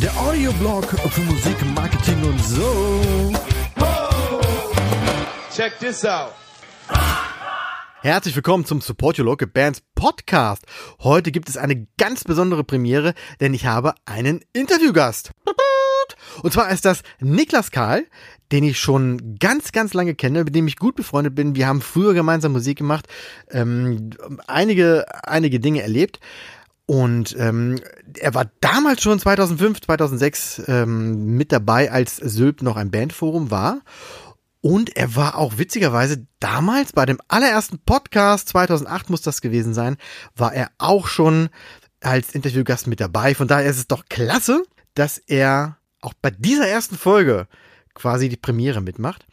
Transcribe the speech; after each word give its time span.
Der 0.00 0.16
Audioblog 0.18 0.84
für 0.84 1.20
Musik, 1.20 1.56
Marketing 1.76 2.24
und 2.24 2.44
so. 2.44 3.32
Check 5.54 5.78
this 5.78 6.04
out. 6.04 6.32
Herzlich 8.00 8.34
willkommen 8.34 8.64
zum 8.64 8.80
Support 8.80 9.20
Your 9.20 9.26
Local 9.26 9.46
Bands 9.46 9.80
Podcast. 9.94 10.64
Heute 10.98 11.30
gibt 11.30 11.48
es 11.48 11.56
eine 11.56 11.86
ganz 11.98 12.24
besondere 12.24 12.64
Premiere, 12.64 13.14
denn 13.38 13.54
ich 13.54 13.64
habe 13.64 13.94
einen 14.06 14.44
Interviewgast. 14.52 15.30
Und 16.42 16.52
zwar 16.52 16.70
ist 16.70 16.84
das 16.84 17.02
Niklas 17.20 17.70
Karl, 17.70 18.06
den 18.52 18.64
ich 18.64 18.78
schon 18.78 19.38
ganz, 19.38 19.72
ganz 19.72 19.94
lange 19.94 20.14
kenne, 20.14 20.44
mit 20.44 20.54
dem 20.54 20.66
ich 20.66 20.76
gut 20.76 20.96
befreundet 20.96 21.34
bin. 21.34 21.54
Wir 21.54 21.66
haben 21.66 21.80
früher 21.80 22.14
gemeinsam 22.14 22.52
Musik 22.52 22.78
gemacht, 22.78 23.06
ähm, 23.50 24.10
einige, 24.46 25.06
einige 25.24 25.60
Dinge 25.60 25.82
erlebt. 25.82 26.20
Und 26.86 27.36
ähm, 27.38 27.78
er 28.18 28.34
war 28.34 28.50
damals 28.60 29.02
schon 29.02 29.18
2005, 29.18 29.82
2006 29.82 30.62
ähm, 30.68 31.36
mit 31.36 31.52
dabei, 31.52 31.92
als 31.92 32.16
Sylp 32.16 32.62
noch 32.62 32.76
ein 32.76 32.90
Bandforum 32.90 33.50
war. 33.50 33.82
Und 34.60 34.96
er 34.96 35.14
war 35.14 35.36
auch 35.36 35.58
witzigerweise 35.58 36.26
damals 36.40 36.92
bei 36.92 37.04
dem 37.04 37.18
allerersten 37.28 37.78
Podcast, 37.78 38.48
2008 38.48 39.10
muss 39.10 39.22
das 39.22 39.40
gewesen 39.40 39.74
sein, 39.74 39.98
war 40.34 40.54
er 40.54 40.70
auch 40.78 41.06
schon 41.06 41.50
als 42.00 42.34
Interviewgast 42.34 42.86
mit 42.86 43.00
dabei. 43.00 43.34
Von 43.34 43.48
daher 43.48 43.68
ist 43.68 43.78
es 43.78 43.86
doch 43.86 44.06
klasse, 44.08 44.62
dass 44.94 45.18
er 45.18 45.76
auch 46.00 46.14
bei 46.20 46.30
dieser 46.30 46.66
ersten 46.66 46.96
Folge 46.96 47.46
quasi 47.98 48.28
die 48.28 48.36
Premiere 48.36 48.80
mitmacht. 48.80 49.26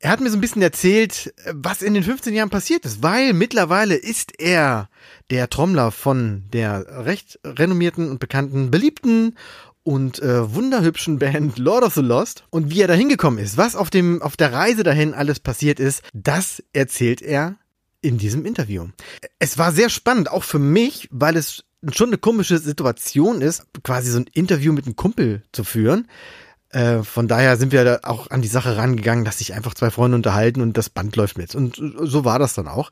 Er 0.00 0.10
hat 0.10 0.20
mir 0.20 0.30
so 0.30 0.36
ein 0.36 0.42
bisschen 0.42 0.60
erzählt, 0.60 1.32
was 1.50 1.80
in 1.80 1.94
den 1.94 2.02
15 2.02 2.34
Jahren 2.34 2.50
passiert 2.50 2.84
ist, 2.84 3.02
weil 3.02 3.32
mittlerweile 3.32 3.94
ist 3.94 4.38
er 4.38 4.90
der 5.30 5.48
Trommler 5.48 5.92
von 5.92 6.44
der 6.52 7.06
recht 7.06 7.38
renommierten 7.42 8.10
und 8.10 8.18
bekannten, 8.18 8.70
beliebten 8.70 9.36
und 9.82 10.20
äh, 10.20 10.52
wunderhübschen 10.52 11.18
Band 11.18 11.58
Lord 11.58 11.84
of 11.84 11.94
the 11.94 12.02
Lost. 12.02 12.44
Und 12.50 12.70
wie 12.70 12.82
er 12.82 12.88
da 12.88 12.94
hingekommen 12.94 13.38
ist, 13.38 13.56
was 13.56 13.76
auf, 13.76 13.88
dem, 13.88 14.20
auf 14.20 14.36
der 14.36 14.52
Reise 14.52 14.82
dahin 14.82 15.14
alles 15.14 15.40
passiert 15.40 15.80
ist, 15.80 16.02
das 16.12 16.62
erzählt 16.72 17.22
er 17.22 17.56
in 18.00 18.18
diesem 18.18 18.44
Interview. 18.44 18.88
Es 19.38 19.56
war 19.56 19.72
sehr 19.72 19.88
spannend, 19.88 20.30
auch 20.30 20.44
für 20.44 20.58
mich, 20.58 21.08
weil 21.10 21.36
es 21.36 21.64
schon 21.92 22.08
eine 22.08 22.18
komische 22.18 22.58
Situation 22.58 23.40
ist, 23.40 23.66
quasi 23.82 24.10
so 24.10 24.18
ein 24.18 24.26
Interview 24.32 24.72
mit 24.72 24.86
einem 24.86 24.96
Kumpel 24.96 25.42
zu 25.52 25.64
führen. 25.64 26.08
Äh, 26.74 27.04
von 27.04 27.28
daher 27.28 27.56
sind 27.56 27.70
wir 27.70 27.84
da 27.84 28.00
auch 28.02 28.30
an 28.30 28.42
die 28.42 28.48
Sache 28.48 28.76
rangegangen, 28.76 29.24
dass 29.24 29.38
sich 29.38 29.54
einfach 29.54 29.74
zwei 29.74 29.90
Freunde 29.90 30.16
unterhalten 30.16 30.60
und 30.60 30.76
das 30.76 30.90
Band 30.90 31.14
läuft 31.14 31.38
mit. 31.38 31.54
Und 31.54 31.76
so 31.76 32.24
war 32.24 32.40
das 32.40 32.54
dann 32.54 32.66
auch. 32.66 32.90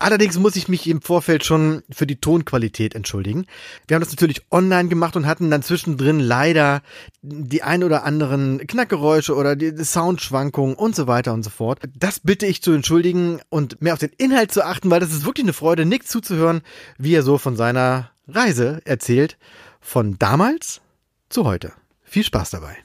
Allerdings 0.00 0.36
muss 0.36 0.56
ich 0.56 0.66
mich 0.66 0.88
im 0.88 1.00
Vorfeld 1.00 1.44
schon 1.44 1.84
für 1.92 2.08
die 2.08 2.20
Tonqualität 2.20 2.96
entschuldigen. 2.96 3.46
Wir 3.86 3.94
haben 3.94 4.02
das 4.02 4.10
natürlich 4.10 4.42
online 4.50 4.88
gemacht 4.88 5.14
und 5.14 5.26
hatten 5.26 5.48
dann 5.48 5.62
zwischendrin 5.62 6.18
leider 6.18 6.82
die 7.22 7.62
ein 7.62 7.84
oder 7.84 8.02
anderen 8.02 8.66
Knackgeräusche 8.66 9.36
oder 9.36 9.54
die 9.54 9.76
Soundschwankungen 9.76 10.74
und 10.74 10.96
so 10.96 11.06
weiter 11.06 11.32
und 11.32 11.44
so 11.44 11.50
fort. 11.50 11.78
Das 11.96 12.18
bitte 12.18 12.46
ich 12.46 12.62
zu 12.62 12.72
entschuldigen 12.72 13.40
und 13.48 13.80
mehr 13.80 13.92
auf 13.92 14.00
den 14.00 14.10
Inhalt 14.18 14.50
zu 14.50 14.64
achten, 14.64 14.90
weil 14.90 14.98
das 14.98 15.12
ist 15.12 15.24
wirklich 15.24 15.44
eine 15.44 15.52
Freude, 15.52 15.86
Nick 15.86 16.08
zuzuhören, 16.08 16.62
wie 16.98 17.14
er 17.14 17.22
so 17.22 17.38
von 17.38 17.54
seiner 17.54 18.10
Reise 18.26 18.80
erzählt. 18.86 19.38
Von 19.80 20.18
damals 20.18 20.80
zu 21.28 21.44
heute. 21.44 21.72
Viel 22.02 22.24
Spaß 22.24 22.50
dabei. 22.50 22.76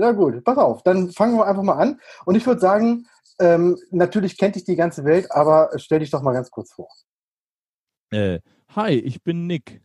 Ja 0.00 0.12
gut, 0.12 0.42
pass 0.44 0.56
auf, 0.56 0.82
dann 0.82 1.10
fangen 1.10 1.36
wir 1.36 1.46
einfach 1.46 1.62
mal 1.62 1.74
an. 1.74 2.00
Und 2.24 2.34
ich 2.34 2.46
würde 2.46 2.58
sagen, 2.58 3.06
ähm, 3.38 3.76
natürlich 3.90 4.38
kennt 4.38 4.56
dich 4.56 4.64
die 4.64 4.76
ganze 4.76 5.04
Welt, 5.04 5.30
aber 5.30 5.68
stell 5.76 5.98
dich 5.98 6.10
doch 6.10 6.22
mal 6.22 6.32
ganz 6.32 6.50
kurz 6.50 6.72
vor. 6.72 6.88
Äh, 8.10 8.40
hi, 8.74 8.92
ich 8.92 9.22
bin 9.22 9.46
Nick. 9.46 9.82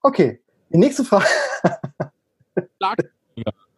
Okay, 0.00 0.40
die 0.72 0.78
nächste 0.78 1.02
Frage. 1.02 1.26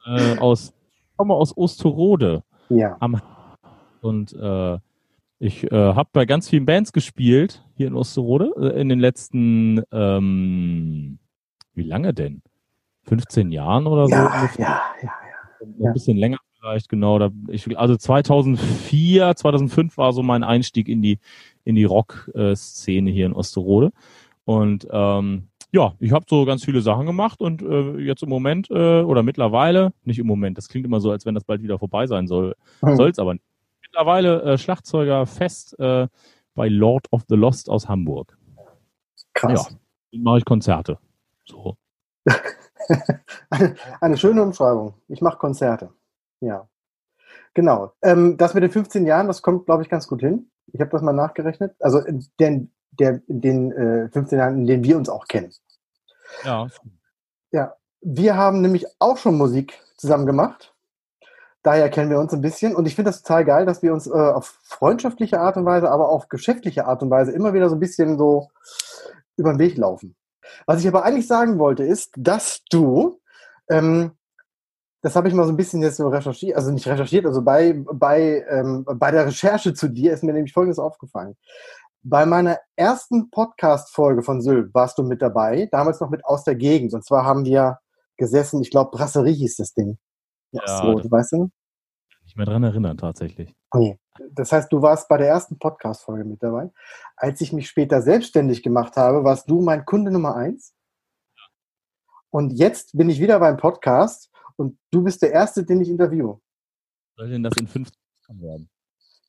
äh, 0.06 0.36
aus, 0.36 0.74
ich 0.92 1.16
komme 1.16 1.32
aus 1.32 1.56
Osterode. 1.56 2.42
Ja. 2.68 2.98
Am 3.00 3.22
und 4.02 4.34
äh, 4.34 4.78
ich 5.38 5.64
äh, 5.72 5.94
habe 5.94 6.10
bei 6.12 6.26
ganz 6.26 6.50
vielen 6.50 6.66
Bands 6.66 6.92
gespielt 6.92 7.64
hier 7.74 7.86
in 7.86 7.94
Osterode 7.94 8.52
äh, 8.58 8.78
in 8.78 8.90
den 8.90 9.00
letzten, 9.00 9.82
ähm, 9.92 11.18
wie 11.72 11.84
lange 11.84 12.12
denn? 12.12 12.42
15 13.04 13.50
Jahren 13.50 13.86
oder 13.86 14.06
so? 14.08 14.12
Ja, 14.12 14.40
ungefähr? 14.40 14.66
ja, 15.02 15.10
ja, 15.78 15.88
ein 15.88 15.92
bisschen 15.92 16.16
länger 16.16 16.38
vielleicht, 16.58 16.88
genau. 16.88 17.18
Da 17.18 17.30
ich, 17.48 17.78
also 17.78 17.96
2004, 17.96 19.34
2005 19.36 19.96
war 19.96 20.12
so 20.12 20.22
mein 20.22 20.42
Einstieg 20.44 20.88
in 20.88 21.02
die 21.02 21.18
in 21.64 21.74
die 21.74 21.84
Rock-Szene 21.84 23.10
hier 23.10 23.26
in 23.26 23.32
Osterode. 23.32 23.92
Und 24.44 24.86
ähm, 24.90 25.48
ja, 25.72 25.92
ich 26.00 26.12
habe 26.12 26.24
so 26.28 26.44
ganz 26.46 26.64
viele 26.64 26.80
Sachen 26.80 27.06
gemacht 27.06 27.40
und 27.42 27.60
äh, 27.62 27.98
jetzt 27.98 28.22
im 28.22 28.30
Moment 28.30 28.70
äh, 28.70 29.02
oder 29.02 29.22
mittlerweile, 29.22 29.92
nicht 30.04 30.18
im 30.18 30.26
Moment, 30.26 30.56
das 30.56 30.68
klingt 30.68 30.86
immer 30.86 31.00
so, 31.00 31.10
als 31.10 31.26
wenn 31.26 31.34
das 31.34 31.44
bald 31.44 31.62
wieder 31.62 31.78
vorbei 31.78 32.06
sein 32.06 32.26
soll, 32.26 32.54
Hm. 32.80 32.96
soll's 32.96 33.18
aber 33.18 33.34
nicht. 33.34 33.44
Mittlerweile 33.82 34.42
äh, 34.42 34.58
Schlagzeuger 34.58 35.26
fest 35.26 35.78
äh, 35.78 36.08
bei 36.54 36.68
Lord 36.68 37.06
of 37.10 37.24
the 37.28 37.36
Lost 37.36 37.68
aus 37.68 37.88
Hamburg. 37.88 38.36
Krass. 39.34 39.76
Ja, 40.10 40.18
mache 40.20 40.38
ich 40.38 40.44
Konzerte. 40.44 40.98
So. 41.44 41.76
Eine, 43.50 43.76
eine 44.00 44.16
schöne 44.16 44.42
Umschreibung. 44.42 44.94
Ich 45.08 45.20
mache 45.20 45.38
Konzerte. 45.38 45.92
Ja. 46.40 46.68
Genau. 47.54 47.92
Ähm, 48.02 48.36
das 48.36 48.54
mit 48.54 48.62
den 48.62 48.70
15 48.70 49.06
Jahren, 49.06 49.26
das 49.26 49.42
kommt, 49.42 49.66
glaube 49.66 49.82
ich, 49.82 49.88
ganz 49.88 50.06
gut 50.06 50.20
hin. 50.20 50.50
Ich 50.72 50.80
habe 50.80 50.90
das 50.90 51.02
mal 51.02 51.12
nachgerechnet. 51.12 51.74
Also 51.80 52.02
den, 52.38 52.72
der, 52.90 53.20
den 53.26 53.72
äh, 53.72 54.08
15 54.10 54.38
Jahren, 54.38 54.58
in 54.58 54.66
denen 54.66 54.84
wir 54.84 54.96
uns 54.96 55.08
auch 55.08 55.26
kennen. 55.26 55.52
Ja. 56.44 56.68
Ja. 57.50 57.74
Wir 58.00 58.36
haben 58.36 58.60
nämlich 58.60 58.86
auch 59.00 59.16
schon 59.16 59.36
Musik 59.36 59.80
zusammen 59.96 60.26
gemacht. 60.26 60.74
Daher 61.62 61.90
kennen 61.90 62.10
wir 62.10 62.20
uns 62.20 62.32
ein 62.32 62.40
bisschen. 62.40 62.76
Und 62.76 62.86
ich 62.86 62.94
finde 62.94 63.10
das 63.10 63.22
total 63.22 63.44
geil, 63.44 63.66
dass 63.66 63.82
wir 63.82 63.92
uns 63.92 64.06
äh, 64.06 64.10
auf 64.10 64.58
freundschaftliche 64.62 65.40
Art 65.40 65.56
und 65.56 65.64
Weise, 65.64 65.90
aber 65.90 66.08
auf 66.08 66.28
geschäftliche 66.28 66.86
Art 66.86 67.02
und 67.02 67.10
Weise 67.10 67.32
immer 67.32 67.52
wieder 67.52 67.68
so 67.68 67.76
ein 67.76 67.80
bisschen 67.80 68.16
so 68.16 68.48
über 69.36 69.52
den 69.52 69.58
Weg 69.58 69.76
laufen. 69.76 70.14
Was 70.66 70.80
ich 70.80 70.88
aber 70.88 71.04
eigentlich 71.04 71.26
sagen 71.26 71.58
wollte, 71.58 71.84
ist, 71.84 72.12
dass 72.16 72.62
du, 72.70 73.20
ähm, 73.70 74.12
das 75.02 75.14
habe 75.16 75.28
ich 75.28 75.34
mal 75.34 75.44
so 75.44 75.52
ein 75.52 75.56
bisschen 75.56 75.82
jetzt 75.82 75.96
so 75.96 76.08
recherchiert, 76.08 76.56
also 76.56 76.70
nicht 76.72 76.86
recherchiert, 76.86 77.26
also 77.26 77.42
bei, 77.42 77.74
bei, 77.92 78.44
ähm, 78.50 78.84
bei 78.84 79.10
der 79.10 79.26
Recherche 79.26 79.72
zu 79.74 79.88
dir 79.88 80.12
ist 80.12 80.24
mir 80.24 80.32
nämlich 80.32 80.52
Folgendes 80.52 80.78
aufgefallen. 80.78 81.36
Bei 82.02 82.26
meiner 82.26 82.58
ersten 82.76 83.30
Podcast-Folge 83.30 84.22
von 84.22 84.40
Sylt 84.40 84.72
warst 84.74 84.98
du 84.98 85.02
mit 85.02 85.20
dabei, 85.20 85.68
damals 85.70 86.00
noch 86.00 86.10
mit 86.10 86.24
Aus 86.24 86.44
der 86.44 86.54
Gegend. 86.54 86.94
Und 86.94 87.04
zwar 87.04 87.24
haben 87.24 87.44
wir 87.44 87.78
gesessen, 88.16 88.62
ich 88.62 88.70
glaube, 88.70 88.90
Brasserie 88.96 89.34
hieß 89.34 89.56
das 89.56 89.74
Ding. 89.74 89.98
Ja, 90.52 90.62
Osterode, 90.62 91.02
das- 91.02 91.12
weißt 91.12 91.32
du? 91.32 91.50
Nicht 92.24 92.36
mehr 92.36 92.46
dran 92.46 92.62
erinnern, 92.62 92.96
tatsächlich. 92.98 93.54
Nee. 93.74 93.98
Das 94.32 94.52
heißt, 94.52 94.70
du 94.72 94.82
warst 94.82 95.08
bei 95.08 95.16
der 95.16 95.28
ersten 95.28 95.58
Podcast-Folge 95.58 96.24
mit 96.24 96.42
dabei. 96.42 96.70
Als 97.20 97.40
ich 97.40 97.52
mich 97.52 97.68
später 97.68 98.00
selbstständig 98.00 98.62
gemacht 98.62 98.96
habe, 98.96 99.24
warst 99.24 99.50
du 99.50 99.60
mein 99.60 99.84
Kunde 99.84 100.10
Nummer 100.10 100.36
eins. 100.36 100.74
Und 102.30 102.52
jetzt 102.52 102.96
bin 102.96 103.10
ich 103.10 103.20
wieder 103.20 103.40
beim 103.40 103.56
Podcast 103.56 104.30
und 104.56 104.78
du 104.90 105.02
bist 105.02 105.22
der 105.22 105.32
Erste, 105.32 105.64
den 105.64 105.80
ich 105.80 105.88
interviewe. 105.88 106.40
Soll 107.16 107.30
denn 107.30 107.42
das 107.42 107.56
in 107.56 107.66
15 107.66 107.96
Jahren 108.28 108.40
werden? 108.40 108.70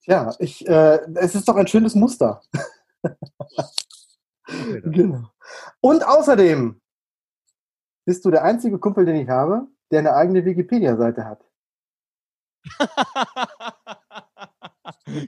Ja, 0.04 0.36
ich, 0.40 0.68
äh, 0.68 1.00
es 1.16 1.36
ist 1.36 1.48
doch 1.48 1.56
ein 1.56 1.68
schönes 1.68 1.96
Muster. 1.96 2.42
Genau. 4.84 5.30
Und 5.82 6.04
außerdem 6.04 6.82
bist 8.06 8.26
du 8.26 8.32
der 8.32 8.44
einzige 8.44 8.80
Kumpel, 8.80 9.06
den 9.06 9.16
ich 9.18 9.30
habe, 9.30 9.68
der 9.92 10.00
eine 10.00 10.16
eigene 10.16 10.44
Wikipedia-Seite 10.44 11.26
hat. 11.26 11.46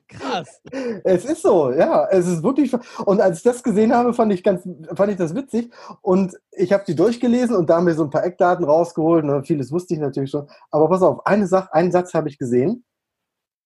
Krass. 0.08 0.62
Es 1.04 1.26
ist 1.26 1.42
so, 1.42 1.72
ja, 1.72 2.08
es 2.10 2.28
ist 2.28 2.44
wirklich. 2.44 2.74
Und 3.06 3.22
als 3.22 3.38
ich 3.38 3.44
das 3.44 3.64
gesehen 3.64 3.94
habe, 3.94 4.14
fand 4.14 4.34
ich 4.34 4.44
ganz, 4.44 4.68
fand 4.96 5.12
ich 5.12 5.18
das 5.18 5.36
witzig. 5.36 5.72
Und 6.02 6.38
ich 6.52 6.74
habe 6.74 6.84
die 6.86 6.96
durchgelesen 6.96 7.56
und 7.56 7.70
da 7.70 7.78
haben 7.78 7.88
wir 7.88 7.96
so 7.96 8.04
ein 8.04 8.10
paar 8.10 8.24
Eckdaten 8.24 8.66
rausgeholt. 8.66 9.24
Und 9.24 9.48
vieles 9.48 9.72
wusste 9.72 9.94
ich 9.94 10.00
natürlich 10.00 10.32
schon. 10.32 10.50
Aber 10.70 10.90
pass 10.90 11.02
auf, 11.02 11.26
eine 11.26 11.48
Sache, 11.48 11.74
einen 11.74 11.92
Satz 11.92 12.14
habe 12.14 12.30
ich 12.30 12.38
gesehen. 12.38 12.84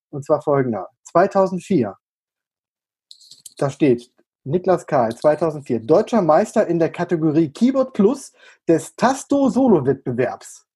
Und 0.10 0.25
zwar 0.25 0.42
folgender: 0.42 0.89
2004. 1.04 1.95
Da 3.57 3.69
steht 3.69 4.12
Niklas 4.44 4.86
Karl, 4.86 5.16
2004, 5.16 5.80
deutscher 5.80 6.22
Meister 6.22 6.68
in 6.68 6.78
der 6.78 6.92
Kategorie 6.92 7.50
Keyboard 7.50 7.94
Plus 7.94 8.31
des 8.68 8.95
Tasto-Solo-Wettbewerbs. 8.95 10.68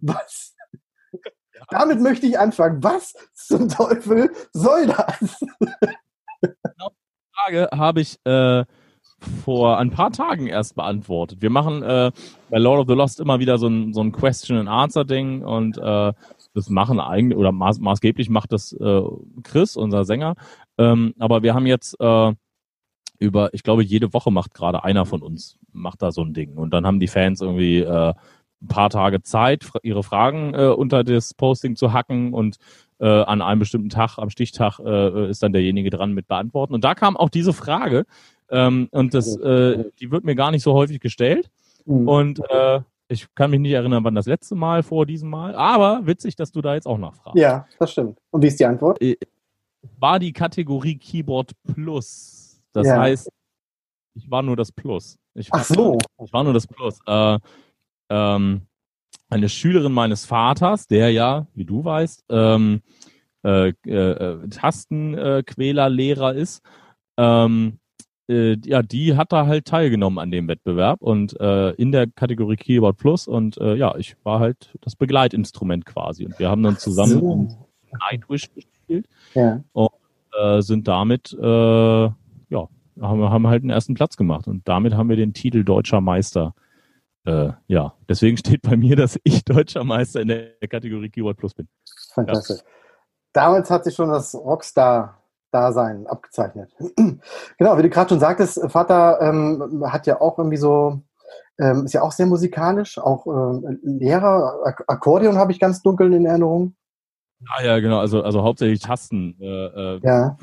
Was? 0.00 0.51
Damit 1.68 2.00
möchte 2.00 2.26
ich 2.26 2.38
anfangen. 2.38 2.82
Was 2.82 3.14
zum 3.34 3.68
Teufel 3.68 4.30
soll 4.52 4.86
das? 4.86 5.40
Frage 7.34 7.68
habe 7.72 8.00
ich 8.00 8.18
äh, 8.24 8.64
vor 9.44 9.78
ein 9.78 9.90
paar 9.90 10.10
Tagen 10.10 10.46
erst 10.46 10.74
beantwortet. 10.74 11.42
Wir 11.42 11.50
machen 11.50 11.82
äh, 11.82 12.10
bei 12.50 12.58
Lord 12.58 12.80
of 12.80 12.86
the 12.88 12.94
Lost 12.94 13.20
immer 13.20 13.38
wieder 13.38 13.58
so 13.58 13.68
ein, 13.68 13.92
so 13.92 14.00
ein 14.00 14.12
Question-and-Answer-Ding 14.12 15.42
und 15.44 15.78
äh, 15.78 16.12
das 16.54 16.68
machen 16.68 17.00
eigentlich, 17.00 17.38
oder 17.38 17.52
maß, 17.52 17.78
maßgeblich 17.78 18.28
macht 18.28 18.52
das 18.52 18.72
äh, 18.72 19.02
Chris, 19.42 19.76
unser 19.76 20.04
Sänger. 20.04 20.34
Ähm, 20.78 21.14
aber 21.18 21.42
wir 21.42 21.54
haben 21.54 21.66
jetzt 21.66 21.98
äh, 22.00 22.32
über, 23.18 23.54
ich 23.54 23.62
glaube, 23.62 23.84
jede 23.84 24.12
Woche 24.12 24.30
macht 24.30 24.52
gerade 24.52 24.84
einer 24.84 25.06
von 25.06 25.22
uns, 25.22 25.58
macht 25.72 26.02
da 26.02 26.12
so 26.12 26.22
ein 26.22 26.34
Ding. 26.34 26.56
Und 26.56 26.74
dann 26.74 26.86
haben 26.86 27.00
die 27.00 27.08
Fans 27.08 27.40
irgendwie 27.40 27.78
äh, 27.78 28.14
ein 28.62 28.68
paar 28.68 28.90
Tage 28.90 29.22
Zeit, 29.22 29.68
ihre 29.82 30.02
Fragen 30.02 30.54
äh, 30.54 30.68
unter 30.68 31.04
das 31.04 31.34
Posting 31.34 31.76
zu 31.76 31.92
hacken 31.92 32.32
und 32.32 32.56
äh, 33.00 33.06
an 33.06 33.42
einem 33.42 33.58
bestimmten 33.58 33.88
Tag, 33.88 34.18
am 34.18 34.30
Stichtag, 34.30 34.78
äh, 34.78 35.28
ist 35.28 35.42
dann 35.42 35.52
derjenige 35.52 35.90
dran 35.90 36.12
mit 36.12 36.28
beantworten. 36.28 36.74
Und 36.74 36.84
da 36.84 36.94
kam 36.94 37.16
auch 37.16 37.28
diese 37.28 37.52
Frage, 37.52 38.04
ähm, 38.50 38.88
und 38.92 39.14
das, 39.14 39.36
äh, 39.36 39.84
die 39.98 40.10
wird 40.10 40.24
mir 40.24 40.34
gar 40.34 40.50
nicht 40.50 40.62
so 40.62 40.74
häufig 40.74 41.00
gestellt. 41.00 41.50
Mhm. 41.86 42.08
Und 42.08 42.40
äh, 42.50 42.80
ich 43.08 43.34
kann 43.34 43.50
mich 43.50 43.60
nicht 43.60 43.72
erinnern, 43.72 44.04
wann 44.04 44.14
das 44.14 44.26
letzte 44.26 44.54
Mal 44.54 44.82
vor 44.82 45.06
diesem 45.06 45.30
Mal, 45.30 45.54
aber 45.54 46.06
witzig, 46.06 46.36
dass 46.36 46.52
du 46.52 46.62
da 46.62 46.74
jetzt 46.74 46.86
auch 46.86 46.98
nachfragst. 46.98 47.38
Ja, 47.38 47.66
das 47.78 47.92
stimmt. 47.92 48.18
Und 48.30 48.42
wie 48.42 48.46
ist 48.46 48.60
die 48.60 48.64
Antwort? 48.64 49.00
Äh, 49.02 49.16
war 49.98 50.18
die 50.18 50.32
Kategorie 50.32 50.96
Keyboard 50.96 51.52
Plus. 51.74 52.62
Das 52.72 52.86
ja. 52.86 52.98
heißt, 52.98 53.30
ich 54.14 54.30
war 54.30 54.42
nur 54.42 54.56
das 54.56 54.70
Plus. 54.70 55.18
Ich 55.34 55.48
Ach 55.50 55.64
so. 55.64 55.98
Ich 56.22 56.32
war 56.32 56.44
nur 56.44 56.52
das 56.52 56.66
Plus. 56.66 56.98
Äh, 57.06 57.38
ähm, 58.12 58.62
eine 59.30 59.48
Schülerin 59.48 59.92
meines 59.92 60.26
Vaters, 60.26 60.86
der 60.86 61.10
ja, 61.10 61.46
wie 61.54 61.64
du 61.64 61.84
weißt, 61.84 62.26
ähm, 62.28 62.82
äh, 63.44 63.68
äh, 63.68 64.48
Tastenquäler-Lehrer 64.48 66.34
ist, 66.34 66.62
ähm, 67.16 67.78
äh, 68.28 68.56
ja, 68.64 68.82
die 68.82 69.16
hat 69.16 69.32
da 69.32 69.46
halt 69.46 69.64
teilgenommen 69.64 70.18
an 70.18 70.30
dem 70.30 70.48
Wettbewerb 70.48 71.00
und 71.00 71.38
äh, 71.40 71.70
in 71.72 71.92
der 71.92 72.06
Kategorie 72.06 72.56
Keyboard 72.56 72.98
Plus 72.98 73.26
und 73.26 73.56
äh, 73.58 73.74
ja, 73.74 73.96
ich 73.96 74.16
war 74.22 74.38
halt 74.38 74.70
das 74.80 74.96
Begleitinstrument 74.96 75.86
quasi 75.86 76.26
und 76.26 76.38
wir 76.38 76.50
haben 76.50 76.62
dann 76.62 76.76
zusammen 76.76 77.48
so. 77.48 77.68
Nightwish 78.10 78.52
gespielt 78.54 79.06
ja. 79.34 79.64
und 79.72 79.90
äh, 80.38 80.60
sind 80.60 80.86
damit 80.86 81.36
äh, 81.40 81.46
ja 81.46 82.68
haben, 83.00 83.30
haben 83.30 83.46
halt 83.48 83.62
einen 83.62 83.70
ersten 83.70 83.94
Platz 83.94 84.16
gemacht 84.16 84.46
und 84.46 84.68
damit 84.68 84.94
haben 84.94 85.08
wir 85.08 85.16
den 85.16 85.32
Titel 85.32 85.64
Deutscher 85.64 86.00
Meister 86.00 86.54
äh, 87.24 87.52
ja, 87.68 87.94
deswegen 88.08 88.36
steht 88.36 88.62
bei 88.62 88.76
mir, 88.76 88.96
dass 88.96 89.18
ich 89.22 89.44
deutscher 89.44 89.84
Meister 89.84 90.20
in 90.20 90.28
der 90.28 90.54
Kategorie 90.68 91.08
Keyword 91.08 91.36
Plus 91.36 91.54
bin. 91.54 91.68
Fantastisch. 92.14 92.58
Ja. 92.58 92.64
Damals 93.32 93.70
hat 93.70 93.84
sich 93.84 93.94
schon 93.94 94.10
das 94.10 94.34
Rockstar-Dasein 94.34 96.06
abgezeichnet. 96.06 96.70
genau, 97.58 97.78
wie 97.78 97.82
du 97.82 97.90
gerade 97.90 98.10
schon 98.10 98.20
sagtest, 98.20 98.60
Vater 98.70 99.20
ähm, 99.20 99.84
hat 99.86 100.06
ja 100.06 100.20
auch 100.20 100.38
irgendwie 100.38 100.56
so, 100.56 101.00
ähm, 101.58 101.84
ist 101.84 101.92
ja 101.92 102.02
auch 102.02 102.12
sehr 102.12 102.26
musikalisch, 102.26 102.98
auch 102.98 103.26
äh, 103.26 103.76
Lehrer, 103.82 104.60
Ak 104.64 104.84
Akkordeon 104.88 105.36
habe 105.36 105.52
ich 105.52 105.60
ganz 105.60 105.80
dunkel 105.80 106.12
in 106.12 106.26
Erinnerung. 106.26 106.74
Ah 107.48 107.62
ja, 107.64 107.78
genau, 107.80 107.98
also, 107.98 108.22
also 108.22 108.42
hauptsächlich 108.42 108.80
Tasten. 108.80 109.36
Äh, 109.40 109.46
äh, 109.46 110.00
ja. 110.02 110.36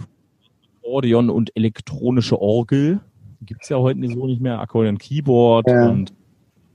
Akkordeon 0.82 1.30
und 1.30 1.56
elektronische 1.56 2.42
Orgel. 2.42 3.02
Gibt 3.42 3.64
es 3.64 3.70
ja 3.70 3.78
heute 3.78 4.00
so 4.08 4.26
nicht 4.26 4.42
mehr. 4.42 4.60
Akkordeon 4.60 4.98
Keyboard 4.98 5.70
ja. 5.70 5.88
und 5.88 6.14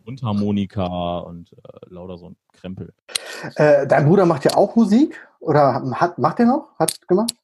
Mundharmonika 0.04 1.18
und 1.18 1.52
äh, 1.52 1.56
lauter 1.86 2.18
so 2.18 2.30
ein 2.30 2.36
Krempel. 2.52 2.92
Äh, 3.56 3.86
dein 3.86 4.06
Bruder 4.06 4.26
macht 4.26 4.44
ja 4.44 4.56
auch 4.56 4.76
Musik 4.76 5.18
oder 5.40 5.82
hat, 5.94 6.18
macht 6.18 6.40
er 6.40 6.46
noch? 6.46 6.68
Hat 6.78 7.06
gemacht? 7.08 7.34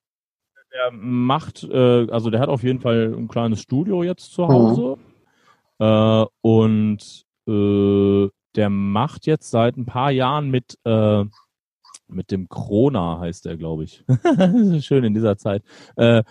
Der 0.73 0.93
macht, 0.93 1.65
äh, 1.65 2.11
also 2.11 2.31
der 2.31 2.41
hat 2.41 2.49
auf 2.49 2.63
jeden 2.63 2.81
Fall 2.81 3.15
ein 3.17 3.29
kleines 3.29 3.61
Studio 3.61 4.03
jetzt 4.03 4.33
zu 4.33 4.47
Hause. 4.47 4.97
Mhm. 4.97 6.27
Und 6.43 7.27
äh, 7.49 8.29
der 8.55 8.71
macht 8.71 9.27
jetzt 9.27 9.51
seit 9.51 9.77
ein 9.77 9.87
paar 9.87 10.11
Jahren 10.11 10.51
mit, 10.51 10.79
äh, 10.85 11.25
mit 12.07 12.31
dem 12.31 12.49
Krona 12.49 13.21
heißt 13.21 13.47
er, 13.47 13.57
glaube 13.57 13.85
ich. 13.85 14.05
Schön 14.85 15.05
in 15.05 15.15
dieser 15.15 15.39
Zeit. 15.39 15.63
Äh, 15.97 16.23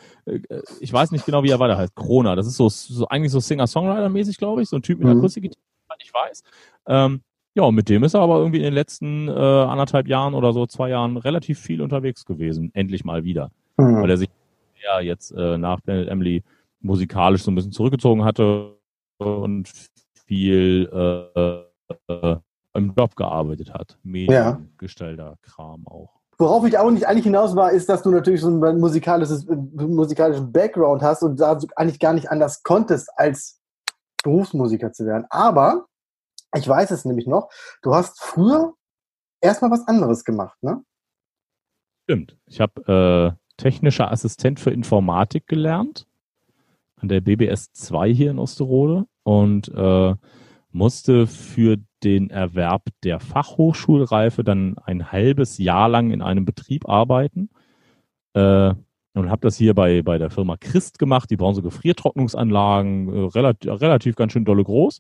ich 0.80 0.94
weiß 0.94 1.12
nicht 1.12 1.26
genau, 1.26 1.44
wie 1.44 1.50
er 1.50 1.60
weiter 1.60 1.78
heißt. 1.78 1.96
Krona. 1.96 2.36
Das 2.36 2.46
ist 2.46 2.58
so, 2.58 2.70
so 2.70 3.08
eigentlich 3.08 3.32
so 3.32 3.40
Singer-Songwriter-mäßig, 3.40 4.38
glaube 4.38 4.62
ich. 4.62 4.70
So 4.70 4.76
ein 4.76 4.84
Typ 4.84 5.00
mit 5.00 5.08
mhm. 5.08 5.18
Akustikgitarre 5.18 5.64
ich 6.02 6.14
weiß. 6.14 6.44
Ähm, 6.88 7.22
ja, 7.56 7.72
mit 7.72 7.90
dem 7.90 8.04
ist 8.04 8.14
er 8.14 8.22
aber 8.22 8.38
irgendwie 8.38 8.60
in 8.60 8.64
den 8.64 8.74
letzten 8.74 9.28
äh, 9.28 9.32
anderthalb 9.32 10.08
Jahren 10.08 10.34
oder 10.34 10.54
so, 10.54 10.66
zwei 10.66 10.90
Jahren 10.90 11.18
relativ 11.18 11.60
viel 11.60 11.82
unterwegs 11.82 12.26
gewesen. 12.26 12.72
Endlich 12.74 13.04
mal 13.04 13.24
wieder. 13.24 13.52
Mhm. 13.78 14.02
Weil 14.02 14.10
er 14.10 14.18
sich 14.18 14.30
ja 14.82 15.00
jetzt 15.00 15.32
äh, 15.32 15.58
nach 15.58 15.80
Emily 15.86 16.44
musikalisch 16.82 17.44
so 17.44 17.52
ein 17.52 17.56
bisschen 17.56 17.72
zurückgezogen 17.72 18.24
hatte 18.24 18.78
und 19.18 19.70
viel 20.26 20.90
äh, 20.94 21.64
äh, 22.08 22.38
im 22.74 22.94
Job 22.96 23.16
gearbeitet 23.16 23.74
hat. 23.74 23.98
Mediengestalter 24.04 25.32
ja. 25.32 25.36
Kram 25.42 25.88
auch. 25.88 26.20
Worauf 26.38 26.66
ich 26.66 26.78
auch 26.78 26.90
nicht 26.90 27.06
eigentlich 27.06 27.26
hinaus 27.26 27.56
war, 27.56 27.72
ist, 27.72 27.90
dass 27.90 28.04
du 28.04 28.12
natürlich 28.12 28.40
so 28.40 28.50
ein 28.50 28.80
musikalisches, 28.80 29.46
musikalischen 29.46 30.54
Background 30.54 31.02
hast 31.02 31.22
und 31.24 31.38
da 31.38 31.60
eigentlich 31.76 32.00
gar 32.00 32.14
nicht 32.14 32.32
anders 32.32 32.64
konntest, 32.64 33.10
als 33.18 33.60
Berufsmusiker 34.24 34.94
zu 34.94 35.06
werden. 35.06 35.26
Aber 35.30 35.89
ich 36.56 36.68
weiß 36.68 36.92
es 36.92 37.06
nämlich 37.06 37.28
noch. 37.28 37.50
Du 37.82 37.94
hast 37.94 38.22
früher 38.22 38.74
erstmal 39.42 39.72
was 39.72 39.88
anderes 39.88 40.24
gemacht, 40.24 40.58
ne? 40.62 40.84
Stimmt. 42.04 42.38
Ich 42.48 42.60
habe 42.60 43.38
äh, 43.38 43.58
technischer 43.58 44.12
Assistent 44.12 44.60
für 44.60 44.72
Informatik 44.72 45.48
gelernt 45.48 46.08
an 46.96 47.08
der 47.08 47.22
BBS 47.22 47.72
2 47.74 48.12
hier 48.12 48.32
in 48.32 48.40
Osterode 48.40 49.06
und 49.24 49.70
äh, 49.70 50.16
musste 50.72 51.28
für 51.28 51.78
den 52.04 52.30
Erwerb 52.30 52.84
der 53.04 53.20
Fachhochschulreife 53.20 54.44
dann 54.44 54.78
ein 54.80 55.12
halbes 55.12 55.58
Jahr 55.58 55.90
lang 55.90 56.12
in 56.12 56.22
einem 56.22 56.46
Betrieb 56.46 56.88
arbeiten. 56.88 57.50
Äh, 58.34 58.74
und 59.14 59.30
habe 59.30 59.42
das 59.42 59.58
hier 59.58 59.74
bei, 59.74 60.02
bei 60.02 60.18
der 60.18 60.30
Firma 60.30 60.56
Christ 60.58 61.00
gemacht. 61.00 61.30
Die 61.30 61.38
bauen 61.38 61.56
so 61.56 61.62
Gefriertrocknungsanlagen, 61.62 63.10
äh, 63.10 63.26
relativ, 63.28 63.82
relativ 63.82 64.16
ganz 64.16 64.34
schön 64.34 64.46
dolle 64.46 64.64
groß. 64.64 65.00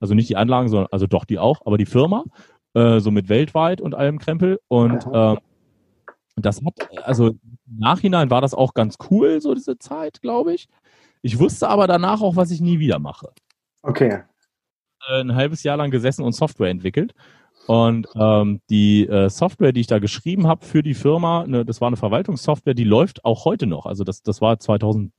Also 0.00 0.14
nicht 0.14 0.28
die 0.28 0.36
Anlagen, 0.36 0.68
sondern, 0.68 0.88
also 0.92 1.06
doch 1.06 1.24
die 1.24 1.38
auch, 1.38 1.64
aber 1.66 1.78
die 1.78 1.86
Firma, 1.86 2.24
äh, 2.74 3.00
so 3.00 3.10
mit 3.10 3.28
weltweit 3.28 3.80
und 3.80 3.94
allem 3.94 4.18
Krempel. 4.18 4.60
Und 4.68 5.06
äh, 5.12 5.36
das 6.36 6.62
hat, 6.64 6.88
also 7.04 7.28
im 7.28 7.38
Nachhinein 7.66 8.30
war 8.30 8.40
das 8.40 8.54
auch 8.54 8.74
ganz 8.74 8.96
cool, 9.10 9.40
so 9.40 9.54
diese 9.54 9.78
Zeit, 9.78 10.20
glaube 10.20 10.54
ich. 10.54 10.68
Ich 11.22 11.38
wusste 11.38 11.68
aber 11.68 11.86
danach 11.86 12.20
auch, 12.20 12.36
was 12.36 12.50
ich 12.50 12.60
nie 12.60 12.78
wieder 12.78 12.98
mache. 12.98 13.32
Okay. 13.82 14.22
Äh, 15.08 15.20
ein 15.20 15.34
halbes 15.34 15.62
Jahr 15.62 15.76
lang 15.76 15.90
gesessen 15.90 16.22
und 16.24 16.32
Software 16.32 16.70
entwickelt. 16.70 17.14
Und 17.66 18.06
ähm, 18.14 18.60
die 18.70 19.06
äh, 19.06 19.28
Software, 19.28 19.72
die 19.72 19.80
ich 19.80 19.88
da 19.88 19.98
geschrieben 19.98 20.46
habe 20.46 20.64
für 20.64 20.82
die 20.82 20.94
Firma, 20.94 21.46
ne, 21.46 21.64
das 21.64 21.80
war 21.80 21.88
eine 21.88 21.98
Verwaltungssoftware, 21.98 22.74
die 22.74 22.84
läuft 22.84 23.24
auch 23.24 23.44
heute 23.44 23.66
noch. 23.66 23.84
Also 23.84 24.04
das, 24.04 24.22
das 24.22 24.40
war 24.40 24.58
2007 24.58 25.10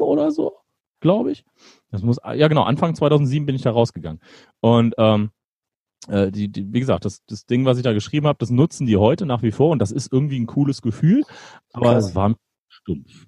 oder 0.00 0.30
so 0.30 0.57
glaube 1.00 1.32
ich. 1.32 1.44
Das 1.90 2.02
muss, 2.02 2.18
ja 2.24 2.48
genau, 2.48 2.62
Anfang 2.62 2.94
2007 2.94 3.46
bin 3.46 3.54
ich 3.54 3.62
da 3.62 3.70
rausgegangen. 3.70 4.20
Und 4.60 4.94
ähm, 4.98 5.30
äh, 6.06 6.30
die, 6.30 6.48
die, 6.48 6.72
wie 6.72 6.80
gesagt, 6.80 7.04
das, 7.04 7.24
das 7.26 7.46
Ding, 7.46 7.64
was 7.64 7.76
ich 7.76 7.82
da 7.82 7.92
geschrieben 7.92 8.26
habe, 8.26 8.38
das 8.38 8.50
nutzen 8.50 8.86
die 8.86 8.96
heute 8.96 9.26
nach 9.26 9.42
wie 9.42 9.50
vor 9.50 9.70
und 9.70 9.78
das 9.80 9.90
ist 9.90 10.12
irgendwie 10.12 10.38
ein 10.38 10.46
cooles 10.46 10.82
Gefühl, 10.82 11.24
aber 11.72 11.96
es 11.96 12.14
war 12.14 12.34
stumpf. 12.68 13.26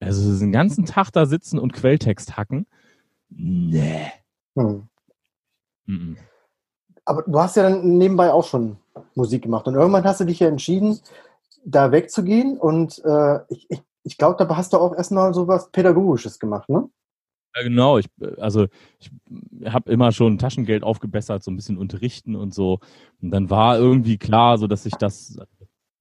Also 0.00 0.38
den 0.38 0.52
ganzen 0.52 0.84
Tag 0.84 1.10
da 1.12 1.26
sitzen 1.26 1.58
und 1.58 1.72
Quelltext 1.72 2.36
hacken, 2.36 2.66
nee. 3.30 4.12
Hm. 4.56 4.88
Mhm. 5.86 6.16
Aber 7.04 7.22
du 7.22 7.38
hast 7.40 7.56
ja 7.56 7.64
dann 7.64 7.98
nebenbei 7.98 8.32
auch 8.32 8.44
schon 8.44 8.76
Musik 9.14 9.42
gemacht 9.42 9.66
und 9.66 9.74
irgendwann 9.74 10.04
hast 10.04 10.20
du 10.20 10.24
dich 10.24 10.40
ja 10.40 10.48
entschieden, 10.48 11.00
da 11.64 11.92
wegzugehen 11.92 12.58
und 12.58 13.02
äh, 13.04 13.40
ich, 13.48 13.70
ich, 13.70 13.82
ich 14.04 14.18
glaube, 14.18 14.44
da 14.44 14.56
hast 14.56 14.72
du 14.72 14.78
auch 14.78 14.94
erstmal 14.94 15.32
so 15.34 15.48
was 15.48 15.70
Pädagogisches 15.70 16.38
gemacht, 16.38 16.68
ne? 16.68 16.88
Ja, 17.54 17.62
genau. 17.62 17.98
Ich, 17.98 18.06
also 18.38 18.66
ich 18.98 19.10
habe 19.66 19.90
immer 19.92 20.12
schon 20.12 20.38
Taschengeld 20.38 20.82
aufgebessert, 20.82 21.42
so 21.44 21.50
ein 21.50 21.56
bisschen 21.56 21.76
unterrichten 21.78 22.34
und 22.34 22.54
so. 22.54 22.80
Und 23.20 23.30
dann 23.30 23.50
war 23.50 23.78
irgendwie 23.78 24.16
klar, 24.18 24.56
so 24.58 24.66
dass 24.66 24.86
ich 24.86 24.94
das 24.94 25.36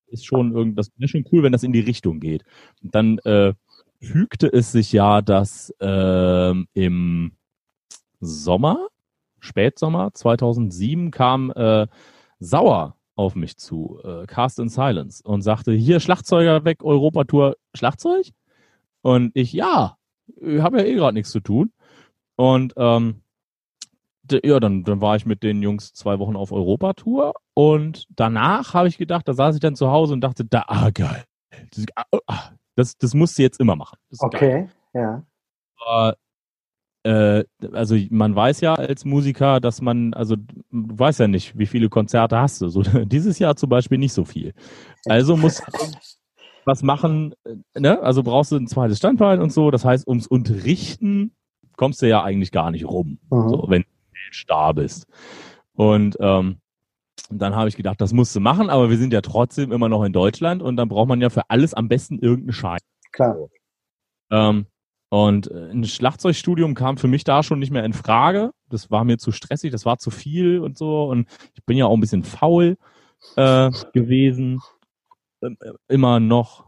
ist 0.08 0.25
schon 0.25 0.53
irgend, 0.53 0.77
das 0.77 0.89
ist 1.00 1.10
schon 1.12 1.25
cool, 1.31 1.43
wenn 1.43 1.51
das 1.53 1.63
in 1.63 1.74
die 1.74 1.79
Richtung 1.81 2.20
geht. 2.20 2.43
Und 2.84 2.96
dann 2.96 3.17
äh, 3.20 3.53
fügte 4.01 4.48
es 4.51 4.72
sich 4.72 4.91
ja, 4.93 5.22
dass 5.22 5.74
äh, 5.79 6.53
im 6.74 7.31
Sommer, 8.20 8.88
Spätsommer 9.39 10.13
2007 10.13 11.12
kam 11.12 11.51
äh, 11.51 11.88
Sauer 12.39 12.96
auf 13.15 13.36
mich 13.36 13.58
zu, 13.58 14.00
äh, 14.03 14.25
Cast 14.27 14.60
in 14.60 14.70
Silence, 14.70 15.24
und 15.24 15.41
sagte, 15.41 15.74
hier 15.74 16.00
Schlagzeuger 16.00 16.65
weg, 16.65 16.84
Europatour, 16.84 17.58
Schlagzeug? 17.75 18.27
Und 19.01 19.31
ich, 19.36 19.53
ja, 19.53 19.98
habe 20.61 20.79
ja 20.79 20.85
eh 20.85 20.95
gerade 20.95 21.13
nichts 21.13 21.31
zu 21.31 21.39
tun. 21.39 21.71
Und 22.35 22.73
ähm, 22.77 23.21
ja, 24.43 24.59
dann, 24.59 24.83
dann 24.83 25.01
war 25.01 25.15
ich 25.15 25.25
mit 25.25 25.43
den 25.43 25.61
Jungs 25.61 25.93
zwei 25.93 26.19
Wochen 26.19 26.35
auf 26.35 26.51
Europatour 26.51 27.33
und 27.53 28.05
danach 28.09 28.73
habe 28.73 28.88
ich 28.88 28.97
gedacht, 28.97 29.27
da 29.27 29.33
saß 29.33 29.55
ich 29.55 29.61
dann 29.61 29.75
zu 29.75 29.91
Hause 29.91 30.13
und 30.13 30.21
dachte, 30.21 30.45
da, 30.45 30.63
ah, 30.67 30.89
geil. 30.89 31.25
Das, 31.75 31.85
ah, 31.95 32.03
oh, 32.11 32.19
ah, 32.27 32.51
das, 32.75 32.97
das 32.97 33.13
musst 33.13 33.38
du 33.38 33.41
jetzt 33.41 33.59
immer 33.59 33.75
machen. 33.75 33.97
okay, 34.19 34.69
geil. 34.93 35.23
ja. 35.85 36.15
Äh, 37.03 37.45
also 37.73 37.95
man 38.11 38.35
weiß 38.35 38.61
ja 38.61 38.75
als 38.75 39.05
Musiker, 39.05 39.59
dass 39.59 39.81
man, 39.81 40.13
also 40.13 40.35
du 40.35 40.47
weißt 40.71 41.19
ja 41.19 41.27
nicht, 41.27 41.57
wie 41.57 41.65
viele 41.65 41.89
Konzerte 41.89 42.38
hast 42.38 42.61
du. 42.61 42.69
So, 42.69 42.81
dieses 43.05 43.39
Jahr 43.39 43.55
zum 43.55 43.69
Beispiel 43.69 43.97
nicht 43.97 44.13
so 44.13 44.23
viel. 44.23 44.53
Also 45.05 45.35
muss 45.35 45.61
was 46.65 46.83
machen, 46.83 47.33
äh, 47.43 47.79
ne? 47.79 48.01
Also 48.01 48.23
brauchst 48.23 48.51
du 48.51 48.57
ein 48.57 48.67
zweites 48.67 48.97
Standbein 48.97 49.41
und 49.41 49.51
so. 49.51 49.71
Das 49.71 49.85
heißt, 49.85 50.07
ums 50.07 50.27
Unterrichten 50.27 51.35
kommst 51.75 52.01
du 52.01 52.07
ja 52.07 52.23
eigentlich 52.23 52.51
gar 52.51 52.71
nicht 52.71 52.85
rum, 52.85 53.19
mhm. 53.29 53.49
so, 53.49 53.65
wenn 53.67 53.81
du 53.81 53.87
da 54.47 54.71
bist. 54.71 55.07
Und 55.73 56.17
ähm, 56.19 56.57
dann 57.29 57.55
habe 57.55 57.69
ich 57.69 57.75
gedacht, 57.75 58.01
das 58.01 58.13
musst 58.13 58.35
du 58.35 58.39
machen, 58.39 58.69
aber 58.69 58.89
wir 58.89 58.97
sind 58.97 59.13
ja 59.13 59.21
trotzdem 59.21 59.71
immer 59.71 59.89
noch 59.89 60.03
in 60.03 60.13
Deutschland 60.13 60.61
und 60.61 60.75
dann 60.75 60.89
braucht 60.89 61.07
man 61.07 61.21
ja 61.21 61.29
für 61.29 61.49
alles 61.49 61.73
am 61.73 61.87
besten 61.87 62.19
irgendeinen 62.19 62.53
Schein. 62.53 62.79
Klar. 63.11 63.37
Ähm, 64.29 64.65
und 65.09 65.51
äh, 65.51 65.71
ein 65.71 65.83
Schlagzeugstudium 65.83 66.73
kam 66.73 66.97
für 66.97 67.07
mich 67.07 67.23
da 67.23 67.43
schon 67.43 67.59
nicht 67.59 67.71
mehr 67.71 67.83
in 67.83 67.93
Frage. 67.93 68.51
Das 68.69 68.91
war 68.91 69.03
mir 69.03 69.17
zu 69.17 69.31
stressig, 69.31 69.71
das 69.71 69.85
war 69.85 69.97
zu 69.97 70.09
viel 70.09 70.59
und 70.59 70.77
so. 70.77 71.03
Und 71.03 71.27
ich 71.53 71.65
bin 71.65 71.77
ja 71.77 71.85
auch 71.85 71.93
ein 71.93 71.99
bisschen 71.99 72.23
faul 72.23 72.77
äh, 73.35 73.71
gewesen. 73.93 74.61
Ähm, 75.41 75.57
äh, 75.62 75.71
immer 75.88 76.19
noch. 76.19 76.65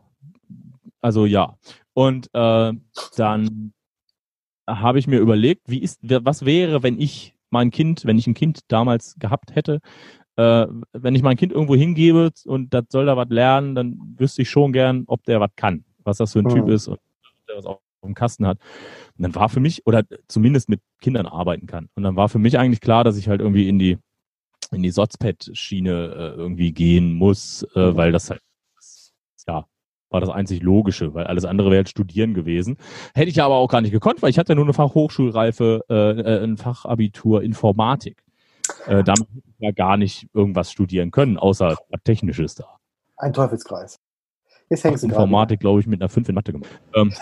Also 1.02 1.26
ja. 1.26 1.58
Und 1.94 2.28
äh, 2.34 2.74
dann 3.18 3.74
habe 4.68 5.00
ich 5.00 5.08
mir 5.08 5.20
überlegt, 5.20 5.70
wie 5.70 5.80
ist, 5.80 6.00
was 6.02 6.46
wäre, 6.46 6.84
wenn 6.84 7.00
ich 7.00 7.36
mein 7.50 7.72
Kind, 7.72 8.06
wenn 8.06 8.18
ich 8.18 8.28
ein 8.28 8.34
Kind 8.34 8.62
damals 8.68 9.16
gehabt 9.20 9.56
hätte, 9.56 9.80
äh, 10.38 10.66
wenn 10.94 11.16
ich 11.16 11.22
mein 11.22 11.38
Kind 11.38 11.52
irgendwo 11.52 11.76
hingebe 11.76 12.32
und 12.46 12.74
das 12.74 12.86
soll 12.90 13.06
da 13.06 13.18
was 13.18 13.30
lernen, 13.30 13.76
dann 13.76 14.16
wüsste 14.18 14.42
ich 14.42 14.50
schon 14.50 14.74
gern, 14.74 15.04
ob 15.08 15.24
der 15.26 15.40
was 15.40 15.52
kann, 15.56 15.86
was 16.04 16.18
das 16.18 16.34
für 16.34 16.40
ein 16.40 16.46
mhm. 16.46 16.56
Typ 16.56 16.70
ist 16.70 16.88
und 16.88 17.00
der 17.48 17.58
was 17.58 17.66
auch 17.66 17.82
dem 18.04 18.16
Kasten 18.16 18.46
hat. 18.46 18.60
Und 19.18 19.24
dann 19.24 19.36
war 19.36 19.50
für 19.50 19.60
mich, 19.60 19.86
oder 19.86 20.04
zumindest 20.28 20.70
mit 20.70 20.82
Kindern 21.02 21.26
arbeiten 21.26 21.68
kann. 21.68 21.90
Und 21.96 22.04
dann 22.04 22.16
war 22.16 22.30
für 22.30 22.40
mich 22.40 22.58
eigentlich 22.60 22.82
klar, 22.82 23.04
dass 23.04 23.18
ich 23.18 23.30
halt 23.30 23.42
irgendwie 23.42 23.70
in 23.70 23.80
die, 23.80 23.98
in 24.72 24.84
die 24.84 24.92
Sozpad-Schiene 24.92 25.92
äh, 25.92 26.38
irgendwie 26.38 26.72
gehen 26.72 27.14
muss, 27.14 27.64
äh, 27.76 27.92
mhm. 27.92 27.98
weil 27.98 28.12
das 28.12 28.30
halt, 28.30 28.42
ja, 29.48 29.66
war 30.10 30.22
das 30.22 30.30
einzig 30.30 30.62
Logische, 30.62 31.14
weil 31.14 31.26
alles 31.26 31.44
andere 31.44 31.70
wäre 31.70 31.78
halt 31.78 31.90
studieren 31.90 32.34
gewesen. 32.34 32.78
Hätte 33.14 33.30
ich 33.30 33.42
aber 33.42 33.56
auch 33.56 33.68
gar 33.68 33.82
nicht 33.82 33.92
gekonnt, 33.92 34.22
weil 34.22 34.30
ich 34.30 34.38
hatte 34.38 34.56
nur 34.56 34.66
eine 34.66 34.74
Fachhochschulreife, 34.74 35.86
äh, 35.90 35.94
äh 35.94 36.44
ein 36.44 36.58
Fachabitur 36.58 37.42
Informatik. 37.42 38.24
Äh, 38.88 39.04
damit 39.04 39.28
hätte 39.30 39.48
ich 39.48 39.60
ja 39.60 39.72
gar 39.72 39.98
nicht 39.98 40.28
irgendwas 40.34 40.72
studieren 40.72 41.12
können, 41.12 41.38
außer 41.38 41.78
Technisches 42.04 42.56
da. 42.56 42.66
Ein 43.18 43.34
Teufelskreis. 43.34 44.00
Jetzt 44.70 44.84
hängst 44.84 45.04
du 45.04 45.08
Informatik, 45.08 45.60
glaube 45.60 45.80
ich, 45.80 45.88
mit 45.88 46.02
einer 46.02 46.10
5 46.10 46.30
in 46.30 46.36
Mathe 46.36 46.54
gemacht. 46.54 46.70
Ähm, 46.94 47.14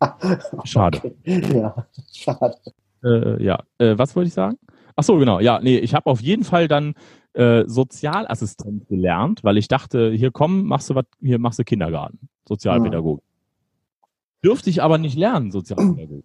schade. 0.64 0.98
Okay. 0.98 1.58
Ja, 1.58 1.86
schade. 2.12 2.56
Äh, 3.02 3.42
ja, 3.42 3.62
äh, 3.78 3.96
was 3.96 4.14
wollte 4.14 4.28
ich 4.28 4.34
sagen? 4.34 4.58
Ach 4.96 5.02
so, 5.02 5.16
genau. 5.18 5.40
Ja, 5.40 5.60
nee, 5.60 5.78
ich 5.78 5.94
habe 5.94 6.08
auf 6.10 6.20
jeden 6.20 6.44
Fall 6.44 6.68
dann 6.68 6.94
äh, 7.34 7.64
Sozialassistent 7.66 8.88
gelernt, 8.88 9.44
weil 9.44 9.58
ich 9.58 9.68
dachte, 9.68 10.10
hier 10.12 10.30
komm, 10.30 10.64
machst 10.66 10.90
du 10.90 10.94
was, 10.94 11.04
hier 11.20 11.38
machst 11.38 11.58
du 11.58 11.64
Kindergarten, 11.64 12.28
Sozialpädagogik. 12.48 13.24
Ja. 13.24 14.08
Dürfte 14.44 14.70
ich 14.70 14.82
aber 14.82 14.98
nicht 14.98 15.16
lernen, 15.16 15.50
Sozialpädagogik. 15.50 16.24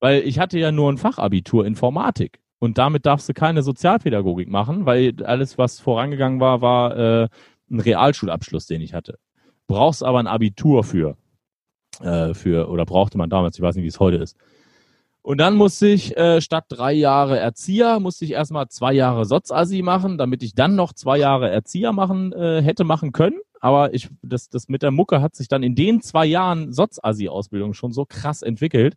weil 0.00 0.22
ich 0.22 0.38
hatte 0.38 0.58
ja 0.58 0.72
nur 0.72 0.90
ein 0.90 0.98
Fachabitur 0.98 1.66
Informatik. 1.66 2.40
Und 2.58 2.78
damit 2.78 3.06
darfst 3.06 3.28
du 3.28 3.34
keine 3.34 3.64
Sozialpädagogik 3.64 4.48
machen, 4.48 4.86
weil 4.86 5.14
alles, 5.24 5.58
was 5.58 5.80
vorangegangen 5.80 6.38
war, 6.38 6.60
war 6.60 6.96
äh, 6.96 7.28
ein 7.70 7.80
Realschulabschluss, 7.80 8.66
den 8.66 8.80
ich 8.80 8.94
hatte 8.94 9.18
brauchst 9.72 10.04
aber 10.04 10.18
ein 10.18 10.26
Abitur 10.26 10.84
für, 10.84 11.16
äh, 12.00 12.34
für, 12.34 12.68
oder 12.68 12.84
brauchte 12.84 13.18
man 13.18 13.30
damals, 13.30 13.56
ich 13.56 13.62
weiß 13.62 13.74
nicht, 13.74 13.84
wie 13.84 13.88
es 13.88 14.00
heute 14.00 14.18
ist. 14.18 14.36
Und 15.22 15.38
dann 15.38 15.54
musste 15.54 15.86
ich 15.86 16.16
äh, 16.16 16.40
statt 16.40 16.64
drei 16.68 16.92
Jahre 16.92 17.38
Erzieher, 17.38 18.00
musste 18.00 18.24
ich 18.24 18.32
erstmal 18.32 18.68
zwei 18.68 18.92
Jahre 18.92 19.24
Soziasi 19.24 19.80
machen, 19.82 20.18
damit 20.18 20.42
ich 20.42 20.54
dann 20.54 20.74
noch 20.74 20.92
zwei 20.92 21.18
Jahre 21.18 21.48
Erzieher 21.48 21.92
machen 21.92 22.32
äh, 22.32 22.60
hätte 22.60 22.82
machen 22.82 23.12
können. 23.12 23.40
Aber 23.60 23.94
ich, 23.94 24.08
das, 24.22 24.48
das 24.48 24.68
mit 24.68 24.82
der 24.82 24.90
Mucke 24.90 25.22
hat 25.22 25.36
sich 25.36 25.46
dann 25.46 25.62
in 25.62 25.76
den 25.76 26.00
zwei 26.00 26.26
Jahren 26.26 26.72
Soziasi-Ausbildung 26.72 27.74
schon 27.74 27.92
so 27.92 28.04
krass 28.04 28.42
entwickelt. 28.42 28.96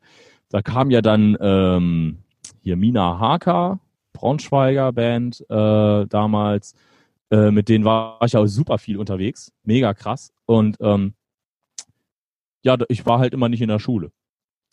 Da 0.50 0.64
kam 0.64 0.90
ja 0.90 1.04
dann 1.04 1.38
ähm, 1.40 2.18
hier 2.62 2.76
Mina 2.76 3.20
Harker, 3.20 3.80
Braunschweiger 4.14 4.92
Band 4.94 5.46
äh, 5.48 6.08
damals, 6.08 6.74
äh, 7.30 7.52
mit 7.52 7.70
denen 7.70 7.86
war 7.86 8.18
ich 8.26 8.36
auch 8.36 8.48
super 8.48 8.80
viel 8.80 8.98
unterwegs. 8.98 9.52
Mega 9.64 9.94
krass. 9.94 10.32
Und 10.46 10.78
ähm, 10.80 11.14
ja, 12.64 12.76
ich 12.90 13.06
war 13.06 13.20
halt 13.20 13.36
immer 13.36 13.50
nicht 13.50 13.62
in 13.62 13.70
der 13.70 13.80
Schule. 13.80 14.12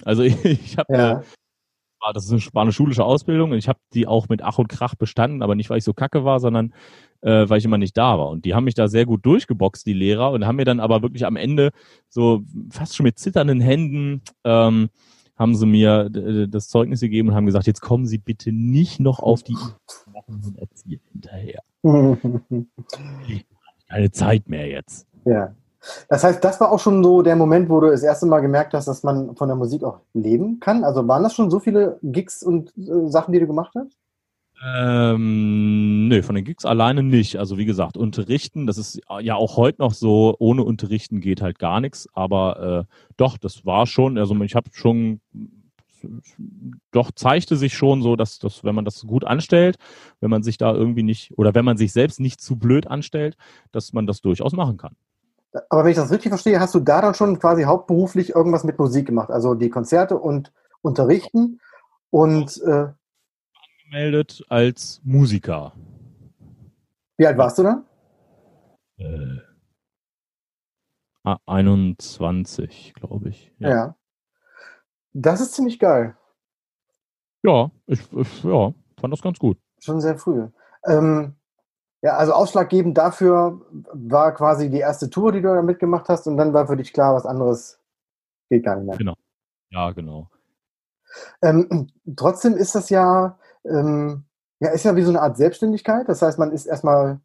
Also 0.03 0.23
ich, 0.23 0.43
ich 0.43 0.79
habe 0.79 0.97
ja. 0.97 1.23
Äh, 2.03 2.13
das 2.13 2.31
war 2.55 2.63
eine 2.63 2.73
schulische 2.73 3.05
Ausbildung 3.05 3.53
und 3.53 3.59
ich 3.59 3.69
habe 3.69 3.79
die 3.95 4.07
auch 4.07 4.29
mit 4.29 4.43
Ach 4.43 4.59
und 4.59 4.69
Krach 4.69 4.95
bestanden, 4.95 5.43
aber 5.43 5.55
nicht, 5.55 5.71
weil 5.71 5.79
ich 5.79 5.85
so 5.85 5.95
kacke 5.95 6.25
war, 6.25 6.41
sondern 6.41 6.73
äh, 7.21 7.49
weil 7.49 7.59
ich 7.59 7.65
immer 7.65 7.79
nicht 7.79 7.97
da 7.97 8.19
war. 8.19 8.29
Und 8.29 8.45
die 8.45 8.55
haben 8.55 8.65
mich 8.65 8.75
da 8.75 8.89
sehr 8.89 9.07
gut 9.07 9.25
durchgeboxt, 9.25 9.87
die 9.87 9.93
Lehrer, 9.93 10.33
und 10.33 10.47
haben 10.47 10.57
mir 10.57 10.65
dann 10.65 10.81
aber 10.81 11.03
wirklich 11.03 11.27
am 11.27 11.37
Ende 11.37 11.71
so 12.09 12.43
fast 12.71 12.97
schon 12.97 13.05
mit 13.05 13.19
zitternden 13.19 13.61
Händen 13.61 14.23
ähm, 14.45 14.91
haben 15.37 15.55
sie 15.55 15.67
mir 15.67 16.11
das 16.11 16.69
Zeugnis 16.69 17.01
gegeben 17.01 17.31
und 17.31 17.35
haben 17.35 17.47
gesagt, 17.47 17.67
jetzt 17.67 17.81
kommen 17.81 18.07
Sie 18.07 18.19
bitte 18.19 18.53
nicht 18.53 19.01
noch 19.01 19.19
auf 19.19 19.43
die 19.43 19.57
erzählen 20.57 21.01
hinterher. 21.11 21.63
Keine 23.89 24.11
Zeit 24.11 24.49
mehr 24.49 24.69
jetzt. 24.69 25.07
Ja. 25.25 25.55
Das 26.09 26.25
heißt, 26.25 26.43
das 26.45 26.61
war 26.61 26.71
auch 26.71 26.79
schon 26.79 27.03
so 27.03 27.23
der 27.23 27.37
Moment, 27.37 27.69
wo 27.69 27.81
du 27.81 27.91
das 27.91 28.03
erste 28.03 28.27
Mal 28.27 28.41
gemerkt 28.41 28.75
hast, 28.75 28.87
dass 28.87 29.03
man 29.03 29.35
von 29.37 29.49
der 29.49 29.57
Musik 29.57 29.83
auch 29.85 30.01
leben 30.15 30.61
kann. 30.61 30.85
Also 30.85 31.07
waren 31.09 31.23
das 31.23 31.35
schon 31.35 31.51
so 31.51 31.59
viele 31.59 31.99
Gigs 32.03 32.43
und 32.43 32.73
äh, 32.77 33.09
Sachen, 33.09 33.33
die 33.33 33.41
du 33.41 33.47
gemacht 33.47 33.73
hast? 33.75 33.97
Ähm, 34.65 36.07
nö, 36.07 36.23
von 36.23 36.37
den 36.37 36.45
Gigs 36.45 36.65
alleine 36.65 37.03
nicht. 37.03 37.37
Also 37.37 37.59
wie 37.59 37.65
gesagt, 37.65 37.97
unterrichten, 37.97 38.67
das 38.69 38.79
ist 38.79 39.01
ja 39.21 39.35
auch 39.35 39.57
heute 39.57 39.83
noch 39.83 39.93
so, 39.93 40.37
ohne 40.39 40.63
unterrichten 40.63 41.21
geht 41.21 41.43
halt 41.43 41.59
gar 41.59 41.81
nichts. 41.81 42.09
Aber 42.13 42.87
äh, 42.89 42.95
doch, 43.17 43.39
das 43.39 43.67
war 43.67 43.87
schon, 43.87 44.19
also 44.19 44.41
ich 44.43 44.55
habe 44.55 44.71
schon 44.73 45.21
doch 46.91 47.13
zeigte 47.13 47.57
sich 47.57 47.75
schon 47.75 48.03
so, 48.03 48.17
dass, 48.17 48.39
dass 48.39 48.65
wenn 48.65 48.75
man 48.75 48.85
das 48.85 49.03
gut 49.07 49.25
anstellt, 49.25 49.77
wenn 50.21 50.31
man 50.31 50.43
sich 50.43 50.59
da 50.59 50.73
irgendwie 50.73 51.03
nicht 51.03 51.37
oder 51.39 51.55
wenn 51.55 51.65
man 51.65 51.77
sich 51.77 51.93
selbst 51.93 52.21
nicht 52.21 52.41
zu 52.41 52.57
blöd 52.57 52.87
anstellt, 52.87 53.37
dass 53.71 53.93
man 53.93 54.07
das 54.07 54.21
durchaus 54.21 54.53
machen 54.53 54.77
kann. 54.77 54.97
Aber 55.69 55.85
wenn 55.85 55.91
ich 55.91 55.97
das 55.97 56.11
richtig 56.11 56.31
verstehe, 56.31 56.61
hast 56.61 56.75
du 56.75 56.81
da 56.81 57.01
dann 57.03 57.15
schon 57.15 57.39
quasi 57.39 57.65
hauptberuflich 57.65 58.31
irgendwas 58.35 58.65
mit 58.65 58.79
Musik 58.79 59.07
gemacht, 59.07 59.31
also 59.31 59.55
die 59.55 59.71
Konzerte 59.71 60.19
und 60.19 60.53
Unterrichten 60.81 61.61
und 62.11 62.61
äh, 62.63 62.89
angemeldet 63.85 64.45
als 64.49 65.01
Musiker. 65.05 65.73
Wie 67.19 67.27
alt 67.27 67.37
warst 67.37 67.59
du 67.59 67.63
dann? 67.63 67.85
Äh, 68.97 69.39
21, 71.47 72.95
glaube 72.95 73.29
ich. 73.29 73.53
Ja. 73.59 73.69
ja. 73.69 73.97
Das 75.13 75.41
ist 75.41 75.53
ziemlich 75.53 75.79
geil. 75.79 76.17
Ja, 77.43 77.71
ich, 77.87 78.01
ich 78.13 78.45
ja, 78.45 78.73
fand 79.01 79.13
das 79.13 79.23
ganz 79.23 79.39
gut. 79.39 79.59
Schon 79.79 80.01
sehr 80.01 80.17
früh. 80.17 80.49
Ähm, 80.87 81.35
ja, 82.03 82.17
also 82.17 82.33
ausschlaggebend 82.33 82.99
dafür 82.99 83.61
war 83.93 84.35
quasi 84.35 84.69
die 84.71 84.81
erste 84.81 85.09
Tour, 85.09 85.33
die 85.33 85.41
du 85.41 85.55
da 85.55 85.63
mitgemacht 85.63 86.09
hast, 86.09 86.27
und 86.27 86.37
dann 86.37 86.53
war 86.53 86.67
für 86.67 86.77
dich 86.77 86.93
klar, 86.93 87.15
was 87.15 87.27
anderes 87.27 87.79
geht 88.51 88.65
gar 88.65 88.77
nicht 88.77 88.87
mehr. 88.87 88.99
Genau. 88.99 89.15
Ja, 89.71 89.93
genau. 89.93 90.29
Ähm, 91.43 91.89
trotzdem 92.17 92.57
ist 92.57 92.75
das 92.75 92.91
ja, 92.91 93.39
ähm, 93.65 94.25
ja, 94.61 94.71
ist 94.71 94.85
ja 94.85 94.97
wie 94.97 95.03
so 95.03 95.11
eine 95.11 95.23
Art 95.23 95.37
Selbstständigkeit. 95.37 96.09
Das 96.09 96.23
heißt, 96.23 96.39
man 96.39 96.53
ist 96.53 96.67
erstmal 96.67 97.21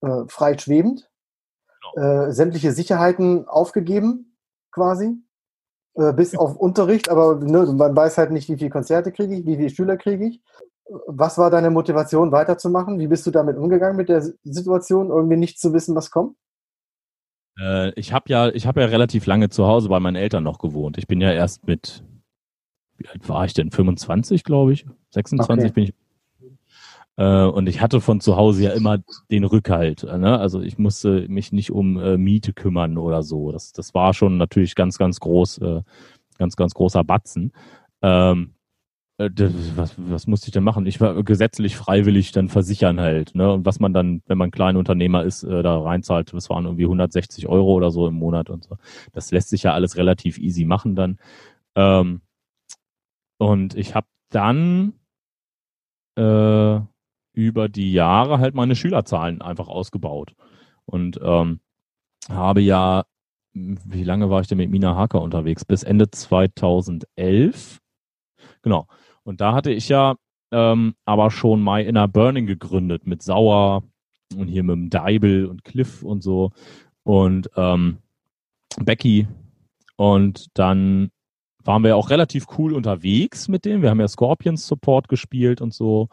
äh, 0.00 0.24
frei 0.26 0.58
schwebend, 0.58 1.10
genau. 1.94 2.26
äh, 2.26 2.32
sämtliche 2.32 2.72
Sicherheiten 2.72 3.46
aufgegeben, 3.46 4.36
quasi 4.72 5.16
äh, 5.94 6.12
bis 6.12 6.36
auf 6.36 6.56
Unterricht, 6.56 7.08
aber 7.08 7.36
ne, 7.36 7.66
man 7.66 7.94
weiß 7.94 8.18
halt 8.18 8.32
nicht, 8.32 8.48
wie 8.48 8.56
viele 8.56 8.70
Konzerte 8.70 9.12
kriege 9.12 9.34
ich, 9.34 9.46
wie 9.46 9.56
viele 9.56 9.70
Schüler 9.70 9.96
kriege 9.96 10.26
ich. 10.26 10.42
Was 11.06 11.38
war 11.38 11.50
deine 11.50 11.70
Motivation, 11.70 12.32
weiterzumachen? 12.32 12.98
Wie 12.98 13.08
bist 13.08 13.26
du 13.26 13.30
damit 13.30 13.56
umgegangen 13.56 13.96
mit 13.96 14.08
der 14.08 14.22
Situation, 14.42 15.10
irgendwie 15.10 15.36
nicht 15.36 15.60
zu 15.60 15.72
wissen, 15.72 15.94
was 15.94 16.10
kommt? 16.10 16.36
Äh, 17.58 17.90
ich 17.98 18.12
habe 18.12 18.24
ja, 18.28 18.48
ich 18.48 18.66
habe 18.66 18.80
ja 18.80 18.86
relativ 18.86 19.26
lange 19.26 19.48
zu 19.50 19.66
Hause 19.66 19.88
bei 19.88 20.00
meinen 20.00 20.16
Eltern 20.16 20.44
noch 20.44 20.58
gewohnt. 20.58 20.98
Ich 20.98 21.06
bin 21.06 21.20
ja 21.20 21.32
erst 21.32 21.66
mit, 21.66 22.04
wie 22.96 23.08
alt 23.08 23.28
war 23.28 23.44
ich 23.44 23.54
denn? 23.54 23.70
25, 23.70 24.44
glaube 24.44 24.72
ich. 24.72 24.86
26 25.10 25.64
okay. 25.64 25.72
bin 25.72 25.84
ich 25.84 25.94
äh, 27.18 27.44
und 27.44 27.68
ich 27.68 27.80
hatte 27.80 28.00
von 28.00 28.20
zu 28.20 28.36
Hause 28.36 28.62
ja 28.62 28.70
immer 28.70 28.98
den 29.30 29.44
Rückhalt. 29.44 30.04
Ne? 30.04 30.38
Also 30.38 30.60
ich 30.60 30.78
musste 30.78 31.26
mich 31.28 31.52
nicht 31.52 31.72
um 31.72 31.98
äh, 31.98 32.16
Miete 32.16 32.52
kümmern 32.52 32.96
oder 32.96 33.24
so. 33.24 33.50
Das, 33.50 33.72
das 33.72 33.92
war 33.92 34.14
schon 34.14 34.36
natürlich 34.38 34.76
ganz, 34.76 34.98
ganz 34.98 35.18
groß, 35.18 35.58
äh, 35.58 35.82
ganz, 36.38 36.54
ganz 36.54 36.74
großer 36.74 37.02
Batzen. 37.02 37.52
Ähm, 38.02 38.52
äh, 38.52 38.57
was, 39.18 39.94
was 39.96 40.26
musste 40.28 40.46
ich 40.48 40.52
denn 40.52 40.62
machen? 40.62 40.86
Ich 40.86 41.00
war 41.00 41.22
gesetzlich 41.24 41.76
freiwillig 41.76 42.30
dann 42.30 42.48
versichern 42.48 43.00
halt. 43.00 43.34
Ne? 43.34 43.52
Und 43.52 43.66
was 43.66 43.80
man 43.80 43.92
dann, 43.92 44.22
wenn 44.26 44.38
man 44.38 44.52
Kleinunternehmer 44.52 45.24
ist, 45.24 45.42
äh, 45.42 45.62
da 45.62 45.80
reinzahlt, 45.80 46.32
das 46.32 46.48
waren 46.50 46.66
irgendwie 46.66 46.84
160 46.84 47.48
Euro 47.48 47.72
oder 47.72 47.90
so 47.90 48.06
im 48.06 48.14
Monat 48.14 48.48
und 48.48 48.64
so. 48.64 48.76
Das 49.12 49.32
lässt 49.32 49.48
sich 49.48 49.64
ja 49.64 49.74
alles 49.74 49.96
relativ 49.96 50.38
easy 50.38 50.64
machen 50.64 50.94
dann. 50.94 51.18
Ähm, 51.74 52.20
und 53.38 53.74
ich 53.74 53.96
habe 53.96 54.06
dann 54.30 54.92
äh, 56.16 56.80
über 57.32 57.68
die 57.68 57.92
Jahre 57.92 58.38
halt 58.38 58.54
meine 58.54 58.76
Schülerzahlen 58.76 59.42
einfach 59.42 59.68
ausgebaut. 59.68 60.34
Und 60.84 61.18
ähm, 61.22 61.60
habe 62.28 62.60
ja, 62.60 63.04
wie 63.52 64.04
lange 64.04 64.30
war 64.30 64.40
ich 64.40 64.46
denn 64.46 64.58
mit 64.58 64.70
Mina 64.70 64.94
Haker 64.94 65.22
unterwegs? 65.22 65.64
Bis 65.64 65.82
Ende 65.82 66.08
2011. 66.08 67.80
Genau. 68.62 68.86
Und 69.28 69.42
da 69.42 69.52
hatte 69.52 69.70
ich 69.70 69.90
ja 69.90 70.16
ähm, 70.52 70.94
aber 71.04 71.30
schon 71.30 71.62
My 71.62 71.82
Inner 71.82 72.08
Burning 72.08 72.46
gegründet 72.46 73.06
mit 73.06 73.22
Sauer 73.22 73.82
und 74.34 74.48
hier 74.48 74.62
mit 74.62 74.74
dem 74.74 74.88
Deibel 74.88 75.44
und 75.44 75.64
Cliff 75.64 76.02
und 76.02 76.22
so 76.22 76.52
und 77.02 77.50
ähm, 77.54 77.98
Becky. 78.80 79.28
Und 79.96 80.46
dann 80.54 81.10
waren 81.62 81.84
wir 81.84 81.94
auch 81.98 82.08
relativ 82.08 82.46
cool 82.56 82.72
unterwegs 82.72 83.48
mit 83.48 83.66
dem. 83.66 83.82
Wir 83.82 83.90
haben 83.90 84.00
ja 84.00 84.08
Scorpions 84.08 84.66
Support 84.66 85.10
gespielt 85.10 85.60
und 85.60 85.74
so 85.74 86.08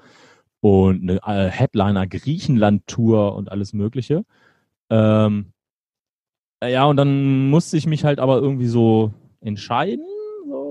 und 0.60 1.10
eine 1.10 1.22
äh, 1.26 1.50
Headliner 1.50 2.08
Griechenland 2.08 2.86
Tour 2.86 3.34
und 3.38 3.50
alles 3.50 3.72
Mögliche. 3.72 4.26
Ähm, 4.90 5.54
ja, 6.62 6.84
und 6.84 6.98
dann 6.98 7.50
musste 7.50 7.78
ich 7.78 7.88
mich 7.88 8.04
halt 8.04 8.20
aber 8.20 8.40
irgendwie 8.40 8.68
so 8.68 9.14
entscheiden, 9.40 10.06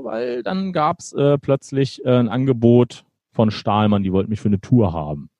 weil 0.04 0.42
dann 0.42 0.72
gab's 0.72 1.12
äh, 1.12 1.38
plötzlich 1.38 2.04
äh, 2.04 2.18
ein 2.18 2.28
Angebot 2.28 3.04
von 3.32 3.50
Stahlmann, 3.50 4.02
die 4.02 4.12
wollten 4.12 4.30
mich 4.30 4.40
für 4.40 4.48
eine 4.48 4.60
Tour 4.60 4.92
haben. 4.92 5.30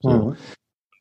So. 0.00 0.10
Mhm. 0.10 0.36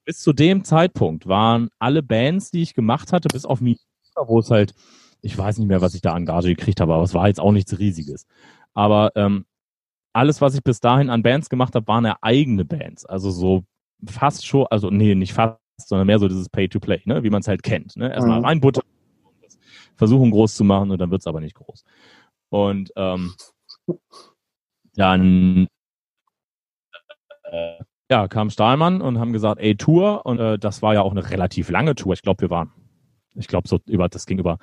Bis 0.06 0.20
zu 0.20 0.34
dem 0.34 0.64
Zeitpunkt 0.64 1.28
waren 1.28 1.70
alle 1.80 2.04
Bands, 2.04 2.52
die 2.52 2.62
ich 2.62 2.76
gemacht 2.76 3.12
hatte, 3.12 3.28
bis 3.28 3.46
auf 3.46 3.60
mich, 3.60 3.80
wo 4.16 4.40
es 4.40 4.52
halt, 4.52 4.76
ich 5.22 5.36
weiß 5.36 5.58
nicht 5.58 5.68
mehr, 5.68 5.82
was 5.82 5.96
ich 5.96 6.02
da 6.02 6.14
an 6.14 6.28
Gage 6.28 6.50
gekriegt 6.50 6.80
habe, 6.80 6.94
aber 6.94 7.04
es 7.04 7.16
war 7.16 7.28
jetzt 7.28 7.40
auch 7.40 7.52
nichts 7.52 7.80
Riesiges. 7.80 8.28
Aber 8.76 9.12
ähm, 9.16 9.46
alles, 10.14 10.42
was 10.42 10.54
ich 10.54 10.64
bis 10.64 10.80
dahin 10.80 11.10
an 11.10 11.24
Bands 11.24 11.50
gemacht 11.50 11.74
habe, 11.74 11.88
waren 11.88 12.06
ja 12.06 12.18
eigene 12.22 12.66
Bands. 12.66 13.06
Also 13.06 13.32
so 13.32 13.64
fast 14.06 14.46
schon, 14.46 14.68
also 14.70 14.92
nee, 14.92 15.16
nicht 15.16 15.34
fast, 15.34 15.60
sondern 15.78 16.08
mehr 16.08 16.20
so 16.20 16.28
dieses 16.28 16.50
Pay-to-Play, 16.50 17.02
ne? 17.06 17.24
wie 17.24 17.30
man 17.32 17.42
es 17.42 17.48
halt 17.48 17.64
kennt. 17.64 17.98
Ne? 17.98 18.14
Erstmal 18.14 18.40
mhm. 18.40 18.46
reinbuttern, 18.46 18.84
versuchen 19.96 20.32
groß 20.32 20.56
zu 20.56 20.64
machen 20.64 20.92
und 20.92 21.00
dann 21.00 21.12
wird's 21.12 21.28
aber 21.28 21.42
nicht 21.42 21.56
groß. 21.56 21.84
Und 22.56 22.94
ähm, 22.96 23.34
dann 24.96 25.68
äh, 27.44 27.84
ja, 28.10 28.30
kam 28.30 28.50
Stahlmann 28.50 29.02
und 29.02 29.20
haben 29.20 29.34
gesagt, 29.34 29.60
ey, 29.60 29.76
Tour. 29.76 30.26
Und 30.26 30.40
äh, 30.40 30.58
das 30.58 30.82
war 30.82 30.94
ja 30.94 31.02
auch 31.02 31.12
eine 31.12 31.30
relativ 31.30 31.70
lange 31.70 31.96
Tour. 31.96 32.14
Ich 32.14 32.22
glaube, 32.22 32.40
wir 32.40 32.50
waren, 32.50 32.72
ich 33.36 33.50
glaube, 33.50 33.68
so 33.68 33.80
über, 33.88 34.08
das 34.08 34.26
ging 34.26 34.40
über 34.40 34.58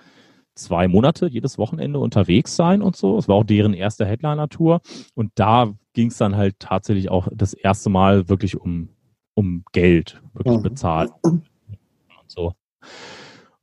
zwei 0.54 0.88
Monate 0.88 1.26
jedes 1.26 1.58
Wochenende 1.58 1.98
unterwegs 1.98 2.56
sein 2.56 2.80
und 2.80 2.96
so. 2.96 3.18
Es 3.18 3.28
war 3.28 3.36
auch 3.36 3.44
deren 3.44 3.74
erste 3.74 4.06
Headliner-Tour. 4.06 4.80
Und 5.14 5.32
da 5.34 5.74
ging 5.92 6.08
es 6.08 6.16
dann 6.16 6.34
halt 6.34 6.58
tatsächlich 6.60 7.10
auch 7.10 7.28
das 7.30 7.52
erste 7.52 7.90
Mal 7.90 8.26
wirklich 8.30 8.58
um, 8.58 8.88
um 9.34 9.64
Geld, 9.72 10.22
wirklich 10.32 10.56
mhm. 10.56 10.62
bezahlt 10.62 11.10
und 11.22 11.44
so. 12.26 12.54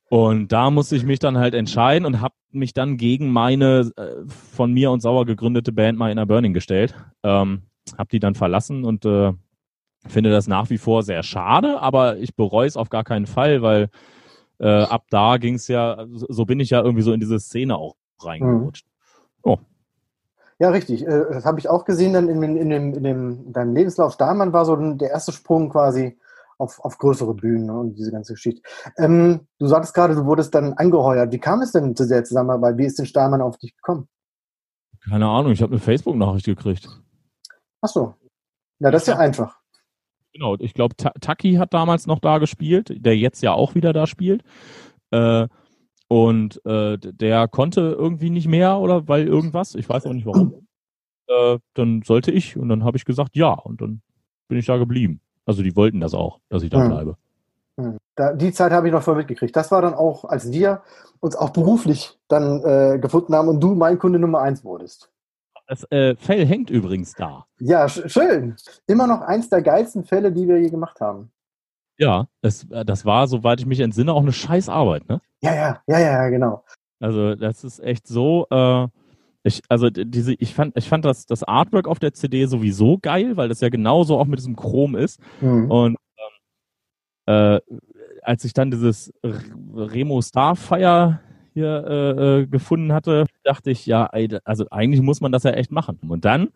Und 0.10 0.51
da 0.51 0.72
musste 0.72 0.96
ich 0.96 1.04
mich 1.04 1.20
dann 1.20 1.38
halt 1.38 1.54
entscheiden 1.54 2.06
und 2.06 2.20
habe 2.20 2.34
mich 2.51 2.74
dann 2.74 2.98
gegen 2.98 3.32
meine 3.32 3.92
äh, 3.96 4.28
von 4.28 4.74
mir 4.74 4.89
und 4.92 5.01
Sauer 5.01 5.25
gegründete 5.25 5.72
Band 5.72 6.00
mal 6.00 6.10
in 6.10 6.18
der 6.18 6.25
Burning 6.25 6.54
gestellt. 6.54 6.96
Ähm, 7.24 7.62
habe 7.98 8.10
die 8.12 8.20
dann 8.20 8.34
verlassen 8.34 8.86
und 8.86 9.06
äh, 9.06 9.34
finde 10.08 10.32
das 10.32 10.48
nach 10.48 10.70
wie 10.70 10.78
vor 10.78 11.04
sehr 11.04 11.24
schade, 11.24 11.80
aber 11.80 12.18
ich 12.18 12.36
bereue 12.36 12.68
es 12.68 12.78
auf 12.78 12.89
gar 12.89 13.04
keinen 13.04 13.28
Fall, 13.28 13.62
weil 13.62 13.89
äh, 14.60 14.68
ab 14.68 15.06
da 15.10 15.38
ging 15.38 15.56
es 15.56 15.68
ja, 15.68 16.06
so 16.12 16.46
bin 16.46 16.60
ich 16.60 16.72
ja 16.72 16.82
irgendwie 16.82 17.04
so 17.04 17.13
in 17.13 17.20
diese 17.20 17.39
Szene 17.39 17.78
auch 17.78 17.96
reingerutscht. 18.20 18.86
Mhm. 18.86 19.51
Oh. 19.51 19.58
Ja, 20.58 20.70
richtig. 20.70 21.06
Äh, 21.06 21.25
das 21.32 21.46
habe 21.46 21.60
ich 21.60 21.70
auch 21.70 21.86
gesehen 21.86 22.13
dann 22.13 22.30
in, 22.30 22.42
in, 22.44 22.70
dem, 22.70 22.94
in, 22.94 23.04
dem, 23.04 23.46
in 23.46 23.54
deinem 23.54 23.74
Lebenslauf. 23.74 24.18
Dahlmann 24.18 24.54
war 24.54 24.66
so 24.66 24.75
der 24.75 25.12
erste 25.12 25.32
Sprung 25.32 25.70
quasi 25.70 26.18
auf, 26.60 26.80
auf 26.84 26.98
größere 26.98 27.34
Bühnen 27.34 27.70
und 27.70 27.96
diese 27.96 28.12
ganze 28.12 28.34
Geschichte. 28.34 28.62
Ähm, 28.98 29.48
du 29.58 29.68
sagtest 29.68 29.94
gerade, 29.94 30.13
du 30.13 30.25
wurdest 30.25 30.54
dann 30.54 30.74
angeheuert. 30.74 31.32
Wie 31.32 31.39
kam 31.39 31.62
es 31.62 31.72
denn 31.72 31.96
zu 31.96 32.08
der 32.08 32.24
Zusammenarbeit? 32.24 32.78
Wie 32.78 32.86
ist 32.86 33.00
denn 33.00 33.06
Stahlmann 33.06 33.41
auf 33.41 33.58
dich 33.58 33.76
gekommen? 33.76 34.08
Keine 35.10 35.28
Ahnung, 35.28 35.54
ich 35.54 35.62
habe 35.62 35.72
eine 35.72 35.80
Facebook-Nachricht 35.80 36.45
gekriegt. 36.45 36.88
Ach 37.82 37.88
so. 37.88 38.13
Ja, 38.80 38.91
das 38.91 39.04
ist 39.04 39.08
ja 39.08 39.17
einfach. 39.17 39.58
Genau, 40.34 40.56
ich 40.60 40.74
glaube, 40.74 40.95
Taki 40.95 41.56
hat 41.56 41.74
damals 41.74 42.06
noch 42.06 42.19
da 42.19 42.38
gespielt, 42.38 42.93
der 43.04 43.17
jetzt 43.17 43.41
ja 43.41 43.54
auch 43.54 43.74
wieder 43.74 43.93
da 43.93 44.06
spielt. 44.06 44.43
Äh, 45.12 45.48
und 46.08 46.63
äh, 46.65 46.98
der 46.98 47.48
konnte 47.48 47.82
irgendwie 47.98 48.30
nicht 48.30 48.48
mehr 48.48 48.78
oder 48.80 49.08
weil 49.08 49.28
irgendwas, 49.28 49.76
ich 49.76 49.88
weiß 49.88 50.06
auch 50.06 50.13
nicht 50.13 50.26
warum. 50.26 50.67
Äh, 51.32 51.60
dann 51.76 52.02
sollte 52.02 52.32
ich 52.32 52.58
und 52.58 52.69
dann 52.69 52.84
habe 52.84 52.98
ich 52.98 53.06
gesagt 53.06 53.36
ja 53.36 53.54
und 53.54 53.82
dann 53.82 54.02
bin 54.48 54.58
ich 54.58 54.65
da 54.65 54.78
geblieben. 54.78 55.22
Also 55.50 55.64
die 55.64 55.76
wollten 55.76 56.00
das 56.00 56.14
auch, 56.14 56.42
dass 56.50 56.62
ich 56.62 56.70
da 56.70 56.80
hm. 56.80 56.90
bleibe. 56.90 57.18
Da, 58.16 58.34
die 58.34 58.52
Zeit 58.52 58.72
habe 58.72 58.86
ich 58.86 58.94
noch 58.94 59.02
voll 59.02 59.16
mitgekriegt. 59.16 59.56
Das 59.56 59.72
war 59.72 59.82
dann 59.82 59.96
auch, 59.96 60.24
als 60.26 60.52
wir 60.52 60.84
uns 61.22 61.36
auch 61.36 61.50
beruflich 61.50 62.20
dann 62.28 62.64
äh, 62.64 63.00
gefunden 63.00 63.34
haben 63.34 63.48
und 63.48 63.60
du 63.60 63.74
mein 63.74 63.98
Kunde 63.98 64.20
Nummer 64.20 64.42
eins 64.42 64.64
wurdest. 64.64 65.10
Das 65.66 65.92
äh, 65.92 66.16
Fell 66.18 66.46
hängt 66.46 66.70
übrigens 66.70 67.14
da. 67.14 67.48
Ja, 67.60 67.90
sch 67.90 68.04
schön. 68.06 68.58
Immer 68.86 69.08
noch 69.08 69.22
eins 69.22 69.50
der 69.50 69.64
geilsten 69.64 70.04
Fälle, 70.04 70.32
die 70.32 70.48
wir 70.48 70.62
je 70.62 70.70
gemacht 70.70 71.02
haben. 71.02 71.32
Ja, 71.98 72.28
das, 72.42 72.70
äh, 72.70 72.86
das 72.86 73.04
war, 73.04 73.26
soweit 73.26 73.60
ich 73.60 73.66
mich 73.66 73.80
entsinne, 73.80 74.14
auch 74.14 74.22
eine 74.22 74.34
scheiß 74.34 74.70
Arbeit, 74.70 75.10
ne? 75.10 75.20
Ja, 75.42 75.56
ja, 75.56 75.82
ja, 75.88 76.00
ja, 76.00 76.30
genau. 76.30 76.64
Also 77.00 77.34
das 77.34 77.64
ist 77.64 77.80
echt 77.80 78.06
so, 78.06 78.46
äh, 78.52 78.88
ich, 79.43 79.62
also 79.69 79.89
diese, 79.89 80.34
ich 80.34 80.54
fand, 80.54 80.75
ich 80.78 80.89
fand 80.89 81.06
das, 81.06 81.25
das 81.25 81.43
Artwork 81.43 81.88
auf 81.88 81.99
der 81.99 82.13
CD 82.13 82.45
sowieso 82.45 82.97
geil, 83.02 83.38
weil 83.38 83.49
das 83.49 83.62
ja 83.62 83.69
genauso 83.69 84.17
auch 84.17 84.25
mit 84.25 84.39
diesem 84.39 84.56
Chrom 84.56 84.95
ist. 84.95 85.19
Mhm. 85.41 85.71
Und 85.71 85.97
ähm, 87.28 87.34
äh, 87.34 87.60
als 88.21 88.43
ich 88.43 88.54
dann 88.54 88.71
dieses 88.71 89.13
Remo 89.23 90.21
Starfire 90.21 91.21
hier 91.54 91.86
äh, 91.88 92.41
äh, 92.41 92.47
gefunden 92.47 92.93
hatte, 92.93 93.25
dachte 93.43 93.71
ich, 93.71 93.86
ja, 93.86 94.10
also 94.43 94.65
eigentlich 94.71 95.02
muss 95.02 95.21
man 95.21 95.32
das 95.32 95.43
ja 95.43 95.52
echt 95.52 95.71
machen. 95.71 95.99
Und 96.08 96.25
dann 96.25 96.49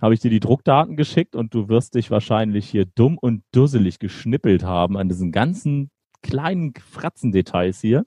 habe 0.00 0.12
ich 0.12 0.20
dir 0.20 0.30
die 0.30 0.40
Druckdaten 0.40 0.96
geschickt 0.96 1.36
und 1.36 1.54
du 1.54 1.68
wirst 1.68 1.94
dich 1.94 2.10
wahrscheinlich 2.10 2.68
hier 2.68 2.84
dumm 2.84 3.16
und 3.16 3.42
dusselig 3.52 4.00
geschnippelt 4.00 4.64
haben 4.64 4.96
an 4.96 5.08
diesen 5.08 5.32
ganzen 5.32 5.90
kleinen 6.22 6.74
Fratzendetails 6.74 7.80
hier, 7.80 8.04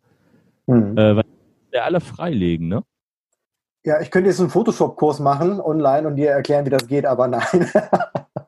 mhm. 0.67 0.97
äh, 0.97 1.15
weil 1.15 1.25
wir 1.71 1.85
alle 1.85 2.01
freilegen, 2.01 2.67
ne? 2.67 2.83
Ja, 3.87 4.01
ich 4.01 4.11
könnte 4.11 4.29
jetzt 4.29 4.39
einen 4.39 4.49
Photoshop-Kurs 4.49 5.19
machen 5.19 5.61
online 5.61 6.07
und 6.07 6.17
dir 6.17 6.31
erklären, 6.31 6.65
wie 6.65 6.69
das 6.69 6.87
geht, 6.87 7.05
aber 7.05 7.27
nein. 7.27 7.43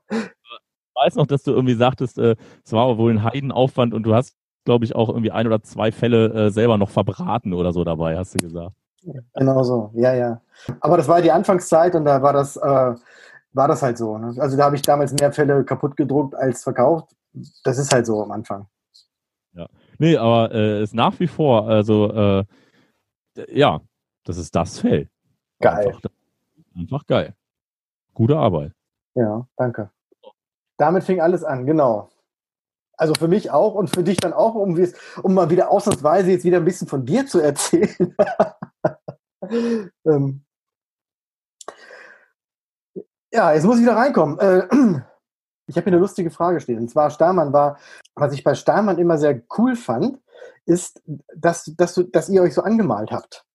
ich 0.10 0.96
weiß 0.96 1.16
noch, 1.16 1.28
dass 1.28 1.44
du 1.44 1.52
irgendwie 1.52 1.76
sagtest, 1.76 2.18
äh, 2.18 2.36
es 2.64 2.74
war 2.74 2.98
wohl 2.98 3.12
ein 3.12 3.24
Heidenaufwand 3.24 3.94
und 3.94 4.04
du 4.04 4.14
hast 4.14 4.36
glaube 4.66 4.86
ich, 4.86 4.96
auch 4.96 5.10
irgendwie 5.10 5.32
ein 5.32 5.48
oder 5.48 5.64
zwei 5.64 5.92
Fälle 5.92 6.28
äh, 6.28 6.52
selber 6.52 6.78
noch 6.78 6.92
verbraten 6.92 7.54
oder 7.54 7.74
so 7.74 7.84
dabei, 7.84 8.18
hast 8.18 8.36
du 8.36 8.38
gesagt. 8.38 8.76
Genau 9.34 9.64
so, 9.64 9.90
ja, 9.96 10.14
ja. 10.14 10.42
Aber 10.82 10.98
das 10.98 11.08
war 11.08 11.22
die 11.22 11.32
Anfangszeit 11.32 11.96
und 11.96 12.06
da 12.06 12.22
war 12.22 12.34
das, 12.34 12.58
äh, 12.58 12.94
war 13.54 13.68
das 13.68 13.82
halt 13.82 13.98
so. 13.98 14.18
Ne? 14.20 14.36
Also 14.38 14.58
da 14.58 14.66
habe 14.66 14.76
ich 14.76 14.82
damals 14.84 15.14
mehr 15.14 15.32
Fälle 15.32 15.64
kaputt 15.64 15.98
gedruckt 15.98 16.36
als 16.36 16.62
verkauft. 16.62 17.16
Das 17.64 17.80
ist 17.80 17.92
halt 17.92 18.06
so 18.06 18.22
am 18.22 18.32
Anfang. 18.32 18.68
Ja. 19.54 19.68
Nee, 19.98 20.18
aber 20.18 20.54
äh, 20.54 20.84
ist 20.84 20.94
nach 20.94 21.20
wie 21.20 21.28
vor, 21.28 21.68
also 21.68 22.12
äh, 22.14 22.44
ja, 23.48 23.80
das 24.26 24.38
ist 24.38 24.54
das 24.56 24.80
Fell. 24.80 25.10
Geil. 25.60 25.88
Einfach, 25.88 26.10
einfach 26.76 27.06
geil. 27.06 27.36
Gute 28.14 28.38
Arbeit. 28.38 28.74
Ja, 29.16 29.48
danke. 29.58 29.92
Damit 30.78 31.04
fing 31.04 31.20
alles 31.20 31.44
an, 31.44 31.66
genau. 31.66 32.10
Also 32.98 33.14
für 33.14 33.28
mich 33.28 33.52
auch 33.52 33.76
und 33.76 33.90
für 33.90 34.04
dich 34.04 34.18
dann 34.18 34.34
auch, 34.34 34.56
um, 34.56 34.78
um 35.24 35.34
mal 35.34 35.50
wieder 35.50 35.72
ausnahmsweise 35.72 36.32
jetzt 36.32 36.44
wieder 36.44 36.58
ein 36.58 36.66
bisschen 36.66 36.88
von 36.88 37.06
dir 37.06 37.26
zu 37.26 37.40
erzählen. 37.40 38.16
ähm 40.06 40.44
ja, 43.32 43.54
jetzt 43.54 43.64
muss 43.64 43.78
ich 43.78 43.84
wieder 43.84 43.96
reinkommen. 43.96 44.40
Äh, 44.40 44.68
ich 45.68 45.76
habe 45.76 45.84
hier 45.86 45.94
eine 45.94 45.98
lustige 46.00 46.32
Frage 46.32 46.60
stehen. 46.60 46.80
Und 46.80 46.90
zwar 46.90 47.10
Stahlmann 47.10 47.54
war, 47.54 47.78
was 48.16 48.34
ich 48.34 48.44
bei 48.44 48.56
Stahlmann 48.56 48.98
immer 48.98 49.18
sehr 49.18 49.42
cool 49.58 49.76
fand, 49.76 50.20
ist, 50.66 51.02
dass, 51.36 51.66
dass, 51.78 51.94
du, 51.94 52.04
dass 52.04 52.30
ihr 52.30 52.42
euch 52.42 52.54
so 52.54 52.64
angemalt 52.64 53.12
habt. 53.12 53.46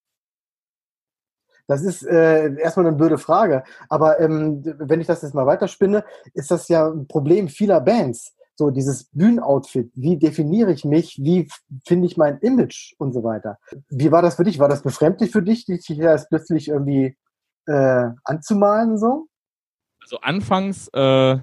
Das 1.67 1.83
ist 1.83 2.07
äh, 2.07 2.55
erstmal 2.57 2.87
eine 2.87 2.97
blöde 2.97 3.19
Frage. 3.19 3.65
Aber 3.89 4.21
ähm, 4.21 4.63
wenn 4.79 5.01
ich 5.01 5.07
das 5.07 5.23
jetzt 5.23 5.35
mal 5.35 5.47
weiterspinne, 5.47 6.05
ist 6.35 6.51
das 6.51 6.69
ja 6.69 6.89
ein 6.89 7.07
Problem 7.07 7.49
vieler 7.49 7.81
Bands 7.81 8.35
so 8.57 8.71
dieses 8.71 9.05
Bühnenoutfit, 9.11 9.91
wie 9.95 10.17
definiere 10.17 10.73
ich 10.73 10.85
mich, 10.85 11.19
wie 11.21 11.49
finde 11.87 12.07
ich 12.07 12.17
mein 12.17 12.39
Image 12.39 12.95
und 12.99 13.13
so 13.13 13.25
weiter. 13.25 13.59
Wie 13.89 14.13
war 14.13 14.23
das 14.23 14.37
für 14.37 14.45
dich? 14.45 14.59
War 14.59 14.69
das 14.69 14.83
befremdlich 14.83 15.33
für 15.33 15.43
dich, 15.43 15.67
dich 15.67 15.89
jetzt 15.89 16.29
plötzlich 16.29 16.69
irgendwie 16.69 17.17
äh, 17.67 18.11
anzumalen 18.25 18.99
so? 18.99 19.27
Also 20.01 20.19
anfangs 20.21 20.89
äh, 20.89 21.39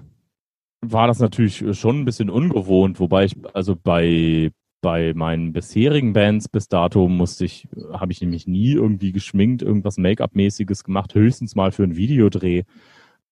war 0.80 1.06
das 1.06 1.18
natürlich 1.18 1.78
schon 1.78 2.00
ein 2.00 2.04
bisschen 2.04 2.30
ungewohnt, 2.30 2.98
wobei 2.98 3.24
ich 3.24 3.36
also 3.54 3.76
bei 3.76 4.50
bei 4.82 5.14
meinen 5.14 5.52
bisherigen 5.52 6.12
Bands 6.12 6.48
bis 6.48 6.68
dato 6.68 7.08
musste 7.08 7.46
ich, 7.46 7.68
habe 7.92 8.12
ich 8.12 8.20
nämlich 8.20 8.46
nie 8.46 8.72
irgendwie 8.72 9.12
geschminkt, 9.12 9.62
irgendwas 9.62 9.96
Make-up-mäßiges 9.96 10.84
gemacht, 10.84 11.14
höchstens 11.14 11.54
mal 11.54 11.72
für 11.72 11.84
einen 11.84 11.96
Videodreh. 11.96 12.64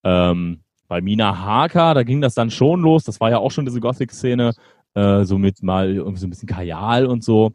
Ähm, 0.05 0.61
bei 0.89 1.03
Mina 1.03 1.39
Harker, 1.41 1.93
da 1.95 2.05
ging 2.05 2.21
das 2.21 2.35
dann 2.35 2.51
schon 2.51 2.81
los. 2.81 3.05
Das 3.05 3.21
war 3.21 3.31
ja 3.31 3.39
auch 3.39 3.51
schon 3.51 3.67
diese 3.67 3.81
Gothic-Szene, 3.81 4.55
äh, 4.95 5.25
so 5.25 5.39
mit 5.39 5.63
mal 5.63 5.93
irgendwie 5.93 6.21
so 6.21 6.27
ein 6.27 6.31
bisschen 6.31 6.49
Kajal 6.49 7.07
und 7.07 7.23
so. 7.23 7.53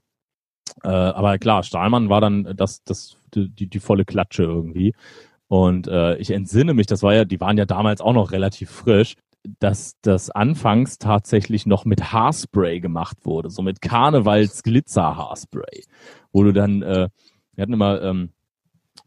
Äh, 0.83 0.89
aber 0.89 1.37
klar, 1.37 1.63
Stahlmann 1.63 2.09
war 2.09 2.21
dann 2.21 2.53
das, 2.55 2.83
das, 2.83 3.17
die, 3.33 3.67
die 3.67 3.79
volle 3.79 4.05
Klatsche 4.05 4.43
irgendwie. 4.43 4.93
Und 5.47 5.87
äh, 5.87 6.17
ich 6.17 6.31
entsinne 6.31 6.73
mich, 6.73 6.87
das 6.87 7.03
war 7.03 7.13
ja, 7.13 7.25
die 7.25 7.39
waren 7.39 7.57
ja 7.57 7.65
damals 7.65 8.01
auch 8.01 8.13
noch 8.13 8.31
relativ 8.31 8.69
frisch, 8.69 9.15
dass 9.59 9.99
das 10.01 10.29
anfangs 10.29 10.97
tatsächlich 10.97 11.65
noch 11.65 11.85
mit 11.85 12.11
Haarspray 12.11 12.79
gemacht 12.79 13.17
wurde, 13.23 13.49
so 13.49 13.61
mit 13.61 13.81
Karnevals-Glitzer-Haarspray, 13.81 15.83
wo 16.31 16.43
du 16.43 16.53
dann, 16.53 16.81
äh, 16.81 17.09
wir 17.53 17.61
hatten 17.61 17.73
immer 17.73 18.01
ähm, 18.01 18.29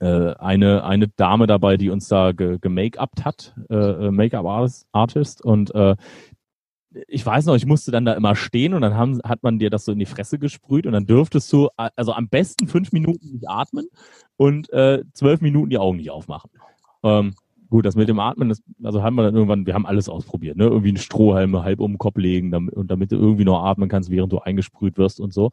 äh, 0.01 0.35
eine, 0.35 0.85
eine 0.85 1.09
Dame 1.09 1.47
dabei, 1.47 1.77
die 1.77 1.91
uns 1.91 2.09
da 2.09 2.33
gemake-upt 2.33 3.25
hat, 3.25 3.55
äh, 3.71 3.75
äh 3.75 4.11
Make-up-Artist 4.11 5.45
und 5.45 5.75
äh, 5.75 5.97
ich 7.07 7.25
weiß 7.25 7.47
noch, 7.47 7.55
ich 7.55 7.67
musste 7.67 7.91
dann 7.91 8.05
da 8.05 8.15
immer 8.15 8.35
stehen 8.35 8.75
und 8.75 8.81
dann 8.81 8.95
haben, 8.95 9.21
hat 9.23 9.43
man 9.43 9.59
dir 9.59 9.71
das 9.71 9.85
so 9.85 9.93
in 9.93 9.99
die 9.99 10.07
Fresse 10.07 10.39
gesprüht 10.39 10.87
und 10.87 10.93
dann 10.93 11.07
dürftest 11.07 11.53
du 11.53 11.69
also 11.77 12.13
am 12.13 12.29
besten 12.29 12.67
fünf 12.67 12.93
Minuten 12.93 13.33
nicht 13.33 13.49
atmen 13.49 13.89
und 14.37 14.73
äh, 14.73 15.05
zwölf 15.13 15.41
Minuten 15.41 15.71
die 15.71 15.79
Augen 15.79 15.99
nicht 15.99 16.11
aufmachen. 16.11 16.51
Ähm, 17.03 17.35
gut, 17.71 17.87
das 17.87 17.97
mit 17.97 18.09
dem 18.09 18.19
Atmen, 18.19 18.49
das, 18.49 18.63
also 18.83 19.03
haben 19.03 19.17
wir 19.17 19.23
dann 19.23 19.35
irgendwann, 19.35 19.67
wir 19.67 19.75
haben 19.75 19.87
alles 19.87 20.09
ausprobiert, 20.09 20.57
ne? 20.57 20.65
Irgendwie 20.65 20.89
einen 20.89 20.97
Strohhalm 20.99 21.57
halb 21.63 21.81
um 21.81 21.93
den 21.93 21.99
Kopf 21.99 22.17
legen 22.17 22.51
damit, 22.51 22.75
und 22.75 22.91
damit 22.91 23.13
du 23.13 23.17
irgendwie 23.17 23.45
noch 23.45 23.65
atmen 23.65 23.89
kannst, 23.89 24.11
während 24.11 24.33
du 24.33 24.39
eingesprüht 24.39 24.99
wirst 24.99 25.21
und 25.21 25.33
so. 25.33 25.51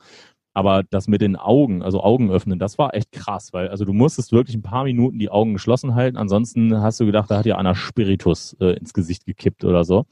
Aber 0.54 0.84
das 0.84 1.10
mit 1.10 1.21
den 1.21 1.36
Augen, 1.36 1.84
also 1.84 2.01
Augen 2.01 2.32
öffnen, 2.32 2.60
das 2.60 2.78
war 2.78 2.93
echt 2.93 3.12
krass, 3.12 3.51
weil 3.51 3.67
also 3.67 3.84
du 3.84 3.91
musstest 3.91 4.32
wirklich 4.32 4.56
ein 4.56 4.62
paar 4.62 4.86
Minuten 4.86 5.19
die 5.19 5.30
Augen 5.30 5.54
geschlossen 5.54 5.95
halten, 5.95 6.15
ansonsten 6.17 6.82
hast 6.82 6.99
du 7.01 7.06
gedacht, 7.06 7.30
da 7.30 7.39
hat 7.39 7.45
ja 7.45 7.58
einer 7.58 7.75
Spiritus 7.75 8.56
äh, 8.62 8.78
ins 8.78 8.93
Gesicht 8.93 9.25
gekippt 9.25 9.65
oder 9.65 9.84
so. 9.84 10.06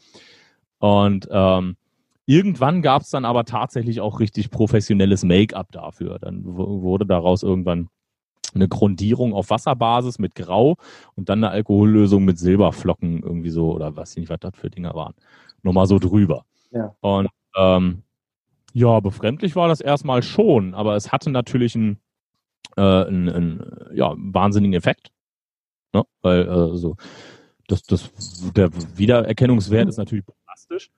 Und 0.79 1.29
ähm, 1.31 1.77
irgendwann 2.25 2.81
gab 2.81 3.03
es 3.03 3.09
dann 3.09 3.23
aber 3.23 3.45
tatsächlich 3.45 4.01
auch 4.01 4.19
richtig 4.19 4.51
professionelles 4.51 5.23
Make-up 5.23 5.71
dafür. 5.71 6.19
Dann 6.19 6.41
wurde 6.43 7.05
daraus 7.05 7.43
irgendwann 7.43 7.87
eine 8.55 8.67
Grundierung 8.67 9.33
auf 9.33 9.49
Wasserbasis 9.49 10.19
mit 10.19 10.35
Grau 10.35 10.75
und 11.15 11.29
dann 11.29 11.43
eine 11.43 11.51
Alkohollösung 11.51 12.25
mit 12.25 12.37
Silberflocken 12.39 13.23
irgendwie 13.23 13.49
so 13.49 13.71
oder 13.73 13.95
was 13.95 14.11
ich 14.11 14.17
nicht, 14.17 14.29
was 14.29 14.39
das 14.39 14.55
für 14.55 14.69
Dinger 14.69 14.93
waren. 14.93 15.13
Nochmal 15.61 15.87
so 15.87 15.99
drüber. 15.99 16.45
Ja. 16.71 16.95
Und 17.01 17.29
ähm, 17.55 18.03
ja, 18.73 18.99
befremdlich 18.99 19.55
war 19.55 19.67
das 19.67 19.81
erstmal 19.81 20.23
schon, 20.23 20.73
aber 20.73 20.95
es 20.95 21.11
hatte 21.11 21.29
natürlich 21.29 21.75
einen, 21.75 21.99
äh, 22.75 22.81
einen, 22.81 23.29
einen 23.29 23.71
ja, 23.93 24.13
wahnsinnigen 24.17 24.73
Effekt. 24.73 25.11
Ne? 25.93 26.03
Weil 26.21 26.47
äh, 26.47 26.75
so 26.75 26.95
das, 27.67 27.83
das, 27.83 28.11
der 28.55 28.69
Wiedererkennungswert 28.97 29.87
ist 29.89 29.97
natürlich 29.97 30.25
fantastisch. 30.25 30.91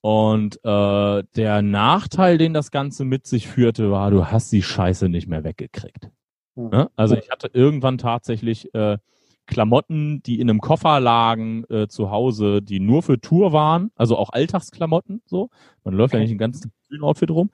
Und 0.00 0.56
äh, 0.64 1.24
der 1.34 1.62
Nachteil, 1.62 2.38
den 2.38 2.54
das 2.54 2.70
Ganze 2.70 3.04
mit 3.04 3.26
sich 3.26 3.48
führte, 3.48 3.90
war, 3.90 4.10
du 4.10 4.26
hast 4.26 4.52
die 4.52 4.62
Scheiße 4.62 5.08
nicht 5.08 5.26
mehr 5.26 5.42
weggekriegt. 5.42 6.10
Mhm. 6.56 6.68
Ne? 6.70 6.90
Also 6.96 7.16
ich 7.16 7.30
hatte 7.30 7.50
irgendwann 7.52 7.98
tatsächlich 7.98 8.74
äh, 8.74 8.98
Klamotten, 9.46 10.22
die 10.24 10.40
in 10.40 10.50
einem 10.50 10.60
Koffer 10.60 10.98
lagen 10.98 11.64
äh, 11.70 11.86
zu 11.86 12.10
Hause, 12.10 12.62
die 12.62 12.80
nur 12.80 13.02
für 13.02 13.20
Tour 13.20 13.52
waren, 13.52 13.92
also 13.94 14.16
auch 14.16 14.30
Alltagsklamotten. 14.30 15.22
So, 15.24 15.50
man 15.84 15.94
läuft 15.94 16.14
ja 16.14 16.20
nicht 16.20 16.32
ein 16.32 16.38
ganzes 16.38 16.68
Outfit 17.00 17.30
rum. 17.30 17.50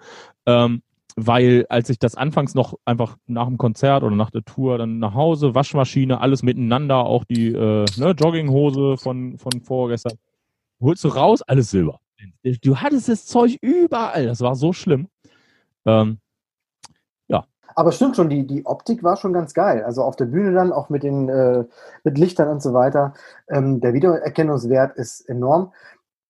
Ähm, 0.46 0.82
weil 1.14 1.66
als 1.68 1.90
ich 1.90 1.98
das 1.98 2.14
anfangs 2.14 2.54
noch 2.54 2.78
einfach 2.86 3.18
nach 3.26 3.46
dem 3.46 3.58
Konzert 3.58 4.02
oder 4.02 4.16
nach 4.16 4.30
der 4.30 4.44
Tour 4.44 4.78
dann 4.78 4.98
nach 4.98 5.12
Hause, 5.12 5.54
Waschmaschine, 5.54 6.20
alles 6.20 6.42
miteinander, 6.42 7.04
auch 7.04 7.24
die 7.24 7.48
äh, 7.48 7.84
ne, 7.98 8.10
Jogginghose 8.18 8.96
von, 8.96 9.36
von 9.36 9.60
vorgestern, 9.60 10.16
holst 10.80 11.04
du 11.04 11.08
raus, 11.08 11.42
alles 11.42 11.70
Silber. 11.70 12.00
Du 12.62 12.76
hattest 12.78 13.08
das 13.08 13.26
Zeug 13.26 13.58
überall, 13.60 14.26
das 14.26 14.40
war 14.40 14.54
so 14.54 14.72
schlimm. 14.72 15.08
Ähm, 15.84 16.18
ja. 16.18 16.21
Aber 17.74 17.92
stimmt 17.92 18.16
schon, 18.16 18.28
die, 18.28 18.46
die 18.46 18.66
Optik 18.66 19.02
war 19.02 19.16
schon 19.16 19.32
ganz 19.32 19.54
geil. 19.54 19.84
Also 19.84 20.02
auf 20.02 20.16
der 20.16 20.26
Bühne 20.26 20.52
dann, 20.52 20.72
auch 20.72 20.88
mit 20.88 21.02
den 21.02 21.28
äh, 21.28 21.64
mit 22.04 22.18
Lichtern 22.18 22.48
und 22.48 22.62
so 22.62 22.72
weiter. 22.72 23.14
Ähm, 23.48 23.80
der 23.80 23.94
Wiedererkennungswert 23.94 24.96
ist 24.96 25.28
enorm. 25.28 25.72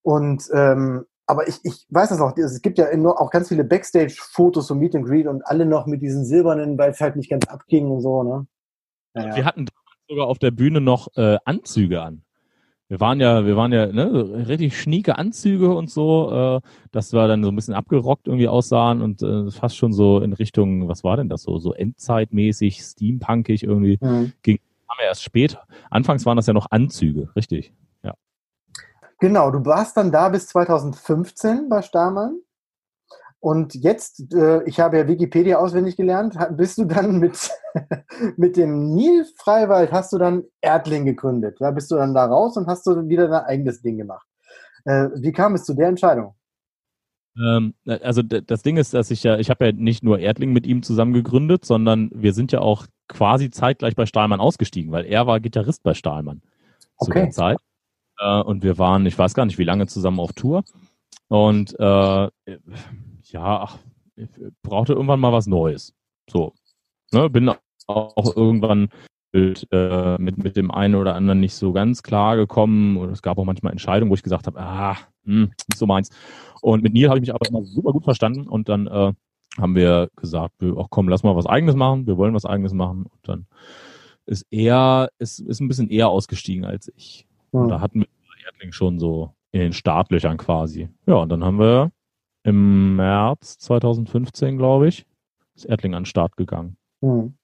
Und 0.02 0.48
ähm, 0.52 1.06
aber 1.26 1.48
ich, 1.48 1.60
ich 1.62 1.86
weiß 1.88 2.10
das 2.10 2.18
noch, 2.18 2.36
es 2.36 2.60
gibt 2.62 2.78
ja 2.78 2.86
auch 3.16 3.30
ganz 3.30 3.48
viele 3.48 3.64
Backstage-Fotos 3.64 4.70
und 4.70 4.78
Meet 4.78 4.96
and 4.96 5.06
Greet 5.06 5.26
und 5.26 5.46
alle 5.46 5.64
noch 5.64 5.86
mit 5.86 6.02
diesen 6.02 6.24
silbernen, 6.24 6.76
weil 6.76 6.90
es 6.90 7.00
halt 7.00 7.16
nicht 7.16 7.30
ganz 7.30 7.46
abging 7.46 7.90
und 7.90 8.02
so, 8.02 8.22
ne? 8.22 8.46
Naja. 9.14 9.36
Wir 9.36 9.44
hatten 9.44 9.66
sogar 10.08 10.26
auf 10.26 10.38
der 10.38 10.50
Bühne 10.50 10.80
noch 10.80 11.08
äh, 11.16 11.38
Anzüge 11.44 12.02
an. 12.02 12.24
Wir 12.92 13.00
waren 13.00 13.20
ja, 13.20 13.46
wir 13.46 13.56
waren 13.56 13.72
ja 13.72 13.86
ne, 13.86 14.46
richtig 14.46 14.78
schnieke 14.78 15.16
Anzüge 15.16 15.74
und 15.74 15.90
so, 15.90 16.60
äh, 16.60 16.60
dass 16.90 17.14
wir 17.14 17.26
dann 17.26 17.42
so 17.42 17.48
ein 17.48 17.56
bisschen 17.56 17.72
abgerockt 17.72 18.26
irgendwie 18.26 18.48
aussahen 18.48 19.00
und 19.00 19.22
äh, 19.22 19.50
fast 19.50 19.78
schon 19.78 19.94
so 19.94 20.20
in 20.20 20.34
Richtung, 20.34 20.88
was 20.88 21.02
war 21.02 21.16
denn 21.16 21.30
das 21.30 21.42
so, 21.42 21.58
so 21.58 21.72
Endzeitmäßig, 21.72 22.82
steampunkig 22.82 23.62
irgendwie 23.62 23.98
mhm. 23.98 24.34
ging. 24.42 24.58
Haben 24.90 24.98
wir 24.98 25.06
erst 25.06 25.22
später. 25.22 25.62
Anfangs 25.88 26.26
waren 26.26 26.36
das 26.36 26.46
ja 26.46 26.52
noch 26.52 26.66
Anzüge, 26.70 27.30
richtig. 27.34 27.72
Genau, 29.20 29.50
du 29.52 29.64
warst 29.64 29.96
dann 29.96 30.10
da 30.10 30.28
bis 30.28 30.48
2015 30.48 31.70
bei 31.70 31.80
Stahlmann. 31.80 32.40
Und 33.42 33.74
jetzt, 33.74 34.32
äh, 34.32 34.62
ich 34.66 34.78
habe 34.78 34.98
ja 34.98 35.08
Wikipedia 35.08 35.58
auswendig 35.58 35.96
gelernt, 35.96 36.38
bist 36.56 36.78
du 36.78 36.84
dann 36.84 37.18
mit, 37.18 37.50
mit 38.36 38.56
dem 38.56 38.94
Nil 38.94 39.26
Freiwald, 39.36 39.90
hast 39.90 40.12
du 40.12 40.18
dann 40.18 40.44
Erdling 40.60 41.04
gegründet. 41.04 41.56
Da 41.58 41.72
bist 41.72 41.90
du 41.90 41.96
dann 41.96 42.14
da 42.14 42.24
raus 42.24 42.56
und 42.56 42.68
hast 42.68 42.86
du 42.86 43.08
wieder 43.08 43.26
dein 43.26 43.42
eigenes 43.42 43.82
Ding 43.82 43.98
gemacht. 43.98 44.24
Äh, 44.84 45.08
wie 45.16 45.32
kam 45.32 45.56
es 45.56 45.64
zu 45.64 45.74
der 45.74 45.88
Entscheidung? 45.88 46.36
Ähm, 47.36 47.74
also 47.84 48.22
das 48.22 48.62
Ding 48.62 48.76
ist, 48.76 48.94
dass 48.94 49.10
ich 49.10 49.24
ja, 49.24 49.36
ich 49.36 49.50
habe 49.50 49.66
ja 49.66 49.72
nicht 49.72 50.04
nur 50.04 50.20
Erdling 50.20 50.52
mit 50.52 50.64
ihm 50.64 50.84
zusammen 50.84 51.12
gegründet, 51.12 51.64
sondern 51.64 52.12
wir 52.14 52.34
sind 52.34 52.52
ja 52.52 52.60
auch 52.60 52.86
quasi 53.08 53.50
zeitgleich 53.50 53.96
bei 53.96 54.06
Stahlmann 54.06 54.38
ausgestiegen, 54.38 54.92
weil 54.92 55.04
er 55.04 55.26
war 55.26 55.40
Gitarrist 55.40 55.82
bei 55.82 55.94
Stahlmann 55.94 56.42
zu 57.00 57.10
okay. 57.10 57.22
der 57.22 57.30
Zeit. 57.30 57.58
Äh, 58.20 58.40
und 58.42 58.62
wir 58.62 58.78
waren, 58.78 59.04
ich 59.04 59.18
weiß 59.18 59.34
gar 59.34 59.46
nicht, 59.46 59.58
wie 59.58 59.64
lange 59.64 59.88
zusammen 59.88 60.20
auf 60.20 60.32
Tour. 60.32 60.62
Und 61.26 61.74
äh, 61.80 62.28
ja, 63.32 63.62
ach, 63.62 63.78
ich 64.16 64.28
brauchte 64.62 64.92
irgendwann 64.92 65.20
mal 65.20 65.32
was 65.32 65.46
Neues. 65.46 65.94
So. 66.30 66.52
Ne, 67.12 67.28
bin 67.28 67.50
auch 67.86 68.36
irgendwann 68.36 68.88
mit, 69.32 69.66
äh, 69.70 70.18
mit, 70.18 70.38
mit 70.38 70.56
dem 70.56 70.70
einen 70.70 70.94
oder 70.94 71.14
anderen 71.14 71.40
nicht 71.40 71.54
so 71.54 71.72
ganz 71.72 72.02
klar 72.02 72.36
gekommen. 72.36 72.96
Und 72.96 73.10
es 73.10 73.22
gab 73.22 73.38
auch 73.38 73.44
manchmal 73.44 73.72
Entscheidungen, 73.72 74.10
wo 74.10 74.14
ich 74.14 74.22
gesagt 74.22 74.46
habe, 74.46 74.60
ah, 74.60 74.96
hm, 75.24 75.50
nicht 75.68 75.76
so 75.76 75.86
meins. 75.86 76.10
Und 76.60 76.82
mit 76.82 76.94
Neil 76.94 77.08
habe 77.08 77.18
ich 77.18 77.22
mich 77.22 77.34
aber 77.34 77.48
immer 77.48 77.64
super 77.64 77.92
gut 77.92 78.04
verstanden. 78.04 78.46
Und 78.48 78.68
dann 78.68 78.86
äh, 78.86 79.12
haben 79.58 79.74
wir 79.74 80.08
gesagt, 80.16 80.54
ach 80.62 80.86
komm, 80.90 81.08
lass 81.08 81.22
mal 81.22 81.36
was 81.36 81.46
eigenes 81.46 81.74
machen. 81.74 82.06
Wir 82.06 82.16
wollen 82.16 82.34
was 82.34 82.46
eigenes 82.46 82.72
machen. 82.72 83.04
Und 83.04 83.28
dann 83.28 83.46
ist 84.26 84.46
er, 84.50 85.10
ist, 85.18 85.40
ist 85.40 85.60
ein 85.60 85.68
bisschen 85.68 85.90
eher 85.90 86.08
ausgestiegen 86.08 86.64
als 86.64 86.92
ich. 86.96 87.26
Und 87.50 87.68
da 87.68 87.80
hatten 87.80 88.00
wir 88.00 88.06
Erdling 88.46 88.72
schon 88.72 88.98
so 88.98 89.34
in 89.50 89.60
den 89.60 89.72
Startlöchern 89.72 90.38
quasi. 90.38 90.88
Ja, 91.06 91.16
und 91.16 91.28
dann 91.28 91.44
haben 91.44 91.58
wir 91.58 91.92
im 92.44 92.96
März 92.96 93.58
2015, 93.58 94.58
glaube 94.58 94.88
ich, 94.88 95.06
ist 95.54 95.66
Erdling 95.66 95.94
an 95.94 96.02
den 96.02 96.06
Start 96.06 96.36
gegangen. 96.36 96.76
Mhm. 97.00 97.34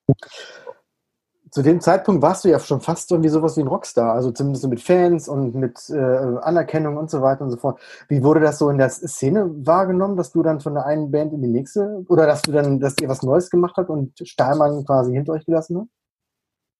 Zu 1.50 1.62
dem 1.62 1.80
Zeitpunkt 1.80 2.20
warst 2.20 2.44
du 2.44 2.50
ja 2.50 2.60
schon 2.60 2.80
fast 2.80 3.10
irgendwie 3.10 3.30
sowas 3.30 3.56
wie 3.56 3.62
ein 3.62 3.68
Rockstar, 3.68 4.12
also 4.12 4.30
zumindest 4.30 4.68
mit 4.68 4.82
Fans 4.82 5.28
und 5.28 5.54
mit 5.54 5.88
äh, 5.88 5.96
Anerkennung 5.96 6.98
und 6.98 7.10
so 7.10 7.22
weiter 7.22 7.42
und 7.42 7.50
so 7.50 7.56
fort. 7.56 7.80
Wie 8.08 8.22
wurde 8.22 8.40
das 8.40 8.58
so 8.58 8.68
in 8.68 8.76
der 8.76 8.90
Szene 8.90 9.50
wahrgenommen, 9.66 10.16
dass 10.16 10.30
du 10.30 10.42
dann 10.42 10.60
von 10.60 10.74
der 10.74 10.84
einen 10.84 11.10
Band 11.10 11.32
in 11.32 11.40
die 11.40 11.48
nächste 11.48 12.04
oder 12.08 12.26
dass 12.26 12.42
du 12.42 12.52
dann, 12.52 12.80
dass 12.80 12.96
ihr 13.00 13.08
was 13.08 13.22
Neues 13.22 13.48
gemacht 13.48 13.76
habt 13.78 13.88
und 13.88 14.12
Stahlmann 14.22 14.84
quasi 14.84 15.12
hinter 15.12 15.32
euch 15.32 15.46
gelassen 15.46 15.78
habt? 15.78 15.88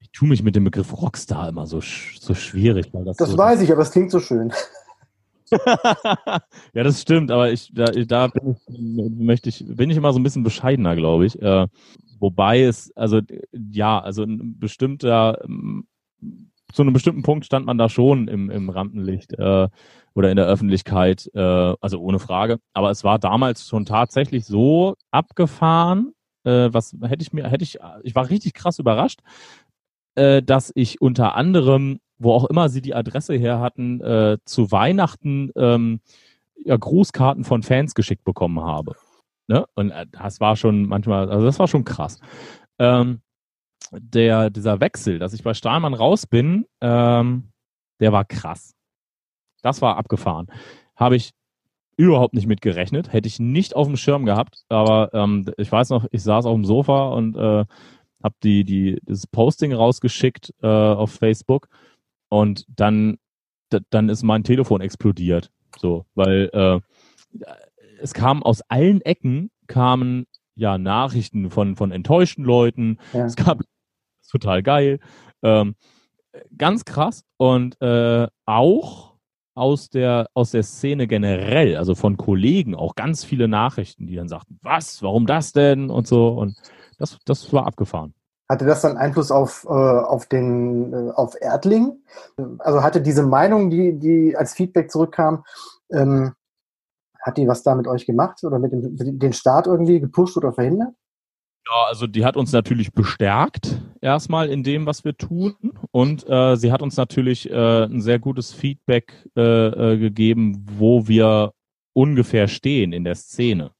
Ich 0.00 0.12
tue 0.12 0.28
mich 0.28 0.42
mit 0.42 0.54
dem 0.54 0.64
Begriff 0.64 0.92
Rockstar 1.00 1.48
immer 1.48 1.66
so, 1.66 1.80
so 1.80 2.34
schwierig. 2.34 2.92
Weil 2.92 3.04
das 3.04 3.16
das 3.16 3.30
so 3.30 3.38
weiß 3.38 3.62
ich, 3.62 3.72
aber 3.72 3.82
es 3.82 3.90
klingt 3.90 4.10
so 4.10 4.20
schön. 4.20 4.52
ja, 6.74 6.82
das 6.84 7.00
stimmt, 7.00 7.30
aber 7.30 7.50
ich, 7.52 7.72
da, 7.72 7.86
da 7.86 8.26
bin, 8.28 8.56
ich, 8.68 9.10
möchte 9.18 9.48
ich, 9.48 9.64
bin 9.66 9.90
ich 9.90 9.96
immer 9.96 10.12
so 10.12 10.18
ein 10.18 10.22
bisschen 10.22 10.44
bescheidener, 10.44 10.96
glaube 10.96 11.26
ich. 11.26 11.40
Äh, 11.40 11.66
wobei 12.18 12.62
es, 12.62 12.94
also 12.96 13.20
ja, 13.52 14.00
also 14.00 14.22
ein 14.22 14.58
bestimmter, 14.58 15.38
zu 16.72 16.82
einem 16.82 16.92
bestimmten 16.92 17.22
Punkt 17.22 17.46
stand 17.46 17.66
man 17.66 17.78
da 17.78 17.88
schon 17.88 18.28
im, 18.28 18.50
im 18.50 18.68
Rampenlicht 18.70 19.32
äh, 19.34 19.68
oder 20.14 20.30
in 20.30 20.36
der 20.36 20.46
Öffentlichkeit, 20.46 21.30
äh, 21.34 21.40
also 21.80 22.00
ohne 22.00 22.18
Frage. 22.18 22.58
Aber 22.72 22.90
es 22.90 23.04
war 23.04 23.18
damals 23.18 23.66
schon 23.66 23.86
tatsächlich 23.86 24.44
so 24.44 24.96
abgefahren, 25.10 26.12
äh, 26.44 26.68
was 26.72 26.94
hätte 27.02 27.22
ich 27.22 27.32
mir, 27.32 27.48
hätte 27.48 27.64
ich, 27.64 27.78
ich 28.02 28.14
war 28.14 28.28
richtig 28.28 28.54
krass 28.54 28.78
überrascht, 28.78 29.20
äh, 30.14 30.42
dass 30.42 30.72
ich 30.74 31.00
unter 31.00 31.34
anderem, 31.36 32.00
wo 32.18 32.32
auch 32.32 32.44
immer 32.44 32.68
sie 32.68 32.82
die 32.82 32.94
Adresse 32.94 33.34
her 33.34 33.60
hatten, 33.60 34.00
äh, 34.00 34.38
zu 34.44 34.70
Weihnachten 34.70 35.50
ähm, 35.56 36.00
ja, 36.64 36.76
Grußkarten 36.76 37.44
von 37.44 37.62
Fans 37.62 37.94
geschickt 37.94 38.24
bekommen 38.24 38.60
habe. 38.60 38.96
ne? 39.46 39.64
Und 39.74 39.90
äh, 39.90 40.06
das 40.10 40.40
war 40.40 40.56
schon 40.56 40.86
manchmal, 40.86 41.30
also 41.30 41.44
das 41.44 41.58
war 41.58 41.68
schon 41.68 41.84
krass. 41.84 42.18
Ähm, 42.78 43.20
der, 43.92 44.50
dieser 44.50 44.80
Wechsel, 44.80 45.18
dass 45.18 45.32
ich 45.32 45.42
bei 45.42 45.54
Stahlmann 45.54 45.94
raus 45.94 46.26
bin, 46.26 46.66
ähm, 46.80 47.50
der 48.00 48.12
war 48.12 48.24
krass. 48.24 48.74
Das 49.62 49.82
war 49.82 49.96
abgefahren. 49.96 50.48
Habe 50.96 51.16
ich 51.16 51.32
überhaupt 51.96 52.34
nicht 52.34 52.46
mit 52.46 52.60
gerechnet, 52.60 53.12
hätte 53.12 53.26
ich 53.26 53.40
nicht 53.40 53.74
auf 53.74 53.88
dem 53.88 53.96
Schirm 53.96 54.24
gehabt, 54.24 54.64
aber 54.68 55.10
ähm, 55.14 55.50
ich 55.56 55.70
weiß 55.70 55.90
noch, 55.90 56.06
ich 56.12 56.22
saß 56.22 56.46
auf 56.46 56.54
dem 56.54 56.64
Sofa 56.64 57.08
und 57.08 57.36
äh, 57.36 57.64
habe 58.22 58.34
die, 58.42 58.64
die, 58.64 58.98
das 59.02 59.26
Posting 59.26 59.72
rausgeschickt 59.72 60.54
äh, 60.62 60.66
auf 60.66 61.10
Facebook 61.10 61.68
und 62.28 62.66
dann, 62.68 63.18
dann 63.90 64.08
ist 64.08 64.22
mein 64.22 64.44
Telefon 64.44 64.80
explodiert. 64.80 65.50
So, 65.78 66.06
weil 66.14 66.50
äh, 66.52 66.80
es 68.00 68.14
kam 68.14 68.42
aus 68.42 68.62
allen 68.62 69.00
Ecken 69.02 69.50
kamen 69.66 70.26
ja 70.54 70.78
Nachrichten 70.78 71.50
von, 71.50 71.76
von 71.76 71.92
enttäuschten 71.92 72.44
Leuten. 72.44 72.98
Ja. 73.12 73.26
Es 73.26 73.36
gab 73.36 73.60
total 74.28 74.62
geil. 74.62 74.98
Ähm, 75.42 75.74
ganz 76.56 76.84
krass. 76.84 77.24
Und 77.36 77.80
äh, 77.80 78.26
auch 78.44 79.14
aus 79.54 79.90
der, 79.90 80.28
aus 80.34 80.52
der 80.52 80.62
Szene 80.62 81.06
generell, 81.06 81.76
also 81.76 81.94
von 81.94 82.16
Kollegen, 82.16 82.74
auch 82.74 82.94
ganz 82.94 83.24
viele 83.24 83.48
Nachrichten, 83.48 84.06
die 84.06 84.14
dann 84.14 84.28
sagten, 84.28 84.58
was, 84.62 85.02
warum 85.02 85.26
das 85.26 85.52
denn? 85.52 85.90
Und 85.90 86.06
so. 86.06 86.28
Und 86.28 86.56
das, 86.98 87.18
das 87.24 87.52
war 87.52 87.66
abgefahren. 87.66 88.14
Hatte 88.48 88.64
das 88.64 88.80
dann 88.80 88.96
Einfluss 88.96 89.30
auf, 89.30 89.64
äh, 89.64 89.68
auf 89.68 90.26
den 90.26 90.92
äh, 90.92 91.10
auf 91.12 91.34
Erdling? 91.40 91.98
Also 92.58 92.82
hatte 92.82 93.02
diese 93.02 93.22
Meinung, 93.22 93.70
die, 93.70 93.98
die 93.98 94.36
als 94.36 94.54
Feedback 94.54 94.90
zurückkam, 94.90 95.44
ähm, 95.92 96.34
hat 97.20 97.36
die 97.36 97.46
was 97.46 97.62
da 97.62 97.74
mit 97.74 97.86
euch 97.86 98.06
gemacht 98.06 98.42
oder 98.44 98.58
mit 98.58 98.72
dem 98.72 99.18
den 99.18 99.32
Start 99.32 99.66
irgendwie 99.66 100.00
gepusht 100.00 100.36
oder 100.36 100.52
verhindert? 100.52 100.94
Ja, 101.68 101.86
also 101.88 102.06
die 102.06 102.24
hat 102.24 102.38
uns 102.38 102.52
natürlich 102.52 102.92
bestärkt, 102.92 103.78
erstmal 104.00 104.48
in 104.48 104.62
dem, 104.62 104.86
was 104.86 105.04
wir 105.04 105.14
tun. 105.16 105.54
Und 105.90 106.26
äh, 106.28 106.56
sie 106.56 106.72
hat 106.72 106.80
uns 106.80 106.96
natürlich 106.96 107.50
äh, 107.50 107.84
ein 107.84 108.00
sehr 108.00 108.18
gutes 108.18 108.54
Feedback 108.54 109.12
äh, 109.36 109.42
äh, 109.42 109.98
gegeben, 109.98 110.64
wo 110.78 111.06
wir 111.08 111.52
ungefähr 111.92 112.48
stehen 112.48 112.92
in 112.92 113.04
der 113.04 113.16
Szene. 113.16 113.72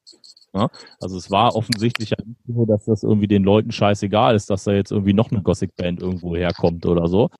Ja? 0.55 0.69
Also 1.01 1.17
es 1.17 1.31
war 1.31 1.55
offensichtlich 1.55 2.11
ja 2.11 2.17
nicht 2.25 2.41
so, 2.47 2.67
dass 2.67 2.85
das 2.85 3.03
irgendwie 3.03 3.29
den 3.29 3.45
Leuten 3.45 3.73
scheißegal 3.73 4.35
ist, 4.35 4.51
dass 4.51 4.65
da 4.65 4.73
jetzt 4.73 4.93
irgendwie 4.93 5.13
noch 5.13 5.31
eine 5.31 5.43
Gothic-Band 5.43 6.01
irgendwo 6.01 6.37
herkommt 6.37 6.87
oder 6.87 7.07
so. 7.09 7.31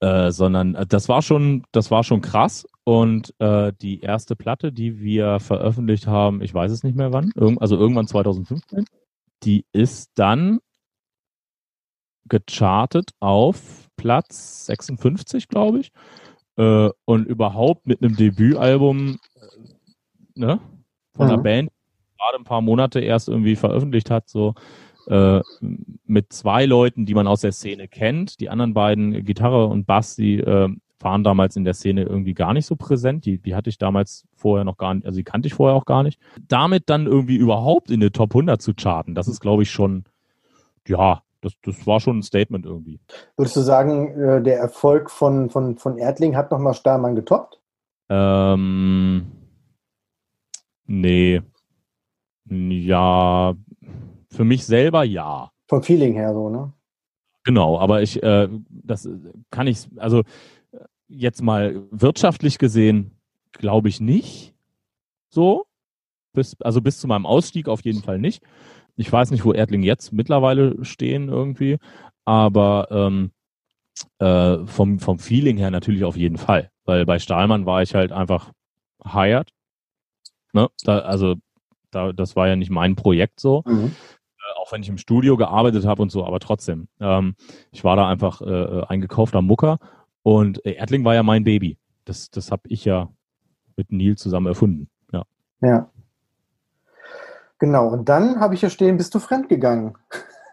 Äh, 0.00 0.30
sondern 0.30 0.74
äh, 0.74 0.86
das 0.86 1.08
war 1.08 1.22
schon, 1.22 1.64
das 1.72 1.90
war 1.90 2.04
schon 2.04 2.20
krass. 2.20 2.66
Und 2.84 3.34
äh, 3.38 3.72
die 3.80 4.00
erste 4.00 4.36
Platte, 4.36 4.72
die 4.72 5.00
wir 5.00 5.40
veröffentlicht 5.40 6.06
haben, 6.06 6.42
ich 6.42 6.52
weiß 6.52 6.70
es 6.70 6.82
nicht 6.82 6.96
mehr 6.96 7.12
wann, 7.12 7.32
irg 7.34 7.56
also 7.60 7.76
irgendwann 7.76 8.06
2015, 8.06 8.84
die 9.42 9.64
ist 9.72 10.10
dann 10.14 10.60
gechartet 12.28 13.10
auf 13.20 13.88
Platz 13.96 14.66
56, 14.66 15.48
glaube 15.48 15.80
ich. 15.80 15.92
Äh, 16.56 16.90
und 17.04 17.26
überhaupt 17.26 17.86
mit 17.86 18.02
einem 18.02 18.16
Debütalbum 18.16 19.18
äh, 19.34 19.40
ne, 20.34 20.60
von 21.14 21.26
mhm. 21.26 21.32
einer 21.32 21.42
Band, 21.42 21.70
gerade 22.16 22.38
ein 22.38 22.44
paar 22.44 22.60
Monate 22.60 23.00
erst 23.00 23.28
irgendwie 23.28 23.56
veröffentlicht 23.56 24.10
hat, 24.10 24.28
so 24.28 24.54
äh, 25.08 25.40
mit 26.06 26.32
zwei 26.32 26.66
Leuten, 26.66 27.06
die 27.06 27.14
man 27.14 27.26
aus 27.26 27.40
der 27.40 27.52
Szene 27.52 27.88
kennt. 27.88 28.40
Die 28.40 28.48
anderen 28.48 28.74
beiden, 28.74 29.24
Gitarre 29.24 29.66
und 29.66 29.86
Bass, 29.86 30.16
die 30.16 30.38
äh, 30.38 30.68
waren 31.00 31.24
damals 31.24 31.56
in 31.56 31.64
der 31.64 31.74
Szene 31.74 32.02
irgendwie 32.02 32.34
gar 32.34 32.52
nicht 32.52 32.66
so 32.66 32.76
präsent. 32.76 33.24
Die, 33.24 33.38
die 33.38 33.54
hatte 33.54 33.70
ich 33.70 33.78
damals 33.78 34.26
vorher 34.34 34.64
noch 34.64 34.76
gar 34.76 34.94
nicht, 34.94 35.06
also 35.06 35.16
die 35.16 35.24
kannte 35.24 35.46
ich 35.46 35.54
vorher 35.54 35.76
auch 35.76 35.84
gar 35.84 36.02
nicht. 36.02 36.20
Damit 36.48 36.84
dann 36.90 37.06
irgendwie 37.06 37.36
überhaupt 37.36 37.90
in 37.90 38.00
den 38.00 38.12
Top 38.12 38.32
100 38.32 38.60
zu 38.60 38.74
charten, 38.74 39.14
das 39.14 39.28
ist, 39.28 39.40
glaube 39.40 39.62
ich, 39.62 39.70
schon, 39.70 40.04
ja, 40.86 41.22
das, 41.40 41.52
das 41.62 41.86
war 41.86 42.00
schon 42.00 42.18
ein 42.18 42.22
Statement 42.22 42.66
irgendwie. 42.66 42.98
Würdest 43.36 43.56
du 43.56 43.60
sagen, 43.60 44.20
äh, 44.20 44.42
der 44.42 44.58
Erfolg 44.58 45.10
von, 45.10 45.50
von, 45.50 45.76
von 45.76 45.98
Erdling 45.98 46.36
hat 46.36 46.50
nochmal 46.50 46.74
Stahlmann 46.74 47.14
getoppt? 47.14 47.60
Ähm, 48.08 49.26
nee. 50.86 51.42
Ja, 52.48 53.54
für 54.30 54.44
mich 54.44 54.64
selber 54.64 55.04
ja. 55.04 55.50
Vom 55.68 55.82
Feeling 55.82 56.14
her 56.14 56.32
so, 56.32 56.48
ne? 56.48 56.72
Genau, 57.44 57.78
aber 57.78 58.02
ich, 58.02 58.22
äh, 58.22 58.48
das 58.68 59.08
kann 59.50 59.66
ich, 59.66 59.86
also 59.96 60.22
jetzt 61.08 61.42
mal 61.42 61.82
wirtschaftlich 61.90 62.58
gesehen, 62.58 63.12
glaube 63.52 63.88
ich 63.88 64.00
nicht. 64.00 64.54
So. 65.30 65.66
Bis, 66.32 66.56
also 66.60 66.80
bis 66.82 66.98
zu 66.98 67.06
meinem 67.06 67.24
Ausstieg 67.24 67.68
auf 67.68 67.82
jeden 67.82 68.02
Fall 68.02 68.18
nicht. 68.18 68.42
Ich 68.96 69.10
weiß 69.10 69.30
nicht, 69.30 69.44
wo 69.44 69.52
Erdling 69.52 69.82
jetzt 69.82 70.12
mittlerweile 70.12 70.84
stehen 70.84 71.28
irgendwie, 71.28 71.78
aber 72.24 72.88
ähm, 72.90 73.30
äh, 74.18 74.66
vom, 74.66 74.98
vom 74.98 75.18
Feeling 75.18 75.56
her 75.56 75.70
natürlich 75.70 76.04
auf 76.04 76.16
jeden 76.16 76.38
Fall. 76.38 76.70
Weil 76.84 77.06
bei 77.06 77.18
Stahlmann 77.18 77.66
war 77.66 77.82
ich 77.82 77.94
halt 77.94 78.12
einfach 78.12 78.52
hired. 79.04 79.50
Ne? 80.52 80.68
Da, 80.84 80.98
also 81.00 81.36
da, 81.90 82.12
das 82.12 82.36
war 82.36 82.48
ja 82.48 82.56
nicht 82.56 82.70
mein 82.70 82.96
Projekt 82.96 83.40
so. 83.40 83.62
Mhm. 83.66 83.92
Äh, 84.46 84.60
auch 84.60 84.72
wenn 84.72 84.82
ich 84.82 84.88
im 84.88 84.98
Studio 84.98 85.36
gearbeitet 85.36 85.86
habe 85.86 86.02
und 86.02 86.10
so, 86.10 86.24
aber 86.24 86.40
trotzdem. 86.40 86.88
Ähm, 87.00 87.34
ich 87.70 87.84
war 87.84 87.96
da 87.96 88.08
einfach 88.08 88.40
äh, 88.40 88.82
ein 88.88 89.00
gekaufter 89.00 89.42
Mucker 89.42 89.78
und 90.22 90.64
äh, 90.64 90.72
Erdling 90.72 91.04
war 91.04 91.14
ja 91.14 91.22
mein 91.22 91.44
Baby. 91.44 91.78
Das, 92.04 92.30
das 92.30 92.50
habe 92.50 92.62
ich 92.68 92.84
ja 92.84 93.08
mit 93.76 93.92
Neil 93.92 94.16
zusammen 94.16 94.46
erfunden. 94.46 94.88
Ja. 95.12 95.24
Ja. 95.60 95.90
Genau. 97.58 97.88
Und 97.88 98.08
dann 98.08 98.40
habe 98.40 98.54
ich 98.54 98.60
hier 98.60 98.70
stehen, 98.70 98.96
bist 98.96 99.14
du 99.14 99.18
fremdgegangen. 99.18 99.96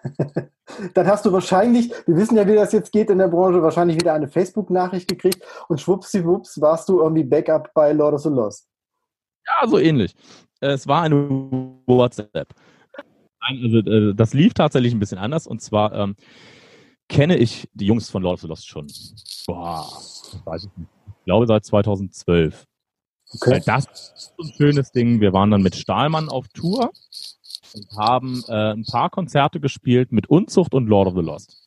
dann 0.93 1.08
hast 1.08 1.26
du 1.26 1.32
wahrscheinlich, 1.32 1.91
wir 2.06 2.15
wissen 2.15 2.38
ja, 2.38 2.48
wie 2.48 2.56
das 2.56 2.72
jetzt 2.72 2.91
geht 2.91 3.10
in 3.10 3.17
der 3.17 3.28
Branche, 3.28 3.62
wahrscheinlich 3.62 3.98
wieder 3.98 4.13
eine 4.13 4.28
Facebook-Nachricht 4.28 5.08
gekriegt 5.08 5.43
und 5.67 5.80
schwuppsiwupps 5.80 6.60
warst 6.62 6.89
du 6.89 7.00
irgendwie 7.00 7.24
Backup 7.24 7.74
bei 7.74 7.91
Lord 7.93 8.15
of 8.15 8.22
the 8.22 8.30
Lost. 8.30 8.67
Ja, 9.45 9.67
so 9.67 9.77
ähnlich. 9.77 10.13
Es 10.60 10.88
war 10.88 11.01
eine 11.03 11.15
WhatsApp. 11.86 12.53
Also 13.39 13.79
äh, 13.79 14.13
das 14.15 14.34
lief 14.34 14.53
tatsächlich 14.53 14.93
ein 14.93 14.99
bisschen 14.99 15.17
anders 15.17 15.47
und 15.47 15.62
zwar 15.62 15.93
ähm, 15.93 16.15
kenne 17.10 17.38
ich 17.38 17.69
die 17.73 17.86
Jungs 17.86 18.10
von 18.10 18.23
Lord 18.23 18.36
of 18.36 18.41
the 18.41 18.47
Lost 18.47 18.67
schon. 18.67 18.88
Boah, 19.45 19.86
weiß 20.45 20.65
ich 20.65 20.77
nicht. 20.77 20.89
Ich 21.19 21.25
glaube 21.25 21.47
seit 21.47 21.65
2012. 21.65 22.65
Okay. 23.36 23.62
Das 23.65 23.86
ist 23.86 24.34
ein 24.39 24.53
schönes 24.56 24.91
Ding. 24.91 25.19
Wir 25.19 25.34
waren 25.34 25.51
dann 25.51 25.62
mit 25.62 25.75
Stahlmann 25.75 26.29
auf 26.29 26.47
Tour 26.49 26.91
und 27.73 27.97
haben 27.97 28.43
äh, 28.47 28.73
ein 28.73 28.86
paar 28.86 29.10
Konzerte 29.10 29.60
gespielt 29.60 30.12
mit 30.12 30.27
Unzucht 30.27 30.73
und 30.73 30.88
Lord 30.88 31.08
of 31.08 31.15
the 31.15 31.21
Lost. 31.21 31.58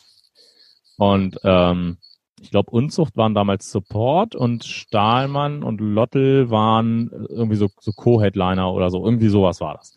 Und 0.96 1.38
ähm, 1.44 1.98
ich 2.40 2.50
glaube, 2.50 2.70
Unzucht 2.70 3.16
waren 3.16 3.34
damals 3.34 3.70
Support 3.70 4.34
und 4.34 4.64
Stahlmann 4.64 5.62
und 5.62 5.80
Lottel 5.80 6.50
waren 6.50 7.10
irgendwie 7.28 7.56
so, 7.56 7.68
so 7.80 7.92
Co-Headliner 7.92 8.72
oder 8.72 8.90
so. 8.90 9.04
Irgendwie 9.04 9.28
sowas 9.28 9.60
war 9.60 9.74
das. 9.74 9.96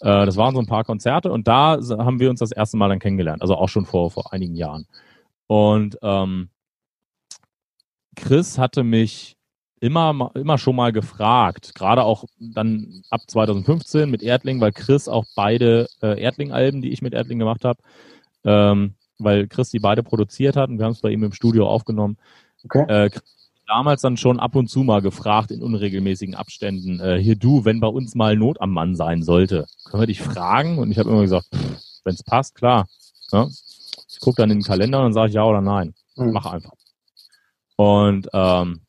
Äh, 0.00 0.26
das 0.26 0.36
waren 0.36 0.54
so 0.54 0.60
ein 0.60 0.66
paar 0.66 0.84
Konzerte 0.84 1.30
und 1.30 1.48
da 1.48 1.78
haben 1.98 2.20
wir 2.20 2.30
uns 2.30 2.40
das 2.40 2.52
erste 2.52 2.76
Mal 2.76 2.88
dann 2.88 3.00
kennengelernt, 3.00 3.42
also 3.42 3.56
auch 3.56 3.68
schon 3.68 3.86
vor, 3.86 4.10
vor 4.10 4.32
einigen 4.32 4.54
Jahren. 4.54 4.86
Und 5.46 5.98
ähm, 6.02 6.50
Chris 8.16 8.58
hatte 8.58 8.84
mich 8.84 9.36
immer, 9.80 10.30
immer 10.34 10.58
schon 10.58 10.76
mal 10.76 10.92
gefragt, 10.92 11.74
gerade 11.74 12.04
auch 12.04 12.24
dann 12.38 13.02
ab 13.10 13.22
2015 13.26 14.10
mit 14.10 14.22
Erdling, 14.22 14.60
weil 14.60 14.72
Chris 14.72 15.08
auch 15.08 15.24
beide 15.34 15.88
äh, 16.02 16.20
Erdling-Alben, 16.22 16.82
die 16.82 16.90
ich 16.90 17.02
mit 17.02 17.14
Erdling 17.14 17.38
gemacht 17.38 17.64
habe, 17.64 17.80
ähm, 18.44 18.94
weil 19.22 19.46
Chris 19.48 19.70
die 19.70 19.78
beide 19.78 20.02
produziert 20.02 20.56
hat 20.56 20.70
und 20.70 20.78
wir 20.78 20.84
haben 20.84 20.92
es 20.92 21.00
bei 21.00 21.10
ihm 21.10 21.22
im 21.22 21.32
Studio 21.32 21.68
aufgenommen. 21.68 22.16
Okay. 22.64 22.84
Äh, 22.88 23.10
damals 23.66 24.02
dann 24.02 24.16
schon 24.16 24.40
ab 24.40 24.56
und 24.56 24.68
zu 24.68 24.80
mal 24.80 25.00
gefragt 25.00 25.50
in 25.50 25.62
unregelmäßigen 25.62 26.34
Abständen, 26.34 26.98
äh, 27.00 27.18
hier 27.18 27.36
du, 27.36 27.64
wenn 27.64 27.80
bei 27.80 27.86
uns 27.86 28.14
mal 28.14 28.36
Not 28.36 28.60
am 28.60 28.70
Mann 28.70 28.96
sein 28.96 29.22
sollte, 29.22 29.66
können 29.84 30.02
wir 30.02 30.06
dich 30.08 30.20
fragen? 30.20 30.78
Und 30.78 30.90
ich 30.90 30.98
habe 30.98 31.08
immer 31.10 31.22
gesagt, 31.22 31.46
wenn 32.04 32.14
es 32.14 32.22
passt, 32.24 32.56
klar. 32.56 32.88
Ja? 33.32 33.46
Ich 34.08 34.18
gucke 34.18 34.42
dann 34.42 34.50
in 34.50 34.58
den 34.58 34.64
Kalender 34.64 35.04
und 35.04 35.12
sage 35.12 35.32
ja 35.32 35.44
oder 35.44 35.60
nein. 35.60 35.94
Mhm. 36.16 36.32
Mach 36.32 36.46
einfach. 36.46 36.72
Und 37.76 38.28
ähm, 38.32 38.80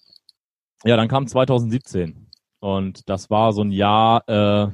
ja, 0.83 0.97
dann 0.97 1.07
kam 1.07 1.27
2017 1.27 2.27
und 2.59 3.07
das 3.07 3.29
war 3.29 3.53
so 3.53 3.61
ein 3.61 3.71
Jahr, 3.71 4.27
äh, 4.27 4.71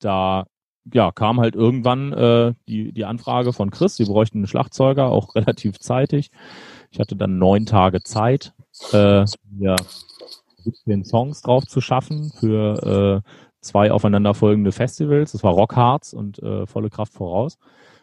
da 0.00 0.44
ja, 0.92 1.12
kam 1.12 1.40
halt 1.40 1.54
irgendwann 1.54 2.12
äh, 2.12 2.54
die, 2.68 2.92
die 2.92 3.04
Anfrage 3.04 3.52
von 3.52 3.70
Chris, 3.70 3.96
sie 3.96 4.04
bräuchten 4.04 4.38
einen 4.38 4.46
Schlagzeuger, 4.46 5.10
auch 5.10 5.34
relativ 5.34 5.78
zeitig. 5.78 6.30
Ich 6.90 7.00
hatte 7.00 7.16
dann 7.16 7.38
neun 7.38 7.66
Tage 7.66 8.02
Zeit, 8.02 8.52
äh, 8.92 9.24
ja, 9.58 9.76
17 10.58 11.04
Songs 11.04 11.42
drauf 11.42 11.66
zu 11.66 11.80
schaffen 11.80 12.32
für 12.38 13.22
äh, 13.24 13.30
zwei 13.60 13.92
aufeinanderfolgende 13.92 14.72
Festivals. 14.72 15.32
Das 15.32 15.42
war 15.42 15.52
Rockharz 15.52 16.12
und 16.12 16.38
äh, 16.40 16.66
volle 16.66 16.90
Kraft 16.90 17.12
voraus. 17.14 17.58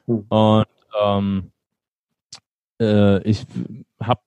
Mhm. 0.06 0.26
Und 0.30 0.66
ähm, 1.02 1.52
äh, 2.80 3.22
ich 3.24 3.46
habe 4.00 4.22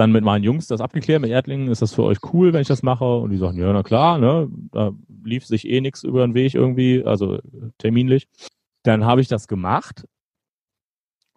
dann 0.00 0.12
mit 0.12 0.24
meinen 0.24 0.42
Jungs 0.42 0.66
das 0.66 0.80
abgeklärt, 0.80 1.20
mit 1.20 1.30
Erdlingen, 1.30 1.68
ist 1.68 1.82
das 1.82 1.92
für 1.92 2.04
euch 2.04 2.18
cool, 2.32 2.54
wenn 2.54 2.62
ich 2.62 2.68
das 2.68 2.82
mache? 2.82 3.04
Und 3.04 3.30
die 3.30 3.36
sagen, 3.36 3.58
ja, 3.58 3.70
na 3.70 3.82
klar, 3.82 4.16
ne? 4.16 4.48
Da 4.72 4.92
lief 5.22 5.46
sich 5.46 5.68
eh 5.68 5.82
nichts 5.82 6.04
über 6.04 6.26
den 6.26 6.32
Weg 6.32 6.54
irgendwie, 6.54 7.04
also 7.04 7.38
terminlich. 7.76 8.26
Dann 8.82 9.04
habe 9.04 9.20
ich 9.20 9.28
das 9.28 9.46
gemacht 9.46 10.06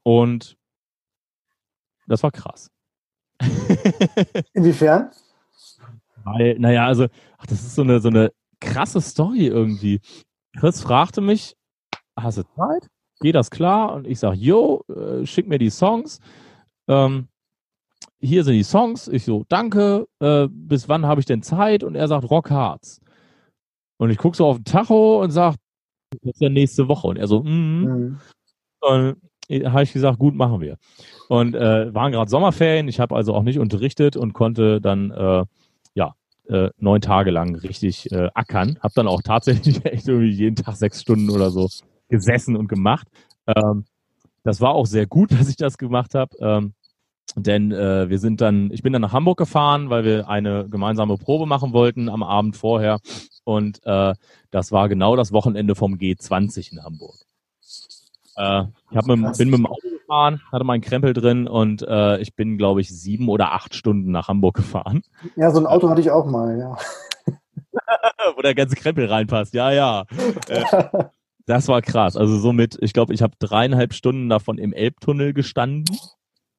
und 0.03 0.57
das 2.07 2.23
war 2.23 2.31
krass. 2.31 2.71
Inwiefern? 4.53 5.11
Weil, 6.23 6.57
naja, 6.57 6.87
also, 6.87 7.07
ach, 7.37 7.45
das 7.45 7.61
ist 7.65 7.75
so 7.75 7.81
eine, 7.81 7.99
so 7.99 8.07
eine 8.07 8.31
krasse 8.61 9.01
Story 9.01 9.47
irgendwie. 9.47 9.99
Chris 10.57 10.81
fragte 10.81 11.19
mich, 11.19 11.57
hast 12.15 12.37
du 12.37 12.43
Zeit? 12.43 12.87
Geht 13.19 13.35
das 13.35 13.51
klar? 13.51 13.93
Und 13.93 14.07
ich 14.07 14.19
sag, 14.19 14.35
yo, 14.35 14.85
äh, 14.87 15.25
schick 15.25 15.47
mir 15.49 15.57
die 15.57 15.69
Songs. 15.69 16.21
Ähm, 16.87 17.27
hier 18.23 18.43
sind 18.43 18.53
die 18.53 18.63
Songs. 18.63 19.07
Ich 19.07 19.25
so, 19.25 19.45
danke. 19.49 20.07
Äh, 20.19 20.47
bis 20.49 20.87
wann 20.87 21.05
habe 21.05 21.19
ich 21.19 21.25
denn 21.25 21.43
Zeit? 21.43 21.83
Und 21.83 21.95
er 21.95 22.07
sagt, 22.07 22.29
Rock 22.29 22.49
Hearts. 22.49 23.01
Und 23.97 24.09
ich 24.09 24.17
gucke 24.17 24.37
so 24.37 24.47
auf 24.47 24.57
den 24.57 24.65
Tacho 24.65 25.21
und 25.21 25.31
sag, 25.31 25.55
das 26.11 26.33
ist 26.33 26.41
ja 26.41 26.49
nächste 26.49 26.87
Woche. 26.87 27.07
Und 27.07 27.17
er 27.17 27.27
so, 27.27 27.43
mm. 27.43 27.83
mhm. 27.83 28.19
Und 28.81 29.17
habe 29.65 29.83
ich 29.83 29.93
gesagt, 29.93 30.19
gut, 30.19 30.35
machen 30.35 30.61
wir. 30.61 30.77
Und 31.27 31.55
äh, 31.55 31.93
waren 31.93 32.11
gerade 32.11 32.29
Sommerferien. 32.29 32.87
Ich 32.87 32.99
habe 32.99 33.15
also 33.15 33.33
auch 33.33 33.43
nicht 33.43 33.59
unterrichtet 33.59 34.15
und 34.15 34.33
konnte 34.33 34.79
dann 34.79 35.11
äh, 35.11 35.43
ja 35.93 36.15
äh, 36.47 36.69
neun 36.77 37.01
Tage 37.01 37.31
lang 37.31 37.55
richtig 37.55 38.11
äh, 38.11 38.29
ackern. 38.33 38.77
Habe 38.81 38.93
dann 38.95 39.07
auch 39.07 39.21
tatsächlich 39.21 39.83
echt 39.85 40.07
irgendwie 40.07 40.31
jeden 40.31 40.55
Tag 40.55 40.75
sechs 40.75 41.01
Stunden 41.01 41.29
oder 41.29 41.51
so 41.51 41.69
gesessen 42.07 42.55
und 42.55 42.67
gemacht. 42.67 43.07
Ähm, 43.47 43.85
das 44.43 44.61
war 44.61 44.73
auch 44.73 44.85
sehr 44.85 45.07
gut, 45.07 45.31
dass 45.37 45.49
ich 45.49 45.57
das 45.57 45.77
gemacht 45.77 46.15
habe. 46.15 46.35
Ähm, 46.39 46.73
denn 47.35 47.71
äh, 47.71 48.09
wir 48.09 48.19
sind 48.19 48.41
dann, 48.41 48.71
ich 48.71 48.83
bin 48.83 48.93
dann 48.93 49.01
nach 49.01 49.13
Hamburg 49.13 49.37
gefahren, 49.37 49.89
weil 49.89 50.03
wir 50.03 50.29
eine 50.29 50.67
gemeinsame 50.69 51.17
Probe 51.17 51.45
machen 51.45 51.73
wollten 51.73 52.09
am 52.09 52.23
Abend 52.23 52.55
vorher. 52.55 52.99
Und 53.43 53.81
äh, 53.85 54.13
das 54.51 54.71
war 54.71 54.89
genau 54.89 55.15
das 55.15 55.31
Wochenende 55.31 55.75
vom 55.75 55.95
G20 55.95 56.71
in 56.71 56.83
Hamburg. 56.83 57.15
Äh, 58.35 58.63
ich 58.91 58.97
hab 58.97 59.07
mit, 59.07 59.37
bin 59.37 59.49
mit 59.49 59.59
dem 59.59 59.65
Auto 59.65 59.89
gefahren, 59.89 60.41
hatte 60.51 60.63
meinen 60.63 60.81
Krempel 60.81 61.13
drin 61.13 61.47
und 61.47 61.81
äh, 61.87 62.19
ich 62.19 62.35
bin, 62.35 62.57
glaube 62.57 62.81
ich, 62.81 62.89
sieben 62.89 63.29
oder 63.29 63.53
acht 63.53 63.75
Stunden 63.75 64.11
nach 64.11 64.27
Hamburg 64.27 64.55
gefahren. 64.55 65.01
Ja, 65.35 65.51
so 65.51 65.59
ein 65.59 65.67
Auto 65.67 65.89
hatte 65.89 66.01
ich 66.01 66.11
auch 66.11 66.25
mal, 66.25 66.57
ja. 66.57 66.77
Wo 68.35 68.41
der 68.41 68.55
ganze 68.55 68.75
Krempel 68.75 69.05
reinpasst, 69.05 69.53
ja, 69.53 69.71
ja. 69.71 70.05
Äh, 70.47 70.63
das 71.45 71.67
war 71.67 71.81
krass. 71.81 72.15
Also 72.15 72.37
somit, 72.37 72.77
ich 72.81 72.93
glaube, 72.93 73.13
ich 73.13 73.21
habe 73.21 73.33
dreieinhalb 73.39 73.93
Stunden 73.93 74.29
davon 74.29 74.57
im 74.57 74.73
Elbtunnel 74.73 75.33
gestanden, 75.33 75.97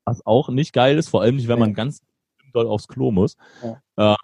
was 0.04 0.24
auch 0.26 0.48
nicht 0.48 0.72
geil 0.72 0.98
ist, 0.98 1.08
vor 1.08 1.22
allem 1.22 1.36
nicht, 1.36 1.48
wenn 1.48 1.58
man 1.58 1.74
ganz 1.74 2.00
doll 2.52 2.66
aufs 2.66 2.88
Klo 2.88 3.10
muss. 3.10 3.36
Ja. 3.96 4.14
Äh, 4.14 4.16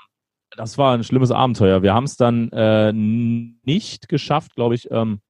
das 0.56 0.78
war 0.78 0.94
ein 0.94 1.04
schlimmes 1.04 1.30
Abenteuer. 1.30 1.82
Wir 1.82 1.94
haben 1.94 2.04
es 2.04 2.16
dann 2.16 2.50
äh, 2.50 2.92
nicht 2.92 4.08
geschafft, 4.08 4.54
glaube 4.56 4.74
ich, 4.74 4.90
ähm, 4.90 5.20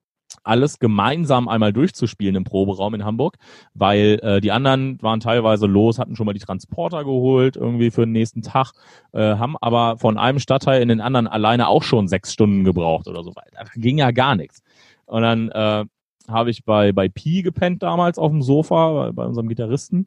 alles 0.45 0.79
gemeinsam 0.79 1.49
einmal 1.49 1.73
durchzuspielen 1.73 2.37
im 2.37 2.45
Proberaum 2.45 2.95
in 2.95 3.05
Hamburg, 3.05 3.37
weil 3.75 4.21
äh, 4.23 4.41
die 4.41 4.53
anderen 4.53 5.01
waren 5.03 5.21
teilweise 5.21 5.67
los, 5.67 5.99
hatten 5.99 6.17
schon 6.17 6.27
mal 6.27 6.33
die 6.33 6.41
Transporter 6.41 7.05
geholt 7.05 7.57
irgendwie 7.57 7.91
für 7.91 8.03
den 8.03 8.13
nächsten 8.13 8.43
Tag, 8.43 8.73
äh, 9.13 9.37
haben 9.37 9.57
aber 9.61 9.99
von 9.99 10.19
einem 10.19 10.39
Stadtteil 10.39 10.83
in 10.83 10.89
den 10.89 11.01
anderen 11.01 11.27
alleine 11.27 11.69
auch 11.69 11.83
schon 11.83 12.09
sechs 12.09 12.33
Stunden 12.33 12.65
gebraucht 12.65 13.09
oder 13.09 13.23
so 13.23 13.35
weiter. 13.35 13.65
Da 13.65 13.65
ging 13.75 13.99
ja 13.99 14.13
gar 14.13 14.37
nichts. 14.37 14.63
Und 15.07 15.23
dann 15.23 15.51
äh, 15.51 15.85
habe 16.29 16.51
ich 16.51 16.65
bei 16.65 16.93
bei 16.93 17.09
Pi 17.09 17.43
gepennt 17.43 17.83
damals 17.83 18.19
auf 18.19 18.31
dem 18.31 18.43
Sofa 18.43 18.93
bei, 18.93 19.13
bei 19.13 19.27
unserem 19.27 19.49
Gitarristen 19.49 20.07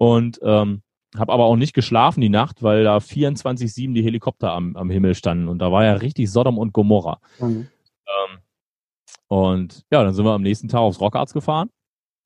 und 0.00 0.40
ähm, 0.42 0.80
habe 1.14 1.32
aber 1.32 1.44
auch 1.44 1.56
nicht 1.56 1.74
geschlafen 1.74 2.22
die 2.22 2.30
Nacht, 2.30 2.62
weil 2.62 2.84
da 2.84 2.96
24/7 2.96 3.92
die 3.92 4.02
Helikopter 4.02 4.52
am, 4.52 4.74
am 4.76 4.88
Himmel 4.88 5.14
standen 5.14 5.48
und 5.48 5.58
da 5.58 5.70
war 5.70 5.84
ja 5.84 5.92
richtig 5.92 6.30
Sodom 6.30 6.56
und 6.56 6.72
Gomorra. 6.72 7.20
Mhm. 7.38 7.68
Ähm, 8.06 8.38
und 9.28 9.84
ja, 9.90 10.02
dann 10.02 10.14
sind 10.14 10.24
wir 10.24 10.32
am 10.32 10.42
nächsten 10.42 10.68
Tag 10.68 10.80
aufs 10.80 11.00
Rockarts 11.00 11.34
gefahren. 11.34 11.68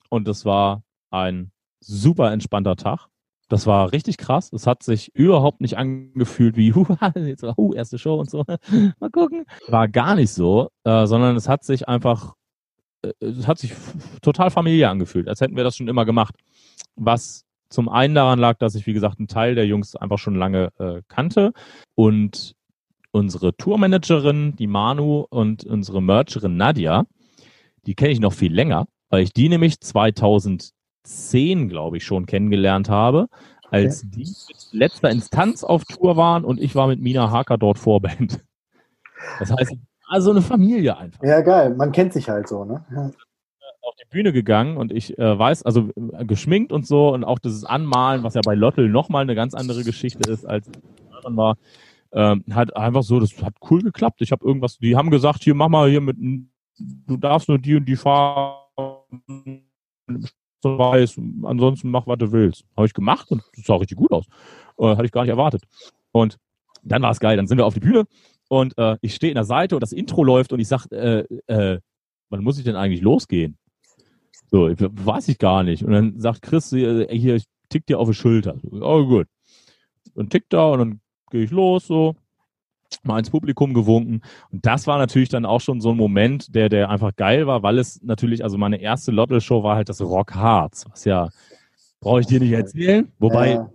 Und 0.09 0.29
das 0.29 0.45
war 0.45 0.85
ein 1.11 1.51
super 1.81 2.33
entspannter 2.33 2.77
Tag. 2.77 3.09
Das 3.49 3.67
war 3.67 3.91
richtig 3.91 4.19
krass. 4.19 4.53
Es 4.53 4.69
hat 4.69 4.85
sich 4.85 5.13
überhaupt 5.15 5.61
nicht 5.61 5.77
angefühlt 5.77 6.57
wie, 6.57 6.73
huh, 6.75 6.87
jetzt, 7.17 7.43
uh, 7.43 7.75
erste 7.75 7.99
Show 7.99 8.21
und 8.21 8.31
so. 8.31 8.45
Mal 9.01 9.11
gucken. 9.11 9.47
War 9.67 9.89
gar 9.89 10.15
nicht 10.15 10.31
so, 10.33 10.71
äh, 10.85 11.07
sondern 11.07 11.35
es 11.35 11.49
hat 11.49 11.65
sich 11.65 11.89
einfach, 11.89 12.35
äh, 13.03 13.13
es 13.19 13.49
hat 13.49 13.59
sich 13.59 13.75
total 14.23 14.51
familiär 14.51 14.91
angefühlt, 14.91 15.29
als 15.29 15.41
hätten 15.41 15.57
wir 15.57 15.65
das 15.65 15.77
schon 15.77 15.89
immer 15.89 16.05
gemacht. 16.05 16.37
Was 16.95 17.45
zum 17.69 17.89
einen 17.89 18.15
daran 18.15 18.39
lag, 18.39 18.59
dass 18.59 18.75
ich, 18.75 18.87
wie 18.87 18.93
gesagt, 18.93 19.19
einen 19.19 19.29
Teil 19.29 19.55
der 19.55 19.67
Jungs 19.67 19.97
einfach 19.97 20.19
schon 20.19 20.37
lange 20.37 20.71
äh, 20.79 21.03
kannte 21.09 21.53
und 21.95 22.55
unsere 23.11 23.57
Tourmanagerin, 23.57 24.57
die 24.57 24.67
Manu 24.67 25.25
und 25.31 25.65
unsere 25.65 26.03
Mercherin 26.03 26.57
Nadia, 26.57 27.05
die 27.87 27.95
kenne 27.95 28.11
ich 28.11 28.21
noch 28.21 28.33
viel 28.33 28.53
länger, 28.53 28.87
weil 29.09 29.23
ich 29.23 29.33
die 29.33 29.49
nämlich 29.49 29.81
2010, 29.81 31.69
glaube 31.69 31.97
ich, 31.97 32.05
schon 32.05 32.27
kennengelernt 32.27 32.89
habe, 32.89 33.29
als 33.71 34.05
okay. 34.05 34.11
die 34.15 34.21
mit 34.25 34.69
letzter 34.73 35.11
Instanz 35.11 35.65
auf 35.65 35.85
Tour 35.85 36.17
waren 36.17 36.45
und 36.45 36.61
ich 36.61 36.75
war 36.75 36.87
mit 36.87 37.01
Mina 37.01 37.31
Haker 37.31 37.59
dort 37.59 37.79
Vorband. 37.79 38.45
Das 39.39 39.51
heißt, 39.51 39.75
also 40.09 40.31
eine 40.31 40.43
Familie 40.43 40.97
einfach. 40.97 41.23
Ja, 41.23 41.41
geil. 41.41 41.75
Man 41.75 41.93
kennt 41.93 42.13
sich 42.13 42.29
halt 42.29 42.49
so, 42.49 42.65
ne? 42.65 42.85
Ja. 42.95 43.11
Auf 43.87 43.95
die 43.97 44.09
Bühne 44.09 44.33
gegangen 44.33 44.77
und 44.77 44.93
ich 44.93 45.19
äh, 45.19 45.39
weiß, 45.39 45.63
also 45.65 45.91
äh, 46.13 46.25
geschminkt 46.25 46.73
und 46.73 46.87
so 46.87 47.13
und 47.13 47.25
auch 47.25 47.39
dieses 47.39 47.65
Anmalen, 47.65 48.23
was 48.23 48.35
ja 48.35 48.41
bei 48.45 48.55
Lottel 48.55 48.89
nochmal 48.89 49.23
eine 49.23 49.35
ganz 49.35 49.55
andere 49.55 49.85
Geschichte 49.85 50.31
ist, 50.31 50.47
als 50.47 50.71
war 51.25 51.57
ähm, 52.13 52.45
hat 52.53 52.77
einfach 52.77 53.03
so, 53.03 53.19
das 53.19 53.43
hat 53.43 53.55
cool 53.71 53.83
geklappt. 53.83 54.21
Ich 54.23 54.33
habe 54.33 54.45
irgendwas, 54.47 54.79
die 54.79 54.97
haben 54.97 55.11
gesagt, 55.11 55.43
hier 55.43 55.55
mach 55.55 55.69
mal 55.69 55.91
hier 55.91 56.01
mit, 56.01 56.17
du 56.79 57.17
darfst 57.17 57.49
nur 57.49 57.59
die 57.59 57.75
und 57.75 57.87
die 57.87 57.97
Farben 57.97 59.67
weiß, 60.63 61.21
ansonsten 61.43 61.91
mach, 61.91 62.07
was 62.07 62.19
du 62.19 62.33
willst. 62.33 62.65
Habe 62.77 62.87
ich 62.87 62.95
gemacht 62.95 63.31
und 63.31 63.43
das 63.57 63.65
sah 63.67 63.77
richtig 63.77 63.99
gut 63.99 64.13
aus. 64.13 64.27
Äh, 64.79 64.97
hatte 64.97 65.05
ich 65.05 65.13
gar 65.13 65.23
nicht 65.23 65.31
erwartet. 65.31 65.65
Und 66.13 66.39
dann 66.83 67.03
war 67.03 67.11
es 67.11 67.21
geil. 67.21 67.37
Dann 67.37 67.47
sind 67.47 67.59
wir 67.59 67.67
auf 67.67 67.75
die 67.75 67.81
Bühne 67.81 68.05
und 68.49 68.79
äh, 68.79 68.97
ich 69.01 69.15
stehe 69.15 69.31
in 69.31 69.37
der 69.37 69.45
Seite 69.45 69.77
und 69.77 69.81
das 69.81 69.93
Intro 69.93 70.23
läuft 70.23 70.53
und 70.53 70.61
ich 70.61 70.69
sag, 70.69 70.87
äh, 70.93 71.25
äh, 71.47 71.81
wann 72.31 72.45
muss 72.45 72.59
ich 72.59 72.65
denn 72.65 72.77
eigentlich 72.77 73.03
losgehen? 73.03 73.59
So, 74.51 74.69
ich, 74.69 74.79
weiß 74.81 75.29
ich 75.29 75.39
gar 75.39 75.63
nicht. 75.63 75.83
Und 75.83 75.93
dann 75.93 76.21
sagt 76.21 76.43
Chris, 76.43 76.71
hier, 76.71 77.11
ich 77.11 77.45
tick 77.69 77.87
dir 77.87 77.99
auf 77.99 78.09
die 78.09 78.15
Schulter. 78.15 78.57
Oh, 78.71 79.05
gut. 79.05 79.27
Und 80.15 80.31
tickt 80.31 80.53
da 80.53 80.71
und 80.71 80.79
dann 80.79 81.01
gehe 81.31 81.43
ich 81.43 81.51
los, 81.51 81.87
so, 81.87 82.15
mal 83.03 83.19
ins 83.19 83.31
Publikum 83.31 83.75
gewunken. 83.75 84.23
Und 84.53 84.65
das 84.65 84.87
war 84.87 84.99
natürlich 84.99 85.29
dann 85.29 85.45
auch 85.45 85.61
schon 85.61 85.81
so 85.81 85.91
ein 85.91 85.97
Moment, 85.97 86.55
der, 86.55 86.69
der 86.69 86.91
einfach 86.91 87.17
geil 87.17 87.47
war, 87.47 87.63
weil 87.63 87.79
es 87.79 88.01
natürlich, 88.03 88.45
also 88.45 88.59
meine 88.59 88.81
erste 88.81 89.11
Lottel-Show 89.11 89.63
war 89.63 89.77
halt 89.77 89.89
das 89.89 90.01
Rock 90.01 90.35
Hearts, 90.35 90.87
was 90.91 91.05
ja, 91.05 91.31
brauche 92.01 92.21
ich 92.21 92.27
dir 92.27 92.41
nicht 92.41 92.53
erzählen. 92.53 93.11
Wobei, 93.19 93.53
ja. 93.53 93.71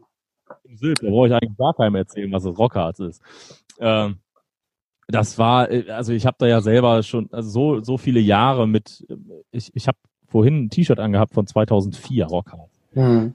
im 0.64 0.78
Silb, 0.78 1.00
da 1.02 1.10
brauche 1.10 1.28
ich 1.28 1.34
eigentlich 1.34 1.58
gar 1.58 1.74
keinem 1.74 1.96
erzählen, 1.96 2.32
was 2.32 2.44
das 2.44 2.58
Rock 2.58 2.76
Hearts 2.76 3.00
ist. 3.00 3.22
Ähm, 3.80 4.20
das 5.08 5.38
war, 5.40 5.68
also 5.90 6.14
ich 6.14 6.26
habe 6.26 6.38
da 6.40 6.46
ja 6.46 6.62
selber 6.62 7.02
schon 7.02 7.30
also 7.32 7.50
so, 7.50 7.84
so 7.84 7.98
viele 7.98 8.20
Jahre 8.20 8.68
mit, 8.68 9.06
ich, 9.52 9.72
ich 9.74 9.88
habe 9.88 9.98
vorhin 10.30 10.66
ein 10.66 10.70
T-Shirt 10.70 11.00
angehabt 11.00 11.34
von 11.34 11.46
2004, 11.46 12.26
Rock 12.26 12.54
Hearts. 12.54 12.80
Mhm 12.94 13.34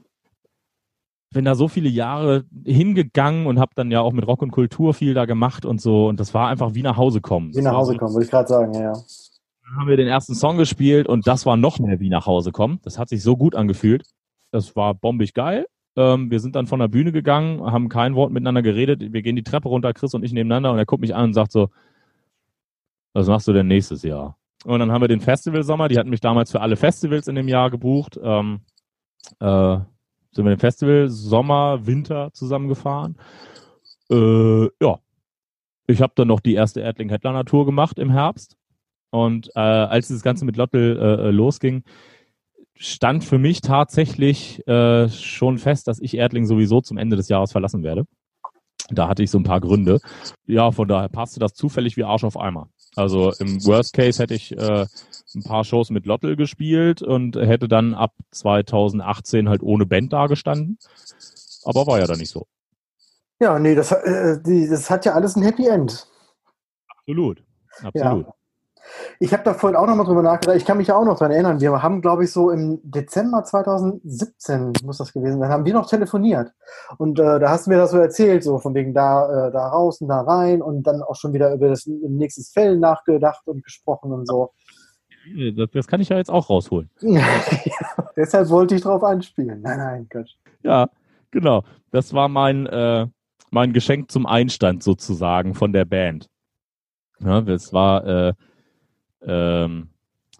bin 1.35 1.45
da 1.45 1.53
so 1.53 1.67
viele 1.67 1.89
Jahre 1.89 2.45
hingegangen 2.65 3.45
und 3.45 3.59
habe 3.59 3.73
dann 3.75 3.91
ja 3.91 3.99
auch 4.01 4.13
mit 4.13 4.25
Rock 4.25 4.41
und 4.41 4.51
Kultur 4.51 4.93
viel 4.93 5.13
da 5.13 5.25
gemacht 5.25 5.65
und 5.65 5.79
so. 5.81 6.07
Und 6.07 6.19
das 6.19 6.33
war 6.33 6.47
einfach 6.47 6.73
wie 6.73 6.81
nach 6.81 6.97
Hause 6.97 7.21
kommen. 7.21 7.53
Wie 7.53 7.61
nach 7.61 7.73
Hause 7.73 7.91
so, 7.91 7.97
kommen, 7.99 8.13
wollte 8.13 8.25
ich 8.25 8.31
gerade 8.31 8.47
sagen, 8.47 8.73
ja, 8.73 8.81
ja. 8.81 8.93
Dann 8.93 9.77
haben 9.77 9.87
wir 9.87 9.97
den 9.97 10.07
ersten 10.07 10.33
Song 10.33 10.57
gespielt 10.57 11.07
und 11.07 11.27
das 11.27 11.45
war 11.45 11.57
noch 11.57 11.77
mehr 11.77 11.99
wie 11.99 12.09
nach 12.09 12.25
Hause 12.25 12.51
kommen. 12.51 12.79
Das 12.83 12.97
hat 12.97 13.09
sich 13.09 13.21
so 13.21 13.35
gut 13.35 13.53
angefühlt. 13.53 14.03
Das 14.51 14.75
war 14.75 14.93
bombig 14.93 15.33
geil. 15.33 15.65
Ähm, 15.97 16.31
wir 16.31 16.39
sind 16.39 16.55
dann 16.55 16.67
von 16.67 16.79
der 16.79 16.87
Bühne 16.87 17.11
gegangen, 17.11 17.61
haben 17.61 17.89
kein 17.89 18.15
Wort 18.15 18.31
miteinander 18.31 18.61
geredet. 18.61 19.11
Wir 19.11 19.21
gehen 19.21 19.35
die 19.35 19.43
Treppe 19.43 19.67
runter, 19.67 19.93
Chris 19.93 20.13
und 20.13 20.23
ich 20.23 20.31
nebeneinander 20.31 20.71
und 20.71 20.77
er 20.77 20.85
guckt 20.85 21.01
mich 21.01 21.15
an 21.15 21.25
und 21.25 21.33
sagt 21.33 21.51
so, 21.51 21.69
was 23.13 23.27
machst 23.27 23.47
du 23.47 23.53
denn 23.53 23.67
nächstes 23.67 24.03
Jahr? 24.03 24.37
Und 24.65 24.79
dann 24.79 24.91
haben 24.91 25.01
wir 25.01 25.07
den 25.07 25.21
Festivalsommer, 25.21 25.87
die 25.87 25.97
hatten 25.99 26.09
mich 26.09 26.21
damals 26.21 26.51
für 26.51 26.59
alle 26.59 26.75
Festivals 26.75 27.27
in 27.27 27.35
dem 27.35 27.47
Jahr 27.47 27.69
gebucht. 27.69 28.19
Ähm, 28.21 28.61
äh, 29.39 29.77
sind 30.31 30.45
wir 30.45 30.53
im 30.53 30.59
Festival 30.59 31.07
Sommer, 31.09 31.85
Winter 31.85 32.31
zusammengefahren. 32.33 33.17
Äh, 34.09 34.65
ja, 34.81 34.99
ich 35.87 36.01
habe 36.01 36.13
dann 36.15 36.27
noch 36.27 36.39
die 36.39 36.55
erste 36.55 36.81
Erdling 36.81 37.09
Headliner 37.09 37.45
Tour 37.45 37.65
gemacht 37.65 37.99
im 37.99 38.09
Herbst. 38.09 38.57
Und 39.11 39.49
äh, 39.55 39.59
als 39.59 40.07
das 40.07 40.23
Ganze 40.23 40.45
mit 40.45 40.57
Lottel 40.57 40.99
äh, 40.99 41.29
losging, 41.29 41.83
stand 42.73 43.23
für 43.23 43.37
mich 43.37 43.61
tatsächlich 43.61 44.67
äh, 44.67 45.07
schon 45.09 45.59
fest, 45.59 45.87
dass 45.87 45.99
ich 45.99 46.17
Erdling 46.17 46.45
sowieso 46.45 46.81
zum 46.81 46.97
Ende 46.97 47.15
des 47.15 47.29
Jahres 47.29 47.51
verlassen 47.51 47.83
werde. 47.83 48.05
Da 48.89 49.07
hatte 49.07 49.23
ich 49.23 49.31
so 49.31 49.39
ein 49.39 49.43
paar 49.43 49.61
Gründe. 49.61 49.99
Ja, 50.45 50.71
von 50.71 50.87
daher 50.87 51.09
passte 51.09 51.39
das 51.39 51.53
zufällig 51.53 51.97
wie 51.97 52.03
Arsch 52.03 52.23
auf 52.23 52.37
Eimer. 52.37 52.69
Also 52.95 53.31
im 53.39 53.63
Worst 53.65 53.93
Case 53.93 54.21
hätte 54.21 54.33
ich 54.33 54.51
äh, 54.57 54.85
ein 55.35 55.43
paar 55.43 55.63
Shows 55.63 55.89
mit 55.89 56.05
Lottel 56.05 56.35
gespielt 56.35 57.01
und 57.01 57.35
hätte 57.35 57.67
dann 57.67 57.93
ab 57.93 58.13
2018 58.31 59.49
halt 59.49 59.63
ohne 59.63 59.85
Band 59.85 60.13
dagestanden. 60.13 60.77
Aber 61.63 61.87
war 61.87 61.99
ja 61.99 62.07
dann 62.07 62.19
nicht 62.19 62.31
so. 62.31 62.47
Ja, 63.39 63.59
nee, 63.59 63.75
das, 63.75 63.91
äh, 63.91 64.41
die, 64.41 64.67
das 64.67 64.89
hat 64.89 65.05
ja 65.05 65.13
alles 65.13 65.35
ein 65.35 65.43
Happy 65.43 65.67
End. 65.67 66.07
Absolut. 66.87 67.43
Absolut. 67.83 68.27
Ja. 68.27 68.33
Ich 69.19 69.33
habe 69.33 69.43
da 69.43 69.53
vorhin 69.53 69.75
auch 69.75 69.87
nochmal 69.87 70.05
drüber 70.05 70.21
nachgedacht. 70.21 70.57
Ich 70.57 70.65
kann 70.65 70.77
mich 70.77 70.87
ja 70.87 70.95
auch 70.95 71.05
noch 71.05 71.17
daran 71.17 71.31
erinnern. 71.31 71.59
Wir 71.59 71.81
haben, 71.81 72.01
glaube 72.01 72.23
ich, 72.23 72.31
so 72.31 72.51
im 72.51 72.79
Dezember 72.83 73.43
2017 73.43 74.73
muss 74.83 74.97
das 74.97 75.13
gewesen 75.13 75.39
sein, 75.39 75.49
haben 75.49 75.65
wir 75.65 75.73
noch 75.73 75.89
telefoniert. 75.89 76.51
Und 76.97 77.19
äh, 77.19 77.39
da 77.39 77.49
hast 77.49 77.65
du 77.65 77.71
mir 77.71 77.77
das 77.77 77.91
so 77.91 77.97
erzählt, 77.97 78.43
so 78.43 78.59
von 78.59 78.73
wegen 78.73 78.93
da, 78.93 79.47
äh, 79.47 79.51
da 79.51 79.67
raus 79.67 80.01
und 80.01 80.09
da 80.09 80.21
rein 80.21 80.61
und 80.61 80.83
dann 80.83 81.01
auch 81.01 81.15
schon 81.15 81.33
wieder 81.33 81.53
über 81.53 81.69
das 81.69 81.85
nächste 81.87 82.43
Fell 82.43 82.77
nachgedacht 82.77 83.47
und 83.47 83.63
gesprochen 83.63 84.11
und 84.11 84.27
so. 84.27 84.51
Das, 85.55 85.69
das 85.71 85.87
kann 85.87 86.01
ich 86.01 86.09
ja 86.09 86.17
jetzt 86.17 86.29
auch 86.29 86.49
rausholen. 86.49 86.89
Deshalb 88.15 88.49
wollte 88.49 88.75
ich 88.75 88.81
drauf 88.81 89.03
anspielen. 89.03 89.61
Nein, 89.61 89.77
nein, 89.77 90.07
Gott. 90.11 90.29
Ja, 90.61 90.89
genau. 91.31 91.63
Das 91.91 92.13
war 92.13 92.29
mein, 92.29 92.67
äh, 92.67 93.07
mein 93.49 93.73
Geschenk 93.73 94.11
zum 94.11 94.25
Einstand 94.25 94.83
sozusagen 94.83 95.55
von 95.55 95.73
der 95.73 95.85
Band. 95.85 96.29
Ja, 97.19 97.41
das 97.41 97.73
war 97.73 98.05
äh, 98.05 98.33
ähm, 99.25 99.89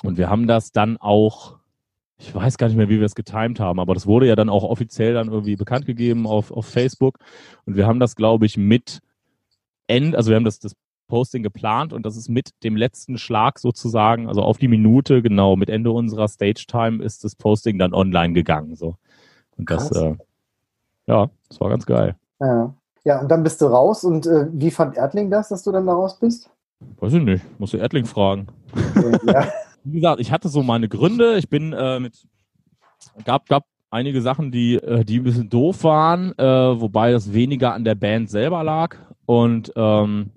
Und 0.02 0.18
wir 0.18 0.30
haben 0.30 0.46
das 0.46 0.72
dann 0.72 0.96
auch, 0.96 1.58
ich 2.18 2.34
weiß 2.34 2.58
gar 2.58 2.68
nicht 2.68 2.76
mehr, 2.76 2.88
wie 2.88 2.98
wir 2.98 3.06
es 3.06 3.14
getimed 3.14 3.60
haben, 3.60 3.78
aber 3.78 3.94
das 3.94 4.06
wurde 4.06 4.26
ja 4.26 4.36
dann 4.36 4.48
auch 4.48 4.64
offiziell 4.64 5.14
dann 5.14 5.28
irgendwie 5.28 5.56
bekannt 5.56 5.86
gegeben 5.86 6.26
auf, 6.26 6.50
auf 6.50 6.66
Facebook. 6.66 7.18
Und 7.66 7.76
wir 7.76 7.86
haben 7.86 8.00
das, 8.00 8.16
glaube 8.16 8.46
ich, 8.46 8.56
mit 8.56 9.00
End, 9.86 10.16
also 10.16 10.30
wir 10.30 10.36
haben 10.36 10.44
das, 10.44 10.60
das 10.60 10.74
Posting 11.10 11.42
geplant 11.42 11.92
und 11.92 12.06
das 12.06 12.16
ist 12.16 12.30
mit 12.30 12.50
dem 12.64 12.76
letzten 12.76 13.18
Schlag 13.18 13.58
sozusagen, 13.58 14.28
also 14.28 14.42
auf 14.42 14.56
die 14.56 14.68
Minute, 14.68 15.20
genau, 15.20 15.56
mit 15.56 15.68
Ende 15.68 15.90
unserer 15.90 16.28
Stage 16.28 16.64
Time 16.66 17.04
ist 17.04 17.24
das 17.24 17.34
Posting 17.34 17.78
dann 17.78 17.92
online 17.92 18.32
gegangen. 18.32 18.76
So. 18.76 18.94
Und 19.58 19.66
Krass. 19.66 19.90
das, 19.90 20.02
äh, 20.02 20.16
ja, 21.06 21.28
das 21.48 21.60
war 21.60 21.68
ganz 21.68 21.84
geil. 21.84 22.16
Ja. 22.40 22.74
ja, 23.04 23.20
und 23.20 23.28
dann 23.28 23.42
bist 23.42 23.60
du 23.60 23.66
raus 23.66 24.04
und 24.04 24.26
äh, 24.26 24.46
wie 24.52 24.70
fand 24.70 24.96
Erdling 24.96 25.30
das, 25.30 25.50
dass 25.50 25.62
du 25.62 25.72
dann 25.72 25.86
da 25.86 25.92
raus 25.92 26.18
bist? 26.18 26.48
Weiß 27.00 27.12
ich 27.12 27.22
nicht, 27.22 27.44
musst 27.60 27.74
du 27.74 27.76
Erdling 27.76 28.06
fragen. 28.06 28.46
Ja. 29.26 29.46
Wie 29.84 30.00
gesagt, 30.00 30.20
ich 30.20 30.30
hatte 30.30 30.48
so 30.48 30.62
meine 30.62 30.88
Gründe. 30.88 31.36
Ich 31.38 31.48
bin 31.48 31.72
äh, 31.72 32.00
mit, 32.00 32.26
gab, 33.24 33.46
gab 33.48 33.64
einige 33.90 34.22
Sachen, 34.22 34.50
die, 34.50 34.76
äh, 34.76 35.04
die 35.04 35.18
ein 35.18 35.24
bisschen 35.24 35.50
doof 35.50 35.84
waren, 35.84 36.36
äh, 36.38 36.80
wobei 36.80 37.12
das 37.12 37.32
weniger 37.32 37.74
an 37.74 37.84
der 37.84 37.94
Band 37.94 38.30
selber 38.30 38.62
lag. 38.62 38.96
Und 39.26 39.72
ähm, 39.76 40.30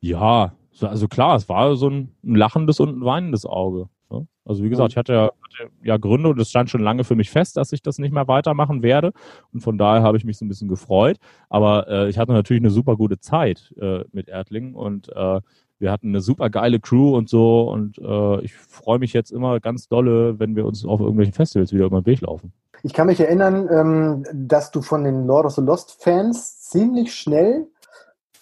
ja, 0.00 0.52
also 0.80 1.08
klar, 1.08 1.36
es 1.36 1.48
war 1.48 1.76
so 1.76 1.88
ein, 1.88 2.14
ein 2.24 2.34
lachendes 2.34 2.80
und 2.80 2.98
ein 2.98 3.04
weinendes 3.04 3.46
Auge. 3.46 3.88
Ne? 4.10 4.26
Also 4.44 4.62
wie 4.62 4.68
gesagt, 4.68 4.92
ich 4.92 4.96
hatte 4.96 5.12
ja, 5.12 5.24
hatte 5.24 5.70
ja 5.82 5.96
Gründe 5.96 6.28
und 6.28 6.40
es 6.40 6.50
stand 6.50 6.70
schon 6.70 6.82
lange 6.82 7.04
für 7.04 7.16
mich 7.16 7.30
fest, 7.30 7.56
dass 7.56 7.72
ich 7.72 7.82
das 7.82 7.98
nicht 7.98 8.12
mehr 8.12 8.28
weitermachen 8.28 8.82
werde. 8.82 9.12
Und 9.52 9.60
von 9.60 9.78
daher 9.78 10.02
habe 10.02 10.16
ich 10.16 10.24
mich 10.24 10.38
so 10.38 10.44
ein 10.44 10.48
bisschen 10.48 10.68
gefreut. 10.68 11.18
Aber 11.48 11.88
äh, 11.88 12.08
ich 12.08 12.18
hatte 12.18 12.32
natürlich 12.32 12.62
eine 12.62 12.70
super 12.70 12.96
gute 12.96 13.18
Zeit 13.18 13.74
äh, 13.80 14.04
mit 14.12 14.28
Erdling 14.28 14.74
und 14.74 15.08
äh, 15.14 15.40
wir 15.80 15.92
hatten 15.92 16.08
eine 16.08 16.20
super 16.20 16.50
geile 16.50 16.80
Crew 16.80 17.16
und 17.16 17.28
so. 17.28 17.70
Und 17.70 17.98
äh, 17.98 18.40
ich 18.40 18.54
freue 18.54 18.98
mich 18.98 19.12
jetzt 19.12 19.30
immer 19.30 19.60
ganz 19.60 19.88
dolle, 19.88 20.38
wenn 20.38 20.56
wir 20.56 20.66
uns 20.66 20.84
auf 20.84 21.00
irgendwelchen 21.00 21.34
Festivals 21.34 21.72
wieder 21.72 21.86
über 21.86 22.00
den 22.00 22.06
Weg 22.06 22.20
laufen. 22.20 22.52
Ich 22.82 22.92
kann 22.92 23.06
mich 23.06 23.20
erinnern, 23.20 23.68
ähm, 23.70 24.24
dass 24.32 24.70
du 24.70 24.82
von 24.82 25.04
den 25.04 25.26
Lord 25.26 25.46
of 25.46 25.52
the 25.54 25.62
Lost 25.62 26.02
Fans 26.02 26.60
ziemlich 26.60 27.14
schnell 27.14 27.66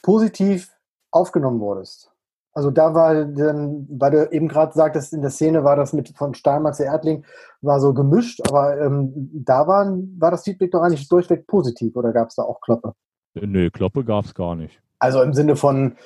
positiv 0.02 0.70
aufgenommen 1.10 1.60
wurdest. 1.60 2.12
Also 2.52 2.70
da 2.70 2.94
war 2.94 3.26
dann, 3.26 3.86
weil 3.90 4.10
du 4.12 4.32
eben 4.32 4.48
gerade 4.48 4.72
sagtest, 4.72 5.12
in 5.12 5.20
der 5.20 5.30
Szene 5.30 5.62
war 5.62 5.76
das 5.76 5.92
mit 5.92 6.08
von 6.16 6.32
Steinmann 6.32 6.72
zu 6.72 6.84
Erdling, 6.84 7.22
war 7.60 7.80
so 7.80 7.92
gemischt, 7.92 8.40
aber 8.48 8.80
ähm, 8.80 9.12
da 9.34 9.66
war, 9.66 9.94
war 10.18 10.30
das 10.30 10.44
Feedback 10.44 10.70
doch 10.70 10.80
eigentlich 10.80 11.06
durchweg 11.06 11.46
positiv 11.46 11.94
oder 11.96 12.14
gab 12.14 12.28
es 12.28 12.36
da 12.36 12.44
auch 12.44 12.62
Kloppe? 12.62 12.94
Nö, 13.34 13.70
Kloppe 13.70 14.04
gab 14.04 14.24
es 14.24 14.34
gar 14.34 14.56
nicht. 14.56 14.80
Also 14.98 15.20
im 15.20 15.34
Sinne 15.34 15.56
von, 15.56 15.96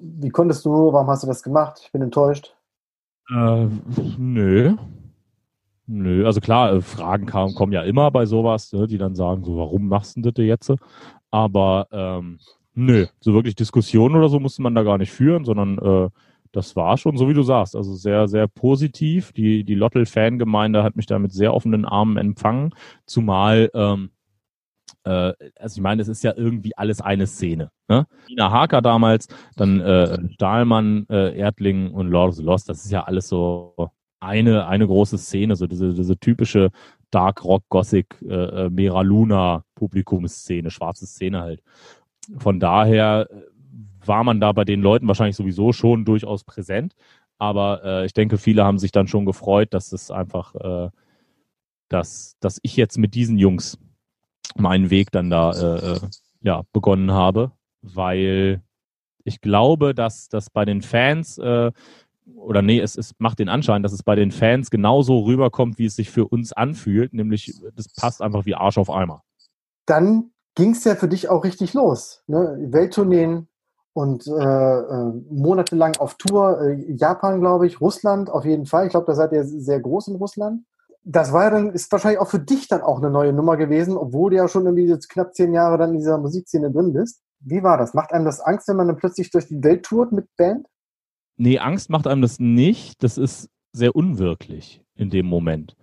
wie 0.00 0.30
konntest 0.30 0.64
du, 0.64 0.92
warum 0.92 1.06
hast 1.06 1.22
du 1.22 1.28
das 1.28 1.44
gemacht? 1.44 1.80
Ich 1.84 1.92
bin 1.92 2.02
enttäuscht. 2.02 2.56
Äh, 3.28 3.68
nö. 4.18 4.76
Nö, 5.86 6.26
also 6.26 6.40
klar, 6.40 6.72
äh, 6.72 6.80
Fragen 6.80 7.26
kamen, 7.26 7.54
kommen 7.54 7.72
ja 7.72 7.82
immer 7.82 8.10
bei 8.10 8.26
sowas, 8.26 8.72
ne, 8.72 8.86
die 8.86 8.98
dann 8.98 9.14
sagen, 9.14 9.44
so, 9.44 9.56
warum 9.56 9.88
machst 9.88 10.16
du 10.16 10.22
das 10.22 10.44
jetzt? 10.44 10.72
Aber 11.30 11.86
ähm, 11.92 12.38
Nö, 12.74 13.06
so 13.20 13.34
wirklich 13.34 13.56
Diskussionen 13.56 14.14
oder 14.14 14.28
so 14.28 14.40
musste 14.40 14.62
man 14.62 14.74
da 14.74 14.82
gar 14.82 14.98
nicht 14.98 15.10
führen, 15.10 15.44
sondern 15.44 15.78
äh, 15.78 16.10
das 16.52 16.74
war 16.76 16.96
schon 16.98 17.16
so, 17.16 17.28
wie 17.28 17.34
du 17.34 17.42
sagst. 17.42 17.76
Also 17.76 17.94
sehr, 17.94 18.28
sehr 18.28 18.48
positiv. 18.48 19.32
Die, 19.32 19.64
die 19.64 19.74
Lottel-Fangemeinde 19.74 20.82
hat 20.82 20.96
mich 20.96 21.06
da 21.06 21.18
mit 21.18 21.32
sehr 21.32 21.54
offenen 21.54 21.84
Armen 21.84 22.16
empfangen. 22.16 22.74
Zumal, 23.06 23.70
ähm, 23.74 24.10
äh, 25.04 25.32
also 25.58 25.78
ich 25.78 25.80
meine, 25.80 26.02
es 26.02 26.08
ist 26.08 26.24
ja 26.24 26.32
irgendwie 26.36 26.76
alles 26.76 27.00
eine 27.00 27.26
Szene. 27.26 27.70
Ne? 27.88 28.06
Nina 28.28 28.50
Harker 28.50 28.82
damals, 28.82 29.28
dann 29.56 29.80
äh, 29.80 30.18
Stahlmann, 30.34 31.06
äh, 31.08 31.36
Erdling 31.38 31.92
und 31.92 32.08
Lord 32.08 32.30
of 32.30 32.36
the 32.36 32.42
Lost. 32.42 32.68
Das 32.68 32.84
ist 32.84 32.90
ja 32.90 33.04
alles 33.04 33.28
so 33.28 33.90
eine, 34.20 34.66
eine 34.66 34.86
große 34.86 35.18
Szene, 35.18 35.56
so 35.56 35.66
diese, 35.66 35.94
diese 35.94 36.18
typische 36.18 36.70
Dark 37.10 37.44
Rock, 37.44 37.64
Gothic, 37.68 38.16
äh, 38.22 38.66
äh 38.66 38.70
Mera 38.70 39.02
Luna 39.02 39.64
Publikumsszene, 39.74 40.70
schwarze 40.70 41.06
Szene 41.06 41.40
halt 41.40 41.62
von 42.38 42.60
daher 42.60 43.28
äh, 43.30 44.06
war 44.06 44.24
man 44.24 44.40
da 44.40 44.52
bei 44.52 44.64
den 44.64 44.80
Leuten 44.80 45.08
wahrscheinlich 45.08 45.36
sowieso 45.36 45.72
schon 45.72 46.04
durchaus 46.04 46.44
präsent. 46.44 46.94
Aber 47.38 47.82
äh, 47.84 48.06
ich 48.06 48.12
denke, 48.12 48.38
viele 48.38 48.64
haben 48.64 48.78
sich 48.78 48.92
dann 48.92 49.08
schon 49.08 49.24
gefreut, 49.24 49.72
dass 49.72 49.92
es 49.92 50.10
einfach, 50.10 50.54
äh, 50.54 50.90
dass, 51.88 52.36
dass 52.40 52.58
ich 52.62 52.76
jetzt 52.76 52.98
mit 52.98 53.14
diesen 53.14 53.38
Jungs 53.38 53.78
meinen 54.56 54.90
Weg 54.90 55.10
dann 55.10 55.30
da 55.30 55.52
äh, 55.52 55.92
äh 55.92 56.00
ja, 56.42 56.62
begonnen 56.72 57.12
habe, 57.12 57.52
weil 57.82 58.62
ich 59.24 59.42
glaube, 59.42 59.94
dass 59.94 60.30
das 60.30 60.48
bei 60.48 60.64
den 60.64 60.80
Fans 60.80 61.36
äh, 61.36 61.70
oder 62.36 62.62
nee, 62.62 62.80
es, 62.80 62.96
es 62.96 63.14
macht 63.18 63.38
den 63.38 63.48
Anschein, 63.48 63.82
dass 63.82 63.92
es 63.92 64.02
bei 64.02 64.14
den 64.14 64.30
Fans 64.30 64.70
genauso 64.70 65.20
rüberkommt, 65.20 65.78
wie 65.78 65.86
es 65.86 65.96
sich 65.96 66.10
für 66.10 66.26
uns 66.26 66.52
anfühlt, 66.52 67.12
nämlich 67.12 67.54
das 67.74 67.88
passt 67.88 68.22
einfach 68.22 68.46
wie 68.46 68.54
Arsch 68.54 68.78
auf 68.78 68.90
Eimer. 68.90 69.22
Dann 69.86 70.30
ging 70.54 70.72
es 70.72 70.84
ja 70.84 70.94
für 70.94 71.08
dich 71.08 71.28
auch 71.28 71.44
richtig 71.44 71.74
los. 71.74 72.22
Ne? 72.26 72.58
Welttourneen 72.70 73.48
und 73.92 74.26
äh, 74.26 74.30
äh, 74.32 75.12
monatelang 75.30 75.96
auf 75.96 76.14
Tour. 76.14 76.60
Äh, 76.60 76.92
Japan, 76.92 77.40
glaube 77.40 77.66
ich, 77.66 77.80
Russland 77.80 78.30
auf 78.30 78.44
jeden 78.44 78.66
Fall. 78.66 78.86
Ich 78.86 78.90
glaube, 78.90 79.06
da 79.06 79.14
seid 79.14 79.32
ihr 79.32 79.44
sehr 79.44 79.80
groß 79.80 80.08
in 80.08 80.16
Russland. 80.16 80.64
Das 81.02 81.32
war 81.32 81.44
ja 81.44 81.50
dann, 81.50 81.70
ist 81.70 81.90
wahrscheinlich 81.90 82.20
auch 82.20 82.28
für 82.28 82.40
dich 82.40 82.68
dann 82.68 82.82
auch 82.82 82.98
eine 82.98 83.10
neue 83.10 83.32
Nummer 83.32 83.56
gewesen, 83.56 83.96
obwohl 83.96 84.30
du 84.30 84.36
ja 84.36 84.48
schon 84.48 84.66
irgendwie 84.66 84.86
jetzt 84.86 85.08
knapp 85.08 85.34
zehn 85.34 85.52
Jahre 85.54 85.78
dann 85.78 85.90
in 85.90 85.98
dieser 85.98 86.18
Musikszene 86.18 86.70
drin 86.70 86.92
bist. 86.92 87.22
Wie 87.40 87.62
war 87.62 87.78
das? 87.78 87.94
Macht 87.94 88.12
einem 88.12 88.26
das 88.26 88.40
Angst, 88.40 88.68
wenn 88.68 88.76
man 88.76 88.88
dann 88.88 88.98
plötzlich 88.98 89.30
durch 89.30 89.48
die 89.48 89.62
Welt 89.64 89.84
tourt 89.84 90.12
mit 90.12 90.26
Band? 90.36 90.66
Nee, 91.36 91.58
Angst 91.58 91.88
macht 91.88 92.06
einem 92.06 92.20
das 92.20 92.38
nicht. 92.38 93.02
Das 93.02 93.16
ist 93.16 93.48
sehr 93.72 93.96
unwirklich 93.96 94.82
in 94.94 95.08
dem 95.08 95.26
Moment. 95.26 95.74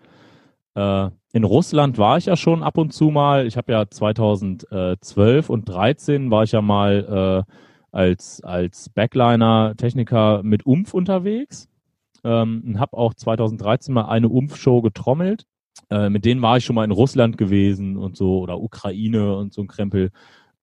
Äh, 0.76 1.10
in 1.38 1.44
Russland 1.44 2.00
war 2.00 2.18
ich 2.18 2.26
ja 2.26 2.36
schon 2.36 2.64
ab 2.64 2.80
und 2.80 2.94
zu 2.94 3.12
mal. 3.12 3.46
Ich 3.46 3.58
habe 3.58 3.72
ja 3.72 3.88
2012 3.88 5.50
und 5.52 5.68
2013 5.68 6.32
war 6.32 6.44
ich 6.44 6.52
ja 6.52 6.64
mal 6.64 7.46
äh, 7.48 7.52
als, 7.96 8.44
als 8.44 8.90
Backliner-Techniker 8.90 10.42
mit 10.42 10.66
Umf 10.66 10.96
unterwegs. 10.96 11.70
Ähm, 12.24 12.64
und 12.66 12.80
habe 12.80 12.98
auch 12.98 13.14
2013 13.14 13.94
mal 13.94 14.08
eine 14.08 14.30
Umf-Show 14.30 14.82
getrommelt. 14.82 15.46
Äh, 15.92 16.10
mit 16.10 16.26
denen 16.26 16.42
war 16.42 16.58
ich 16.58 16.66
schon 16.66 16.76
mal 16.76 16.86
in 16.86 16.92
Russland 16.92 17.38
gewesen 17.38 17.98
und 17.98 18.18
so 18.18 18.40
oder 18.40 18.60
Ukraine 18.60 19.38
und 19.38 19.54
so 19.54 19.62
ein 19.62 19.68
Krempel. 19.68 20.10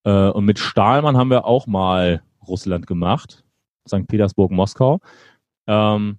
Äh, 0.02 0.28
und 0.30 0.44
mit 0.44 0.58
Stahlmann 0.58 1.16
haben 1.16 1.30
wir 1.30 1.44
auch 1.44 1.68
mal 1.68 2.24
Russland 2.48 2.88
gemacht. 2.88 3.44
St. 3.88 4.08
Petersburg, 4.08 4.50
Moskau. 4.50 4.98
Ähm, 5.68 6.18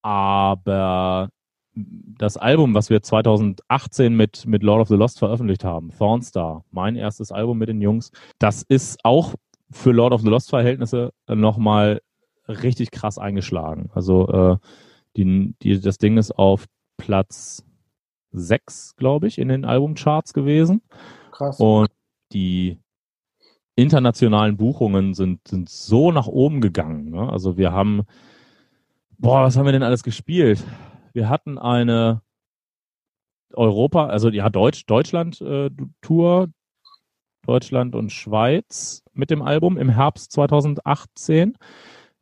aber 0.00 1.28
das 1.74 2.36
Album, 2.36 2.74
was 2.74 2.90
wir 2.90 3.02
2018 3.02 4.14
mit, 4.14 4.46
mit 4.46 4.62
Lord 4.62 4.82
of 4.82 4.88
the 4.88 4.94
Lost 4.94 5.18
veröffentlicht 5.18 5.64
haben, 5.64 5.90
Thornstar, 5.90 6.64
mein 6.70 6.96
erstes 6.96 7.32
Album 7.32 7.58
mit 7.58 7.68
den 7.68 7.80
Jungs, 7.80 8.10
das 8.38 8.62
ist 8.62 9.04
auch 9.04 9.34
für 9.70 9.92
Lord 9.92 10.12
of 10.12 10.20
the 10.20 10.28
Lost 10.28 10.50
Verhältnisse 10.50 11.12
nochmal 11.28 12.00
richtig 12.48 12.90
krass 12.90 13.18
eingeschlagen. 13.18 13.90
Also 13.94 14.28
äh, 14.28 14.56
Die, 15.16 15.54
die, 15.62 15.80
das 15.80 15.98
Ding 15.98 16.16
ist 16.18 16.32
auf 16.32 16.66
Platz 16.96 17.64
6, 18.32 18.96
glaube 18.96 19.26
ich, 19.26 19.38
in 19.38 19.48
den 19.48 19.64
Albumcharts 19.64 20.32
gewesen. 20.32 20.80
Krass. 21.32 21.60
Und 21.60 21.90
die 22.32 22.78
internationalen 23.76 24.56
Buchungen 24.56 25.14
sind, 25.14 25.46
sind 25.48 25.68
so 25.68 26.12
nach 26.12 26.28
oben 26.28 26.60
gegangen. 26.60 27.10
Ne? 27.10 27.28
Also 27.30 27.56
wir 27.58 27.72
haben, 27.72 28.02
boah, 29.18 29.42
was 29.42 29.56
haben 29.56 29.66
wir 29.66 29.72
denn 29.72 29.82
alles 29.82 30.02
gespielt? 30.02 30.64
Wir 31.12 31.28
hatten 31.28 31.58
eine 31.58 32.22
Europa, 33.54 34.06
also 34.06 34.28
ja, 34.30 34.48
Deutsch, 34.48 34.86
Deutschland-Tour, 34.86 36.48
Deutschland 37.44 37.94
und 37.94 38.12
Schweiz 38.12 39.02
mit 39.12 39.30
dem 39.30 39.42
Album 39.42 39.76
im 39.76 39.88
Herbst 39.88 40.32
2018. 40.32 41.56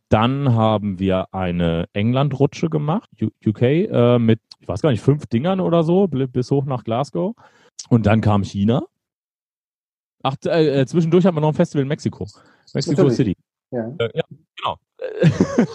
Dann 0.09 0.55
haben 0.55 0.99
wir 0.99 1.33
eine 1.33 1.89
England-Rutsche 1.93 2.69
gemacht, 2.69 3.09
UK, 3.47 3.63
äh, 3.63 4.19
mit, 4.19 4.41
ich 4.59 4.67
weiß 4.67 4.83
gar 4.83 4.91
nicht, 4.91 5.03
fünf 5.03 5.27
Dingern 5.27 5.61
oder 5.61 5.85
so, 5.85 6.09
bis 6.09 6.51
hoch 6.51 6.65
nach 6.65 6.83
Glasgow. 6.83 7.35
Und 7.89 8.07
dann 8.07 8.21
kam 8.21 8.43
China. 8.43 8.83
Ach, 10.23 10.35
äh, 10.45 10.81
äh 10.81 10.87
zwischendurch 10.87 11.25
haben 11.25 11.37
wir 11.37 11.41
noch 11.41 11.49
ein 11.49 11.55
Festival 11.55 11.83
in 11.83 11.89
Mexiko. 11.89 12.27
Mexico 12.75 13.03
Natürlich. 13.03 13.17
City. 13.17 13.37
Ja. 13.71 13.93
Äh, 13.99 14.11
ja, 14.15 14.23
genau. 14.57 14.77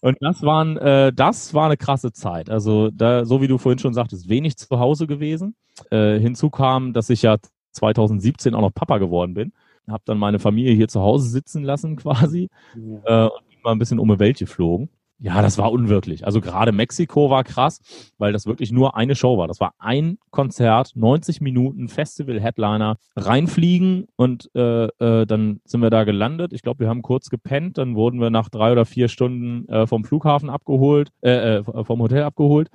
und 0.00 0.18
das 0.20 0.42
waren, 0.42 0.76
äh, 0.76 1.12
das 1.12 1.54
war 1.54 1.66
eine 1.66 1.76
krasse 1.76 2.12
Zeit. 2.12 2.50
Also 2.50 2.90
da, 2.90 3.24
so 3.24 3.40
wie 3.40 3.48
du 3.48 3.58
vorhin 3.58 3.78
schon 3.78 3.94
sagtest, 3.94 4.28
wenig 4.28 4.56
zu 4.56 4.78
Hause 4.78 5.06
gewesen. 5.06 5.54
Äh, 5.90 6.18
hinzu 6.18 6.50
kam, 6.50 6.92
dass 6.92 7.10
ich 7.10 7.22
ja 7.22 7.36
2017 7.72 8.54
auch 8.54 8.60
noch 8.60 8.74
Papa 8.74 8.98
geworden 8.98 9.34
bin. 9.34 9.52
Hab 9.88 10.04
dann 10.04 10.18
meine 10.18 10.38
Familie 10.38 10.74
hier 10.74 10.88
zu 10.88 11.00
Hause 11.00 11.28
sitzen 11.28 11.62
lassen 11.62 11.96
quasi 11.96 12.48
ja. 12.74 13.26
äh, 13.26 13.30
und 13.30 13.64
mal 13.64 13.72
ein 13.72 13.78
bisschen 13.78 13.98
um 13.98 14.08
die 14.08 14.18
Welt 14.18 14.38
geflogen. 14.38 14.88
Ja, 15.18 15.40
das 15.40 15.56
war 15.56 15.72
unwirklich. 15.72 16.26
Also 16.26 16.42
gerade 16.42 16.72
Mexiko 16.72 17.30
war 17.30 17.42
krass, 17.42 17.80
weil 18.18 18.34
das 18.34 18.46
wirklich 18.46 18.70
nur 18.70 18.96
eine 18.96 19.14
Show 19.14 19.38
war. 19.38 19.48
Das 19.48 19.60
war 19.60 19.72
ein 19.78 20.18
Konzert, 20.30 20.92
90 20.94 21.40
Minuten, 21.40 21.88
Festival-Headliner, 21.88 22.98
reinfliegen 23.16 24.08
und 24.16 24.50
äh, 24.54 24.84
äh, 24.84 25.24
dann 25.26 25.60
sind 25.64 25.80
wir 25.80 25.88
da 25.88 26.04
gelandet. 26.04 26.52
Ich 26.52 26.60
glaube, 26.60 26.80
wir 26.80 26.90
haben 26.90 27.00
kurz 27.00 27.30
gepennt, 27.30 27.78
dann 27.78 27.94
wurden 27.94 28.20
wir 28.20 28.28
nach 28.28 28.50
drei 28.50 28.72
oder 28.72 28.84
vier 28.84 29.08
Stunden 29.08 29.66
äh, 29.70 29.86
vom 29.86 30.04
Flughafen 30.04 30.50
abgeholt, 30.50 31.10
äh, 31.22 31.56
äh, 31.56 31.84
vom 31.84 32.00
Hotel 32.02 32.22
abgeholt. 32.22 32.68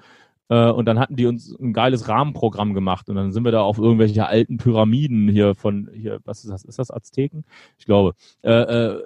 Äh, 0.49 0.71
und 0.71 0.85
dann 0.85 0.99
hatten 0.99 1.15
die 1.15 1.27
uns 1.27 1.55
ein 1.59 1.73
geiles 1.73 2.07
Rahmenprogramm 2.07 2.73
gemacht 2.73 3.07
und 3.07 3.17
dann 3.17 3.31
sind 3.31 3.45
wir 3.45 3.51
da 3.51 3.61
auf 3.61 3.77
irgendwelche 3.77 4.25
alten 4.25 4.57
Pyramiden 4.57 5.29
hier 5.29 5.53
von 5.53 5.89
hier, 5.93 6.19
was 6.25 6.43
ist 6.43 6.49
das? 6.49 6.65
Ist 6.65 6.79
das 6.79 6.89
Azteken? 6.89 7.45
Ich 7.77 7.85
glaube. 7.85 8.15
Äh, 8.41 8.51
äh, 8.51 9.03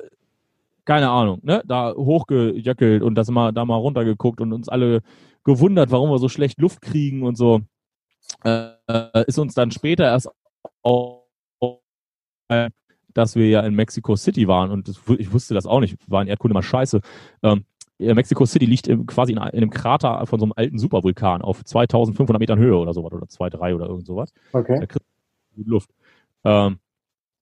keine 0.85 1.09
Ahnung, 1.09 1.39
ne, 1.43 1.63
da 1.65 1.93
hochgejöckelt 1.95 3.01
und 3.03 3.15
das 3.15 3.29
mal, 3.29 3.51
da 3.51 3.65
mal 3.65 3.75
runtergeguckt 3.75 4.39
und 4.41 4.53
uns 4.53 4.69
alle 4.69 5.01
gewundert, 5.43 5.91
warum 5.91 6.09
wir 6.09 6.19
so 6.19 6.29
schlecht 6.29 6.59
Luft 6.59 6.81
kriegen 6.81 7.23
und 7.23 7.35
so. 7.35 7.61
Äh, 8.43 8.73
ist 9.27 9.39
uns 9.39 9.53
dann 9.53 9.71
später 9.71 10.05
erst 10.05 10.29
auch, 10.83 11.25
dass 13.13 13.35
wir 13.35 13.47
ja 13.49 13.61
in 13.61 13.75
Mexico 13.75 14.15
City 14.15 14.47
waren 14.47 14.71
und 14.71 14.87
das, 14.87 15.01
ich 15.17 15.31
wusste 15.31 15.53
das 15.53 15.65
auch 15.65 15.79
nicht, 15.79 15.97
war 16.07 16.21
in 16.21 16.27
Erdkunde 16.27 16.53
mal 16.53 16.61
scheiße. 16.61 17.01
Ähm, 17.43 17.65
Mexico 17.97 18.45
City 18.45 18.65
liegt 18.65 18.87
im, 18.87 19.05
quasi 19.05 19.31
in, 19.31 19.37
in, 19.37 19.43
einem 19.43 19.69
Krater 19.69 20.25
von 20.25 20.39
so 20.39 20.45
einem 20.45 20.53
alten 20.55 20.77
Supervulkan 20.77 21.41
auf 21.41 21.63
2500 21.63 22.39
Metern 22.39 22.59
Höhe 22.59 22.75
oder 22.75 22.93
sowas 22.93 23.13
oder 23.13 23.27
2, 23.27 23.49
3 23.49 23.75
oder 23.75 23.87
irgend 23.87 24.05
sowas. 24.05 24.33
Okay. 24.51 24.79
Da 24.79 24.85
kriegt 24.85 25.05
Luft. 25.55 25.89
Ähm, 26.43 26.79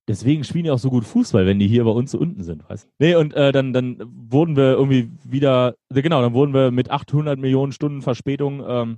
Deswegen 0.07 0.43
spielen 0.43 0.65
die 0.65 0.71
auch 0.71 0.79
so 0.79 0.89
gut 0.89 1.05
Fußball, 1.05 1.45
wenn 1.45 1.59
die 1.59 1.67
hier 1.67 1.85
bei 1.85 1.91
uns 1.91 2.13
unten 2.13 2.43
sind, 2.43 2.67
weißt 2.69 2.89
Nee, 2.99 3.15
und 3.15 3.33
äh, 3.35 3.53
dann, 3.53 3.71
dann 3.71 4.03
wurden 4.29 4.57
wir 4.57 4.73
irgendwie 4.73 5.09
wieder, 5.23 5.75
genau, 5.89 6.21
dann 6.21 6.33
wurden 6.33 6.53
wir 6.53 6.71
mit 6.71 6.91
800 6.91 7.39
Millionen 7.39 7.71
Stunden 7.71 8.01
Verspätung 8.01 8.61
ähm, 8.67 8.97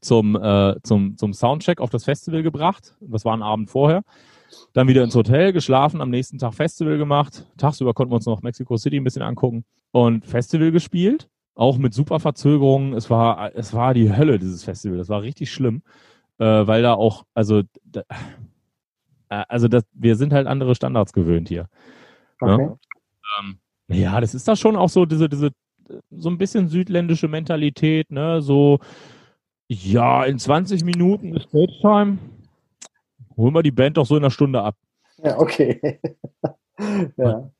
zum, 0.00 0.36
äh, 0.36 0.76
zum, 0.82 1.16
zum 1.16 1.32
Soundcheck 1.32 1.80
auf 1.80 1.90
das 1.90 2.04
Festival 2.04 2.42
gebracht. 2.42 2.94
Das 3.00 3.24
war 3.24 3.34
ein 3.34 3.42
Abend 3.42 3.70
vorher. 3.70 4.02
Dann 4.72 4.88
wieder 4.88 5.02
ins 5.02 5.14
Hotel, 5.14 5.52
geschlafen, 5.52 6.00
am 6.00 6.10
nächsten 6.10 6.38
Tag 6.38 6.54
Festival 6.54 6.98
gemacht. 6.98 7.46
Tagsüber 7.56 7.94
konnten 7.94 8.12
wir 8.12 8.16
uns 8.16 8.26
noch 8.26 8.42
Mexico 8.42 8.76
City 8.76 8.96
ein 8.96 9.04
bisschen 9.04 9.22
angucken 9.22 9.64
und 9.92 10.26
Festival 10.26 10.72
gespielt. 10.72 11.28
Auch 11.54 11.78
mit 11.78 11.92
super 11.94 12.20
Verzögerungen. 12.20 12.92
Es 12.92 13.10
war, 13.10 13.54
es 13.56 13.74
war 13.74 13.94
die 13.94 14.14
Hölle, 14.14 14.38
dieses 14.38 14.64
Festival. 14.64 14.98
Das 14.98 15.08
war 15.08 15.22
richtig 15.22 15.50
schlimm, 15.50 15.82
äh, 16.38 16.44
weil 16.44 16.82
da 16.82 16.94
auch, 16.94 17.24
also, 17.34 17.62
da, 17.84 18.02
also 19.28 19.68
das, 19.68 19.84
wir 19.92 20.16
sind 20.16 20.32
halt 20.32 20.46
andere 20.46 20.74
Standards 20.74 21.12
gewöhnt 21.12 21.48
hier. 21.48 21.68
Ne? 22.40 22.54
Okay. 22.54 22.62
Ja? 22.62 22.78
Ähm, 23.40 23.58
ja, 23.88 24.20
das 24.20 24.34
ist 24.34 24.46
da 24.48 24.56
schon 24.56 24.76
auch 24.76 24.88
so 24.88 25.06
diese, 25.06 25.28
diese, 25.28 25.50
so 26.10 26.28
ein 26.28 26.38
bisschen 26.38 26.68
südländische 26.68 27.28
Mentalität, 27.28 28.10
ne? 28.10 28.42
So, 28.42 28.78
ja, 29.68 30.24
in 30.24 30.38
20 30.38 30.84
Minuten 30.84 31.34
ist 31.34 31.48
Stage-Time. 31.48 32.18
Holen 33.36 33.54
wir 33.54 33.62
die 33.62 33.70
Band 33.70 33.96
doch 33.96 34.06
so 34.06 34.16
in 34.16 34.22
einer 34.22 34.30
Stunde 34.30 34.62
ab. 34.62 34.76
Ja, 35.22 35.38
okay. 35.38 36.00
ja. 37.16 37.50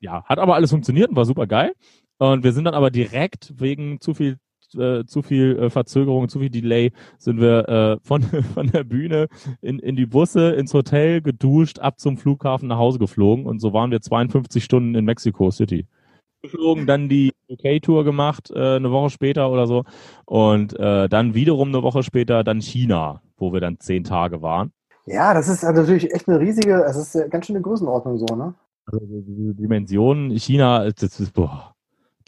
Ja, 0.00 0.24
hat 0.24 0.38
aber 0.38 0.54
alles 0.54 0.70
funktioniert 0.70 1.10
und 1.10 1.16
war 1.16 1.26
super 1.26 1.46
geil. 1.46 1.74
Und 2.18 2.44
wir 2.44 2.52
sind 2.52 2.64
dann 2.64 2.74
aber 2.74 2.90
direkt 2.90 3.52
wegen 3.60 4.00
zu 4.00 4.14
viel 4.14 4.38
äh, 4.74 5.04
zu 5.04 5.22
viel 5.22 5.58
äh, 5.58 5.70
Verzögerung, 5.70 6.28
zu 6.28 6.40
viel 6.40 6.50
Delay, 6.50 6.92
sind 7.18 7.40
wir 7.40 7.68
äh, 7.68 7.96
von, 8.02 8.22
von 8.54 8.66
der 8.68 8.84
Bühne 8.84 9.28
in, 9.60 9.78
in 9.78 9.96
die 9.96 10.06
Busse, 10.06 10.50
ins 10.50 10.74
Hotel, 10.74 11.20
geduscht, 11.20 11.78
ab 11.78 12.00
zum 12.00 12.16
Flughafen 12.16 12.68
nach 12.68 12.78
Hause 12.78 12.98
geflogen 12.98 13.46
und 13.46 13.60
so 13.60 13.72
waren 13.72 13.90
wir 13.90 14.00
52 14.00 14.62
Stunden 14.62 14.94
in 14.94 15.04
Mexico 15.04 15.50
City. 15.50 15.86
Geflogen, 16.42 16.86
dann 16.86 17.08
die 17.08 17.32
UK-Tour 17.50 18.04
gemacht, 18.04 18.50
äh, 18.50 18.76
eine 18.76 18.90
Woche 18.90 19.10
später 19.10 19.50
oder 19.50 19.66
so 19.66 19.84
und 20.24 20.78
äh, 20.78 21.08
dann 21.08 21.34
wiederum 21.34 21.68
eine 21.68 21.82
Woche 21.82 22.02
später 22.02 22.44
dann 22.44 22.60
China, 22.60 23.22
wo 23.36 23.52
wir 23.52 23.60
dann 23.60 23.78
zehn 23.78 24.04
Tage 24.04 24.40
waren. 24.40 24.72
Ja, 25.06 25.34
das 25.34 25.48
ist 25.48 25.64
also 25.64 25.82
natürlich 25.82 26.12
echt 26.14 26.28
eine 26.28 26.40
riesige, 26.40 26.84
es 26.84 26.96
ist 26.96 27.30
ganz 27.30 27.46
schön 27.46 27.56
eine 27.56 27.62
Größenordnung 27.62 28.18
so, 28.18 28.36
ne? 28.36 28.54
Also 28.86 29.04
die 29.04 29.54
Dimensionen 29.54 30.30
China, 30.38 30.88
das 30.90 31.20
ist, 31.20 31.32
boah, 31.32 31.74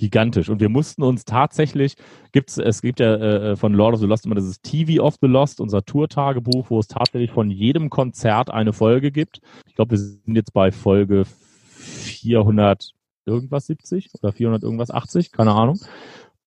gigantisch. 0.03 0.48
Und 0.48 0.61
wir 0.61 0.68
mussten 0.68 1.05
uns 1.05 1.24
tatsächlich, 1.24 1.94
gibt's, 2.32 2.59
es 2.59 2.82
gibt 2.82 2.98
ja 2.98 3.14
äh, 3.14 3.57
von 3.57 3.72
Lord 3.72 3.94
of 3.94 4.00
the 4.00 4.07
Lost 4.07 4.26
immer 4.26 4.34
dieses 4.34 4.61
TV 4.61 5.00
of 5.00 5.14
the 5.20 5.28
Lost, 5.28 5.61
unser 5.61 5.84
Tour-Tagebuch, 5.84 6.70
wo 6.70 6.80
es 6.80 6.88
tatsächlich 6.88 7.30
von 7.30 7.50
jedem 7.50 7.88
Konzert 7.88 8.50
eine 8.50 8.72
Folge 8.72 9.12
gibt. 9.12 9.40
Ich 9.68 9.76
glaube, 9.76 9.92
wir 9.92 9.98
sind 9.98 10.34
jetzt 10.34 10.53
bei 10.53 10.72
Folge 10.72 11.24
400 11.24 12.90
irgendwas 13.26 13.66
70 13.66 14.11
oder 14.20 14.32
400 14.32 14.64
irgendwas 14.64 14.90
80, 14.90 15.30
keine 15.30 15.53
Ahnung. 15.53 15.78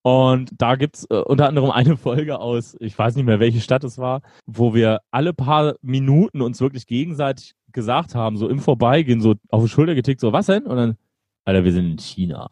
Und 0.02 0.52
da 0.58 0.76
gibt's 0.76 1.08
äh, 1.10 1.16
unter 1.16 1.48
anderem 1.48 1.72
eine 1.72 1.96
Folge 1.96 2.40
aus, 2.40 2.76
ich 2.82 3.00
weiß 3.00 3.16
nicht 3.16 3.26
mehr, 3.26 3.40
welche 3.40 3.62
Stadt 3.62 3.86
es 3.86 3.98
war, 3.98 4.22
wo 4.46 4.74
wir 4.74 5.00
alle 5.12 5.34
paar 5.34 5.76
Minuten 5.82 6.42
uns 6.42 6.60
wirklich 6.60 6.88
gegenseitig 6.88 7.54
gesagt 7.72 8.16
haben, 8.16 8.36
so 8.36 8.50
im 8.50 8.60
Vorbeigehen, 8.60 9.22
so 9.22 9.36
auf 9.50 9.64
die 9.64 9.70
Schulter 9.70 9.96
getickt, 9.96 10.20
so, 10.20 10.34
was 10.34 10.48
denn? 10.48 10.66
Und 10.66 10.76
dann, 10.76 10.98
Alter, 11.46 11.64
wir 11.64 11.72
sind 11.72 11.90
in 11.90 11.98
China. 12.00 12.50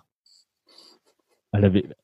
Alter, 1.54 1.72
wir, 1.72 1.96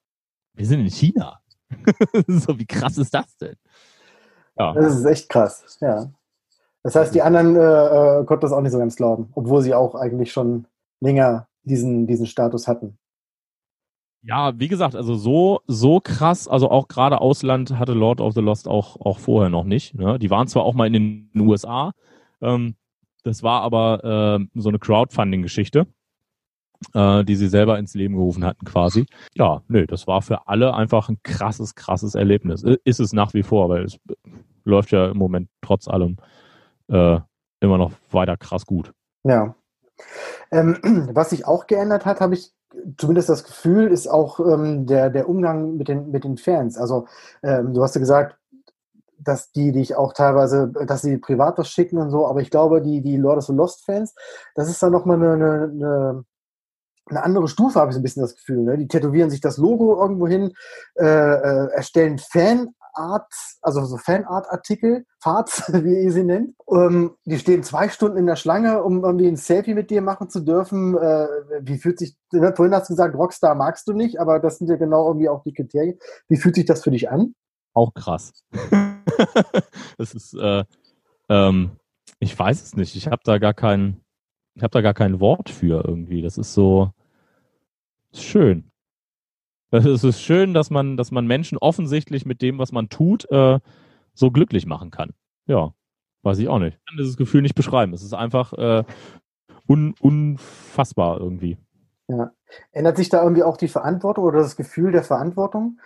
wir 0.54 0.66
sind 0.66 0.82
in 0.82 0.90
China. 0.90 1.40
so, 2.28 2.58
wie 2.60 2.66
krass 2.66 2.98
ist 2.98 3.14
das 3.14 3.36
denn? 3.38 3.56
Ja. 4.58 4.74
Das 4.74 4.96
ist 4.96 5.06
echt 5.06 5.30
krass, 5.30 5.78
ja. 5.82 6.12
Das 6.84 6.96
heißt, 6.96 7.14
die 7.14 7.22
anderen 7.22 7.56
äh, 7.56 7.60
äh, 8.20 8.26
konnten 8.26 8.42
das 8.42 8.52
auch 8.52 8.62
nicht 8.62 8.72
so 8.72 8.78
ganz 8.78 8.96
glauben, 8.96 9.32
obwohl 9.34 9.62
sie 9.62 9.74
auch 9.74 9.96
eigentlich 9.96 10.32
schon 10.32 10.66
länger 11.02 11.48
diesen, 11.64 12.08
diesen 12.08 12.26
Status 12.26 12.68
hatten. 12.68 12.98
Ja, 14.22 14.58
wie 14.60 14.68
gesagt, 14.68 14.96
also 14.96 15.16
so, 15.16 15.62
so 15.66 16.00
krass, 16.00 16.48
also 16.48 16.70
auch 16.70 16.88
gerade 16.88 17.22
Ausland 17.22 17.80
hatte 17.80 17.94
Lord 17.94 18.22
of 18.22 18.34
the 18.34 18.42
Lost 18.42 18.68
auch, 18.68 19.00
auch 19.00 19.18
vorher 19.18 19.50
noch 19.50 19.64
nicht. 19.64 19.96
Ne? 19.96 20.20
Die 20.20 20.30
waren 20.30 20.48
zwar 20.48 20.64
auch 20.64 20.74
mal 20.74 20.88
in 20.88 21.30
den 21.34 21.42
USA, 21.42 21.94
ähm, 22.42 22.76
das 23.24 23.44
war 23.44 23.62
aber 23.62 24.40
äh, 24.44 24.60
so 24.60 24.70
eine 24.70 24.80
Crowdfunding-Geschichte 24.80 25.88
äh, 26.94 27.24
die 27.24 27.36
sie 27.36 27.48
selber 27.48 27.78
ins 27.78 27.94
Leben 27.94 28.16
gerufen 28.16 28.46
hatten 28.46 28.66
quasi. 28.66 29.06
Ja, 29.36 29.62
nö, 29.68 29.86
das 29.86 30.08
war 30.08 30.22
für 30.22 30.48
alle 30.48 30.74
einfach 30.74 31.10
ein 31.10 31.20
krasses, 31.24 31.76
krasses 31.76 32.16
Erlebnis. 32.16 32.64
Ist 32.84 33.00
es 33.00 33.14
nach 33.14 33.34
wie 33.34 33.44
vor, 33.44 33.70
weil 33.70 33.84
es 33.84 33.98
läuft 34.64 34.92
ja 34.92 35.10
im 35.10 35.18
Moment 35.18 35.50
trotz 35.62 35.88
allem 35.88 36.18
äh, 36.88 37.20
immer 37.60 37.78
noch 37.78 37.92
weiter 38.12 38.38
krass 38.38 38.66
gut. 38.66 38.94
Ja. 39.24 39.56
Ähm, 40.52 40.78
was 41.14 41.32
sich 41.32 41.46
auch 41.46 41.68
geändert 41.68 42.06
hat, 42.06 42.22
habe 42.22 42.36
ich 42.36 42.54
zumindest 42.98 43.30
das 43.30 43.44
Gefühl, 43.44 43.88
ist 43.88 44.08
auch 44.08 44.40
ähm, 44.40 44.86
der, 44.86 45.10
der 45.10 45.28
Umgang 45.28 45.78
mit 45.78 45.88
den, 45.88 46.12
mit 46.12 46.24
den 46.24 46.38
Fans. 46.38 46.78
Also 46.78 47.08
ähm, 47.44 47.74
du 47.74 47.82
hast 47.82 47.96
ja 47.96 48.00
gesagt, 48.00 48.38
dass 49.18 49.52
die 49.52 49.72
dich 49.72 49.96
auch 49.96 50.14
teilweise, 50.14 50.70
dass 50.70 51.02
sie 51.02 51.18
privat 51.18 51.58
was 51.58 51.70
schicken 51.70 51.98
und 51.98 52.10
so, 52.10 52.26
aber 52.26 52.42
ich 52.42 52.52
glaube, 52.52 52.82
die, 52.82 53.02
die 53.02 53.18
Lord 53.18 53.40
of 53.40 53.46
the 53.46 53.54
Lost 53.54 53.84
Fans, 53.86 54.16
das 54.56 54.70
ist 54.70 54.82
dann 54.82 54.94
nochmal 54.94 55.18
eine, 55.18 55.34
eine, 55.34 55.64
eine 55.64 56.26
eine 57.10 57.24
andere 57.24 57.48
Stufe, 57.48 57.80
habe 57.80 57.92
ich 57.92 57.96
so 57.96 58.00
ein 58.00 58.04
bisschen 58.04 58.22
das 58.22 58.36
Gefühl. 58.36 58.64
Ne? 58.64 58.78
Die 58.78 58.88
tätowieren 58.88 59.30
sich 59.30 59.42
das 59.42 59.58
Logo 59.58 60.00
irgendwo 60.02 60.28
hin, 60.28 60.54
äh, 60.96 61.06
äh, 61.06 61.72
erstellen 61.72 62.20
Fan, 62.20 62.74
Art, 62.94 63.32
also 63.62 63.86
so 63.86 63.98
Fanart-Artikel, 63.98 65.06
Farts, 65.20 65.72
wie 65.74 66.04
ihr 66.04 66.12
sie 66.12 66.24
nennt. 66.24 66.56
Ähm, 66.70 67.16
die 67.26 67.40
stehen 67.40 67.64
zwei 67.64 67.90
Stunden 67.90 68.18
in 68.18 68.26
der 68.26 68.36
Schlange, 68.36 68.84
um 68.84 69.04
irgendwie 69.04 69.28
ein 69.28 69.38
Selfie 69.38 69.74
mit 69.74 69.90
dir 69.90 70.02
machen 70.02 70.30
zu 70.30 70.42
dürfen. 70.42 70.98
Äh, 70.98 71.28
wie 71.62 71.78
fühlt 71.78 72.00
sich, 72.00 72.16
ne, 72.32 72.54
vorhin 72.56 72.76
hast 72.76 72.90
du 72.90 72.94
gesagt, 72.94 73.16
Rockstar 73.16 73.56
magst 73.56 73.88
du 73.88 73.94
nicht, 73.94 74.20
aber 74.20 74.40
das 74.40 74.58
sind 74.58 74.70
ja 74.70 74.76
genau 74.76 75.08
irgendwie 75.08 75.30
auch 75.30 75.44
die 75.44 75.54
Kriterien. 75.54 75.98
Wie 76.28 76.38
fühlt 76.38 76.56
sich 76.56 76.66
das 76.66 76.84
für 76.84 76.92
dich 76.92 77.10
an? 77.10 77.36
Auch 77.74 77.94
krass. 77.94 78.34
das 79.98 80.14
ist, 80.14 80.34
äh, 80.34 80.64
ähm, 81.30 81.72
ich 82.20 82.38
weiß 82.38 82.62
es 82.62 82.76
nicht. 82.76 82.96
Ich 82.96 83.08
habe 83.08 83.22
da 83.24 83.38
gar 83.38 83.54
kein, 83.54 84.02
ich 84.60 84.64
habe 84.64 84.72
da 84.72 84.82
gar 84.82 84.94
kein 84.94 85.22
Wort 85.22 85.50
für 85.50 85.86
irgendwie. 85.88 86.22
Das 86.22 86.38
ist 86.38 86.54
so 86.54 86.92
ist 88.12 88.24
schön. 88.24 88.72
Es 89.72 90.04
ist 90.04 90.22
schön, 90.22 90.54
dass 90.54 90.70
man, 90.70 90.98
dass 90.98 91.12
man 91.12 91.28
Menschen 91.28 91.58
offensichtlich 91.58 92.26
mit 92.26 92.42
dem, 92.42 92.60
was 92.60 92.74
man 92.74 92.90
tut, 92.90 93.30
äh, 93.32 93.60
so 94.14 94.32
glücklich 94.32 94.66
machen 94.66 94.92
kann. 94.92 95.12
Ja, 95.46 95.74
weiß 96.24 96.40
ich 96.40 96.50
auch 96.50 96.60
nicht. 96.60 96.78
Ich 96.78 96.86
kann 96.86 96.98
dieses 96.98 97.16
Gefühl 97.16 97.42
nicht 97.42 97.56
beschreiben. 97.56 97.94
Es 97.94 98.04
ist 98.04 98.14
einfach 98.14 98.52
äh, 98.52 98.84
un, 99.66 99.96
unfassbar 100.02 101.22
irgendwie. 101.22 101.58
Ja. 102.10 102.32
Ändert 102.74 102.98
sich 102.98 103.08
da 103.08 103.24
irgendwie 103.24 103.44
auch 103.44 103.56
die 103.56 103.70
Verantwortung 103.70 104.26
oder 104.26 104.40
das 104.40 104.58
Gefühl 104.58 104.92
der 104.92 105.04
Verantwortung, 105.04 105.80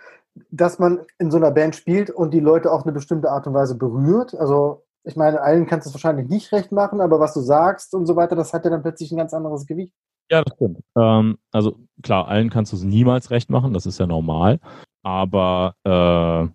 dass 0.50 0.80
man 0.80 1.02
in 1.18 1.30
so 1.30 1.36
einer 1.36 1.52
Band 1.52 1.76
spielt 1.76 2.10
und 2.10 2.34
die 2.34 2.40
Leute 2.40 2.72
auf 2.72 2.82
eine 2.82 2.92
bestimmte 2.92 3.30
Art 3.30 3.46
und 3.46 3.54
Weise 3.54 3.76
berührt? 3.76 4.34
Also, 4.34 4.83
ich 5.04 5.16
meine, 5.16 5.40
allen 5.42 5.66
kannst 5.66 5.86
du 5.86 5.90
es 5.90 5.94
wahrscheinlich 5.94 6.28
nicht 6.28 6.50
recht 6.52 6.72
machen, 6.72 7.00
aber 7.00 7.20
was 7.20 7.34
du 7.34 7.40
sagst 7.40 7.94
und 7.94 8.06
so 8.06 8.16
weiter, 8.16 8.36
das 8.36 8.52
hat 8.52 8.64
ja 8.64 8.70
dann 8.70 8.82
plötzlich 8.82 9.12
ein 9.12 9.18
ganz 9.18 9.34
anderes 9.34 9.66
Gewicht. 9.66 9.92
Ja, 10.30 10.42
das 10.42 10.54
stimmt. 10.54 10.80
Ähm, 10.96 11.38
also 11.52 11.78
klar, 12.02 12.28
allen 12.28 12.48
kannst 12.48 12.72
du 12.72 12.76
es 12.76 12.82
niemals 12.82 13.30
recht 13.30 13.50
machen, 13.50 13.74
das 13.74 13.84
ist 13.84 13.98
ja 14.00 14.06
normal. 14.06 14.58
Aber 15.02 15.74
äh, 15.84 16.48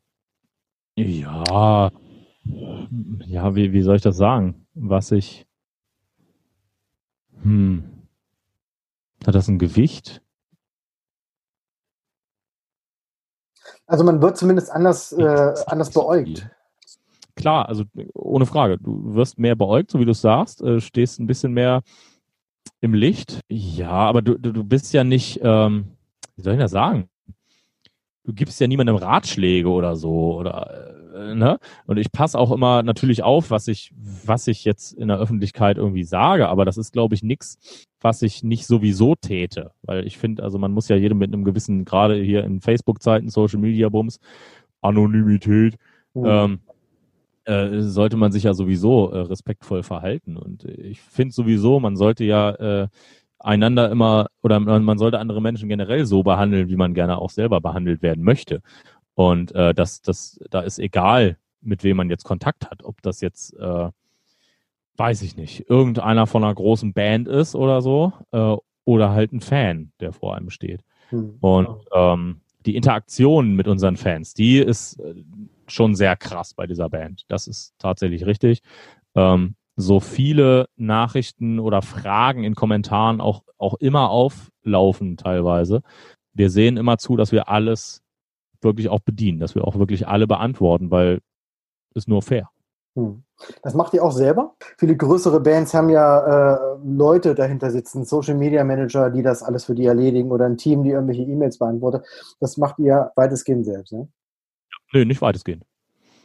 ja, 1.01 1.91
ja, 3.25 3.55
wie, 3.55 3.71
wie 3.71 3.81
soll 3.83 3.97
ich 3.97 4.01
das 4.01 4.17
sagen? 4.17 4.65
Was 4.73 5.11
ich. 5.11 5.45
Hm. 7.43 7.83
Hat 9.25 9.35
das 9.35 9.47
ein 9.47 9.59
Gewicht? 9.59 10.23
Also 13.85 14.03
man 14.03 14.21
wird 14.21 14.37
zumindest 14.37 14.71
anders, 14.71 15.11
äh, 15.13 15.53
anders 15.67 15.91
beäugt. 15.91 16.49
Klar, 17.39 17.69
also 17.69 17.85
ohne 18.13 18.45
Frage. 18.45 18.77
Du 18.77 19.15
wirst 19.15 19.39
mehr 19.39 19.55
beäugt, 19.55 19.91
so 19.91 19.99
wie 20.01 20.05
du 20.05 20.11
es 20.11 20.19
sagst, 20.19 20.61
äh, 20.61 20.81
stehst 20.81 21.21
ein 21.21 21.27
bisschen 21.27 21.53
mehr 21.53 21.83
im 22.81 22.93
Licht. 22.93 23.39
Ja, 23.47 23.91
aber 23.91 24.21
du, 24.21 24.37
du, 24.37 24.51
du 24.51 24.63
bist 24.65 24.93
ja 24.93 25.05
nicht, 25.05 25.39
ähm, 25.41 25.85
wie 26.35 26.41
soll 26.41 26.55
ich 26.55 26.59
das 26.59 26.71
sagen? 26.71 27.07
Du 28.25 28.33
gibst 28.33 28.59
ja 28.59 28.67
niemandem 28.67 28.97
Ratschläge 28.97 29.69
oder 29.69 29.95
so 29.95 30.35
oder 30.35 30.97
äh, 31.15 31.33
ne? 31.33 31.59
Und 31.85 31.95
ich 31.95 32.11
passe 32.11 32.37
auch 32.37 32.51
immer 32.51 32.83
natürlich 32.83 33.23
auf, 33.23 33.51
was 33.51 33.69
ich, 33.69 33.93
was 34.25 34.47
ich 34.47 34.65
jetzt 34.65 34.91
in 34.91 35.07
der 35.07 35.17
Öffentlichkeit 35.17 35.77
irgendwie 35.77 36.03
sage, 36.03 36.49
aber 36.49 36.65
das 36.65 36.77
ist, 36.77 36.91
glaube 36.91 37.15
ich, 37.15 37.23
nichts, 37.23 37.87
was 38.01 38.21
ich 38.21 38.43
nicht 38.43 38.67
sowieso 38.67 39.15
täte. 39.15 39.71
Weil 39.83 40.05
ich 40.05 40.17
finde, 40.17 40.43
also 40.43 40.57
man 40.57 40.73
muss 40.73 40.89
ja 40.89 40.97
jedem 40.97 41.19
mit 41.19 41.33
einem 41.33 41.45
gewissen, 41.45 41.85
gerade 41.85 42.21
hier 42.21 42.43
in 42.43 42.59
Facebook-Zeiten, 42.59 43.29
Social 43.29 43.59
Media 43.59 43.87
Bums, 43.87 44.19
Anonymität, 44.81 45.77
mhm. 46.13 46.25
ähm, 46.25 46.59
äh, 47.45 47.81
sollte 47.81 48.17
man 48.17 48.31
sich 48.31 48.43
ja 48.43 48.53
sowieso 48.53 49.11
äh, 49.11 49.19
respektvoll 49.19 49.83
verhalten. 49.83 50.37
Und 50.37 50.65
ich 50.65 51.01
finde 51.01 51.33
sowieso, 51.33 51.79
man 51.79 51.95
sollte 51.95 52.23
ja 52.23 52.51
äh, 52.51 52.87
einander 53.39 53.89
immer 53.89 54.27
oder 54.43 54.59
man 54.59 54.97
sollte 54.97 55.19
andere 55.19 55.41
Menschen 55.41 55.69
generell 55.69 56.05
so 56.05 56.23
behandeln, 56.23 56.67
wie 56.69 56.75
man 56.75 56.93
gerne 56.93 57.17
auch 57.17 57.29
selber 57.29 57.61
behandelt 57.61 58.01
werden 58.01 58.23
möchte. 58.23 58.61
Und 59.15 59.53
äh, 59.55 59.73
das, 59.73 60.01
das, 60.01 60.39
da 60.49 60.61
ist 60.61 60.79
egal, 60.79 61.37
mit 61.61 61.83
wem 61.83 61.97
man 61.97 62.09
jetzt 62.09 62.23
Kontakt 62.23 62.69
hat, 62.69 62.83
ob 62.83 63.01
das 63.01 63.21
jetzt, 63.21 63.53
äh, 63.57 63.89
weiß 64.97 65.21
ich 65.21 65.35
nicht, 65.35 65.69
irgendeiner 65.69 66.27
von 66.27 66.43
einer 66.43 66.55
großen 66.55 66.93
Band 66.93 67.27
ist 67.27 67.55
oder 67.55 67.81
so, 67.81 68.13
äh, 68.31 68.55
oder 68.85 69.11
halt 69.11 69.33
ein 69.33 69.41
Fan, 69.41 69.91
der 69.99 70.13
vor 70.13 70.35
einem 70.35 70.49
steht. 70.49 70.81
Hm. 71.09 71.37
Und 71.41 71.85
ähm, 71.93 72.41
die 72.65 72.75
Interaktion 72.75 73.55
mit 73.55 73.67
unseren 73.67 73.97
Fans, 73.97 74.33
die 74.33 74.57
ist 74.57 74.99
äh, 74.99 75.15
schon 75.69 75.95
sehr 75.95 76.15
krass 76.15 76.53
bei 76.53 76.67
dieser 76.67 76.89
Band. 76.89 77.23
Das 77.27 77.47
ist 77.47 77.73
tatsächlich 77.79 78.25
richtig. 78.25 78.61
Ähm, 79.15 79.55
so 79.75 79.99
viele 79.99 80.67
Nachrichten 80.75 81.59
oder 81.59 81.81
Fragen 81.81 82.43
in 82.43 82.53
Kommentaren 82.53 83.21
auch, 83.21 83.43
auch 83.57 83.75
immer 83.75 84.09
auflaufen 84.09 85.15
teilweise. 85.15 85.81
Wir 86.33 86.49
sehen 86.49 86.77
immer 86.77 86.97
zu, 86.97 87.15
dass 87.15 87.31
wir 87.31 87.47
alles 87.47 88.01
wirklich 88.61 88.89
auch 88.89 88.99
bedienen, 88.99 89.39
dass 89.39 89.55
wir 89.55 89.65
auch 89.65 89.79
wirklich 89.79 90.07
alle 90.07 90.27
beantworten, 90.27 90.91
weil 90.91 91.19
ist 91.95 92.07
nur 92.07 92.21
fair. 92.21 92.49
Hm. 92.95 93.23
Das 93.63 93.73
macht 93.73 93.93
ihr 93.93 94.03
auch 94.03 94.11
selber? 94.11 94.55
Viele 94.77 94.97
größere 94.97 95.39
Bands 95.39 95.73
haben 95.73 95.89
ja 95.89 96.55
äh, 96.55 96.77
Leute 96.83 97.33
dahinter 97.33 97.71
sitzen, 97.71 98.03
Social 98.03 98.35
Media 98.35 98.65
Manager, 98.65 99.09
die 99.09 99.23
das 99.23 99.43
alles 99.43 99.65
für 99.65 99.75
die 99.75 99.85
erledigen 99.85 100.31
oder 100.31 100.45
ein 100.45 100.57
Team, 100.57 100.83
die 100.83 100.89
irgendwelche 100.89 101.21
E-Mails 101.21 101.57
beantwortet. 101.57 102.05
Das 102.41 102.57
macht 102.57 102.79
ihr 102.79 103.11
weitestgehend 103.15 103.65
selbst, 103.65 103.93
ne? 103.93 104.09
Nö, 104.93 105.05
nicht 105.05 105.21
weitestgehend. 105.21 105.65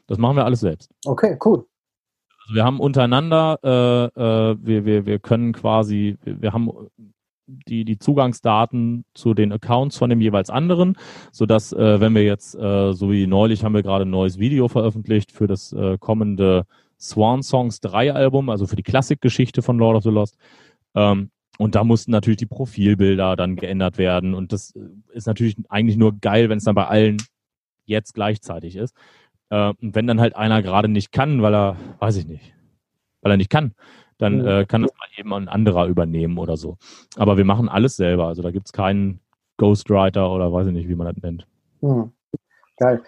Das 0.06 0.18
machen 0.18 0.36
wir 0.36 0.44
alles 0.44 0.60
selbst. 0.60 0.90
Okay, 1.04 1.38
cool. 1.44 1.66
Also 2.42 2.54
wir 2.54 2.64
haben 2.64 2.80
untereinander, 2.80 3.58
äh, 3.62 4.20
äh, 4.20 4.56
wir, 4.60 4.84
wir, 4.84 5.06
wir 5.06 5.18
können 5.18 5.52
quasi, 5.52 6.18
wir, 6.22 6.42
wir 6.42 6.52
haben 6.52 6.70
die, 7.46 7.84
die 7.84 7.98
Zugangsdaten 7.98 9.04
zu 9.14 9.34
den 9.34 9.52
Accounts 9.52 9.96
von 9.96 10.10
dem 10.10 10.20
jeweils 10.20 10.50
anderen, 10.50 10.96
sodass, 11.32 11.72
äh, 11.72 12.00
wenn 12.00 12.14
wir 12.14 12.24
jetzt, 12.24 12.54
äh, 12.54 12.92
so 12.92 13.10
wie 13.10 13.26
neulich 13.26 13.64
haben 13.64 13.74
wir 13.74 13.82
gerade 13.82 14.04
ein 14.04 14.10
neues 14.10 14.38
Video 14.38 14.68
veröffentlicht 14.68 15.32
für 15.32 15.46
das 15.46 15.72
äh, 15.72 15.98
kommende 15.98 16.66
Swan 16.98 17.42
Songs 17.42 17.80
3 17.80 18.12
Album, 18.12 18.48
also 18.48 18.66
für 18.66 18.76
die 18.76 18.82
Klassikgeschichte 18.82 19.62
von 19.62 19.78
Lord 19.78 19.96
of 19.96 20.02
the 20.04 20.10
Lost. 20.10 20.36
Ähm, 20.94 21.30
und 21.58 21.74
da 21.74 21.84
mussten 21.84 22.10
natürlich 22.10 22.38
die 22.38 22.46
Profilbilder 22.46 23.36
dann 23.36 23.56
geändert 23.56 23.98
werden. 23.98 24.34
Und 24.34 24.52
das 24.52 24.74
ist 25.12 25.26
natürlich 25.26 25.56
eigentlich 25.68 25.96
nur 25.96 26.18
geil, 26.18 26.48
wenn 26.48 26.58
es 26.58 26.64
dann 26.64 26.74
bei 26.74 26.86
allen 26.86 27.18
jetzt 27.84 28.14
gleichzeitig 28.14 28.76
ist. 28.76 28.94
Äh, 29.50 29.72
und 29.80 29.94
wenn 29.94 30.06
dann 30.06 30.20
halt 30.20 30.36
einer 30.36 30.62
gerade 30.62 30.88
nicht 30.88 31.12
kann, 31.12 31.42
weil 31.42 31.54
er, 31.54 31.76
weiß 31.98 32.16
ich 32.16 32.26
nicht, 32.26 32.54
weil 33.22 33.32
er 33.32 33.36
nicht 33.36 33.50
kann, 33.50 33.74
dann 34.18 34.38
mhm. 34.38 34.46
äh, 34.46 34.64
kann 34.66 34.82
das 34.82 34.92
mal 34.92 35.08
eben 35.16 35.32
ein 35.34 35.48
anderer 35.48 35.86
übernehmen 35.86 36.38
oder 36.38 36.56
so. 36.56 36.76
Aber 37.16 37.36
wir 37.36 37.44
machen 37.44 37.68
alles 37.68 37.96
selber. 37.96 38.26
Also 38.26 38.42
da 38.42 38.50
gibt 38.50 38.66
es 38.66 38.72
keinen 38.72 39.20
Ghostwriter 39.56 40.30
oder 40.30 40.52
weiß 40.52 40.68
ich 40.68 40.72
nicht, 40.72 40.88
wie 40.88 40.94
man 40.94 41.06
das 41.06 41.22
nennt. 41.22 41.46
Mhm. 41.80 42.12
Geil. 42.76 43.02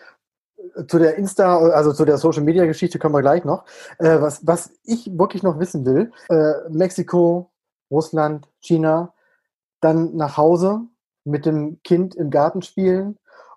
Zu 0.89 0.99
der 0.99 1.17
Insta, 1.17 1.59
also 1.59 1.93
zu 1.93 2.05
der 2.05 2.19
Social 2.19 2.43
Media 2.43 2.67
Geschichte 2.67 2.99
kommen 2.99 3.15
wir 3.15 3.23
gleich 3.23 3.45
noch. 3.45 3.65
Äh, 3.99 4.21
was, 4.21 4.47
was 4.47 4.73
ich 4.85 5.17
wirklich 5.19 5.43
noch 5.43 5.59
wissen 5.59 5.85
will, 5.87 6.13
äh, 6.29 6.69
Mexiko, 6.71 7.51
Russland, 7.91 8.49
China, 8.61 9.15
dann 9.81 10.17
nach 10.17 10.37
Hause 10.37 10.83
mit 11.25 11.47
dem 11.47 11.81
Kind 11.83 12.15
im 12.15 12.31
Garten 12.31 12.63
spielen, 12.63 13.17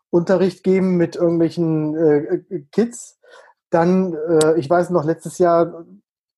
Unterricht 0.09 0.63
geben 0.63 0.97
mit 0.97 1.15
irgendwelchen 1.15 1.95
äh, 1.95 2.17
äh, 2.35 2.65
Kids. 2.71 3.19
Dann, 3.69 4.13
äh, 4.13 4.57
ich 4.57 4.69
weiß 4.69 4.89
noch, 4.89 5.05
letztes 5.05 5.37
Jahr 5.37 5.85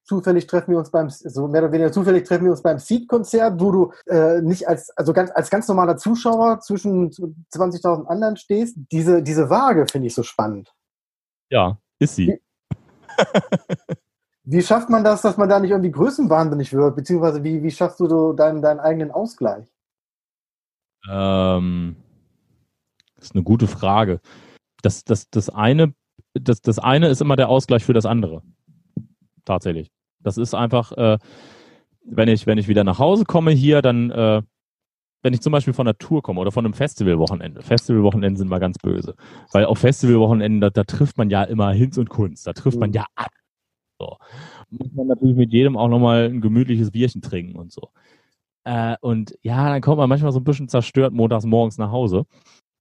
zufällig 0.03 0.47
treffen 0.47 0.71
wir 0.71 0.77
uns 0.77 0.91
beim, 0.91 1.09
so 1.09 1.47
mehr 1.47 1.63
oder 1.63 1.71
weniger 1.71 1.91
zufällig 1.91 2.27
treffen 2.27 2.43
wir 2.43 2.51
uns 2.51 2.61
beim 2.61 2.79
Seed-Konzert, 2.79 3.61
wo 3.61 3.71
du 3.71 3.93
äh, 4.07 4.41
nicht 4.41 4.67
als, 4.67 4.89
also 4.97 5.13
ganz, 5.13 5.31
als 5.33 5.49
ganz 5.49 5.67
normaler 5.69 5.95
Zuschauer 5.95 6.59
zwischen 6.59 7.11
20.000 7.11 8.07
anderen 8.07 8.35
stehst. 8.35 8.75
Diese, 8.91 9.23
diese 9.23 9.49
Waage 9.49 9.85
finde 9.89 10.07
ich 10.07 10.15
so 10.15 10.23
spannend. 10.23 10.73
Ja, 11.49 11.77
ist 11.99 12.15
sie. 12.15 12.27
Wie, 12.27 12.39
wie, 14.43 14.61
schafft 14.61 14.89
man 14.89 15.05
das, 15.05 15.21
dass 15.21 15.37
man 15.37 15.47
da 15.47 15.59
nicht 15.59 15.71
irgendwie 15.71 15.91
größenwahnsinnig 15.91 16.73
wird? 16.73 16.97
Beziehungsweise 16.97 17.43
wie, 17.45 17.63
wie 17.63 17.71
schaffst 17.71 18.01
du 18.01 18.07
so 18.07 18.33
deinen, 18.33 18.61
deinen 18.61 18.81
eigenen 18.81 19.11
Ausgleich? 19.11 19.65
Ähm, 21.09 21.95
ist 23.21 23.35
eine 23.35 23.43
gute 23.43 23.67
Frage. 23.67 24.19
Das, 24.81 25.03
das, 25.03 25.29
das, 25.29 25.49
eine, 25.49 25.93
das, 26.33 26.61
das 26.61 26.79
eine 26.79 27.07
ist 27.07 27.21
immer 27.21 27.35
der 27.35 27.49
Ausgleich 27.49 27.83
für 27.83 27.93
das 27.93 28.05
andere. 28.05 28.41
Tatsächlich. 29.45 29.91
Das 30.19 30.37
ist 30.37 30.53
einfach, 30.53 30.91
äh, 30.93 31.17
wenn 32.03 32.29
ich, 32.29 32.47
wenn 32.47 32.57
ich 32.57 32.67
wieder 32.67 32.83
nach 32.83 32.99
Hause 32.99 33.25
komme 33.25 33.51
hier, 33.51 33.81
dann, 33.81 34.11
äh, 34.11 34.41
wenn 35.23 35.33
ich 35.33 35.41
zum 35.41 35.51
Beispiel 35.51 35.73
von 35.73 35.85
der 35.85 35.97
Tour 35.97 36.23
komme 36.23 36.41
oder 36.41 36.51
von 36.51 36.65
einem 36.65 36.73
Festivalwochenende. 36.73 37.61
Festivalwochenende 37.61 38.39
sind 38.39 38.47
mal 38.47 38.59
ganz 38.59 38.77
böse. 38.79 39.15
Weil 39.51 39.65
auf 39.65 39.79
Festivalwochenenden, 39.79 40.61
da, 40.61 40.69
da 40.69 40.83
trifft 40.83 41.17
man 41.17 41.29
ja 41.29 41.43
immer 41.43 41.71
Hinz 41.71 41.97
und 41.97 42.09
Kunst. 42.09 42.47
Da 42.47 42.53
trifft 42.53 42.79
man 42.79 42.89
mhm. 42.89 42.95
ja 42.95 43.05
ab. 43.15 43.31
So. 43.99 44.17
Muss 44.69 44.91
man 44.93 45.07
natürlich 45.07 45.35
mit 45.35 45.51
jedem 45.53 45.77
auch 45.77 45.89
nochmal 45.89 46.25
ein 46.25 46.41
gemütliches 46.41 46.89
Bierchen 46.91 47.21
trinken 47.21 47.55
und 47.57 47.71
so. 47.71 47.89
Äh, 48.63 48.95
und 49.01 49.37
ja, 49.41 49.69
dann 49.69 49.81
kommt 49.81 49.97
man 49.97 50.09
manchmal 50.09 50.31
so 50.31 50.39
ein 50.39 50.43
bisschen 50.43 50.69
zerstört 50.69 51.13
montags 51.13 51.45
morgens 51.45 51.77
nach 51.77 51.91
Hause. 51.91 52.25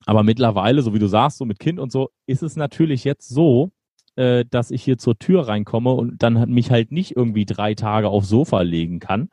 Aber 0.06 0.22
mittlerweile, 0.22 0.82
so 0.82 0.94
wie 0.94 0.98
du 0.98 1.06
sagst, 1.06 1.38
so 1.38 1.44
mit 1.44 1.58
Kind 1.58 1.78
und 1.78 1.92
so, 1.92 2.10
ist 2.26 2.42
es 2.42 2.56
natürlich 2.56 3.04
jetzt 3.04 3.28
so, 3.28 3.70
äh, 4.16 4.44
dass 4.50 4.70
ich 4.70 4.82
hier 4.82 4.98
zur 4.98 5.18
Tür 5.18 5.48
reinkomme 5.48 5.92
und 5.92 6.22
dann 6.22 6.50
mich 6.50 6.70
halt 6.70 6.92
nicht 6.92 7.16
irgendwie 7.16 7.44
drei 7.44 7.74
Tage 7.74 8.08
aufs 8.08 8.28
Sofa 8.28 8.62
legen 8.62 8.98
kann, 8.98 9.30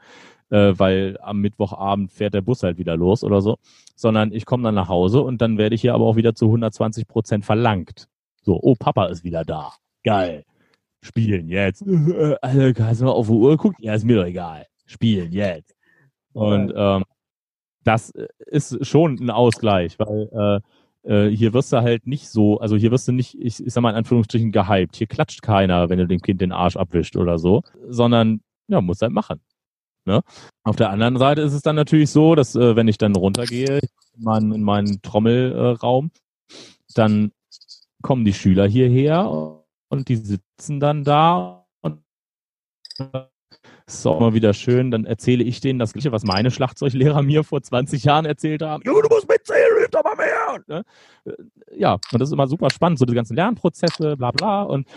äh, 0.50 0.74
weil 0.78 1.18
am 1.22 1.40
Mittwochabend 1.42 2.12
fährt 2.12 2.34
der 2.34 2.42
Bus 2.42 2.64
halt 2.64 2.78
wieder 2.78 2.96
los 2.96 3.24
oder 3.24 3.42
so, 3.42 3.58
sondern 3.96 4.32
ich 4.32 4.46
komme 4.46 4.64
dann 4.64 4.76
nach 4.76 4.90
Hause 4.90 5.22
und 5.22 5.42
dann 5.42 5.58
werde 5.58 5.76
ich 5.76 5.82
hier 5.82 5.94
aber 5.94 6.06
auch 6.06 6.16
wieder 6.16 6.36
zu 6.36 6.46
120 6.46 7.08
Prozent 7.08 7.46
verlangt. 7.46 8.08
So, 8.44 8.60
oh, 8.62 8.76
Papa 8.76 9.08
ist 9.08 9.24
wieder 9.24 9.44
da. 9.44 9.74
Geil. 10.04 10.46
Spielen 11.02 11.50
jetzt. 11.50 11.84
Also, 12.42 12.84
hast 12.84 13.02
du 13.02 13.06
mal 13.06 13.12
auf 13.12 13.28
die 13.28 13.34
Uhr 13.34 13.52
geguckt? 13.52 13.78
Ja, 13.80 13.94
ist 13.94 14.06
mir 14.06 14.18
doch 14.18 14.26
egal. 14.26 14.66
Spielen 14.86 15.32
jetzt. 15.32 15.76
Und 16.34 16.72
ähm, 16.76 17.04
das 17.88 18.12
ist 18.46 18.86
schon 18.86 19.18
ein 19.20 19.30
Ausgleich, 19.30 19.98
weil 19.98 20.62
äh, 21.06 21.30
äh, 21.30 21.36
hier 21.36 21.54
wirst 21.54 21.72
du 21.72 21.78
halt 21.78 22.06
nicht 22.06 22.30
so, 22.30 22.60
also 22.60 22.76
hier 22.76 22.92
wirst 22.92 23.08
du 23.08 23.14
nicht, 23.14 23.36
ich, 23.40 23.66
ich 23.66 23.74
sag 23.74 23.82
mal 23.82 23.92
in 23.92 23.96
Anführungsstrichen, 23.96 24.52
gehypt. 24.52 24.98
Hier 24.98 25.08
klatscht 25.08 25.42
keiner, 25.42 25.90
wenn 25.90 25.98
du 25.98 26.06
dem 26.06 26.22
Kind 26.22 26.42
den 26.42 26.52
Arsch 26.52 26.76
abwischt 26.76 27.16
oder 27.16 27.40
so, 27.40 27.64
sondern 27.88 28.42
ja, 28.68 28.82
muss 28.82 29.02
halt 29.02 29.14
machen. 29.14 29.40
Ne? 30.06 30.22
Auf 30.64 30.76
der 30.76 30.90
anderen 30.90 31.18
Seite 31.18 31.42
ist 31.42 31.54
es 31.54 31.62
dann 31.62 31.78
natürlich 31.78 32.10
so, 32.10 32.36
dass 32.36 32.56
äh, 32.56 32.76
wenn 32.76 32.90
ich 32.90 32.98
dann 32.98 33.16
runtergehe 33.16 33.80
in 34.18 34.24
meinen, 34.24 34.54
in 34.54 34.64
meinen 34.64 35.02
Trommelraum, 35.02 36.12
dann 36.94 37.32
kommen 38.02 38.26
die 38.26 38.34
Schüler 38.34 38.68
hierher 38.68 39.30
und 39.90 40.10
die 40.10 40.18
sitzen 40.18 40.80
dann 40.82 41.06
da 41.06 41.66
und 41.82 42.02
das 43.88 44.00
ist 44.00 44.06
auch 44.06 44.20
immer 44.20 44.34
wieder 44.34 44.54
schön, 44.54 44.92
dann 44.92 45.06
erzähle 45.06 45.46
ich 45.46 45.62
denen 45.62 45.80
das 45.80 45.94
Gleiche, 45.94 46.12
was 46.12 46.26
meine 46.26 46.52
Schlagzeuglehrer 46.52 47.22
mir 47.22 47.46
vor 47.46 47.62
20 47.62 48.04
Jahren 48.04 48.26
erzählt 48.26 48.62
haben. 48.62 48.84
Junge, 48.86 49.04
du 49.04 49.08
musst 49.08 49.30
mitzählen, 49.30 49.78
hilf 49.78 49.90
doch 49.92 50.04
mal 50.04 50.16
mehr. 50.18 50.60
Ne? 50.68 50.84
Äh, 51.24 51.80
ja, 51.80 51.94
und 51.94 52.20
das 52.20 52.28
ist 52.28 52.34
immer 52.34 52.48
super 52.48 52.70
spannend, 52.70 53.00
so 53.00 53.06
die 53.06 53.14
ganzen 53.14 53.38
Lernprozesse, 53.38 54.18
bla 54.18 54.32
bla. 54.32 54.64
Und 54.64 54.88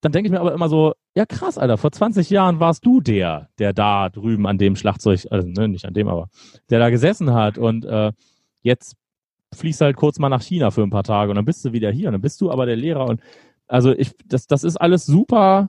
dann 0.00 0.12
denke 0.12 0.28
ich 0.28 0.32
mir 0.32 0.40
aber 0.40 0.54
immer 0.54 0.70
so, 0.70 0.94
ja 1.14 1.26
krass, 1.26 1.58
Alter, 1.58 1.76
vor 1.76 1.92
20 1.92 2.30
Jahren 2.30 2.58
warst 2.58 2.86
du 2.86 3.02
der, 3.02 3.50
der 3.58 3.74
da 3.74 4.08
drüben 4.08 4.46
an 4.46 4.56
dem 4.56 4.76
Schlagzeug, 4.76 5.26
also 5.30 5.46
ne, 5.46 5.68
nicht 5.68 5.84
an 5.84 5.92
dem, 5.92 6.08
aber 6.08 6.30
der 6.70 6.78
da 6.78 6.88
gesessen 6.88 7.34
hat 7.34 7.58
und 7.58 7.84
äh, 7.84 8.12
jetzt 8.62 8.96
fliegst 9.52 9.82
halt 9.82 9.96
kurz 9.96 10.18
mal 10.18 10.30
nach 10.30 10.42
China 10.42 10.70
für 10.70 10.82
ein 10.82 10.90
paar 10.90 11.04
Tage 11.04 11.30
und 11.30 11.36
dann 11.36 11.44
bist 11.44 11.62
du 11.66 11.74
wieder 11.74 11.90
hier 11.90 12.08
und 12.08 12.12
dann 12.12 12.22
bist 12.22 12.40
du 12.40 12.50
aber 12.50 12.64
der 12.64 12.76
Lehrer 12.76 13.04
und 13.06 13.20
also 13.68 13.92
ich, 13.92 14.12
das, 14.24 14.46
das 14.46 14.64
ist 14.64 14.78
alles 14.78 15.04
super 15.04 15.68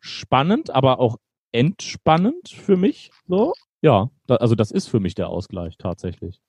spannend, 0.00 0.70
aber 0.70 0.98
auch 0.98 1.18
entspannend 1.52 2.48
für 2.48 2.76
mich. 2.76 3.10
So, 3.28 3.52
ja, 3.82 4.10
da, 4.26 4.36
also 4.36 4.54
das 4.54 4.70
ist 4.70 4.88
für 4.88 5.00
mich 5.00 5.14
der 5.14 5.28
Ausgleich 5.28 5.76
tatsächlich. 5.76 6.40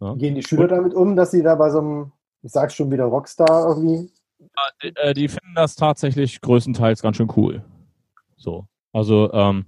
Ja. 0.00 0.14
Gehen 0.14 0.34
die 0.34 0.42
Schüler 0.42 0.64
und, 0.64 0.70
damit 0.70 0.94
um, 0.94 1.16
dass 1.16 1.30
sie 1.30 1.42
da 1.42 1.54
bei 1.54 1.70
so 1.70 1.78
einem, 1.78 2.12
ich 2.42 2.52
sag 2.52 2.72
schon 2.72 2.90
wieder 2.90 3.04
Rockstar 3.04 3.68
irgendwie? 3.68 4.10
Die, 4.82 4.96
äh, 4.96 5.14
die 5.14 5.28
finden 5.28 5.54
das 5.54 5.76
tatsächlich 5.76 6.40
größtenteils 6.40 7.02
ganz 7.02 7.16
schön 7.16 7.30
cool. 7.36 7.64
So, 8.36 8.66
also 8.92 9.32
ähm, 9.32 9.66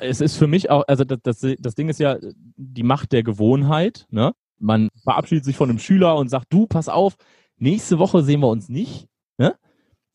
es 0.00 0.20
ist 0.20 0.36
für 0.36 0.46
mich 0.46 0.70
auch, 0.70 0.84
also 0.86 1.04
das, 1.04 1.18
das, 1.22 1.54
das 1.58 1.74
Ding 1.74 1.88
ist 1.88 2.00
ja 2.00 2.16
die 2.56 2.82
Macht 2.82 3.12
der 3.12 3.22
Gewohnheit. 3.22 4.06
Ne? 4.10 4.32
Man 4.58 4.88
verabschiedet 5.02 5.44
sich 5.44 5.56
von 5.56 5.68
einem 5.68 5.78
Schüler 5.78 6.16
und 6.16 6.28
sagt, 6.28 6.52
du, 6.52 6.66
pass 6.66 6.88
auf, 6.88 7.16
nächste 7.58 7.98
Woche 7.98 8.22
sehen 8.22 8.40
wir 8.40 8.48
uns 8.48 8.68
nicht. 8.68 9.08
Ne? 9.36 9.56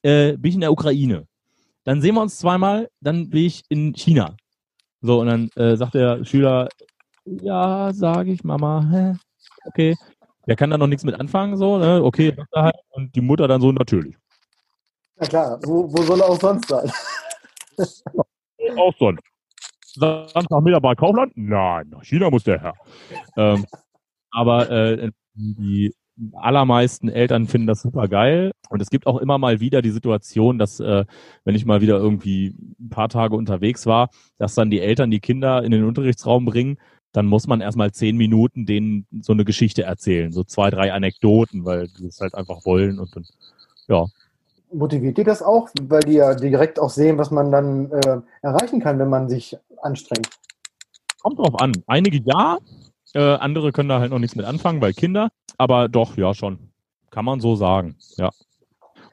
Äh, 0.01 0.37
bin 0.37 0.49
ich 0.49 0.55
in 0.55 0.61
der 0.61 0.71
Ukraine. 0.71 1.27
Dann 1.89 2.01
sehen 2.01 2.13
wir 2.13 2.21
uns 2.21 2.37
zweimal, 2.37 2.87
dann 3.01 3.31
bin 3.31 3.45
ich 3.45 3.63
in 3.67 3.93
China. 3.95 4.37
So, 5.01 5.21
und 5.21 5.25
dann 5.25 5.49
äh, 5.55 5.75
sagt 5.75 5.95
der 5.95 6.23
Schüler, 6.23 6.69
ja, 7.25 7.91
sage 7.93 8.31
ich, 8.31 8.43
Mama, 8.43 8.87
hä? 8.91 9.15
okay. 9.65 9.95
Der 10.45 10.55
kann 10.55 10.69
da 10.69 10.77
noch 10.77 10.85
nichts 10.85 11.03
mit 11.03 11.19
anfangen, 11.19 11.57
so, 11.57 11.79
ne? 11.79 12.03
Okay, 12.03 12.35
halt. 12.53 12.75
und 12.89 13.15
die 13.15 13.21
Mutter 13.21 13.47
dann 13.47 13.59
so, 13.59 13.71
natürlich. 13.71 14.15
Na 15.15 15.25
klar, 15.25 15.59
wo, 15.63 15.91
wo 15.91 16.03
soll 16.03 16.21
er 16.21 16.29
auch 16.29 16.39
sonst 16.39 16.69
sein? 16.69 16.91
auch 18.77 18.93
sonst. 18.99 19.23
Samstagmittag 19.95 20.83
bei 20.83 20.93
Kaufland? 20.93 21.33
Nein, 21.35 21.89
nach 21.89 22.03
China 22.03 22.29
muss 22.29 22.43
der 22.43 22.61
Herr. 22.61 22.75
Ähm, 23.35 23.65
aber 24.29 24.69
äh, 24.69 25.09
die 25.33 25.91
allermeisten 26.33 27.09
Eltern 27.09 27.47
finden 27.47 27.67
das 27.67 27.81
super 27.81 28.07
geil. 28.07 28.51
Und 28.69 28.81
es 28.81 28.89
gibt 28.89 29.07
auch 29.07 29.17
immer 29.17 29.37
mal 29.37 29.59
wieder 29.59 29.81
die 29.81 29.91
Situation, 29.91 30.59
dass, 30.59 30.79
äh, 30.79 31.05
wenn 31.43 31.55
ich 31.55 31.65
mal 31.65 31.81
wieder 31.81 31.97
irgendwie 31.97 32.55
ein 32.79 32.89
paar 32.89 33.09
Tage 33.09 33.35
unterwegs 33.35 33.85
war, 33.85 34.09
dass 34.37 34.55
dann 34.55 34.69
die 34.69 34.81
Eltern 34.81 35.11
die 35.11 35.19
Kinder 35.19 35.63
in 35.63 35.71
den 35.71 35.85
Unterrichtsraum 35.85 36.45
bringen. 36.45 36.77
Dann 37.11 37.25
muss 37.25 37.47
man 37.47 37.61
erstmal 37.61 37.91
zehn 37.91 38.17
Minuten 38.17 38.65
denen 38.65 39.07
so 39.21 39.33
eine 39.33 39.43
Geschichte 39.43 39.83
erzählen, 39.83 40.31
so 40.31 40.43
zwei, 40.43 40.69
drei 40.69 40.93
Anekdoten, 40.93 41.65
weil 41.65 41.87
die 41.87 42.05
es 42.05 42.19
halt 42.19 42.35
einfach 42.35 42.65
wollen 42.65 42.99
und 42.99 43.15
dann, 43.15 43.25
ja. 43.87 44.05
Motiviert 44.71 45.17
die 45.17 45.23
das 45.23 45.41
auch, 45.41 45.69
weil 45.81 46.01
die 46.01 46.13
ja 46.13 46.35
direkt 46.35 46.79
auch 46.79 46.91
sehen, 46.91 47.17
was 47.17 47.31
man 47.31 47.51
dann 47.51 47.91
äh, 47.91 48.21
erreichen 48.43 48.79
kann, 48.79 48.99
wenn 48.99 49.09
man 49.09 49.27
sich 49.27 49.57
anstrengt? 49.81 50.29
Kommt 51.21 51.39
drauf 51.39 51.59
an. 51.59 51.71
Einige 51.87 52.21
ja, 52.23 52.59
äh, 53.13 53.19
andere 53.19 53.71
können 53.71 53.89
da 53.89 53.99
halt 53.99 54.11
noch 54.11 54.19
nichts 54.19 54.35
mit 54.35 54.45
anfangen, 54.45 54.81
weil 54.81 54.93
Kinder. 54.93 55.31
Aber 55.57 55.89
doch, 55.89 56.17
ja, 56.17 56.33
schon. 56.33 56.59
Kann 57.09 57.25
man 57.25 57.39
so 57.39 57.55
sagen, 57.55 57.95
ja. 58.17 58.29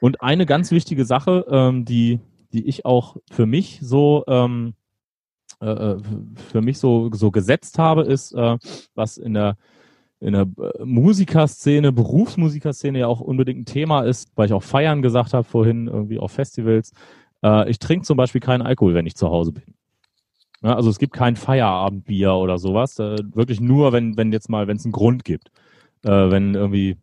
Und 0.00 0.20
eine 0.20 0.44
ganz 0.44 0.70
wichtige 0.70 1.04
Sache, 1.04 1.46
ähm, 1.48 1.84
die, 1.84 2.20
die 2.52 2.66
ich 2.68 2.84
auch 2.84 3.16
für 3.30 3.46
mich 3.46 3.78
so, 3.80 4.24
ähm, 4.28 4.74
äh, 5.62 5.66
äh 5.66 6.02
für 6.50 6.60
mich 6.60 6.78
so, 6.78 7.10
so 7.12 7.30
gesetzt 7.30 7.78
habe, 7.78 8.02
ist, 8.02 8.32
äh, 8.32 8.58
was 8.94 9.16
in 9.16 9.32
der, 9.32 9.56
in 10.20 10.34
der 10.34 10.42
äh, 10.42 10.84
Musikerszene, 10.84 11.92
Berufsmusikerszene 11.92 12.98
ja 12.98 13.06
auch 13.06 13.20
unbedingt 13.20 13.60
ein 13.60 13.64
Thema 13.64 14.02
ist, 14.02 14.30
weil 14.36 14.46
ich 14.46 14.52
auch 14.52 14.62
feiern 14.62 15.00
gesagt 15.00 15.32
habe 15.32 15.44
vorhin, 15.44 15.86
irgendwie 15.86 16.18
auf 16.18 16.32
Festivals. 16.32 16.92
Äh, 17.42 17.70
ich 17.70 17.78
trinke 17.78 18.04
zum 18.04 18.18
Beispiel 18.18 18.42
keinen 18.42 18.62
Alkohol, 18.62 18.92
wenn 18.94 19.06
ich 19.06 19.16
zu 19.16 19.28
Hause 19.30 19.52
bin. 19.52 19.75
Ja, 20.66 20.74
also 20.74 20.90
es 20.90 20.98
gibt 20.98 21.12
kein 21.12 21.36
Feierabendbier 21.36 22.34
oder 22.34 22.58
sowas. 22.58 22.98
Äh, 22.98 23.18
wirklich 23.34 23.60
nur, 23.60 23.92
wenn, 23.92 24.16
wenn 24.16 24.32
jetzt 24.32 24.48
mal, 24.48 24.66
wenn 24.66 24.78
es 24.78 24.84
einen 24.84 24.90
Grund 24.90 25.22
gibt. 25.22 25.52
Äh, 26.02 26.10
wenn 26.10 26.56
irgendwie 26.56 26.96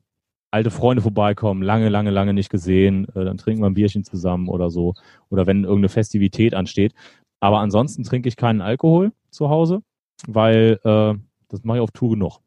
alte 0.52 0.70
Freunde 0.70 1.02
vorbeikommen, 1.02 1.62
lange, 1.62 1.88
lange, 1.88 2.12
lange 2.12 2.34
nicht 2.34 2.50
gesehen, 2.50 3.08
äh, 3.16 3.24
dann 3.24 3.38
trinken 3.38 3.64
wir 3.64 3.68
ein 3.68 3.74
Bierchen 3.74 4.04
zusammen 4.04 4.50
oder 4.50 4.70
so. 4.70 4.96
Oder 5.30 5.48
wenn 5.48 5.64
irgendeine 5.64 5.88
Festivität 5.88 6.54
ansteht. 6.54 6.94
Aber 7.40 7.60
ansonsten 7.60 8.04
trinke 8.04 8.28
ich 8.28 8.36
keinen 8.36 8.60
Alkohol 8.60 9.14
zu 9.30 9.48
Hause, 9.48 9.82
weil 10.28 10.78
äh, 10.84 11.14
das 11.48 11.64
mache 11.64 11.78
ich 11.78 11.84
auf 11.84 11.92
Tour 11.92 12.10
genug. 12.10 12.40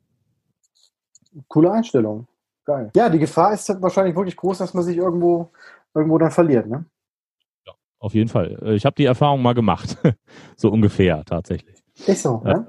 Coole 1.48 1.72
Einstellung. 1.72 2.26
Geil. 2.66 2.90
Ja, 2.94 3.08
die 3.08 3.20
Gefahr 3.20 3.54
ist 3.54 3.70
wahrscheinlich 3.80 4.14
wirklich 4.14 4.36
groß, 4.36 4.58
dass 4.58 4.74
man 4.74 4.84
sich 4.84 4.98
irgendwo, 4.98 5.48
irgendwo 5.94 6.18
dann 6.18 6.30
verliert, 6.30 6.66
ne? 6.66 6.84
Auf 7.98 8.14
jeden 8.14 8.28
Fall. 8.28 8.58
Äh, 8.62 8.74
ich 8.74 8.84
habe 8.84 8.94
die 8.96 9.04
Erfahrung 9.04 9.42
mal 9.42 9.54
gemacht. 9.54 9.96
so 10.56 10.70
ungefähr 10.70 11.24
tatsächlich. 11.24 11.76
Ist 12.06 12.22
so, 12.22 12.42
ja? 12.44 12.66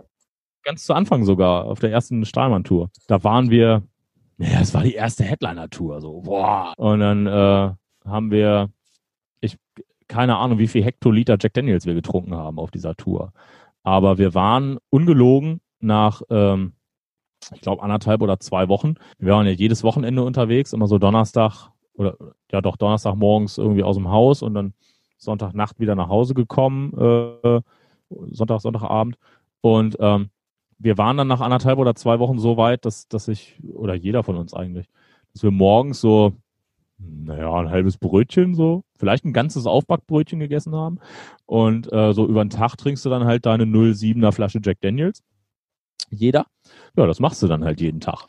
Ganz 0.64 0.86
zu 0.86 0.94
Anfang 0.94 1.24
sogar, 1.24 1.66
auf 1.66 1.80
der 1.80 1.92
ersten 1.92 2.26
Stahlmann-Tour. 2.26 2.90
Da 3.08 3.24
waren 3.24 3.50
wir, 3.50 3.84
ja, 4.38 4.60
es 4.62 4.74
war 4.74 4.84
die 4.84 4.94
erste 4.94 5.24
Headliner-Tour, 5.24 6.02
so, 6.02 6.22
boah. 6.22 6.74
Und 6.78 7.00
dann 7.00 7.26
äh, 7.26 7.74
haben 8.06 8.32
wir, 8.32 8.70
ich, 9.40 9.58
keine 10.08 10.38
Ahnung, 10.38 10.60
wie 10.60 10.68
viel 10.68 10.84
Hektoliter 10.84 11.38
Jack 11.40 11.54
Daniels 11.54 11.86
wir 11.86 11.94
getrunken 11.94 12.36
haben 12.36 12.60
auf 12.60 12.72
dieser 12.72 12.96
Tour. 12.96 13.32
Aber 13.84 14.18
wir 14.18 14.34
waren 14.34 14.78
ungelogen 14.90 15.62
nach, 15.80 16.22
ähm, 16.30 16.74
ich 17.54 17.62
glaube, 17.62 17.82
anderthalb 17.84 18.22
oder 18.22 18.40
zwei 18.40 18.68
Wochen. 18.68 18.96
Wir 19.20 19.34
waren 19.34 19.46
ja 19.46 19.54
jedes 19.54 19.84
Wochenende 19.84 20.24
unterwegs, 20.24 20.74
immer 20.74 20.88
so 20.88 20.98
Donnerstag 20.98 21.70
oder 21.94 22.18
ja 22.52 22.62
doch 22.62 22.78
Donnerstag 22.78 23.16
morgens 23.16 23.58
irgendwie 23.58 23.84
aus 23.84 23.96
dem 23.96 24.10
Haus 24.10 24.42
und 24.42 24.54
dann 24.54 24.74
Sonntagnacht 25.18 25.80
wieder 25.80 25.96
nach 25.96 26.10
Hause 26.10 26.34
gekommen, 26.34 26.94
äh, 26.98 27.62
Sonntag, 28.32 28.62
Sonntagabend. 28.62 29.18
Und 29.62 29.98
ähm, 30.00 30.30
wir 30.80 30.98
waren 30.98 31.18
dann 31.18 31.28
nach 31.28 31.42
anderthalb 31.42 31.80
oder 31.80 31.96
zwei 31.96 32.20
Wochen 32.20 32.40
so 32.40 32.58
weit, 32.58 32.86
dass, 32.86 33.08
dass 33.08 33.28
ich, 33.28 33.60
oder 33.74 33.96
jeder 33.96 34.24
von 34.24 34.38
uns 34.38 34.54
eigentlich, 34.54 34.88
dass 35.34 35.44
wir 35.44 35.52
morgens 35.52 36.00
so, 36.00 36.34
naja, 37.00 37.54
ein 37.54 37.70
halbes 37.70 37.98
Brötchen 37.98 38.56
so, 38.56 38.84
vielleicht 38.98 39.26
ein 39.26 39.34
ganzes 39.34 39.66
Aufbackbrötchen 39.66 40.40
gegessen 40.40 40.76
haben. 40.76 41.00
Und 41.46 41.92
äh, 41.92 42.14
so 42.14 42.28
über 42.28 42.44
den 42.44 42.50
Tag 42.50 42.76
trinkst 42.78 43.06
du 43.06 43.10
dann 43.10 43.26
halt 43.26 43.46
deine 43.46 43.66
07er 43.66 44.32
Flasche 44.32 44.60
Jack 44.64 44.82
Daniels. 44.82 45.24
Jeder. 46.10 46.46
Ja, 46.96 47.06
das 47.06 47.20
machst 47.20 47.42
du 47.44 47.48
dann 47.48 47.64
halt 47.64 47.82
jeden 47.82 48.00
Tag 48.00 48.28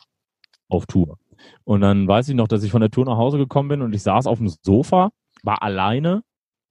auf 0.69 0.87
Tour. 0.87 1.19
Und 1.65 1.81
dann 1.81 2.09
weiß 2.09 2.29
ich 2.29 2.35
noch, 2.35 2.49
dass 2.49 2.63
ich 2.63 2.71
von 2.71 2.81
der 2.81 2.91
Tour 2.91 3.05
nach 3.05 3.17
Hause 3.17 3.39
gekommen 3.39 3.69
bin 3.69 3.83
und 3.83 3.95
ich 3.95 4.03
saß 4.03 4.27
auf 4.27 4.39
dem 4.39 4.49
Sofa, 4.49 5.11
war 5.43 5.63
alleine 5.63 6.23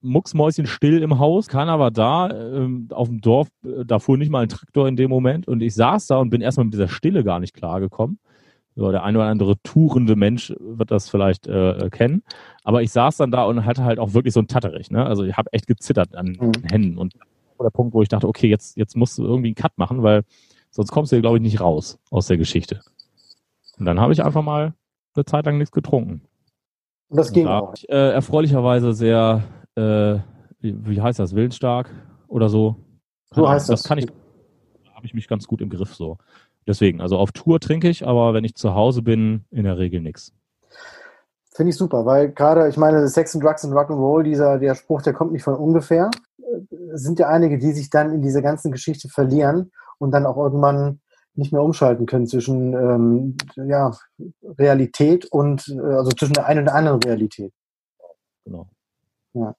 mucksmäuschenstill 0.01 1.01
im 1.01 1.19
Haus, 1.19 1.47
keiner 1.47 1.79
war 1.79 1.91
da, 1.91 2.29
ähm, 2.29 2.87
auf 2.91 3.07
dem 3.07 3.21
Dorf, 3.21 3.47
äh, 3.65 3.85
da 3.85 3.99
fuhr 3.99 4.17
nicht 4.17 4.29
mal 4.29 4.43
ein 4.43 4.49
Traktor 4.49 4.87
in 4.87 4.95
dem 4.95 5.09
Moment 5.09 5.47
und 5.47 5.61
ich 5.61 5.73
saß 5.75 6.07
da 6.07 6.17
und 6.17 6.29
bin 6.29 6.41
erstmal 6.41 6.65
mit 6.65 6.73
dieser 6.73 6.87
Stille 6.87 7.23
gar 7.23 7.39
nicht 7.39 7.53
klargekommen. 7.53 8.19
So, 8.75 8.91
der 8.91 9.03
eine 9.03 9.17
oder 9.17 9.27
andere 9.27 9.55
tourende 9.63 10.15
Mensch 10.15 10.53
wird 10.59 10.91
das 10.91 11.09
vielleicht 11.09 11.47
äh, 11.47 11.71
äh 11.71 11.89
kennen. 11.89 12.21
Aber 12.63 12.83
ich 12.83 12.91
saß 12.91 13.17
dann 13.17 13.31
da 13.31 13.43
und 13.45 13.65
hatte 13.65 13.83
halt 13.83 13.97
auch 13.97 14.13
wirklich 14.13 14.35
so 14.35 14.39
ein 14.39 14.47
Tatterich. 14.47 14.91
Ne? 14.91 15.03
Also 15.03 15.23
ich 15.23 15.35
habe 15.35 15.51
echt 15.51 15.65
gezittert 15.65 16.15
an 16.15 16.37
mhm. 16.39 16.51
Händen. 16.69 16.97
Und 16.99 17.15
der 17.59 17.71
Punkt, 17.71 17.95
wo 17.95 18.03
ich 18.03 18.07
dachte, 18.07 18.27
okay, 18.27 18.47
jetzt, 18.47 18.77
jetzt 18.77 18.95
musst 18.95 19.17
du 19.17 19.23
irgendwie 19.23 19.47
einen 19.47 19.55
Cut 19.55 19.75
machen, 19.77 20.03
weil 20.03 20.23
sonst 20.69 20.91
kommst 20.91 21.11
du 21.11 21.15
hier, 21.15 21.21
glaube 21.21 21.37
ich, 21.37 21.41
nicht 21.41 21.59
raus 21.59 21.97
aus 22.11 22.27
der 22.27 22.37
Geschichte. 22.37 22.81
Und 23.79 23.85
dann 23.85 23.99
habe 23.99 24.13
ich 24.13 24.23
einfach 24.23 24.43
mal 24.43 24.75
eine 25.15 25.25
Zeit 25.25 25.47
lang 25.47 25.57
nichts 25.57 25.71
getrunken. 25.71 26.21
Und 27.09 27.17
das 27.17 27.31
ging 27.31 27.45
und 27.45 27.51
da 27.51 27.59
auch. 27.59 27.73
Ich, 27.75 27.89
äh, 27.89 28.11
erfreulicherweise 28.11 28.93
sehr 28.93 29.43
äh, 29.78 30.19
wie, 30.59 30.75
wie, 30.86 31.01
heißt 31.01 31.19
das, 31.19 31.36
willensstark 31.36 31.89
oder 32.28 32.49
so. 32.49 32.75
So 33.32 33.47
heißt 33.47 33.69
das. 33.69 33.82
Das 33.82 33.88
kann 33.88 33.99
ich, 33.99 34.07
da 34.07 34.93
habe 34.95 35.05
ich 35.05 35.13
mich 35.13 35.28
ganz 35.28 35.47
gut 35.47 35.61
im 35.61 35.69
Griff 35.69 35.93
so. 35.93 36.17
Deswegen, 36.65 36.99
also 36.99 37.17
auf 37.17 37.32
Tour 37.32 37.59
trinke 37.59 37.88
ich, 37.88 38.05
aber 38.05 38.34
wenn 38.34 38.43
ich 38.43 38.55
zu 38.55 38.73
Hause 38.73 39.01
bin, 39.01 39.45
in 39.51 39.63
der 39.63 39.78
Regel 39.78 40.01
nichts. 40.01 40.34
Finde 41.55 41.69
ich 41.69 41.78
super, 41.78 42.05
weil 42.05 42.32
gerade, 42.32 42.67
ich 42.67 42.78
meine, 42.78 43.07
Sex 43.07 43.34
and 43.34 43.43
Drugs 43.43 43.63
and 43.63 43.73
Rock'n'Roll, 43.73 44.23
dieser 44.23 44.59
der 44.59 44.75
Spruch, 44.75 45.01
der 45.01 45.13
kommt 45.13 45.32
nicht 45.32 45.43
von 45.43 45.55
ungefähr. 45.55 46.11
Es 46.93 47.03
sind 47.03 47.19
ja 47.19 47.30
einige, 47.30 47.57
die 47.57 47.71
sich 47.71 47.89
dann 47.89 48.13
in 48.13 48.21
dieser 48.21 48.41
ganzen 48.41 48.71
Geschichte 48.71 49.09
verlieren 49.09 49.71
und 49.97 50.11
dann 50.11 50.25
auch 50.25 50.38
irgendwann 50.38 50.99
nicht 51.34 51.53
mehr 51.53 51.61
umschalten 51.61 52.05
können 52.05 52.28
zwischen 52.28 52.73
ähm, 52.73 53.38
ja, 53.55 53.91
Realität 54.43 55.25
und 55.25 55.67
äh, 55.69 55.80
also 55.80 56.09
zwischen 56.11 56.34
der 56.34 56.47
einen 56.47 56.59
und 56.59 56.65
der 56.65 56.75
anderen 56.75 57.01
Realität. 57.01 57.53
Genau. 58.43 58.67
Ja. 59.34 59.55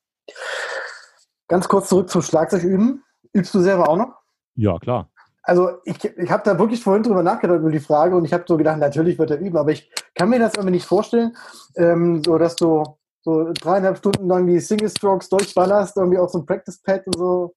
Ganz 1.49 1.69
kurz 1.69 1.89
zurück 1.89 2.11
zum 2.11 2.23
Schlagzeug 2.23 2.63
üben. 2.63 3.05
Übst 3.33 3.55
du 3.55 3.61
selber 3.61 3.89
auch 3.89 3.97
noch? 3.97 4.15
Ja, 4.55 4.79
klar. 4.79 5.11
Also 5.43 5.79
ich, 5.85 6.05
ich 6.05 6.31
habe 6.31 6.43
da 6.45 6.59
wirklich 6.59 6.83
vorhin 6.83 7.03
drüber 7.03 7.23
nachgedacht 7.23 7.61
über 7.61 7.71
die 7.71 7.81
Frage 7.81 8.15
und 8.15 8.25
ich 8.25 8.35
habe 8.35 8.45
so 8.47 8.59
gedacht, 8.59 8.79
natürlich 8.79 9.19
wird 9.19 9.31
er 9.31 9.39
üben, 9.39 9.57
aber 9.57 9.71
ich 9.71 9.91
kann 10.15 10.29
mir 10.29 10.39
das 10.39 10.55
irgendwie 10.55 10.75
nicht 10.75 10.85
vorstellen, 10.85 11.35
ähm, 11.77 12.23
so 12.23 12.37
dass 12.37 12.55
du 12.57 12.85
so 13.23 13.53
dreieinhalb 13.55 13.97
Stunden 13.97 14.29
lang 14.29 14.47
die 14.47 14.61
Single 14.61 14.91
Strokes 14.91 15.29
durchballerst, 15.31 15.97
irgendwie 15.97 16.19
auf 16.19 16.31
so 16.31 16.41
ein 16.41 16.47
Practice 16.47 16.83
Pad 16.83 17.07
und 17.07 17.17
so. 17.17 17.55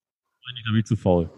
Da 0.66 0.72
bin 0.72 0.80
ich 0.80 0.86
zu 0.86 0.96
faul. 0.96 1.30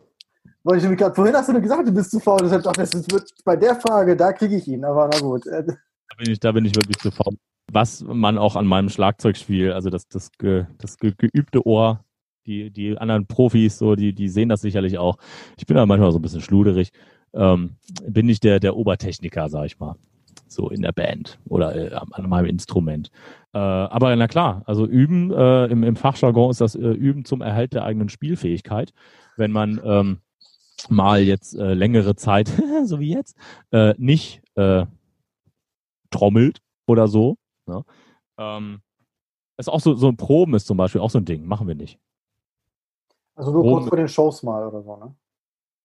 Weil 0.63 0.77
ich 0.77 0.97
grad, 0.97 1.15
vorhin 1.15 1.35
hast 1.35 1.49
du 1.49 1.61
gesagt, 1.61 1.87
du 1.87 1.91
bist 1.91 2.11
zu 2.11 2.19
faul. 2.19 2.39
Deshalb 2.41 2.63
dachte 2.63 2.83
ich, 2.83 2.89
das 2.89 3.09
wird 3.09 3.29
bei 3.43 3.55
der 3.55 3.75
Frage, 3.75 4.15
da 4.15 4.31
kriege 4.31 4.55
ich 4.55 4.67
ihn. 4.67 4.85
Aber 4.85 5.09
na 5.11 5.19
gut. 5.19 5.45
Da 5.45 5.61
bin 5.61 6.31
ich, 6.31 6.39
da 6.39 6.51
bin 6.51 6.65
ich 6.65 6.75
wirklich 6.75 6.97
zu 6.97 7.11
faul. 7.11 7.35
Was 7.71 8.03
man 8.03 8.37
auch 8.37 8.55
an 8.55 8.67
meinem 8.67 8.89
Schlagzeugspiel, 8.89 9.71
also 9.71 9.89
das, 9.89 10.07
das, 10.07 10.31
ge, 10.37 10.65
das 10.77 10.97
ge, 10.97 11.13
geübte 11.17 11.65
Ohr, 11.65 12.03
die, 12.45 12.71
die 12.71 12.97
anderen 12.97 13.25
Profis, 13.25 13.77
so, 13.77 13.95
die, 13.95 14.13
die 14.13 14.29
sehen 14.29 14.49
das 14.49 14.61
sicherlich 14.61 14.97
auch. 14.97 15.17
Ich 15.57 15.65
bin 15.65 15.77
da 15.77 15.85
manchmal 15.85 16.11
so 16.11 16.19
ein 16.19 16.21
bisschen 16.21 16.41
schluderig. 16.41 16.91
Ähm, 17.33 17.77
bin 18.07 18.29
ich 18.29 18.39
der, 18.39 18.59
der 18.59 18.75
Obertechniker, 18.75 19.49
sag 19.49 19.65
ich 19.65 19.79
mal. 19.79 19.95
So 20.47 20.69
in 20.69 20.81
der 20.81 20.91
Band 20.91 21.39
oder 21.47 21.75
äh, 21.75 21.95
an 21.95 22.29
meinem 22.29 22.45
Instrument. 22.45 23.09
Äh, 23.53 23.57
aber 23.57 24.15
na 24.15 24.27
klar, 24.27 24.61
also 24.65 24.85
üben, 24.85 25.31
äh, 25.31 25.65
im, 25.65 25.83
im 25.83 25.95
Fachjargon 25.95 26.51
ist 26.51 26.61
das 26.61 26.75
äh, 26.75 26.79
Üben 26.79 27.25
zum 27.25 27.41
Erhalt 27.41 27.73
der 27.73 27.85
eigenen 27.85 28.09
Spielfähigkeit. 28.09 28.93
Wenn 29.35 29.51
man 29.51 29.81
ähm, 29.83 30.19
mal 30.89 31.21
jetzt 31.21 31.55
äh, 31.55 31.73
längere 31.73 32.15
Zeit, 32.15 32.51
so 32.85 32.99
wie 32.99 33.13
jetzt, 33.13 33.37
äh, 33.71 33.95
nicht 33.97 34.41
trommelt 36.11 36.59
oder 36.85 37.07
so. 37.07 37.37
Ne? 37.65 37.83
Ähm, 38.37 38.81
ist 39.57 39.69
auch 39.69 39.79
so, 39.79 39.93
so 39.95 40.07
ein 40.07 40.17
Proben 40.17 40.55
ist 40.55 40.67
zum 40.67 40.77
Beispiel 40.77 41.01
auch 41.01 41.09
so 41.09 41.19
ein 41.19 41.25
Ding, 41.25 41.45
machen 41.45 41.67
wir 41.67 41.75
nicht. 41.75 41.99
Also 43.35 43.51
nur 43.51 43.61
Proben, 43.61 43.75
kurz 43.75 43.89
vor 43.89 43.97
den 43.97 44.07
Shows 44.07 44.43
mal 44.43 44.67
oder 44.67 44.81
so, 44.81 44.97
ne? 44.97 45.15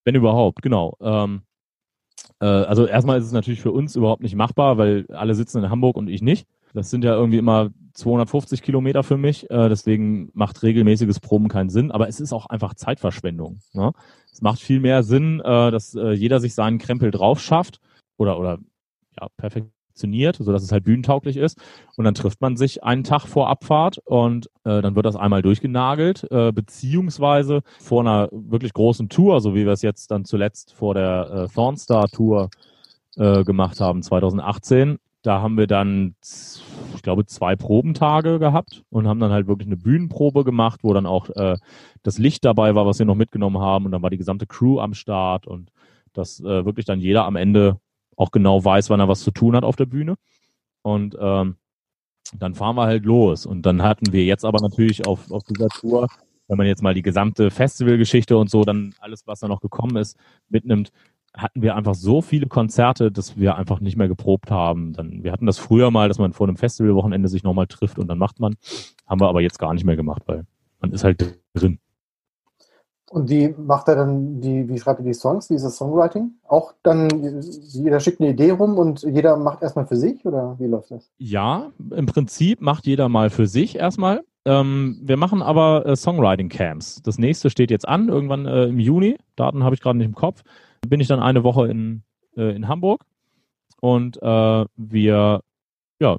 Wenn 0.05 0.15
überhaupt, 0.15 0.63
genau. 0.63 0.97
Ähm, 1.01 1.43
äh, 2.41 2.47
also 2.47 2.87
erstmal 2.87 3.19
ist 3.19 3.27
es 3.27 3.33
natürlich 3.33 3.61
für 3.61 3.73
uns 3.73 3.97
überhaupt 3.97 4.23
nicht 4.23 4.35
machbar, 4.35 4.79
weil 4.79 5.07
alle 5.11 5.35
sitzen 5.35 5.63
in 5.63 5.71
Hamburg 5.71 5.97
und 5.97 6.09
ich 6.09 6.23
nicht. 6.23 6.47
Das 6.75 6.91
sind 6.91 7.05
ja 7.05 7.15
irgendwie 7.15 7.39
immer 7.39 7.71
250 7.95 8.63
Kilometer 8.63 9.03
für 9.03 9.17
mich, 9.17 9.51
äh, 9.51 9.69
deswegen 9.69 10.31
macht 10.35 10.63
regelmäßiges 10.63 11.21
Proben 11.21 11.49
keinen 11.49 11.71
Sinn, 11.71 11.91
aber 11.91 12.09
es 12.09 12.21
ist 12.21 12.33
auch 12.33 12.47
einfach 12.47 12.75
Zeitverschwendung. 12.75 13.61
Ne? 13.73 13.93
Es 14.33 14.43
macht 14.43 14.61
viel 14.61 14.79
mehr 14.79 15.03
Sinn, 15.03 15.41
äh, 15.41 15.71
dass 15.71 15.95
äh, 15.95 16.13
jeder 16.13 16.41
sich 16.41 16.55
seinen 16.55 16.79
Krempel 16.79 17.11
drauf 17.11 17.41
schafft 17.41 17.81
oder, 18.19 18.39
oder 18.39 18.59
ja, 19.19 19.29
perfektioniert, 19.99 20.37
sodass 20.37 20.63
es 20.63 20.73
halt 20.73 20.85
bühnentauglich 20.85 21.37
ist. 21.37 21.59
Und 21.97 22.05
dann 22.05 22.15
trifft 22.15 22.41
man 22.41 22.57
sich 22.57 22.85
einen 22.85 23.05
Tag 23.05 23.27
vor 23.27 23.49
Abfahrt 23.49 23.99
und 24.05 24.47
äh, 24.65 24.81
dann 24.81 24.95
wird 24.95 25.07
das 25.07 25.17
einmal 25.17 25.43
durchgenagelt, 25.43 26.27
äh, 26.31 26.53
beziehungsweise 26.53 27.63
vor 27.81 28.01
einer 28.01 28.29
wirklich 28.31 28.73
großen 28.73 29.09
Tour, 29.09 29.41
so 29.41 29.55
wie 29.55 29.65
wir 29.65 29.73
es 29.73 29.83
jetzt 29.83 30.11
dann 30.11 30.25
zuletzt 30.25 30.73
vor 30.73 30.95
der 30.95 31.49
äh, 31.49 31.55
Thornstar 31.55 32.09
Tour 32.09 32.51
äh, 33.17 33.45
gemacht 33.45 33.81
haben, 33.81 34.03
2018, 34.03 34.99
da 35.23 35.43
haben 35.43 35.59
wir 35.59 35.67
dann, 35.67 36.15
ich 36.95 37.03
glaube, 37.03 37.27
zwei 37.27 37.57
Probentage 37.57 38.39
gehabt 38.39 38.85
und 38.89 39.09
haben 39.09 39.19
dann 39.19 39.33
halt 39.33 39.49
wirklich 39.49 39.67
eine 39.67 39.77
Bühnenprobe 39.77 40.45
gemacht, 40.45 40.81
wo 40.85 40.95
dann 40.95 41.07
auch 41.07 41.29
äh, 41.31 41.57
das 42.05 42.19
Licht 42.19 42.45
dabei 42.45 42.77
war, 42.77 42.87
was 42.87 43.01
wir 43.01 43.07
noch 43.07 43.17
mitgenommen 43.17 43.59
haben. 43.59 43.85
Und 43.85 43.93
dann 43.93 44.01
war 44.01 44.11
die 44.11 44.17
gesamte 44.17 44.47
Crew 44.47 44.79
am 44.79 44.95
Start 44.95 45.47
und 45.49 45.73
dass 46.13 46.39
äh, 46.41 46.65
wirklich 46.65 46.87
dann 46.87 47.01
jeder 47.01 47.25
am 47.25 47.35
Ende 47.35 47.81
auch 48.19 48.31
genau 48.31 48.63
weiß, 48.63 48.91
wann 48.91 49.01
er 49.01 49.09
was 49.09 49.21
zu 49.21 49.31
tun 49.31 49.57
hat 49.57 49.65
auf 49.65 49.77
der 49.77 49.87
Bühne. 49.87 50.17
Und 50.83 51.17
ähm, 51.19 51.57
dann 52.37 52.55
fahren 52.55 52.77
wir 52.77 52.85
halt 52.85 53.05
los. 53.05 53.47
Und 53.47 53.63
dann 53.65 53.83
hatten 53.83 54.13
wir 54.13 54.25
jetzt 54.25 54.45
aber 54.45 54.61
natürlich 54.61 55.07
auf, 55.07 55.31
auf 55.31 55.45
dieser 55.45 55.69
Tour, 55.69 56.09
wenn 56.49 56.59
man 56.59 56.67
jetzt 56.67 56.83
mal 56.83 56.95
die 56.95 57.03
gesamte 57.03 57.51
Festivalgeschichte 57.51 58.37
und 58.37 58.51
so, 58.51 58.65
dann 58.65 58.95
alles, 59.01 59.27
was 59.27 59.41
da 59.41 59.49
noch 59.49 59.61
gekommen 59.61 59.97
ist, 59.97 60.19
mitnimmt, 60.49 60.91
hatten 61.35 61.63
wir 61.63 61.77
einfach 61.77 61.95
so 61.95 62.21
viele 62.21 62.47
Konzerte, 62.47 63.13
dass 63.13 63.37
wir 63.37 63.57
einfach 63.57 63.81
nicht 63.81 63.97
mehr 63.97 64.09
geprobt 64.09 64.51
haben. 64.51 64.93
Dann, 64.93 65.23
wir 65.23 65.31
hatten 65.31 65.47
das 65.47 65.59
früher 65.59 65.91
mal, 65.91 66.09
dass 66.09 66.19
man 66.19 66.33
vor 66.33 66.49
einem 66.49 66.57
Festivalwochenende 66.57 67.29
sich 67.29 67.45
nochmal 67.45 67.67
trifft 67.67 67.99
und 67.99 68.09
dann 68.09 68.19
macht 68.19 68.41
man. 68.41 68.57
Haben 69.07 69.21
wir 69.21 69.29
aber 69.29 69.41
jetzt 69.41 69.59
gar 69.59 69.73
nicht 69.75 69.85
mehr 69.85 69.97
gemacht, 69.97 70.23
weil 70.27 70.45
man 70.81 70.93
ist 70.93 71.05
halt 71.05 71.39
drin. 71.55 71.79
Und 73.11 73.31
wie 73.31 73.55
macht 73.57 73.89
er 73.89 73.97
dann 73.97 74.41
die, 74.41 74.69
wie 74.69 74.79
schreibt 74.79 75.01
er 75.01 75.05
die 75.05 75.15
Songs, 75.15 75.49
dieses 75.49 75.77
Songwriting? 75.77 76.33
Auch 76.47 76.75
dann, 76.83 77.09
jeder 77.41 78.01
schickt 78.01 78.21
eine 78.21 78.31
Idee 78.31 78.51
rum 78.51 78.77
und 78.77 79.03
jeder 79.03 79.37
macht 79.37 79.63
erstmal 79.63 79.87
für 79.87 79.97
sich 79.97 80.25
oder 80.27 80.57
wie 80.59 80.67
läuft 80.67 80.91
das? 80.91 81.11
Ja, 81.17 81.71
im 81.91 82.07
Prinzip 82.07 82.61
macht 82.61 82.87
jeder 82.87 83.09
mal 83.09 83.31
für 83.31 83.47
sich 83.47 83.77
erstmal. 83.77 84.25
Ähm, 84.45 85.01
wir 85.03 85.17
machen 85.17 85.43
aber 85.43 85.87
äh, 85.87 85.97
Songwriting-Camps. 85.97 87.03
Das 87.03 87.19
nächste 87.19 87.51
steht 87.51 87.71
jetzt 87.71 87.89
an, 87.89 88.09
irgendwann 88.09 88.47
äh, 88.47 88.65
im 88.65 88.79
Juni. 88.79 89.17
Daten 89.37 89.65
habe 89.65 89.75
ich 89.75 89.81
gerade 89.81 89.99
nicht 89.99 90.09
im 90.09 90.15
Kopf 90.15 90.43
bin 90.87 91.01
ich 91.01 91.09
dann 91.09 91.21
eine 91.21 91.45
Woche 91.45 91.69
in, 91.69 92.03
äh, 92.37 92.55
in 92.55 92.69
Hamburg 92.69 93.05
und 93.81 94.21
äh, 94.23 94.65
wir 94.77 95.43
ja, 96.01 96.17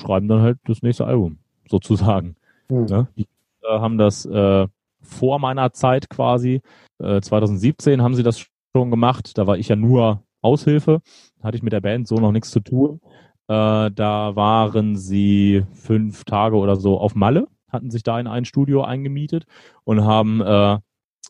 schreiben 0.00 0.28
dann 0.28 0.42
halt 0.42 0.58
das 0.66 0.82
nächste 0.82 1.06
Album, 1.06 1.38
sozusagen. 1.68 2.36
Mhm. 2.68 2.84
Ne? 2.84 3.08
Die 3.16 3.26
äh, 3.62 3.78
haben 3.78 3.98
das 3.98 4.26
äh, 4.26 4.66
vor 5.08 5.38
meiner 5.38 5.72
Zeit 5.72 6.10
quasi, 6.10 6.60
2017 7.00 7.98
äh, 7.98 8.02
haben 8.02 8.14
sie 8.14 8.22
das 8.22 8.44
schon 8.74 8.90
gemacht, 8.90 9.38
da 9.38 9.46
war 9.46 9.56
ich 9.56 9.68
ja 9.68 9.76
nur 9.76 10.22
Aushilfe, 10.42 11.00
hatte 11.42 11.56
ich 11.56 11.62
mit 11.62 11.72
der 11.72 11.80
Band 11.80 12.06
so 12.08 12.16
noch 12.16 12.32
nichts 12.32 12.50
zu 12.50 12.60
tun. 12.60 13.00
Äh, 13.48 13.90
da 13.90 14.36
waren 14.36 14.96
sie 14.96 15.64
fünf 15.72 16.24
Tage 16.24 16.56
oder 16.56 16.76
so 16.76 16.98
auf 16.98 17.14
Malle, 17.14 17.48
hatten 17.68 17.90
sich 17.90 18.02
da 18.02 18.20
in 18.20 18.26
ein 18.26 18.44
Studio 18.44 18.82
eingemietet 18.82 19.46
und 19.84 20.04
haben 20.04 20.40
äh, 20.40 20.78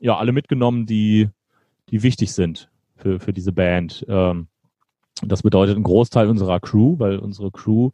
ja 0.01 0.17
alle 0.17 0.33
mitgenommen, 0.33 0.87
die 0.87 1.29
die 1.91 2.03
wichtig 2.03 2.33
sind 2.33 2.71
für, 2.97 3.21
für 3.21 3.33
diese 3.33 3.53
Band. 3.53 4.05
Ähm, 4.09 4.49
das 5.23 5.43
bedeutet 5.43 5.77
ein 5.77 5.83
Großteil 5.83 6.29
unserer 6.29 6.61
Crew, 6.61 6.99
weil 6.99 7.19
unsere 7.19 7.51
Crew 7.51 7.91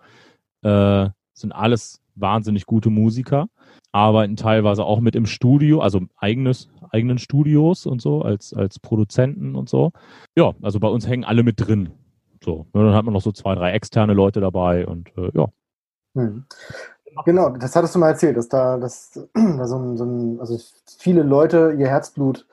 äh, 0.62 1.08
sind 1.32 1.52
alles 1.52 2.02
wahnsinnig 2.14 2.66
gute 2.66 2.90
Musiker, 2.90 3.48
arbeiten 3.92 4.36
teilweise 4.36 4.84
auch 4.84 5.00
mit 5.00 5.16
im 5.16 5.26
Studio, 5.26 5.80
also 5.80 6.00
eigenes, 6.16 6.68
eigenen 6.90 7.18
Studios 7.18 7.86
und 7.86 8.00
so, 8.00 8.22
als, 8.22 8.52
als 8.52 8.78
Produzenten 8.78 9.54
und 9.54 9.68
so. 9.68 9.92
Ja, 10.36 10.52
also 10.62 10.80
bei 10.80 10.88
uns 10.88 11.06
hängen 11.06 11.24
alle 11.24 11.42
mit 11.42 11.60
drin. 11.60 11.90
So, 12.42 12.66
und 12.72 12.84
dann 12.84 12.94
hat 12.94 13.04
man 13.04 13.14
noch 13.14 13.22
so 13.22 13.32
zwei, 13.32 13.54
drei 13.54 13.72
externe 13.72 14.12
Leute 14.12 14.40
dabei 14.40 14.86
und 14.86 15.16
äh, 15.16 15.30
ja. 15.34 15.46
Hm. 16.14 16.44
Genau, 17.24 17.50
das 17.50 17.76
hattest 17.76 17.94
du 17.94 17.98
mal 17.98 18.08
erzählt, 18.08 18.36
dass 18.36 18.48
da, 18.48 18.76
dass, 18.76 19.12
da 19.34 19.66
so 19.66 19.78
ein, 19.78 19.96
so 19.96 20.04
ein, 20.04 20.40
also 20.40 20.58
viele 20.98 21.22
Leute 21.22 21.76
ihr 21.78 21.88
Herzblut 21.88 22.46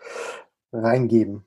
reingeben. 0.72 1.44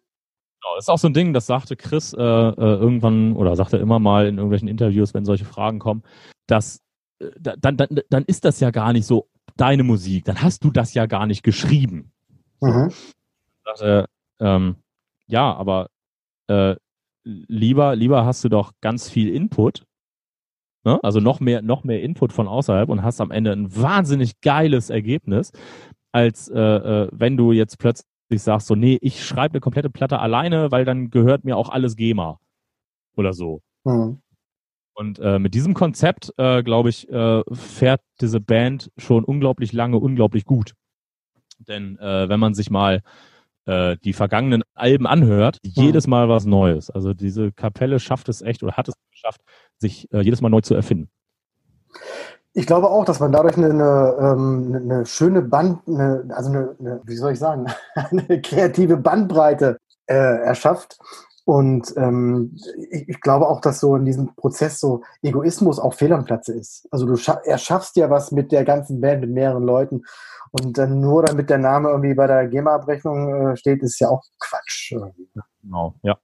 Genau, 0.65 0.75
das 0.77 0.85
ist 0.85 0.89
auch 0.89 0.99
so 0.99 1.09
ein 1.09 1.15
Ding, 1.15 1.33
das 1.33 1.47
sagte 1.47 1.77
Chris 1.77 2.12
äh, 2.12 2.23
äh, 2.23 2.55
irgendwann 2.57 3.37
oder 3.37 3.55
sagte 3.55 3.77
immer 3.77 3.99
mal 3.99 4.27
in 4.27 4.37
irgendwelchen 4.37 4.69
Interviews, 4.69 5.15
wenn 5.15 5.25
solche 5.25 5.45
Fragen 5.45 5.79
kommen, 5.79 6.03
dass 6.47 6.84
dann, 7.19 7.77
dann, 7.77 7.89
dann 8.11 8.25
ist 8.25 8.45
das 8.45 8.61
ja 8.61 8.71
gar 8.71 8.93
nicht 8.93 9.07
so 9.07 9.29
deine 9.57 9.83
Musik, 9.85 10.25
dann 10.25 10.43
hast 10.43 10.65
du 10.65 10.71
das 10.71 10.95
ja 10.95 11.07
gar 11.07 11.27
nicht 11.27 11.43
geschrieben. 11.43 12.12
Mhm. 12.61 12.93
Sagte, 13.65 14.07
ähm, 14.41 14.77
ja, 15.27 15.55
aber 15.55 15.91
äh, 16.49 16.77
lieber, 17.25 17.97
lieber 17.97 18.25
hast 18.25 18.45
du 18.45 18.49
doch 18.49 18.73
ganz 18.81 19.09
viel 19.09 19.35
Input, 19.35 19.87
ne? 20.85 20.99
also 21.03 21.21
noch 21.21 21.41
mehr, 21.41 21.62
noch 21.62 21.85
mehr 21.85 22.03
Input 22.03 22.33
von 22.33 22.49
außerhalb 22.49 22.89
und 22.89 23.03
hast 23.03 23.21
am 23.21 23.31
Ende 23.31 23.53
ein 23.53 23.75
wahnsinnig 23.75 24.41
geiles 24.41 24.91
Ergebnis, 24.91 25.53
als 26.12 26.49
äh, 26.49 26.61
äh, 26.61 27.09
wenn 27.12 27.37
du 27.37 27.53
jetzt 27.53 27.79
plötzlich 27.79 28.09
ich 28.31 28.43
sagst 28.43 28.67
so, 28.67 28.75
nee, 28.75 28.99
ich 29.01 29.25
schreibe 29.25 29.55
eine 29.55 29.61
komplette 29.61 29.91
Platte 29.91 30.19
alleine, 30.19 30.71
weil 30.71 30.85
dann 30.85 31.11
gehört 31.11 31.45
mir 31.45 31.57
auch 31.57 31.69
alles 31.69 31.97
GEMA 31.97 32.39
oder 33.17 33.33
so. 33.33 33.61
Mhm. 33.85 34.21
Und 34.95 35.18
äh, 35.18 35.38
mit 35.38 35.55
diesem 35.55 35.74
Konzept, 35.74 36.32
äh, 36.36 36.62
glaube 36.62 36.88
ich, 36.88 37.09
äh, 37.11 37.42
fährt 37.53 38.01
diese 38.20 38.40
Band 38.40 38.90
schon 38.97 39.24
unglaublich 39.24 39.72
lange, 39.72 39.99
unglaublich 39.99 40.45
gut. 40.45 40.74
Denn 41.59 41.99
äh, 41.99 42.28
wenn 42.28 42.38
man 42.38 42.55
sich 42.55 42.70
mal 42.70 43.03
äh, 43.66 43.97
die 44.05 44.12
vergangenen 44.12 44.62
Alben 44.74 45.07
anhört, 45.07 45.59
mhm. 45.64 45.70
jedes 45.74 46.07
Mal 46.07 46.28
was 46.28 46.45
Neues. 46.45 46.90
Also 46.90 47.12
diese 47.12 47.51
Kapelle 47.51 47.99
schafft 47.99 48.28
es 48.28 48.40
echt 48.40 48.62
oder 48.62 48.74
hat 48.74 48.88
es 48.88 48.95
geschafft, 49.11 49.40
sich 49.78 50.12
äh, 50.12 50.20
jedes 50.20 50.40
Mal 50.40 50.51
neu 50.51 50.61
zu 50.61 50.74
erfinden. 50.74 51.09
Ich 52.53 52.66
glaube 52.66 52.88
auch, 52.88 53.05
dass 53.05 53.18
man 53.18 53.32
dadurch 53.32 53.57
eine, 53.57 53.70
eine, 53.70 54.16
ähm, 54.20 54.80
eine 54.84 55.07
schöne 55.07 55.42
Band, 55.42 55.80
eine, 55.88 56.24
also 56.30 56.51
eine, 56.51 57.01
wie 57.05 57.16
soll 57.16 57.32
ich 57.32 57.38
sagen, 57.40 57.66
eine 57.95 58.40
kreative 58.40 58.97
Bandbreite 58.97 59.78
erschafft. 60.07 60.99
Und 61.45 61.92
ähm, 61.97 62.57
ich, 62.90 63.09
ich 63.09 63.20
glaube 63.20 63.49
auch, 63.49 63.61
dass 63.61 63.80
so 63.80 63.97
in 63.97 64.07
diesem 64.07 64.34
Prozess 64.34 64.80
so 64.80 65.03
Egoismus 65.22 65.78
auch 65.78 65.95
fehl 65.95 66.12
am 66.12 66.24
Platze 66.24 66.55
ist. 66.55 66.88
Also 66.90 67.07
du 67.07 67.16
scha 67.16 67.34
erschaffst 67.45 67.97
ja 67.97 68.09
was 68.09 68.32
mit 68.32 68.51
der 68.51 68.64
ganzen 68.64 69.01
Band, 69.01 69.20
mit 69.20 69.30
mehreren 69.30 69.64
Leuten. 69.64 70.03
Und 70.53 70.78
dann 70.78 71.01
nur 71.01 71.24
damit 71.24 71.51
der 71.51 71.59
Name 71.59 71.90
irgendwie 71.90 72.14
bei 72.14 72.26
der 72.26 72.47
GEMA-Abrechnung 72.49 73.53
äh, 73.53 73.57
steht, 73.57 73.82
ist 73.82 73.99
ja 74.01 74.09
auch 74.09 74.22
Quatsch. 74.38 74.95
Genau, 75.62 75.95
ja. 76.03 76.16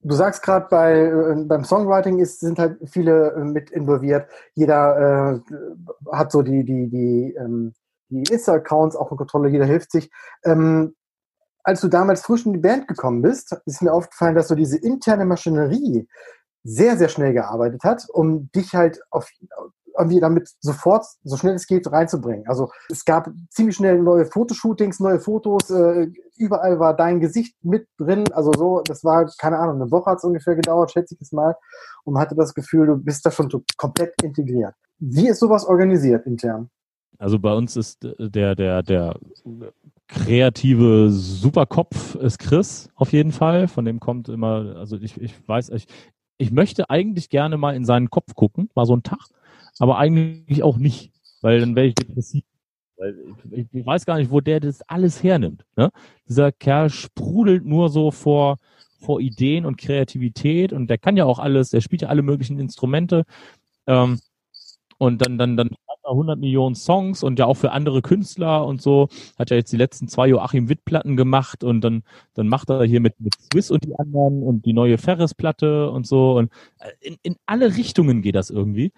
Du 0.00 0.14
sagst 0.14 0.42
gerade 0.42 0.68
bei 0.70 1.00
äh, 1.00 1.44
beim 1.44 1.64
Songwriting 1.64 2.18
ist, 2.18 2.40
sind 2.40 2.58
halt 2.58 2.78
viele 2.88 3.32
äh, 3.32 3.44
mit 3.44 3.70
involviert. 3.70 4.28
Jeder 4.54 5.42
äh, 5.42 6.16
hat 6.16 6.32
so 6.32 6.42
die 6.42 6.64
die 6.64 6.88
die 6.88 7.34
ähm, 7.38 7.74
die 8.08 8.22
Insta-Accounts 8.32 8.96
auch 8.96 9.10
in 9.10 9.18
Kontrolle. 9.18 9.50
Jeder 9.50 9.66
hilft 9.66 9.92
sich. 9.92 10.10
Ähm, 10.44 10.94
als 11.68 11.82
du 11.82 11.88
damals 11.88 12.22
frisch 12.22 12.46
in 12.46 12.54
die 12.54 12.60
Band 12.60 12.88
gekommen 12.88 13.20
bist, 13.20 13.54
ist 13.66 13.82
mir 13.82 13.92
aufgefallen, 13.92 14.34
dass 14.34 14.48
so 14.48 14.54
diese 14.54 14.78
interne 14.78 15.26
Maschinerie 15.26 16.08
sehr, 16.64 16.96
sehr 16.96 17.10
schnell 17.10 17.34
gearbeitet 17.34 17.84
hat, 17.84 18.06
um 18.10 18.50
dich 18.52 18.74
halt 18.74 19.02
auf, 19.10 19.28
irgendwie 19.98 20.18
damit 20.18 20.48
sofort, 20.60 21.04
so 21.24 21.36
schnell 21.36 21.56
es 21.56 21.66
geht, 21.66 21.92
reinzubringen. 21.92 22.48
Also 22.48 22.70
es 22.88 23.04
gab 23.04 23.28
ziemlich 23.50 23.76
schnell 23.76 24.00
neue 24.00 24.24
Fotoshootings, 24.24 24.98
neue 24.98 25.20
Fotos, 25.20 25.68
äh, 25.68 26.06
überall 26.38 26.80
war 26.80 26.96
dein 26.96 27.20
Gesicht 27.20 27.54
mit 27.62 27.86
drin. 27.98 28.24
Also 28.32 28.50
so, 28.56 28.80
das 28.82 29.04
war, 29.04 29.30
keine 29.38 29.58
Ahnung, 29.58 29.82
eine 29.82 29.90
Woche 29.90 30.12
hat 30.12 30.18
es 30.18 30.24
ungefähr 30.24 30.54
gedauert, 30.54 30.92
schätze 30.92 31.16
ich 31.16 31.20
es 31.20 31.32
mal. 31.32 31.54
Und 32.04 32.14
man 32.14 32.22
hatte 32.22 32.34
das 32.34 32.54
Gefühl, 32.54 32.86
du 32.86 32.96
bist 32.96 33.26
da 33.26 33.30
schon 33.30 33.50
komplett 33.76 34.14
integriert. 34.22 34.72
Wie 35.00 35.28
ist 35.28 35.40
sowas 35.40 35.66
organisiert 35.66 36.24
intern? 36.24 36.70
Also 37.18 37.38
bei 37.38 37.52
uns 37.52 37.76
ist 37.76 37.98
der, 38.18 38.54
der, 38.54 38.82
der 38.82 39.16
kreative 40.08 41.10
Superkopf 41.10 42.14
ist 42.16 42.38
Chris 42.38 42.88
auf 42.94 43.12
jeden 43.12 43.32
Fall. 43.32 43.68
Von 43.68 43.84
dem 43.84 44.00
kommt 44.00 44.28
immer, 44.28 44.76
also 44.76 44.96
ich, 44.96 45.20
ich 45.20 45.34
weiß, 45.46 45.68
ich, 45.70 45.86
ich 46.38 46.50
möchte 46.50 46.90
eigentlich 46.90 47.28
gerne 47.28 47.56
mal 47.56 47.76
in 47.76 47.84
seinen 47.84 48.10
Kopf 48.10 48.34
gucken, 48.34 48.70
mal 48.74 48.86
so 48.86 48.94
einen 48.94 49.02
Tag, 49.02 49.20
aber 49.78 49.98
eigentlich 49.98 50.62
auch 50.62 50.78
nicht, 50.78 51.12
weil 51.42 51.60
dann 51.60 51.76
wäre 51.76 51.86
ich 51.86 51.94
depressiv. 51.94 52.44
Weil 52.96 53.16
ich, 53.52 53.66
ich, 53.72 53.86
weiß 53.86 54.06
gar 54.06 54.18
nicht, 54.18 54.32
wo 54.32 54.40
der 54.40 54.58
das 54.58 54.82
alles 54.88 55.22
hernimmt. 55.22 55.64
Ne? 55.76 55.90
Dieser 56.28 56.50
Kerl 56.50 56.90
sprudelt 56.90 57.64
nur 57.64 57.90
so 57.90 58.10
vor, 58.10 58.56
vor 59.00 59.20
Ideen 59.20 59.64
und 59.64 59.78
Kreativität 59.78 60.72
und 60.72 60.88
der 60.88 60.98
kann 60.98 61.16
ja 61.16 61.24
auch 61.24 61.38
alles, 61.38 61.70
der 61.70 61.80
spielt 61.80 62.02
ja 62.02 62.08
alle 62.08 62.22
möglichen 62.22 62.58
Instrumente. 62.58 63.24
Ähm, 63.86 64.18
und 64.98 65.24
dann, 65.24 65.38
dann, 65.38 65.56
dann 65.56 65.70
100 66.04 66.38
Millionen 66.38 66.74
Songs 66.74 67.22
und 67.22 67.38
ja 67.38 67.46
auch 67.46 67.56
für 67.56 67.72
andere 67.72 68.02
Künstler 68.02 68.66
und 68.66 68.82
so. 68.82 69.08
Hat 69.38 69.50
ja 69.50 69.56
jetzt 69.56 69.72
die 69.72 69.76
letzten 69.76 70.08
zwei 70.08 70.28
Joachim 70.28 70.68
Witt-Platten 70.68 71.16
gemacht 71.16 71.64
und 71.64 71.82
dann, 71.82 72.02
dann 72.34 72.48
macht 72.48 72.70
er 72.70 72.84
hier 72.84 73.00
mit, 73.00 73.20
mit 73.20 73.34
Swiss 73.40 73.70
und 73.70 73.84
die 73.84 73.98
anderen 73.98 74.42
und 74.42 74.64
die 74.64 74.72
neue 74.72 74.98
Ferris-Platte 74.98 75.90
und 75.90 76.06
so. 76.06 76.36
Und 76.36 76.52
äh, 76.78 76.90
in, 77.00 77.16
in 77.22 77.36
alle 77.46 77.76
Richtungen 77.76 78.22
geht 78.22 78.34
das 78.34 78.50
irgendwie. 78.50 78.92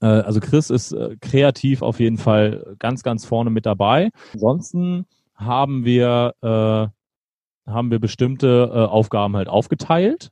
Äh, 0.00 0.06
also 0.06 0.40
Chris 0.40 0.70
ist 0.70 0.92
äh, 0.92 1.16
kreativ 1.20 1.82
auf 1.82 2.00
jeden 2.00 2.18
Fall 2.18 2.76
ganz, 2.78 3.02
ganz 3.02 3.24
vorne 3.24 3.50
mit 3.50 3.66
dabei. 3.66 4.10
Ansonsten 4.32 5.06
haben 5.34 5.84
wir, 5.84 6.34
äh, 6.42 7.70
haben 7.70 7.90
wir 7.90 7.98
bestimmte 7.98 8.70
äh, 8.72 8.78
Aufgaben 8.78 9.36
halt 9.36 9.48
aufgeteilt. 9.48 10.30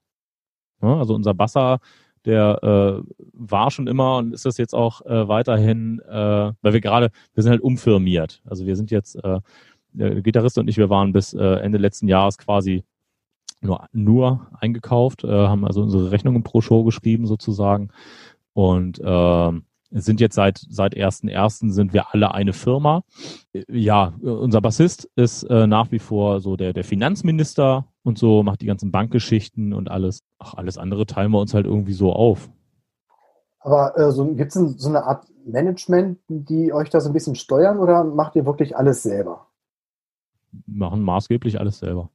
Ja, 0.82 0.96
also 0.96 1.14
unser 1.14 1.34
Basser 1.34 1.80
der 2.24 3.02
äh, 3.02 3.12
war 3.32 3.70
schon 3.70 3.86
immer 3.86 4.18
und 4.18 4.34
ist 4.34 4.44
das 4.44 4.58
jetzt 4.58 4.74
auch 4.74 5.04
äh, 5.06 5.28
weiterhin, 5.28 6.00
äh, 6.00 6.52
weil 6.60 6.72
wir 6.72 6.80
gerade, 6.80 7.10
wir 7.34 7.42
sind 7.42 7.50
halt 7.50 7.62
umfirmiert. 7.62 8.42
Also 8.44 8.66
wir 8.66 8.76
sind 8.76 8.90
jetzt, 8.90 9.16
äh, 9.16 9.40
der 9.92 10.22
Gitarrist 10.22 10.58
und 10.58 10.68
ich, 10.68 10.76
wir 10.76 10.90
waren 10.90 11.12
bis 11.12 11.34
äh, 11.34 11.42
Ende 11.42 11.78
letzten 11.78 12.08
Jahres 12.08 12.38
quasi 12.38 12.84
nur, 13.60 13.86
nur 13.92 14.46
eingekauft, 14.58 15.24
äh, 15.24 15.28
haben 15.28 15.64
also 15.64 15.82
unsere 15.82 16.10
Rechnungen 16.10 16.42
pro 16.42 16.60
Show 16.60 16.84
geschrieben 16.84 17.26
sozusagen 17.26 17.90
und 18.52 19.00
äh, 19.00 19.52
sind 19.92 20.20
jetzt 20.20 20.36
seit 20.36 20.58
seit 20.68 20.94
ersten 20.94 21.28
ersten 21.28 21.72
sind 21.72 21.92
wir 21.92 22.14
alle 22.14 22.32
eine 22.32 22.52
Firma. 22.52 23.02
Ja, 23.68 24.14
unser 24.20 24.60
Bassist 24.60 25.10
ist 25.16 25.42
äh, 25.44 25.66
nach 25.66 25.90
wie 25.90 25.98
vor 25.98 26.40
so 26.40 26.56
der 26.56 26.72
der 26.72 26.84
Finanzminister 26.84 27.86
und 28.02 28.18
so, 28.18 28.42
macht 28.42 28.62
die 28.62 28.66
ganzen 28.66 28.90
Bankgeschichten 28.90 29.72
und 29.72 29.90
alles. 29.90 30.22
Ach, 30.38 30.54
alles 30.54 30.78
andere 30.78 31.06
teilen 31.06 31.32
wir 31.32 31.40
uns 31.40 31.54
halt 31.54 31.66
irgendwie 31.66 31.92
so 31.92 32.12
auf. 32.12 32.50
Aber 33.60 33.96
äh, 33.98 34.10
so, 34.10 34.26
gibt 34.34 34.54
es 34.54 34.54
so 34.54 34.88
eine 34.88 35.04
Art 35.04 35.26
Management, 35.44 36.18
die 36.28 36.72
euch 36.72 36.90
da 36.90 37.00
so 37.00 37.10
ein 37.10 37.12
bisschen 37.12 37.34
steuern 37.34 37.78
oder 37.78 38.04
macht 38.04 38.36
ihr 38.36 38.46
wirklich 38.46 38.76
alles 38.76 39.02
selber? 39.02 39.46
Machen 40.66 41.02
maßgeblich 41.02 41.60
alles 41.60 41.78
selber. 41.78 42.10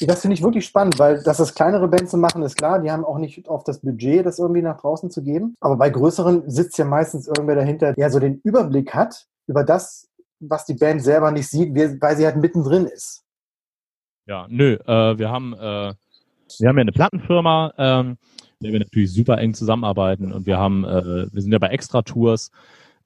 Das 0.00 0.20
finde 0.20 0.34
ich 0.34 0.42
wirklich 0.42 0.64
spannend, 0.64 0.98
weil 0.98 1.22
dass 1.22 1.38
das 1.38 1.54
kleinere 1.54 1.88
Bands 1.88 2.12
machen, 2.14 2.42
ist 2.42 2.56
klar. 2.56 2.80
Die 2.80 2.90
haben 2.90 3.04
auch 3.04 3.18
nicht 3.18 3.48
auf 3.48 3.64
das 3.64 3.80
Budget, 3.80 4.24
das 4.24 4.38
irgendwie 4.38 4.62
nach 4.62 4.80
draußen 4.80 5.10
zu 5.10 5.22
geben. 5.22 5.56
Aber 5.60 5.76
bei 5.76 5.90
größeren 5.90 6.48
sitzt 6.48 6.78
ja 6.78 6.84
meistens 6.84 7.26
irgendwer 7.26 7.56
dahinter, 7.56 7.92
der 7.92 8.10
so 8.10 8.18
den 8.18 8.40
Überblick 8.44 8.94
hat 8.94 9.26
über 9.46 9.64
das, 9.64 10.08
was 10.40 10.64
die 10.64 10.74
Band 10.74 11.02
selber 11.02 11.32
nicht 11.32 11.48
sieht, 11.48 11.74
weil 12.00 12.16
sie 12.16 12.24
halt 12.24 12.36
mittendrin 12.36 12.86
ist. 12.86 13.24
Ja, 14.28 14.46
nö, 14.50 14.74
äh, 14.74 15.18
wir 15.18 15.30
haben 15.30 15.54
äh, 15.54 15.94
wir 16.58 16.68
haben 16.68 16.76
ja 16.76 16.82
eine 16.82 16.92
Plattenfirma, 16.92 17.72
ähm, 17.78 18.18
mit 18.60 18.66
der 18.66 18.72
wir 18.72 18.80
natürlich 18.80 19.12
super 19.12 19.38
eng 19.38 19.54
zusammenarbeiten 19.54 20.32
und 20.32 20.44
wir 20.44 20.58
haben, 20.58 20.84
äh, 20.84 21.32
wir 21.32 21.40
sind 21.40 21.50
ja 21.50 21.58
bei 21.58 21.68
Extra 21.68 22.02
Tours, 22.02 22.50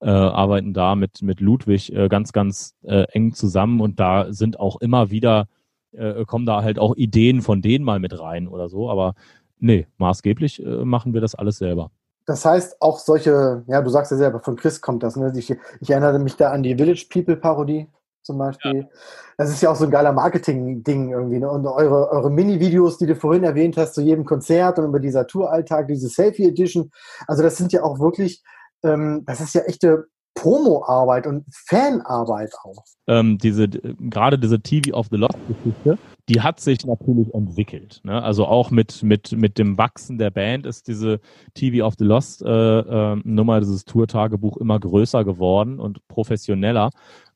äh, 0.00 0.10
arbeiten 0.10 0.74
da 0.74 0.96
mit 0.96 1.22
mit 1.22 1.38
Ludwig 1.38 1.92
äh, 1.94 2.08
ganz 2.08 2.32
ganz 2.32 2.74
äh, 2.82 3.04
eng 3.12 3.34
zusammen 3.34 3.80
und 3.80 4.00
da 4.00 4.32
sind 4.32 4.58
auch 4.58 4.80
immer 4.80 5.12
wieder 5.12 5.46
äh, 5.92 6.24
kommen 6.24 6.44
da 6.44 6.64
halt 6.64 6.80
auch 6.80 6.96
Ideen 6.96 7.40
von 7.40 7.62
denen 7.62 7.84
mal 7.84 8.00
mit 8.00 8.18
rein 8.18 8.48
oder 8.48 8.68
so, 8.68 8.90
aber 8.90 9.14
nee, 9.60 9.86
maßgeblich 9.98 10.64
äh, 10.66 10.84
machen 10.84 11.14
wir 11.14 11.20
das 11.20 11.36
alles 11.36 11.58
selber. 11.58 11.92
Das 12.26 12.44
heißt, 12.44 12.82
auch 12.82 12.98
solche, 12.98 13.62
ja, 13.68 13.80
du 13.80 13.90
sagst 13.90 14.10
ja 14.10 14.16
selber, 14.16 14.40
von 14.40 14.56
Chris 14.56 14.80
kommt 14.80 15.04
das, 15.04 15.14
ne? 15.16 15.32
Ich, 15.36 15.54
ich 15.80 15.90
erinnere 15.90 16.18
mich 16.18 16.36
da 16.36 16.50
an 16.50 16.64
die 16.64 16.76
Village 16.76 17.06
People 17.10 17.36
Parodie, 17.36 17.88
zum 18.22 18.38
Beispiel. 18.38 18.80
Ja. 18.80 18.88
Das 19.36 19.50
ist 19.50 19.62
ja 19.62 19.70
auch 19.70 19.76
so 19.76 19.84
ein 19.84 19.90
geiler 19.90 20.12
Marketing-Ding 20.12 21.10
irgendwie. 21.10 21.38
Ne? 21.38 21.50
Und 21.50 21.66
eure, 21.66 22.10
eure 22.10 22.30
Mini-Videos, 22.30 22.98
die 22.98 23.06
du 23.06 23.16
vorhin 23.16 23.44
erwähnt 23.44 23.76
hast, 23.76 23.94
zu 23.94 24.02
jedem 24.02 24.24
Konzert 24.24 24.78
und 24.78 24.86
über 24.86 25.00
dieser 25.00 25.26
Tour-Alltag, 25.26 25.88
diese 25.88 26.08
Selfie 26.08 26.48
Edition. 26.48 26.90
Also 27.26 27.42
das 27.42 27.56
sind 27.56 27.72
ja 27.72 27.82
auch 27.82 27.98
wirklich, 27.98 28.42
ähm, 28.82 29.22
das 29.26 29.40
ist 29.40 29.54
ja 29.54 29.62
echte 29.62 30.06
Promo-Arbeit 30.34 31.26
und 31.26 31.44
Fanarbeit 31.68 32.52
auch. 32.64 32.84
Ähm, 33.06 33.38
diese, 33.38 33.68
gerade 33.68 34.38
diese 34.38 34.60
TV 34.60 34.96
of 34.96 35.08
the 35.10 35.16
Lost 35.16 35.38
Geschichte, 35.48 35.98
die 36.28 36.40
hat 36.40 36.60
sich 36.60 36.86
natürlich 36.86 37.32
entwickelt. 37.34 38.00
Ne? 38.04 38.22
Also 38.22 38.46
auch 38.46 38.70
mit, 38.70 39.02
mit, 39.02 39.32
mit 39.32 39.58
dem 39.58 39.76
Wachsen 39.76 40.18
der 40.18 40.30
Band 40.30 40.66
ist 40.66 40.88
diese 40.88 41.20
TV 41.54 41.86
of 41.86 41.94
the 41.98 42.04
Lost 42.04 42.42
äh, 42.42 42.48
äh, 42.48 43.16
Nummer, 43.24 43.60
dieses 43.60 43.84
Tour-Tagebuch 43.84 44.56
immer 44.56 44.78
größer 44.80 45.24
geworden 45.24 45.78
und 45.78 46.06
professioneller. 46.08 46.90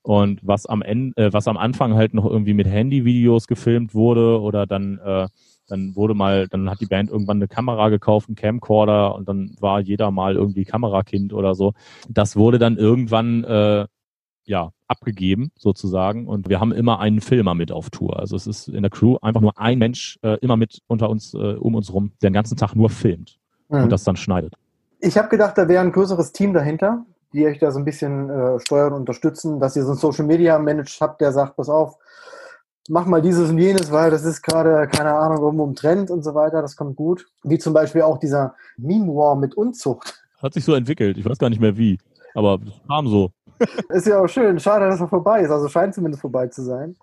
Und 0.07 0.39
was 0.47 0.67
am 0.67 0.83
Ende, 0.83 1.21
äh, 1.21 1.33
was 1.33 1.49
am 1.49 1.57
Anfang 1.57 1.95
halt 1.95 2.15
noch 2.15 2.25
irgendwie 2.25 2.55
mit 2.55 2.69
Handyvideos 2.69 3.49
gefilmt 3.49 3.93
wurde 3.93 4.41
oder 4.41 4.65
dann, 4.65 4.99
äh, 4.99 5.27
dann 5.67 5.97
wurde 5.97 6.15
mal, 6.15 6.47
dann 6.47 6.71
hat 6.71 6.81
die 6.81 6.87
Band 6.87 7.11
irgendwann 7.11 7.39
eine 7.39 7.49
Kamera 7.49 7.89
gekauft, 7.89 8.29
einen 8.29 8.37
Camcorder 8.37 9.17
und 9.17 9.29
dann 9.29 9.57
war 9.59 9.81
jeder 9.81 10.13
mal 10.13 10.37
irgendwie 10.37 10.65
Kamerakind 10.65 11.33
oder 11.33 11.57
so. 11.57 11.73
Das 12.09 12.37
wurde 12.37 12.61
dann 12.61 12.77
irgendwann 12.77 13.43
äh, 13.43 13.87
ja 14.45 14.71
abgegeben 14.87 15.51
sozusagen 15.57 16.29
und 16.29 16.49
wir 16.49 16.61
haben 16.61 16.71
immer 16.71 17.01
einen 17.01 17.21
Filmer 17.21 17.57
mit 17.57 17.73
auf 17.73 17.91
Tour. 17.91 18.21
Also 18.21 18.37
es 18.37 18.47
ist 18.47 18.69
in 18.69 18.83
der 18.83 18.91
Crew 18.91 19.17
einfach 19.23 19.41
nur 19.41 19.59
ein 19.59 19.81
Mensch 19.81 20.21
äh, 20.23 20.39
immer 20.41 20.57
mit 20.57 20.83
unter 20.87 21.11
uns, 21.11 21.35
äh, 21.35 21.55
um 21.55 21.75
uns 21.75 21.93
rum, 21.93 22.13
der 22.23 22.31
den 22.31 22.35
ganzen 22.35 22.57
Tag 22.57 22.77
nur 22.77 22.91
filmt 22.91 23.41
mhm. 23.71 23.83
und 23.83 23.91
das 23.91 24.05
dann 24.05 24.15
schneidet. 24.15 24.55
Ich 25.01 25.19
habe 25.19 25.29
gedacht, 25.31 25.59
da 25.59 25.67
wäre 25.67 25.83
ein 25.83 25.91
größeres 25.91 26.31
Team 26.31 26.53
dahinter 26.55 27.05
die 27.33 27.47
euch 27.47 27.59
da 27.59 27.71
so 27.71 27.79
ein 27.79 27.85
bisschen 27.85 28.31
äh, 28.31 28.61
steuern 28.61 28.93
und 28.93 29.01
unterstützen, 29.01 29.61
dass 29.61 29.77
ihr 29.77 29.83
so 29.83 29.91
einen 29.91 29.99
Social 29.99 30.25
Media 30.25 30.59
Manager 30.59 31.07
habt, 31.07 31.21
der 31.21 31.33
sagt, 31.33 31.57
pass 31.57 31.69
auf, 31.69 31.99
mach 32.89 33.07
mal 33.07 33.23
dieses 33.23 33.51
und 33.51 33.59
jenes, 33.59 33.91
weil 33.91 34.11
das 34.11 34.25
ist 34.25 34.43
gerade, 34.43 34.89
keine 34.89 35.13
Ahnung, 35.13 35.43
irgendwo 35.43 35.65
im 35.65 35.75
Trend 35.75 36.11
und 36.11 36.23
so 36.23 36.35
weiter, 36.35 36.63
das 36.63 36.77
kommt 36.77 36.97
gut. 36.97 37.27
Wie 37.43 37.59
zum 37.59 37.73
Beispiel 37.73 38.03
auch 38.03 38.19
dieser 38.19 38.55
Meme 38.77 39.09
War 39.09 39.37
mit 39.37 39.55
Unzucht. 39.55 40.23
Hat 40.43 40.55
sich 40.55 40.65
so 40.65 40.75
entwickelt, 40.75 41.17
ich 41.19 41.25
weiß 41.25 41.39
gar 41.39 41.51
nicht 41.51 41.61
mehr 41.61 41.77
wie, 41.77 41.99
aber 42.35 42.59
es 42.67 42.89
kam 42.89 43.09
so. 43.09 43.31
ist 43.89 44.07
ja 44.07 44.21
auch 44.21 44.29
schön, 44.29 44.61
schade, 44.61 44.87
dass 44.87 45.01
er 45.01 45.09
vorbei 45.09 45.41
ist, 45.41 45.51
also 45.51 45.69
scheint 45.69 45.95
zumindest 45.95 46.21
vorbei 46.21 46.47
zu 46.49 46.63
sein. 46.63 46.95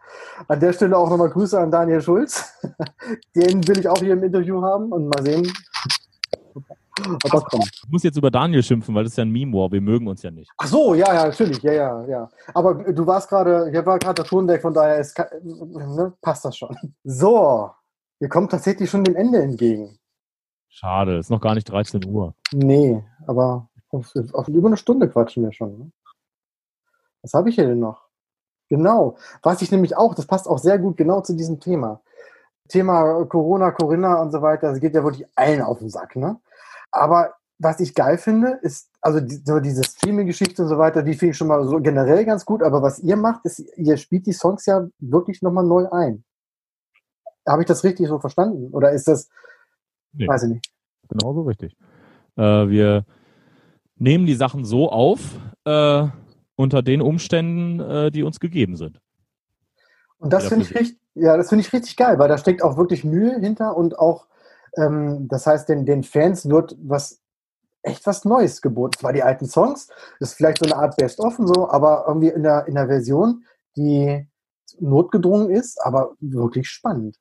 An 0.47 0.59
der 0.59 0.73
Stelle 0.73 0.97
auch 0.97 1.09
nochmal 1.09 1.29
Grüße 1.29 1.59
an 1.59 1.71
Daniel 1.71 2.01
Schulz. 2.01 2.53
Den 3.35 3.67
will 3.67 3.79
ich 3.79 3.87
auch 3.87 3.97
hier 3.97 4.13
im 4.13 4.23
Interview 4.23 4.61
haben 4.61 4.91
und 4.91 5.07
mal 5.07 5.23
sehen, 5.23 5.51
aber 7.23 7.41
komm. 7.41 7.61
Ich 7.61 7.89
muss 7.89 8.03
jetzt 8.03 8.17
über 8.17 8.31
Daniel 8.31 8.63
schimpfen, 8.63 8.93
weil 8.93 9.03
das 9.03 9.13
ist 9.13 9.17
ja 9.17 9.23
ein 9.23 9.31
Meme-War. 9.31 9.71
Wir 9.71 9.81
mögen 9.81 10.07
uns 10.07 10.21
ja 10.21 10.31
nicht. 10.31 10.51
Ach 10.57 10.67
so, 10.67 10.93
ja, 10.93 11.13
ja, 11.13 11.25
natürlich. 11.25 11.61
Ja, 11.63 11.73
ja, 11.73 12.05
ja. 12.05 12.29
Aber 12.53 12.75
du 12.75 13.05
warst 13.07 13.29
gerade, 13.29 13.69
hier 13.71 13.85
war 13.85 13.99
gerade 13.99 14.15
der 14.15 14.25
Tondeck, 14.25 14.61
von 14.61 14.73
daher 14.73 14.97
ist, 14.97 15.17
ne, 15.17 16.13
passt 16.21 16.45
das 16.45 16.57
schon. 16.57 16.77
So, 17.03 17.71
wir 18.19 18.29
kommen 18.29 18.49
tatsächlich 18.49 18.89
schon 18.89 19.03
dem 19.03 19.15
Ende 19.15 19.41
entgegen. 19.41 19.97
Schade, 20.69 21.17
ist 21.17 21.29
noch 21.29 21.41
gar 21.41 21.55
nicht 21.55 21.69
13 21.69 22.05
Uhr. 22.05 22.33
Nee, 22.51 23.03
aber 23.27 23.69
auf, 23.89 24.11
auf 24.33 24.47
über 24.47 24.67
eine 24.67 24.77
Stunde 24.77 25.09
quatschen 25.09 25.43
wir 25.43 25.53
schon. 25.53 25.77
Ne? 25.77 25.91
Was 27.21 27.33
habe 27.33 27.49
ich 27.49 27.55
hier 27.55 27.67
denn 27.67 27.79
noch? 27.79 28.07
Genau. 28.69 29.17
Was 29.43 29.61
ich 29.61 29.71
nämlich 29.71 29.95
auch, 29.95 30.15
das 30.15 30.25
passt 30.25 30.47
auch 30.47 30.57
sehr 30.57 30.79
gut 30.79 30.97
genau 30.97 31.21
zu 31.21 31.35
diesem 31.35 31.59
Thema. 31.59 32.01
Thema 32.67 33.25
Corona, 33.25 33.71
Corinna 33.71 34.21
und 34.21 34.31
so 34.31 34.41
weiter, 34.41 34.71
das 34.71 34.79
geht 34.79 34.95
ja 34.95 35.03
wirklich 35.03 35.27
allen 35.35 35.61
auf 35.61 35.79
den 35.79 35.89
Sack, 35.89 36.15
ne? 36.15 36.39
Aber 36.93 37.33
was 37.59 37.79
ich 37.79 37.95
geil 37.95 38.17
finde, 38.17 38.59
ist, 38.61 38.89
also 39.01 39.19
die, 39.19 39.41
so 39.45 39.59
diese 39.59 39.83
Streaming-Geschichte 39.83 40.61
und 40.61 40.69
so 40.69 40.77
weiter, 40.77 41.01
die 41.03 41.13
finde 41.13 41.31
ich 41.31 41.37
schon 41.37 41.47
mal 41.47 41.65
so 41.67 41.79
generell 41.79 42.23
ganz 42.25 42.45
gut, 42.45 42.61
aber 42.61 42.81
was 42.81 42.99
ihr 42.99 43.15
macht, 43.15 43.45
ist, 43.45 43.59
ihr 43.77 43.97
spielt 43.97 44.25
die 44.25 44.33
Songs 44.33 44.65
ja 44.65 44.87
wirklich 44.99 45.41
nochmal 45.41 45.65
neu 45.65 45.89
ein. 45.89 46.23
Habe 47.47 47.63
ich 47.63 47.67
das 47.67 47.83
richtig 47.83 48.07
so 48.07 48.19
verstanden? 48.19 48.73
Oder 48.73 48.91
ist 48.91 49.07
das, 49.07 49.29
Nee. 50.13 50.27
weiß 50.27 50.43
ich 50.43 50.49
nicht. 50.53 50.71
Genauso 51.09 51.41
richtig. 51.41 51.75
Äh, 52.37 52.41
wir 52.41 53.05
nehmen 53.97 54.25
die 54.25 54.35
Sachen 54.35 54.65
so 54.65 54.89
auf, 54.89 55.19
äh, 55.65 56.07
unter 56.55 56.81
den 56.81 57.01
Umständen, 57.01 57.79
äh, 57.79 58.11
die 58.11 58.23
uns 58.23 58.39
gegeben 58.39 58.75
sind. 58.75 58.99
Und 60.17 60.31
das 60.31 60.47
finde 60.47 60.65
ich 60.65 60.75
richtig, 60.75 60.99
ja, 61.15 61.35
das 61.35 61.49
finde 61.49 61.63
ich 61.65 61.73
richtig 61.73 61.97
geil, 61.97 62.17
weil 62.19 62.29
da 62.29 62.37
steckt 62.37 62.63
auch 62.63 62.77
wirklich 62.77 63.03
Mühe 63.03 63.37
hinter 63.39 63.75
und 63.75 63.99
auch, 63.99 64.27
ähm, 64.77 65.27
das 65.27 65.47
heißt, 65.47 65.69
den, 65.69 65.85
den 65.85 66.03
Fans 66.03 66.49
wird 66.49 66.75
was 66.81 67.21
echt 67.81 68.05
was 68.05 68.25
Neues 68.25 68.61
geboten. 68.61 68.97
Zwar 68.97 69.13
die 69.13 69.23
alten 69.23 69.45
Songs, 69.45 69.87
das 70.19 70.31
ist 70.31 70.35
vielleicht 70.35 70.59
so 70.59 70.65
eine 70.65 70.75
Art 70.75 70.95
Best-of 70.97 71.37
und 71.39 71.47
so, 71.47 71.69
aber 71.69 72.05
irgendwie 72.07 72.29
in 72.29 72.43
der, 72.43 72.65
in 72.67 72.75
der 72.75 72.87
Version, 72.87 73.43
die 73.75 74.25
notgedrungen 74.79 75.49
ist, 75.49 75.83
aber 75.85 76.13
wirklich 76.19 76.69
spannend. 76.69 77.17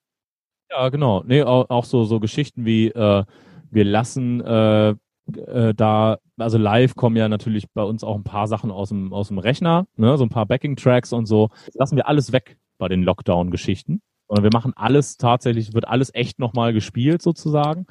Ja, 0.70 0.88
genau. 0.88 1.22
Nee, 1.26 1.42
auch, 1.42 1.68
auch 1.68 1.84
so, 1.84 2.04
so 2.04 2.20
Geschichten 2.20 2.64
wie 2.64 2.88
äh, 2.88 3.24
wir 3.70 3.84
lassen 3.84 4.40
äh, 4.40 4.94
äh, 5.36 5.74
da, 5.74 6.18
also 6.36 6.58
live 6.58 6.94
kommen 6.94 7.16
ja 7.16 7.28
natürlich 7.28 7.70
bei 7.72 7.82
uns 7.82 8.04
auch 8.04 8.16
ein 8.16 8.24
paar 8.24 8.46
Sachen 8.46 8.70
aus 8.70 8.88
dem, 8.88 9.12
aus 9.12 9.28
dem 9.28 9.38
Rechner, 9.38 9.86
ne, 9.96 10.16
so 10.16 10.24
ein 10.24 10.30
paar 10.30 10.46
Backing-Tracks 10.46 11.12
und 11.12 11.26
so. 11.26 11.48
Das 11.66 11.74
lassen 11.74 11.96
wir 11.96 12.08
alles 12.08 12.32
weg 12.32 12.58
bei 12.78 12.88
den 12.88 13.02
Lockdown-Geschichten. 13.02 14.02
Sondern 14.32 14.50
wir 14.50 14.58
machen 14.58 14.72
alles 14.76 15.18
tatsächlich, 15.18 15.74
wird 15.74 15.86
alles 15.86 16.10
echt 16.14 16.38
nochmal 16.38 16.72
gespielt 16.72 17.20
sozusagen. 17.20 17.84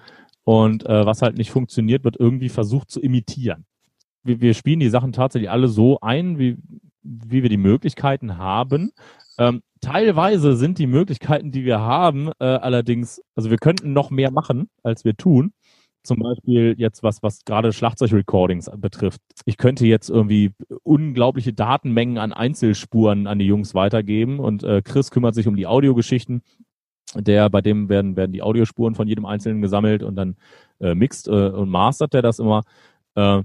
Und 0.44 0.84
äh, 0.88 1.06
was 1.06 1.22
halt 1.22 1.38
nicht 1.38 1.52
funktioniert, 1.52 2.04
wird 2.04 2.20
irgendwie 2.20 2.50
versucht 2.50 2.90
zu 2.90 3.00
imitieren. 3.00 3.66
Wir, 4.24 4.42
wir 4.42 4.56
spielen 4.56 4.80
die 4.80 4.90
Sachen 4.90 5.12
tatsächlich 5.12 5.52
alle 5.52 5.68
so 5.68 6.00
ein, 6.02 6.40
wie, 6.40 6.58
wie 7.04 7.44
wir 7.44 7.50
die 7.50 7.58
Möglichkeiten 7.58 8.40
haben. 8.40 8.90
Ähm, 9.38 9.62
teilweise 9.82 10.56
sind 10.56 10.80
die 10.80 10.88
Möglichkeiten, 10.88 11.52
die 11.52 11.64
wir 11.64 11.80
haben, 11.80 12.32
äh, 12.40 12.46
allerdings, 12.46 13.22
also 13.36 13.52
wir 13.52 13.58
könnten 13.58 13.94
noch 13.94 14.10
mehr 14.10 14.32
machen, 14.32 14.68
als 14.82 15.06
wir 15.06 15.16
tun. 15.16 15.54
Zum 16.04 16.20
Beispiel 16.20 16.74
jetzt 16.78 17.04
was, 17.04 17.22
was 17.22 17.46
gerade 17.46 17.72
Schlagzeug-Recordings 17.72 18.72
betrifft. 18.78 19.22
Ich 19.46 19.58
könnte 19.58 19.86
jetzt 19.86 20.10
irgendwie 20.10 20.52
unglaubliche 20.84 21.54
Datenmengen 21.54 22.18
an 22.18 22.34
Einzelspuren 22.34 23.28
an 23.28 23.38
die 23.38 23.46
Jungs 23.46 23.76
weitergeben 23.76 24.40
und 24.40 24.64
äh, 24.64 24.82
Chris 24.82 25.12
kümmert 25.12 25.36
sich 25.36 25.48
um 25.48 25.56
die 25.56 25.68
Audiogeschichten. 25.68 26.42
Der, 27.16 27.50
bei 27.50 27.62
dem 27.62 27.90
werden, 27.90 28.16
werden 28.16 28.32
die 28.32 28.42
Audiospuren 28.42 28.96
von 28.96 29.08
jedem 29.08 29.26
Einzelnen 29.26 29.62
gesammelt 29.62 30.02
und 30.02 30.16
dann 30.16 30.38
äh, 30.80 30.96
mixt 30.96 31.28
äh, 31.28 31.50
und 31.50 31.70
mastert 31.70 32.14
der 32.14 32.22
das 32.22 32.40
immer. 32.40 32.64
Äh, 33.16 33.44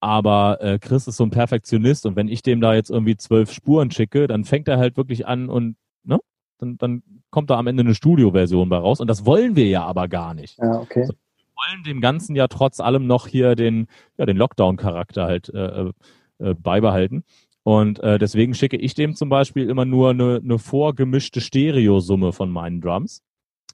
aber 0.00 0.58
äh, 0.60 0.78
Chris 0.78 1.08
ist 1.08 1.16
so 1.16 1.24
ein 1.24 1.30
Perfektionist 1.30 2.06
und 2.06 2.14
wenn 2.14 2.28
ich 2.28 2.42
dem 2.42 2.60
da 2.60 2.74
jetzt 2.74 2.90
irgendwie 2.90 3.16
zwölf 3.16 3.50
Spuren 3.50 3.90
schicke, 3.90 4.26
dann 4.26 4.44
fängt 4.44 4.68
er 4.68 4.78
halt 4.78 4.96
wirklich 4.96 5.26
an 5.26 5.48
und 5.48 5.76
ne, 6.04 6.20
dann, 6.58 6.76
dann 6.78 7.02
kommt 7.30 7.50
da 7.50 7.58
am 7.58 7.66
Ende 7.66 7.82
eine 7.82 7.94
Studioversion 7.94 8.68
bei 8.68 8.76
raus 8.76 9.00
und 9.00 9.08
das 9.08 9.24
wollen 9.24 9.56
wir 9.56 9.66
ja 9.66 9.84
aber 9.84 10.06
gar 10.08 10.34
nicht. 10.34 10.58
Ja, 10.58 10.78
okay. 10.78 11.08
Wir 11.56 11.72
wollen 11.72 11.84
dem 11.84 12.00
Ganzen 12.00 12.36
ja 12.36 12.48
trotz 12.48 12.80
allem 12.80 13.06
noch 13.06 13.26
hier 13.26 13.56
den, 13.56 13.88
ja, 14.18 14.26
den 14.26 14.36
Lockdown-Charakter 14.36 15.24
halt 15.24 15.48
äh, 15.48 15.90
äh, 16.38 16.54
beibehalten. 16.54 17.24
Und 17.62 17.98
äh, 18.00 18.18
deswegen 18.18 18.54
schicke 18.54 18.76
ich 18.76 18.94
dem 18.94 19.16
zum 19.16 19.28
Beispiel 19.28 19.68
immer 19.68 19.84
nur 19.84 20.10
eine, 20.10 20.40
eine 20.42 20.58
vorgemischte 20.58 21.40
Stereosumme 21.40 22.32
von 22.32 22.50
meinen 22.50 22.80
Drums. 22.80 23.22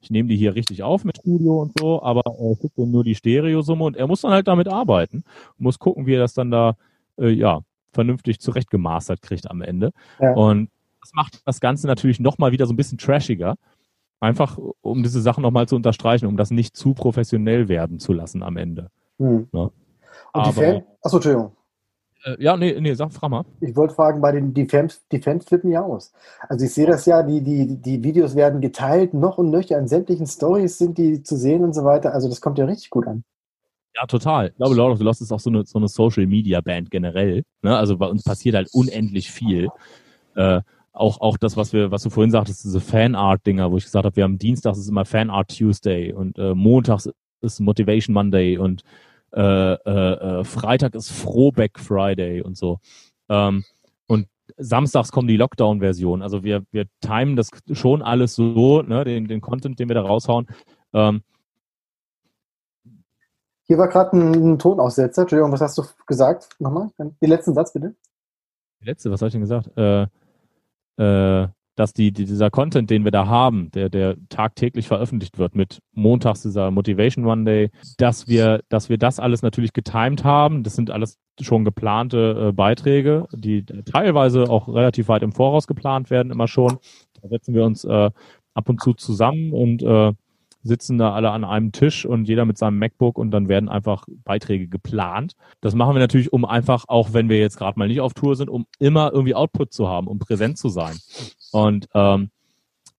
Ich 0.00 0.10
nehme 0.10 0.28
die 0.28 0.36
hier 0.36 0.54
richtig 0.54 0.82
auf 0.82 1.04
mit 1.04 1.18
Studio 1.18 1.60
und 1.60 1.78
so, 1.78 2.02
aber 2.02 2.22
äh, 2.26 2.56
schicke 2.60 2.82
ihm 2.82 2.90
nur 2.90 3.04
die 3.04 3.14
Stereosumme 3.14 3.84
und 3.84 3.96
er 3.96 4.06
muss 4.06 4.22
dann 4.22 4.32
halt 4.32 4.48
damit 4.48 4.68
arbeiten 4.68 5.24
und 5.58 5.60
muss 5.60 5.78
gucken, 5.78 6.06
wie 6.06 6.14
er 6.14 6.20
das 6.20 6.34
dann 6.34 6.50
da 6.50 6.76
äh, 7.18 7.28
ja 7.28 7.60
vernünftig 7.92 8.40
zurechtgemastert 8.40 9.22
kriegt 9.22 9.50
am 9.50 9.60
Ende. 9.60 9.92
Ja. 10.20 10.32
Und 10.32 10.70
das 11.00 11.12
macht 11.14 11.42
das 11.44 11.60
Ganze 11.60 11.86
natürlich 11.86 12.20
nochmal 12.20 12.52
wieder 12.52 12.66
so 12.66 12.72
ein 12.72 12.76
bisschen 12.76 12.98
trashiger. 12.98 13.56
Einfach, 14.22 14.56
um 14.82 15.02
diese 15.02 15.20
Sachen 15.20 15.42
nochmal 15.42 15.66
zu 15.66 15.74
unterstreichen, 15.74 16.26
um 16.26 16.36
das 16.36 16.52
nicht 16.52 16.76
zu 16.76 16.94
professionell 16.94 17.68
werden 17.68 17.98
zu 17.98 18.12
lassen 18.12 18.44
am 18.44 18.56
Ende. 18.56 18.88
Hm. 19.18 19.48
Ja. 19.52 19.60
Und 19.62 19.72
die 20.34 20.38
Aber- 20.38 20.52
Fans, 20.52 20.84
achso, 21.02 21.16
Entschuldigung. 21.16 21.52
Äh, 22.24 22.36
ja, 22.38 22.56
nee, 22.56 22.80
nee, 22.80 22.94
sag, 22.94 23.12
frag 23.12 23.30
mal. 23.30 23.44
Ich 23.60 23.74
wollte 23.74 23.94
fragen, 23.94 24.20
bei 24.20 24.30
den 24.30 24.54
die 24.54 24.66
Fans, 24.66 25.02
die 25.10 25.18
Fans 25.18 25.44
flippen 25.44 25.72
ja 25.72 25.82
aus. 25.82 26.12
Also 26.48 26.64
ich 26.64 26.72
sehe 26.72 26.86
das 26.86 27.04
ja, 27.06 27.24
die, 27.24 27.40
die, 27.40 27.76
die 27.78 28.04
Videos 28.04 28.36
werden 28.36 28.60
geteilt, 28.60 29.12
noch 29.12 29.38
und 29.38 29.50
nöcher, 29.50 29.76
in 29.76 29.88
sämtlichen 29.88 30.28
Stories 30.28 30.78
sind 30.78 30.98
die 30.98 31.24
zu 31.24 31.36
sehen 31.36 31.64
und 31.64 31.72
so 31.72 31.82
weiter. 31.82 32.14
Also 32.14 32.28
das 32.28 32.40
kommt 32.40 32.58
ja 32.58 32.64
richtig 32.64 32.90
gut 32.90 33.08
an. 33.08 33.24
Ja, 33.96 34.06
total. 34.06 34.50
Ich 34.50 34.56
glaube, 34.56 34.76
Lord 34.76 34.92
of 34.92 34.98
the 34.98 35.04
Lost 35.04 35.20
ist 35.20 35.32
auch 35.32 35.40
so 35.40 35.50
eine, 35.50 35.64
so 35.66 35.80
eine 35.80 35.88
Social 35.88 36.28
Media 36.28 36.60
Band 36.60 36.92
generell. 36.92 37.42
Ne? 37.62 37.76
Also 37.76 37.98
bei 37.98 38.06
uns 38.06 38.22
passiert 38.22 38.54
halt 38.54 38.68
unendlich 38.72 39.32
viel. 39.32 39.68
Äh, 40.36 40.60
auch, 40.92 41.20
auch 41.20 41.38
das, 41.38 41.56
was 41.56 41.72
wir, 41.72 41.90
was 41.90 42.02
du 42.02 42.10
vorhin 42.10 42.30
sagtest, 42.30 42.64
diese 42.64 42.80
Fanart-Dinger, 42.80 43.70
wo 43.70 43.76
ich 43.76 43.84
gesagt 43.84 44.04
habe, 44.04 44.16
wir 44.16 44.24
haben 44.24 44.38
Dienstags 44.38 44.78
ist 44.78 44.88
immer 44.88 45.04
Fanart 45.04 45.56
Tuesday 45.56 46.12
und 46.12 46.38
äh, 46.38 46.54
Montags 46.54 47.08
ist 47.40 47.60
Motivation 47.60 48.14
Monday 48.14 48.58
und 48.58 48.82
äh, 49.34 49.72
äh, 49.72 50.40
äh, 50.40 50.44
Freitag 50.44 50.94
ist 50.94 51.10
Frohback 51.10 51.78
Friday 51.78 52.42
und 52.42 52.56
so. 52.56 52.78
Ähm, 53.30 53.64
und 54.06 54.28
samstags 54.58 55.10
kommen 55.10 55.28
die 55.28 55.38
Lockdown-Versionen. 55.38 56.22
Also 56.22 56.44
wir, 56.44 56.64
wir 56.70 56.84
timen 57.00 57.36
das 57.36 57.50
schon 57.72 58.02
alles 58.02 58.34
so, 58.34 58.82
ne, 58.82 59.04
den, 59.04 59.28
den 59.28 59.40
Content, 59.40 59.78
den 59.78 59.88
wir 59.88 59.94
da 59.94 60.02
raushauen. 60.02 60.46
Ähm, 60.92 61.22
Hier 63.64 63.78
war 63.78 63.88
gerade 63.88 64.14
ein, 64.14 64.34
ein 64.34 64.58
Tonaussetzer. 64.58 65.22
Entschuldigung, 65.22 65.52
was 65.52 65.62
hast 65.62 65.78
du 65.78 65.84
gesagt? 66.06 66.50
Nochmal? 66.58 66.90
Den 66.98 67.14
letzten 67.20 67.54
Satz 67.54 67.72
bitte. 67.72 67.94
Die 68.82 68.86
letzte, 68.86 69.10
was 69.10 69.22
habe 69.22 69.28
ich 69.28 69.32
denn 69.32 69.40
gesagt? 69.40 69.74
Äh, 69.78 70.06
äh, 70.96 71.48
dass 71.74 71.94
die, 71.94 72.12
die, 72.12 72.26
dieser 72.26 72.50
Content, 72.50 72.90
den 72.90 73.04
wir 73.04 73.10
da 73.10 73.26
haben, 73.26 73.70
der, 73.70 73.88
der 73.88 74.16
tagtäglich 74.28 74.88
veröffentlicht 74.88 75.38
wird, 75.38 75.54
mit 75.54 75.80
montags 75.92 76.42
dieser 76.42 76.70
Motivation 76.70 77.24
Monday, 77.24 77.70
dass 77.96 78.28
wir, 78.28 78.62
dass 78.68 78.88
wir 78.88 78.98
das 78.98 79.18
alles 79.18 79.42
natürlich 79.42 79.72
getimed 79.72 80.22
haben. 80.22 80.64
Das 80.64 80.74
sind 80.76 80.90
alles 80.90 81.18
schon 81.40 81.64
geplante 81.64 82.48
äh, 82.48 82.52
Beiträge, 82.52 83.26
die 83.32 83.64
teilweise 83.64 84.50
auch 84.50 84.68
relativ 84.68 85.08
weit 85.08 85.22
im 85.22 85.32
Voraus 85.32 85.66
geplant 85.66 86.10
werden, 86.10 86.30
immer 86.30 86.48
schon. 86.48 86.78
Da 87.22 87.28
setzen 87.28 87.54
wir 87.54 87.64
uns 87.64 87.84
äh, 87.84 88.10
ab 88.54 88.68
und 88.68 88.80
zu 88.82 88.92
zusammen 88.92 89.52
und 89.52 89.82
äh, 89.82 90.12
sitzen 90.62 90.98
da 90.98 91.12
alle 91.12 91.30
an 91.30 91.44
einem 91.44 91.72
Tisch 91.72 92.06
und 92.06 92.26
jeder 92.26 92.44
mit 92.44 92.58
seinem 92.58 92.78
MacBook 92.78 93.18
und 93.18 93.30
dann 93.30 93.48
werden 93.48 93.68
einfach 93.68 94.06
Beiträge 94.24 94.68
geplant. 94.68 95.34
Das 95.60 95.74
machen 95.74 95.94
wir 95.94 96.00
natürlich, 96.00 96.32
um 96.32 96.44
einfach, 96.44 96.84
auch 96.88 97.12
wenn 97.12 97.28
wir 97.28 97.38
jetzt 97.38 97.56
gerade 97.56 97.78
mal 97.78 97.88
nicht 97.88 98.00
auf 98.00 98.14
Tour 98.14 98.36
sind, 98.36 98.48
um 98.48 98.66
immer 98.78 99.12
irgendwie 99.12 99.34
Output 99.34 99.72
zu 99.72 99.88
haben, 99.88 100.06
um 100.06 100.18
präsent 100.18 100.58
zu 100.58 100.68
sein. 100.68 100.96
Und 101.50 101.88
ähm, 101.94 102.30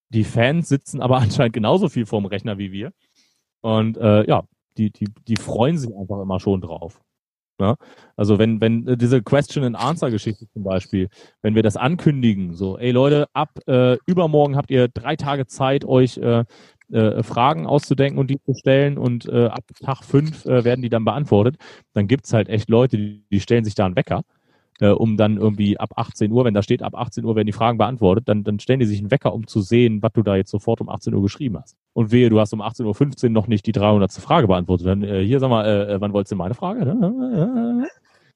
die 0.10 0.24
Fans 0.24 0.70
sitzen 0.70 1.02
aber 1.02 1.18
anscheinend 1.22 1.54
genauso 1.54 1.90
viel 1.90 2.06
vorm 2.06 2.26
Rechner 2.26 2.58
wie 2.58 2.72
wir. 2.72 2.92
Und 3.62 3.98
äh, 3.98 4.28
ja, 4.28 4.44
die, 4.78 4.92
die, 4.92 5.08
die 5.28 5.38
freuen 5.38 5.78
sich 5.78 5.96
einfach 5.96 6.20
immer 6.22 6.40
schon 6.40 6.62
drauf. 6.62 7.00
Ja? 7.60 7.78
Also 8.16 8.40
wenn, 8.40 8.62
wenn 8.62 8.88
äh, 8.88 8.98
diese 8.98 9.22
Question-and-Answer-Geschichte 9.22 10.48
zum 10.50 10.64
Beispiel, 10.64 11.10
wenn 11.42 11.56
wir 11.56 11.64
das 11.64 11.78
ankündigen, 11.78 12.54
so, 12.54 12.78
ey 12.78 12.92
Leute, 12.92 13.28
ab 13.34 13.52
äh, 13.68 13.98
übermorgen 14.06 14.56
habt 14.56 14.72
ihr 14.72 14.88
drei 14.88 15.16
Tage 15.16 15.48
Zeit, 15.48 15.86
euch 15.86 16.18
äh, 16.18 16.46
äh, 16.94 17.24
Fragen 17.24 17.66
auszudenken 17.66 18.20
und 18.20 18.30
die 18.30 18.40
zu 18.42 18.54
stellen 18.54 18.98
und 18.98 19.28
äh, 19.28 19.46
ab 19.48 19.64
Tag 19.82 20.04
fünf 20.04 20.46
äh, 20.46 20.64
werden 20.64 20.82
die 20.82 20.90
dann 20.90 21.06
beantwortet, 21.06 21.58
dann 21.94 22.08
gibt's 22.08 22.34
halt 22.34 22.50
echt 22.50 22.70
Leute, 22.70 22.98
die, 22.98 23.24
die 23.32 23.40
stellen 23.40 23.66
sich 23.66 23.76
da 23.76 23.86
einen 23.86 23.96
Wecker, 23.96 24.24
äh, 24.80 24.90
um 24.90 25.18
dann 25.18 25.38
irgendwie 25.38 25.80
ab 25.80 25.94
18 25.96 26.32
Uhr, 26.32 26.46
wenn 26.46 26.54
da 26.54 26.62
steht, 26.62 26.82
ab 26.82 26.96
18 26.96 27.26
Uhr 27.26 27.36
werden 27.36 27.48
die 27.48 27.54
Fragen 27.54 27.78
beantwortet, 27.78 28.28
dann, 28.28 28.44
dann 28.44 28.60
stellen 28.60 28.80
die 28.80 28.86
sich 28.86 29.00
einen 29.00 29.12
Wecker, 29.12 29.34
um 29.34 29.48
zu 29.48 29.62
sehen, 29.62 30.02
was 30.02 30.14
du 30.14 30.24
da 30.24 30.36
jetzt 30.36 30.52
sofort 30.52 30.82
um 30.82 30.90
18 30.90 31.14
Uhr 31.14 31.22
geschrieben 31.22 31.58
hast. 31.58 31.76
Und 31.94 32.12
wehe, 32.12 32.30
du 32.30 32.40
hast 32.40 32.54
um 32.54 32.62
18.15 32.62 33.26
Uhr 33.26 33.30
noch 33.30 33.48
nicht 33.48 33.66
die 33.66 33.72
300. 33.72 34.12
Frage 34.14 34.48
beantwortet. 34.48 34.88
Dann 34.88 35.04
äh, 35.04 35.24
hier, 35.24 35.40
sag 35.40 35.50
mal, 35.50 35.66
äh, 35.66 36.02
wann 36.02 36.14
wolltest 36.14 36.32
du 36.32 36.36
meine 36.36 36.54
Frage? 36.54 36.86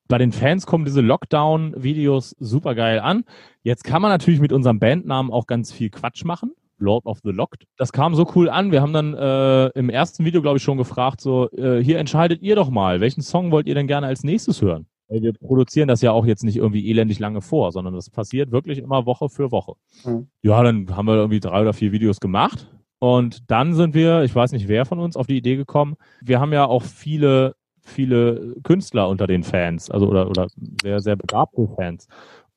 Bei 0.07 0.17
den 0.17 0.31
Fans 0.31 0.65
kommen 0.65 0.85
diese 0.85 1.01
Lockdown-Videos 1.01 2.35
super 2.39 2.75
geil 2.75 2.99
an. 2.99 3.25
Jetzt 3.63 3.83
kann 3.83 4.01
man 4.01 4.09
natürlich 4.09 4.39
mit 4.39 4.53
unserem 4.53 4.79
Bandnamen 4.79 5.31
auch 5.31 5.47
ganz 5.47 5.73
viel 5.73 5.89
Quatsch 5.89 6.23
machen. 6.23 6.53
Lord 6.79 7.05
of 7.05 7.19
the 7.23 7.31
Locked. 7.31 7.65
Das 7.77 7.91
kam 7.91 8.15
so 8.15 8.29
cool 8.35 8.49
an. 8.49 8.71
Wir 8.71 8.81
haben 8.81 8.93
dann 8.93 9.13
äh, 9.13 9.67
im 9.69 9.89
ersten 9.89 10.25
Video, 10.25 10.41
glaube 10.41 10.57
ich, 10.57 10.63
schon 10.63 10.77
gefragt, 10.77 11.21
so, 11.21 11.49
äh, 11.51 11.83
hier 11.83 11.99
entscheidet 11.99 12.41
ihr 12.41 12.55
doch 12.55 12.69
mal, 12.69 13.01
welchen 13.01 13.21
Song 13.21 13.51
wollt 13.51 13.67
ihr 13.67 13.75
denn 13.75 13.87
gerne 13.87 14.07
als 14.07 14.23
nächstes 14.23 14.61
hören? 14.61 14.87
Weil 15.07 15.21
wir 15.21 15.33
produzieren 15.33 15.87
das 15.87 16.01
ja 16.01 16.11
auch 16.11 16.25
jetzt 16.25 16.43
nicht 16.43 16.57
irgendwie 16.57 16.89
elendig 16.89 17.19
lange 17.19 17.41
vor, 17.41 17.71
sondern 17.71 17.93
das 17.93 18.09
passiert 18.09 18.51
wirklich 18.51 18.79
immer 18.79 19.05
Woche 19.05 19.29
für 19.29 19.51
Woche. 19.51 19.73
Mhm. 20.03 20.27
Ja, 20.41 20.61
dann 20.63 20.95
haben 20.95 21.07
wir 21.07 21.15
irgendwie 21.15 21.39
drei 21.39 21.61
oder 21.61 21.73
vier 21.73 21.91
Videos 21.91 22.19
gemacht. 22.19 22.67
Und 22.99 23.49
dann 23.49 23.73
sind 23.73 23.93
wir, 23.93 24.23
ich 24.23 24.35
weiß 24.35 24.51
nicht 24.51 24.67
wer 24.67 24.85
von 24.85 24.99
uns, 24.99 25.15
auf 25.15 25.27
die 25.27 25.37
Idee 25.37 25.55
gekommen. 25.55 25.95
Wir 26.21 26.39
haben 26.39 26.51
ja 26.51 26.65
auch 26.65 26.83
viele, 26.83 27.55
viele 27.81 28.55
Künstler 28.63 29.07
unter 29.07 29.27
den 29.27 29.43
Fans, 29.43 29.89
also 29.89 30.07
oder, 30.07 30.29
oder 30.29 30.47
sehr, 30.81 30.99
sehr 30.99 31.15
begabte 31.15 31.69
Fans 31.75 32.07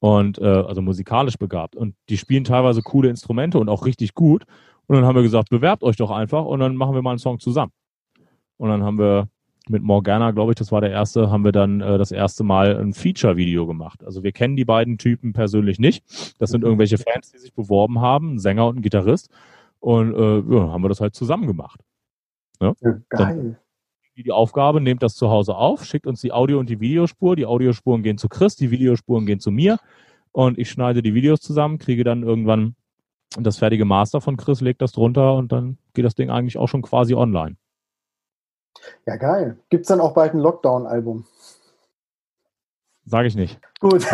und 0.01 0.39
äh, 0.39 0.45
also 0.45 0.83
musikalisch 0.83 1.37
begabt. 1.39 1.77
Und 1.77 1.95
die 2.09 2.19
spielen 2.19 2.45
teilweise 2.45 2.83
coole 2.83 3.09
Instrumente 3.09 3.59
und 3.59 3.69
auch 3.69 3.87
richtig 3.87 4.15
gut. 4.15 4.45
Und 4.87 4.97
dann 4.97 5.05
haben 5.05 5.15
wir 5.15 5.23
gesagt, 5.23 5.51
bewerbt 5.51 5.85
euch 5.85 5.97
doch 5.97 6.11
einfach 6.11 6.45
und 6.45 6.59
dann 6.59 6.75
machen 6.75 6.95
wir 6.95 7.03
mal 7.03 7.11
einen 7.11 7.19
Song 7.19 7.39
zusammen. 7.39 7.73
Und 8.57 8.71
dann 8.71 8.83
haben 8.83 8.99
wir 8.99 9.29
mit 9.69 9.83
Morgana, 9.83 10.33
glaube 10.33 10.53
ich, 10.53 10.57
das 10.57 10.73
war 10.73 10.81
der 10.81 10.91
erste, 10.91 11.31
haben 11.31 11.45
wir 11.45 11.53
dann 11.53 11.81
äh, 11.81 11.97
das 11.97 12.11
erste 12.11 12.43
Mal 12.43 12.77
ein 12.77 12.93
Feature-Video 12.93 13.67
gemacht. 13.67 14.03
Also 14.05 14.23
wir 14.23 14.33
kennen 14.33 14.57
die 14.57 14.65
beiden 14.65 14.99
Typen 14.99 15.33
persönlich 15.33 15.79
nicht. 15.79 16.03
Das 16.41 16.51
sind 16.51 16.65
irgendwelche 16.65 16.99
Fans, 16.99 17.31
die 17.31 17.39
sich 17.39 17.55
beworben 17.55 18.01
haben, 18.01 18.35
ein 18.35 18.39
Sänger 18.39 18.67
und 18.67 18.79
ein 18.79 18.83
Gitarrist. 18.83 19.29
Und 19.79 20.15
äh, 20.15 20.39
ja, 20.39 20.71
haben 20.71 20.83
wir 20.83 20.89
das 20.89 21.01
halt 21.01 21.15
zusammen 21.15 21.47
gemacht. 21.47 21.81
Ja, 22.61 22.75
geil. 22.83 23.03
Dann 23.11 23.57
die 24.17 24.33
Aufgabe, 24.33 24.81
nehmt 24.81 25.03
das 25.03 25.15
zu 25.15 25.31
Hause 25.31 25.55
auf, 25.55 25.85
schickt 25.85 26.07
uns 26.07 26.21
die 26.21 26.33
Audio- 26.33 26.59
und 26.59 26.69
die 26.69 26.81
Videospur. 26.81 27.37
Die 27.37 27.47
Audiospuren 27.47 28.03
gehen 28.03 28.19
zu 28.19 28.29
Chris, 28.29 28.57
die 28.57 28.71
Videospuren 28.71 29.27
gehen 29.27 29.41
zu 29.41 29.51
mir. 29.51 29.79
Und 30.33 30.59
ich 30.59 30.71
schneide 30.71 31.03
die 31.03 31.15
Videos 31.15 31.41
zusammen, 31.41 31.79
kriege 31.79 32.05
dann 32.05 32.23
irgendwann 32.23 32.77
das 33.39 33.59
fertige 33.59 33.85
Master 33.85 34.21
von 34.21 34.37
Chris, 34.37 34.61
legt 34.61 34.83
das 34.83 34.93
drunter 34.93 35.35
und 35.35 35.53
dann 35.53 35.79
geht 35.95 36.05
das 36.05 36.15
Ding 36.15 36.31
eigentlich 36.31 36.59
auch 36.59 36.69
schon 36.69 36.83
quasi 36.83 37.15
online. 37.15 37.57
Ja, 39.07 39.17
geil. 39.17 39.59
Gibt 39.69 39.83
es 39.83 39.89
dann 39.89 40.01
auch 40.01 40.15
bald 40.15 40.35
ein 40.35 40.41
Lockdown-Album? 40.41 41.27
Sage 43.07 43.29
ich 43.29 43.35
nicht. 43.35 43.61
Gut. 43.81 44.07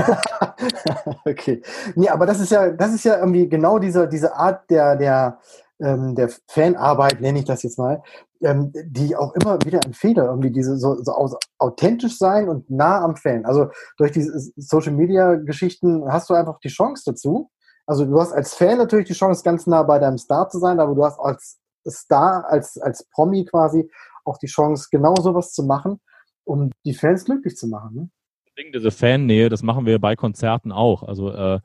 okay. 1.27 1.63
Nee, 1.95 2.09
aber 2.09 2.25
das 2.25 2.41
ist 2.41 2.51
ja, 2.51 2.71
das 2.71 2.95
ist 2.95 3.05
ja 3.05 3.19
irgendwie 3.19 3.49
genau 3.49 3.79
diese, 3.79 4.09
diese 4.09 4.35
Art 4.35 4.71
der, 4.71 4.97
der, 4.97 5.39
ähm, 5.81 6.15
der 6.15 6.31
Fanarbeit, 6.49 7.21
nenne 7.21 7.41
ich 7.41 7.45
das 7.45 7.63
jetzt 7.63 7.79
mal, 7.79 8.03
ähm, 8.43 8.73
die 8.87 9.17
auch 9.17 9.35
immer 9.35 9.59
wieder 9.65 9.85
empfehle, 9.85 10.25
irgendwie 10.25 10.51
diese 10.51 10.77
so, 10.79 11.03
so 11.03 11.39
authentisch 11.59 12.19
sein 12.19 12.49
und 12.49 12.71
nah 12.71 13.03
am 13.03 13.17
Fan. 13.17 13.45
Also 13.45 13.69
durch 13.99 14.13
diese 14.13 14.53
Social 14.57 14.93
Media 14.93 15.35
Geschichten 15.35 16.11
hast 16.11 16.31
du 16.31 16.35
einfach 16.35 16.59
die 16.61 16.69
Chance 16.69 17.03
dazu. 17.07 17.51
Also 17.87 18.05
du 18.05 18.19
hast 18.21 18.33
als 18.33 18.55
Fan 18.55 18.79
natürlich 18.79 19.07
die 19.07 19.15
Chance, 19.15 19.43
ganz 19.45 19.67
nah 19.67 19.83
bei 19.83 19.99
deinem 19.99 20.19
Star 20.19 20.49
zu 20.49 20.59
sein, 20.59 20.81
aber 20.81 20.95
du 20.95 21.05
hast 21.05 21.19
als 21.21 21.59
Star, 21.89 22.45
als, 22.49 22.79
als 22.79 23.07
Promi 23.11 23.45
quasi 23.45 23.89
auch 24.25 24.39
die 24.39 24.49
Chance, 24.49 24.89
genau 24.91 25.15
sowas 25.17 25.53
zu 25.53 25.63
machen, 25.63 26.01
um 26.45 26.73
die 26.85 26.95
Fans 26.95 27.25
glücklich 27.25 27.57
zu 27.57 27.69
machen. 27.69 27.95
Ne? 27.95 28.71
Diese 28.75 28.91
Fannähe, 28.91 29.49
das 29.49 29.63
machen 29.63 29.87
wir 29.87 30.01
bei 30.01 30.17
Konzerten 30.17 30.73
auch. 30.73 31.03
Also 31.03 31.31
äh, 31.31 31.61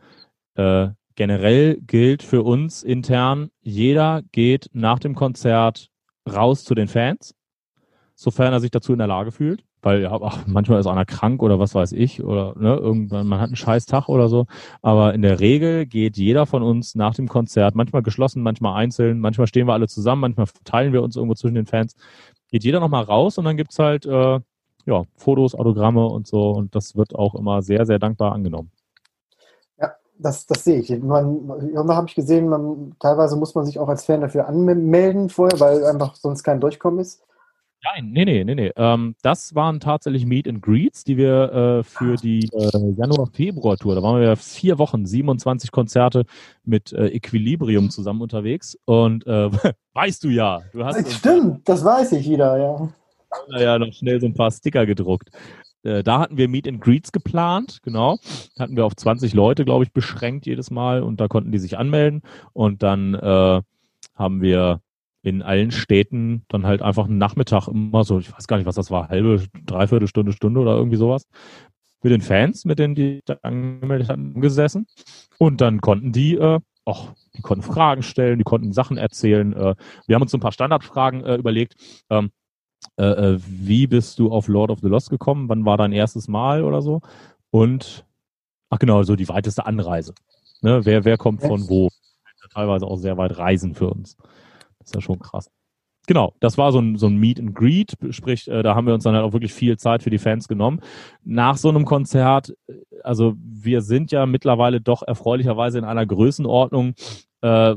äh, 0.56 0.90
generell 1.16 1.78
gilt 1.82 2.24
für 2.24 2.44
uns 2.44 2.84
intern, 2.84 3.50
jeder 3.62 4.22
geht 4.32 4.70
nach 4.74 5.00
dem 5.00 5.16
Konzert 5.16 5.90
raus 6.32 6.64
zu 6.64 6.76
den 6.76 6.88
Fans, 6.88 7.36
sofern 8.16 8.54
er 8.54 8.60
sich 8.60 8.72
dazu 8.72 8.94
in 8.94 9.00
der 9.00 9.08
Lage 9.08 9.32
fühlt. 9.32 9.64
Weil 9.84 10.04
ja, 10.04 10.12
ach, 10.22 10.46
manchmal 10.46 10.80
ist 10.80 10.86
einer 10.86 11.06
krank 11.06 11.42
oder 11.42 11.58
was 11.58 11.74
weiß 11.74 11.94
ich 11.94 12.24
oder 12.24 12.54
ne, 12.56 12.76
irgendwann 12.76 13.28
man 13.28 13.40
hat 13.40 13.48
einen 13.48 13.56
scheiß 13.56 13.88
Tag 13.88 14.10
oder 14.10 14.30
so. 14.30 14.46
Aber 14.82 15.14
in 15.16 15.24
der 15.24 15.40
Regel 15.40 15.88
geht 15.88 16.18
jeder 16.18 16.46
von 16.46 16.62
uns 16.62 16.94
nach 16.94 17.16
dem 17.16 17.28
Konzert, 17.28 17.74
manchmal 17.74 18.04
geschlossen, 18.04 18.44
manchmal 18.44 18.76
einzeln, 18.80 19.20
manchmal 19.20 19.48
stehen 19.48 19.68
wir 19.68 19.74
alle 19.74 19.88
zusammen, 19.88 20.22
manchmal 20.22 20.48
teilen 20.66 20.94
wir 20.94 21.02
uns 21.02 21.16
irgendwo 21.16 21.34
zwischen 21.34 21.56
den 21.56 21.66
Fans, 21.66 21.96
geht 22.52 22.64
jeder 22.64 22.80
nochmal 22.80 23.04
raus 23.04 23.40
und 23.40 23.46
dann 23.46 23.58
gibt's 23.58 23.80
halt 23.80 24.06
äh, 24.06 24.40
ja, 24.86 25.04
Fotos, 25.16 25.56
Autogramme 25.56 26.06
und 26.06 26.28
so 26.28 26.52
und 26.52 26.76
das 26.76 26.96
wird 26.96 27.16
auch 27.16 27.34
immer 27.34 27.64
sehr, 27.64 27.86
sehr 27.88 27.98
dankbar 27.98 28.34
angenommen. 28.34 28.72
Ja, 30.22 30.30
das, 30.30 30.46
das 30.46 30.64
sehe 30.64 30.80
ich. 30.80 30.90
Man, 31.02 31.48
da 31.74 31.96
habe 31.96 32.08
ich 32.08 32.16
gesehen, 32.16 32.50
man, 32.50 32.96
teilweise 33.00 33.36
muss 33.36 33.56
man 33.56 33.66
sich 33.66 33.80
auch 33.80 33.90
als 33.90 34.06
Fan 34.06 34.22
dafür 34.22 34.48
anmelden 34.48 35.30
vorher, 35.30 35.60
weil 35.60 35.86
einfach 35.86 36.16
sonst 36.16 36.44
kein 36.44 36.60
Durchkommen 36.60 37.00
ist. 37.00 37.24
Nein, 37.84 38.12
nee, 38.12 38.26
nee, 38.26 38.44
nee, 38.44 38.54
nee. 38.54 38.72
Ähm, 38.76 39.16
das 39.24 39.56
waren 39.56 39.80
tatsächlich 39.80 40.28
Meet 40.28 40.48
and 40.48 40.62
Greets, 40.62 41.04
die 41.04 41.18
wir 41.18 41.52
äh, 41.52 41.84
für 41.84 42.16
die 42.16 42.48
äh, 42.54 42.94
Januar-Februar-Tour, 42.96 43.96
da 43.96 44.04
waren 44.04 44.22
wir 44.22 44.36
vier 44.36 44.78
Wochen, 44.78 45.08
27 45.08 45.72
Konzerte 45.72 46.26
mit 46.64 46.94
äh, 46.94 47.08
Equilibrium 47.08 47.90
zusammen 47.90 48.22
unterwegs. 48.22 48.78
Und 48.86 49.26
äh, 49.26 49.50
weißt 49.94 50.24
du 50.24 50.30
ja, 50.30 50.62
du 50.74 50.86
hast. 50.86 51.12
Stimmt, 51.12 51.68
das 51.68 51.84
weiß 51.84 52.12
ich 52.12 52.30
wieder, 52.30 52.58
ja. 52.58 52.90
Ja, 53.60 53.80
noch 53.80 53.94
schnell 53.94 54.20
so 54.20 54.28
ein 54.28 54.34
paar 54.36 54.52
Sticker 54.52 54.86
gedruckt. 54.86 55.32
Äh, 55.84 56.04
da 56.04 56.20
hatten 56.20 56.38
wir 56.38 56.48
Meet 56.48 56.68
and 56.68 56.82
Greets 56.82 57.12
geplant, 57.12 57.80
genau. 57.84 58.20
Hatten 58.60 58.76
wir 58.76 58.86
auf 58.86 58.96
20 58.96 59.34
Leute, 59.34 59.66
glaube 59.66 59.84
ich, 59.84 59.92
beschränkt 59.92 60.46
jedes 60.46 60.72
Mal 60.72 61.04
und 61.04 61.20
da 61.20 61.28
konnten 61.28 61.52
die 61.52 61.60
sich 61.60 61.78
anmelden. 61.78 62.22
Und 62.54 62.84
dann 62.84 63.14
äh, 63.14 63.62
haben 64.16 64.42
wir 64.42 64.82
in 65.24 65.42
allen 65.42 65.72
Städten 65.72 66.44
dann 66.48 66.66
halt 66.66 66.82
einfach 66.82 67.06
einen 67.06 67.18
Nachmittag 67.18 67.68
immer 67.68 68.04
so, 68.04 68.20
ich 68.20 68.34
weiß 68.34 68.48
gar 68.48 68.58
nicht, 68.58 68.66
was 68.66 68.76
das 68.76 68.90
war, 68.90 69.10
halbe, 69.10 69.46
dreiviertel 69.66 70.08
Stunde, 70.08 70.34
Stunde 70.34 70.60
oder 70.60 70.76
irgendwie 70.76 70.98
sowas, 70.98 71.28
mit 72.02 72.12
den 72.12 72.22
Fans, 72.22 72.66
mit 72.66 72.80
denen 72.80 72.96
die 72.96 73.22
da 73.26 73.38
angemeldet 73.44 74.10
hatten, 74.10 74.42
gesessen. 74.42 74.88
Und 75.38 75.62
dann 75.62 75.82
konnten 75.82 76.12
die, 76.12 76.36
äh, 76.36 76.60
auch, 76.86 77.10
die 77.36 77.42
konnten 77.42 77.64
Fragen 77.64 78.02
stellen, 78.02 78.40
die 78.40 78.44
konnten 78.44 78.74
Sachen 78.74 78.98
erzählen. 78.98 79.54
Äh, 79.54 79.76
wir 80.08 80.16
haben 80.16 80.24
uns 80.24 80.32
so 80.32 80.38
ein 80.38 80.42
paar 80.42 80.52
Standardfragen 80.52 81.24
äh, 81.24 81.36
überlegt. 81.36 81.76
Ähm, 82.10 82.32
äh, 83.02 83.34
äh, 83.34 83.40
wie 83.48 83.88
bist 83.88 84.20
du 84.20 84.32
auf 84.32 84.48
Lord 84.48 84.70
of 84.70 84.80
the 84.82 84.88
Lost 84.88 85.10
gekommen? 85.10 85.50
Wann 85.50 85.66
war 85.66 85.76
dein 85.78 85.92
erstes 85.92 86.28
Mal 86.28 86.64
oder 86.64 86.84
so? 86.84 87.02
Und, 87.50 88.06
ach 88.70 88.78
genau, 88.78 89.02
so 89.02 89.16
die 89.16 89.28
weiteste 89.28 89.66
Anreise. 89.66 90.14
Ne? 90.62 90.86
Wer, 90.86 91.04
wer 91.04 91.18
kommt 91.18 91.42
von 91.42 91.68
wo? 91.68 91.90
Teilweise 92.54 92.86
auch 92.86 92.98
sehr 92.98 93.18
weit 93.18 93.38
reisen 93.38 93.74
für 93.74 93.90
uns. 93.90 94.18
Das 94.78 94.88
ist 94.88 94.96
ja 94.96 95.02
schon 95.02 95.20
krass. 95.20 95.50
Genau, 96.06 96.34
das 96.42 96.58
war 96.58 96.72
so 96.72 96.80
ein, 96.80 96.98
so 96.98 97.08
ein 97.08 97.18
Meet 97.18 97.40
and 97.40 97.56
Greet, 97.56 97.96
sprich, 98.10 98.48
äh, 98.48 98.62
da 98.62 98.76
haben 98.76 98.86
wir 98.86 98.94
uns 98.94 99.06
dann 99.06 99.16
halt 99.16 99.24
auch 99.24 99.34
wirklich 99.34 99.54
viel 99.54 99.78
Zeit 99.78 100.04
für 100.04 100.10
die 100.10 100.18
Fans 100.18 100.48
genommen. 100.48 100.82
Nach 101.24 101.58
so 101.58 101.70
einem 101.70 101.86
Konzert, 101.86 102.54
äh, 102.68 102.74
also 103.04 103.36
wir 103.38 103.82
sind 103.82 104.12
ja 104.12 104.26
mittlerweile 104.26 104.82
doch 104.82 105.02
erfreulicherweise 105.02 105.78
in 105.78 105.86
einer 105.86 106.06
Größenordnung, 106.06 106.94
äh, 107.42 107.76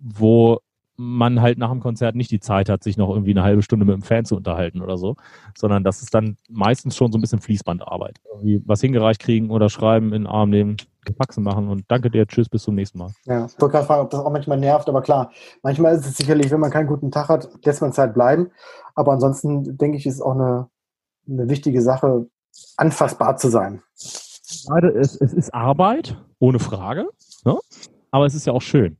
wo 0.00 0.58
man 0.96 1.40
halt 1.40 1.58
nach 1.58 1.70
dem 1.70 1.80
Konzert 1.80 2.14
nicht 2.14 2.30
die 2.30 2.40
Zeit 2.40 2.68
hat, 2.68 2.82
sich 2.82 2.96
noch 2.96 3.10
irgendwie 3.10 3.32
eine 3.32 3.42
halbe 3.42 3.62
Stunde 3.62 3.84
mit 3.84 3.94
dem 3.94 4.02
Fan 4.02 4.24
zu 4.24 4.36
unterhalten 4.36 4.80
oder 4.82 4.96
so, 4.96 5.16
sondern 5.56 5.84
das 5.84 6.02
ist 6.02 6.14
dann 6.14 6.36
meistens 6.48 6.96
schon 6.96 7.12
so 7.12 7.18
ein 7.18 7.20
bisschen 7.20 7.40
Fließbandarbeit. 7.40 8.18
Irgendwie 8.32 8.62
was 8.64 8.80
hingereicht 8.80 9.20
kriegen 9.20 9.50
oder 9.50 9.68
schreiben, 9.68 10.06
in 10.06 10.22
den 10.22 10.26
Arm 10.26 10.50
nehmen, 10.50 10.76
Faxen 11.16 11.44
machen 11.44 11.68
und 11.68 11.84
danke 11.88 12.10
dir, 12.10 12.26
tschüss, 12.26 12.48
bis 12.48 12.62
zum 12.62 12.74
nächsten 12.74 12.98
Mal. 12.98 13.12
Ja, 13.24 13.46
ich 13.46 13.60
wollte 13.60 13.72
gerade 13.72 13.86
fragen, 13.86 14.02
ob 14.02 14.10
das 14.10 14.20
auch 14.20 14.30
manchmal 14.30 14.58
nervt, 14.58 14.88
aber 14.88 15.02
klar, 15.02 15.30
manchmal 15.62 15.94
ist 15.94 16.06
es 16.06 16.16
sicherlich, 16.16 16.50
wenn 16.50 16.60
man 16.60 16.70
keinen 16.70 16.88
guten 16.88 17.10
Tag 17.10 17.28
hat, 17.28 17.48
lässt 17.64 17.80
man 17.80 17.92
Zeit 17.92 18.14
bleiben, 18.14 18.50
aber 18.94 19.12
ansonsten 19.12 19.76
denke 19.76 19.98
ich, 19.98 20.06
ist 20.06 20.14
es 20.14 20.20
auch 20.20 20.34
eine, 20.34 20.68
eine 21.28 21.48
wichtige 21.48 21.80
Sache, 21.80 22.26
anfassbar 22.76 23.36
zu 23.36 23.48
sein. 23.48 23.82
Es, 24.94 25.16
es 25.16 25.32
ist 25.32 25.54
Arbeit, 25.54 26.16
ohne 26.38 26.58
Frage, 26.58 27.08
ne? 27.44 27.58
aber 28.10 28.26
es 28.26 28.34
ist 28.34 28.46
ja 28.46 28.52
auch 28.52 28.62
schön. 28.62 28.96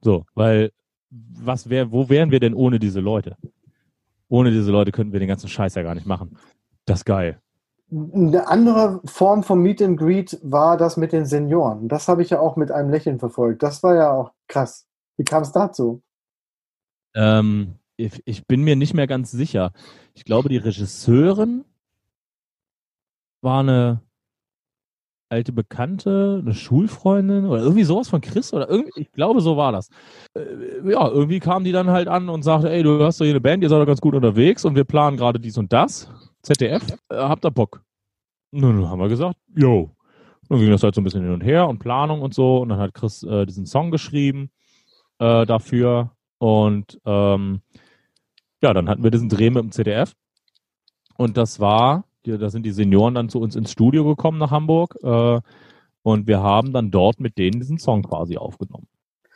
So, 0.00 0.24
weil 0.34 0.70
was 1.10 1.68
wär, 1.70 1.92
wo 1.92 2.08
wären 2.08 2.30
wir 2.30 2.40
denn 2.40 2.54
ohne 2.54 2.78
diese 2.78 3.00
Leute? 3.00 3.36
Ohne 4.28 4.50
diese 4.50 4.70
Leute 4.70 4.92
könnten 4.92 5.12
wir 5.12 5.20
den 5.20 5.28
ganzen 5.28 5.48
Scheiß 5.48 5.74
ja 5.74 5.82
gar 5.82 5.94
nicht 5.94 6.06
machen. 6.06 6.36
Das 6.84 7.00
ist 7.00 7.04
geil. 7.04 7.40
Eine 7.90 8.46
andere 8.48 9.00
Form 9.06 9.42
von 9.42 9.62
Meet 9.62 9.80
and 9.80 9.98
Greet 9.98 10.38
war 10.42 10.76
das 10.76 10.98
mit 10.98 11.12
den 11.12 11.24
Senioren. 11.24 11.88
Das 11.88 12.08
habe 12.08 12.22
ich 12.22 12.30
ja 12.30 12.38
auch 12.38 12.56
mit 12.56 12.70
einem 12.70 12.90
Lächeln 12.90 13.18
verfolgt. 13.18 13.62
Das 13.62 13.82
war 13.82 13.94
ja 13.94 14.12
auch 14.12 14.32
krass. 14.46 14.86
Wie 15.16 15.24
kam 15.24 15.42
es 15.42 15.52
dazu? 15.52 16.02
Ähm, 17.14 17.76
ich, 17.96 18.22
ich, 18.26 18.46
bin 18.46 18.62
mir 18.62 18.76
nicht 18.76 18.92
mehr 18.92 19.06
ganz 19.06 19.30
sicher. 19.30 19.72
Ich 20.14 20.26
glaube, 20.26 20.50
die 20.50 20.58
Regisseurin 20.58 21.64
war 23.40 23.60
eine 23.60 24.02
alte 25.30 25.52
Bekannte, 25.52 26.40
eine 26.42 26.54
Schulfreundin 26.54 27.46
oder 27.46 27.62
irgendwie 27.62 27.84
sowas 27.84 28.08
von 28.08 28.20
Chris 28.20 28.52
oder 28.52 28.68
irgendwie, 28.68 29.00
ich 29.00 29.12
glaube, 29.12 29.40
so 29.40 29.56
war 29.56 29.72
das. 29.72 29.88
Äh, 30.34 30.90
ja, 30.90 31.08
irgendwie 31.08 31.40
kam 31.40 31.64
die 31.64 31.72
dann 31.72 31.90
halt 31.90 32.08
an 32.08 32.28
und 32.28 32.42
sagte, 32.42 32.70
ey, 32.70 32.82
du 32.82 33.02
hast 33.04 33.20
doch 33.20 33.24
hier 33.24 33.32
eine 33.32 33.40
Band, 33.40 33.62
ihr 33.62 33.68
seid 33.68 33.80
doch 33.80 33.86
ganz 33.86 34.00
gut 34.00 34.14
unterwegs 34.14 34.64
und 34.64 34.74
wir 34.74 34.84
planen 34.84 35.16
gerade 35.16 35.38
dies 35.38 35.58
und 35.58 35.72
das. 35.72 36.10
ZDF, 36.42 36.82
äh, 37.10 37.16
habt 37.16 37.44
ihr 37.44 37.50
Bock? 37.50 37.82
Nun 38.50 38.88
haben 38.88 39.00
wir 39.00 39.08
gesagt, 39.08 39.36
yo. 39.54 39.90
Dann 40.48 40.60
ging 40.60 40.70
das 40.70 40.82
halt 40.82 40.94
so 40.94 41.00
ein 41.02 41.04
bisschen 41.04 41.22
hin 41.22 41.32
und 41.32 41.42
her 41.42 41.68
und 41.68 41.78
Planung 41.78 42.22
und 42.22 42.32
so 42.32 42.58
und 42.58 42.70
dann 42.70 42.78
hat 42.78 42.94
Chris 42.94 43.22
äh, 43.22 43.44
diesen 43.44 43.66
Song 43.66 43.90
geschrieben 43.90 44.50
äh, 45.18 45.44
dafür 45.44 46.12
und 46.38 46.98
ähm, 47.04 47.60
ja, 48.62 48.72
dann 48.72 48.88
hatten 48.88 49.02
wir 49.02 49.10
diesen 49.10 49.28
Dreh 49.28 49.50
mit 49.50 49.62
dem 49.62 49.72
ZDF 49.72 50.14
und 51.18 51.36
das 51.36 51.60
war 51.60 52.04
da 52.36 52.50
sind 52.50 52.64
die 52.66 52.72
Senioren 52.72 53.14
dann 53.14 53.28
zu 53.28 53.40
uns 53.40 53.56
ins 53.56 53.72
Studio 53.72 54.04
gekommen 54.04 54.38
nach 54.38 54.50
Hamburg 54.50 54.96
äh, 55.02 55.40
und 56.02 56.26
wir 56.26 56.42
haben 56.42 56.72
dann 56.72 56.90
dort 56.90 57.20
mit 57.20 57.38
denen 57.38 57.60
diesen 57.60 57.78
Song 57.78 58.02
quasi 58.02 58.36
aufgenommen. 58.36 58.86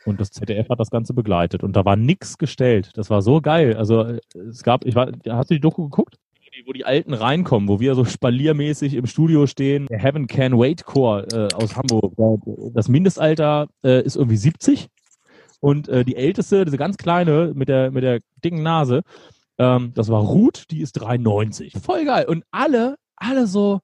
Und 0.05 0.19
das 0.19 0.31
ZDF 0.31 0.69
hat 0.69 0.79
das 0.79 0.89
Ganze 0.89 1.13
begleitet 1.13 1.63
und 1.63 1.75
da 1.75 1.85
war 1.85 1.95
nichts 1.95 2.37
gestellt. 2.37 2.91
Das 2.95 3.09
war 3.09 3.21
so 3.21 3.41
geil. 3.41 3.75
Also 3.77 4.17
es 4.35 4.63
gab, 4.63 4.85
ich 4.85 4.95
war, 4.95 5.11
hast 5.29 5.49
du 5.49 5.55
die 5.55 5.61
Doku 5.61 5.83
geguckt? 5.83 6.17
Wo 6.65 6.71
die 6.71 6.85
Alten 6.85 7.13
reinkommen, 7.13 7.67
wo 7.67 7.79
wir 7.79 7.95
so 7.95 8.05
spaliermäßig 8.05 8.93
im 8.93 9.07
Studio 9.07 9.47
stehen. 9.47 9.87
Der 9.87 9.97
Heaven 9.97 10.27
Can 10.27 10.57
Wait 10.59 10.85
Core 10.85 11.25
äh, 11.31 11.53
aus 11.55 11.75
Hamburg. 11.75 12.13
Das 12.73 12.87
Mindestalter 12.87 13.69
äh, 13.83 14.03
ist 14.03 14.15
irgendwie 14.15 14.37
70 14.37 14.87
und 15.59 15.89
äh, 15.89 16.05
die 16.05 16.15
älteste, 16.15 16.63
diese 16.63 16.77
ganz 16.77 16.97
kleine 16.97 17.53
mit 17.55 17.69
der 17.69 17.89
mit 17.89 18.03
der 18.03 18.19
dicken 18.43 18.61
Nase, 18.61 19.01
ähm, 19.63 19.91
das 19.95 20.09
war 20.09 20.21
Ruth, 20.21 20.65
die 20.71 20.81
ist 20.81 20.93
93. 20.93 21.73
Voll 21.81 22.05
geil. 22.05 22.25
Und 22.27 22.43
alle, 22.51 22.95
alle 23.15 23.47
so, 23.47 23.79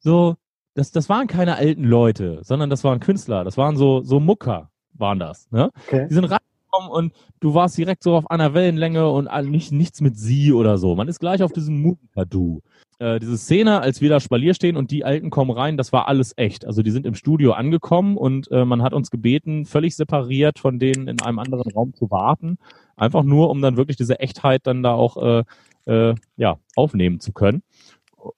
so, 0.00 0.36
das, 0.74 0.90
das 0.90 1.08
waren 1.08 1.26
keine 1.26 1.56
alten 1.56 1.84
Leute, 1.84 2.40
sondern 2.42 2.70
das 2.70 2.84
waren 2.84 3.00
Künstler. 3.00 3.44
Das 3.44 3.56
waren 3.56 3.76
so, 3.76 4.02
so 4.02 4.20
Mucker, 4.20 4.70
waren 4.92 5.18
das. 5.18 5.50
Ne? 5.50 5.70
Okay. 5.86 6.06
Die 6.08 6.14
sind 6.14 6.24
rein 6.24 6.38
angekommen 6.74 6.90
und 6.90 7.12
du 7.40 7.54
warst 7.54 7.78
direkt 7.78 8.02
so 8.02 8.16
auf 8.16 8.30
einer 8.30 8.54
Wellenlänge 8.54 9.08
und 9.08 9.28
nicht, 9.50 9.72
nichts 9.72 10.00
mit 10.00 10.16
sie 10.16 10.52
oder 10.52 10.78
so. 10.78 10.94
Man 10.94 11.08
ist 11.08 11.20
gleich 11.20 11.42
auf 11.42 11.52
diesem 11.52 11.80
Mut-Du. 11.80 12.60
Äh, 12.98 13.18
diese 13.18 13.38
Szene, 13.38 13.80
als 13.80 14.00
wir 14.00 14.08
da 14.08 14.20
Spalier 14.20 14.54
stehen 14.54 14.76
und 14.76 14.90
die 14.90 15.04
Alten 15.04 15.30
kommen 15.30 15.50
rein, 15.50 15.76
das 15.76 15.92
war 15.92 16.08
alles 16.08 16.32
echt. 16.36 16.64
Also 16.64 16.82
die 16.82 16.90
sind 16.90 17.06
im 17.06 17.14
Studio 17.14 17.52
angekommen 17.52 18.16
und 18.16 18.50
äh, 18.50 18.64
man 18.64 18.82
hat 18.82 18.92
uns 18.92 19.10
gebeten, 19.10 19.64
völlig 19.64 19.96
separiert 19.96 20.58
von 20.58 20.78
denen 20.78 21.08
in 21.08 21.20
einem 21.20 21.38
anderen 21.38 21.70
Raum 21.72 21.94
zu 21.94 22.10
warten. 22.10 22.58
Einfach 22.96 23.22
nur, 23.22 23.50
um 23.50 23.60
dann 23.60 23.76
wirklich 23.76 23.96
diese 23.96 24.20
Echtheit 24.20 24.66
dann 24.66 24.82
da 24.82 24.92
auch 24.92 25.16
äh, 25.16 25.44
äh, 25.86 26.14
ja, 26.36 26.58
aufnehmen 26.76 27.20
zu 27.20 27.32
können. 27.32 27.62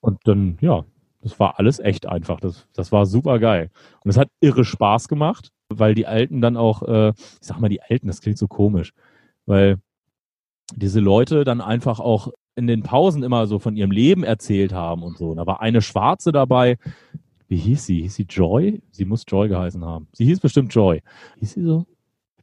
Und 0.01 0.19
dann, 0.25 0.57
ja, 0.61 0.85
das 1.21 1.39
war 1.39 1.59
alles 1.59 1.79
echt 1.79 2.05
einfach. 2.05 2.39
Das, 2.39 2.67
das 2.73 2.91
war 2.91 3.05
super 3.05 3.39
geil. 3.39 3.69
Und 4.03 4.09
es 4.09 4.17
hat 4.17 4.29
irre 4.41 4.65
Spaß 4.65 5.07
gemacht, 5.07 5.51
weil 5.69 5.95
die 5.95 6.07
Alten 6.07 6.41
dann 6.41 6.57
auch, 6.57 6.83
äh, 6.83 7.09
ich 7.09 7.15
sag 7.41 7.59
mal, 7.59 7.69
die 7.69 7.81
Alten, 7.81 8.07
das 8.07 8.21
klingt 8.21 8.37
so 8.37 8.47
komisch, 8.47 8.93
weil 9.45 9.77
diese 10.75 10.99
Leute 10.99 11.43
dann 11.43 11.61
einfach 11.61 11.99
auch 11.99 12.31
in 12.55 12.67
den 12.67 12.83
Pausen 12.83 13.23
immer 13.23 13.47
so 13.47 13.59
von 13.59 13.75
ihrem 13.75 13.91
Leben 13.91 14.23
erzählt 14.23 14.73
haben 14.73 15.03
und 15.03 15.17
so. 15.17 15.29
Und 15.29 15.37
da 15.37 15.45
war 15.45 15.61
eine 15.61 15.81
Schwarze 15.81 16.31
dabei. 16.31 16.77
Wie 17.47 17.57
hieß 17.57 17.85
sie? 17.85 18.01
Hieß 18.01 18.15
sie 18.15 18.23
Joy? 18.23 18.81
Sie 18.91 19.05
muss 19.05 19.23
Joy 19.27 19.47
geheißen 19.47 19.85
haben. 19.85 20.07
Sie 20.11 20.25
hieß 20.25 20.39
bestimmt 20.39 20.73
Joy. 20.73 21.01
Hieß 21.39 21.53
sie 21.53 21.63
so? 21.63 21.85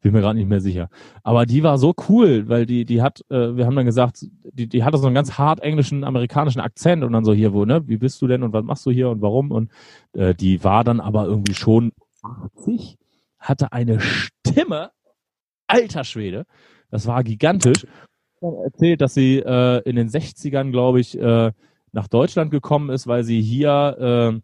Bin 0.05 0.13
mir 0.13 0.21
gerade 0.21 0.39
nicht 0.39 0.51
mehr 0.51 0.61
sicher. 0.61 0.91
Aber 1.23 1.47
die 1.47 1.63
war 1.63 1.79
so 1.79 1.95
cool, 2.11 2.47
weil 2.47 2.67
die, 2.67 2.85
die 2.85 3.01
hat, 3.01 3.23
äh, 3.31 3.57
wir 3.57 3.65
haben 3.65 3.75
dann 3.75 3.87
gesagt, 3.87 4.27
die, 4.53 4.67
die 4.67 4.85
hatte 4.85 4.99
so 4.99 5.07
einen 5.07 5.15
ganz 5.15 5.39
hart 5.39 5.61
englischen, 5.61 6.05
amerikanischen 6.05 6.61
Akzent 6.61 7.03
und 7.03 7.15
dann 7.15 7.25
so 7.25 7.33
hier, 7.33 7.55
wo, 7.55 7.65
ne, 7.65 7.89
wie 7.89 7.97
bist 7.97 8.21
du 8.21 8.27
denn 8.27 8.43
und 8.43 8.53
was 8.53 8.65
machst 8.65 8.85
du 8.85 8.91
hier 8.91 9.09
und 9.09 9.23
warum? 9.23 9.51
Und 9.51 9.71
äh, 10.13 10.35
die 10.35 10.63
war 10.63 10.85
dann 10.85 11.01
aber 11.01 11.25
irgendwie 11.25 11.55
schon 11.55 11.93
80, 12.23 12.99
hatte 13.39 13.73
eine 13.73 13.99
Stimme, 13.99 14.91
alter 15.69 16.05
Schwede, 16.05 16.45
das 16.91 17.07
war 17.07 17.25
gigantisch 17.25 17.87
erzählt, 18.43 19.01
dass 19.01 19.15
sie 19.15 19.39
äh, 19.39 19.81
in 19.89 19.97
den 19.97 20.11
60ern, 20.11 20.71
glaube 20.71 21.01
ich, 21.01 21.19
äh, 21.19 21.51
nach 21.93 22.09
Deutschland 22.09 22.51
gekommen 22.51 22.91
ist, 22.91 23.07
weil 23.07 23.25
sie 23.25 23.41
hier 23.41 24.35
äh, 24.35 24.41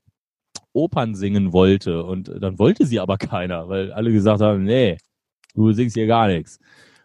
Opern 0.72 1.14
singen 1.14 1.52
wollte. 1.52 2.02
Und 2.02 2.32
dann 2.40 2.58
wollte 2.58 2.86
sie 2.86 2.98
aber 2.98 3.18
keiner, 3.18 3.68
weil 3.68 3.92
alle 3.92 4.10
gesagt 4.10 4.40
haben, 4.40 4.64
nee, 4.64 4.96
du 5.54 5.72
singst 5.72 5.96
hier 5.96 6.06
gar 6.06 6.28
nichts. 6.28 6.58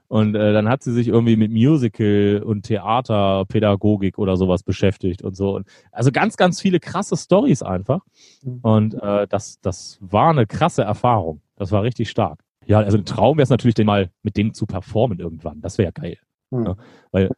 Und 0.07 0.35
äh, 0.35 0.53
dann 0.53 0.69
hat 0.69 0.84
sie 0.84 0.93
sich 0.93 1.07
irgendwie 1.07 1.35
mit 1.35 1.51
Musical 1.51 2.43
und 2.45 2.63
Theaterpädagogik 2.63 4.19
oder 4.19 4.38
sowas 4.38 4.61
beschäftigt 4.63 5.23
und 5.23 5.35
so. 5.35 5.55
Und 5.55 5.67
also 5.91 6.11
ganz, 6.11 6.38
ganz 6.38 6.61
viele 6.61 6.80
krasse 6.80 7.17
Stories 7.17 7.63
einfach. 7.63 8.01
Mhm. 8.43 8.59
Und 8.61 8.93
äh, 9.01 9.27
das, 9.27 9.59
das 9.61 9.97
war 10.01 10.30
eine 10.30 10.45
krasse 10.45 10.84
Erfahrung. 10.84 11.41
Das 11.55 11.72
war 11.72 11.81
richtig 11.84 12.09
stark. 12.09 12.39
Ja, 12.67 12.80
also 12.80 12.97
ein 12.97 13.05
Traum 13.05 13.38
wäre 13.38 13.43
es 13.43 13.49
natürlich, 13.49 13.76
den 13.76 13.88
mal 13.88 14.11
mit 14.22 14.38
denen 14.38 14.53
zu 14.53 14.65
performen 14.65 15.19
irgendwann. 15.19 15.61
Das 15.61 15.77
wäre 15.77 15.91
geil. 15.91 16.17
Mhm. 16.51 16.65
Ja, 16.65 16.76
weil 17.11 17.26
äh, 17.26 17.30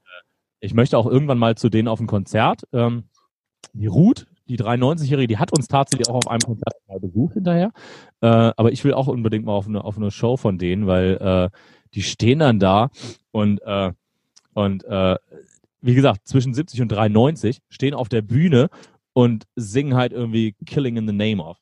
ich 0.59 0.73
möchte 0.73 0.97
auch 0.97 1.05
irgendwann 1.05 1.37
mal 1.37 1.55
zu 1.55 1.69
denen 1.69 1.87
auf 1.87 1.99
ein 1.99 2.07
Konzert. 2.07 2.63
Ähm, 2.73 3.05
die 3.73 3.87
Ruth, 3.87 4.27
die 4.47 4.57
93-Jährige, 4.57 5.27
die 5.27 5.37
hat 5.37 5.55
uns 5.55 5.67
tatsächlich 5.67 6.09
auch 6.09 6.15
auf 6.15 6.27
einem 6.27 6.41
Konzert 6.41 6.75
mal 6.87 6.99
besucht 6.99 7.33
hinterher. 7.33 7.71
Äh, 8.21 8.27
aber 8.27 8.71
ich 8.71 8.83
will 8.83 8.93
auch 8.93 9.07
unbedingt 9.07 9.45
mal 9.45 9.53
auf 9.53 9.67
eine, 9.67 9.83
auf 9.83 9.97
eine 9.97 10.11
Show 10.11 10.37
von 10.37 10.57
denen, 10.57 10.87
weil 10.87 11.17
äh, 11.17 11.57
die 11.93 12.03
stehen 12.03 12.39
dann 12.39 12.59
da 12.59 12.89
und, 13.31 13.61
äh, 13.63 13.91
und 14.53 14.83
äh, 14.85 15.15
wie 15.81 15.95
gesagt, 15.95 16.27
zwischen 16.27 16.53
70 16.53 16.81
und 16.81 16.89
93 16.89 17.61
stehen 17.69 17.93
auf 17.93 18.09
der 18.09 18.21
Bühne 18.21 18.69
und 19.13 19.45
singen 19.55 19.95
halt 19.95 20.13
irgendwie 20.13 20.55
Killing 20.65 20.97
in 20.97 21.07
the 21.07 21.13
Name 21.13 21.43
of. 21.43 21.57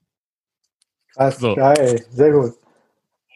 Krass, 1.13 1.37
so. 1.37 1.55
geil, 1.55 2.03
sehr 2.09 2.31
gut 2.31 2.53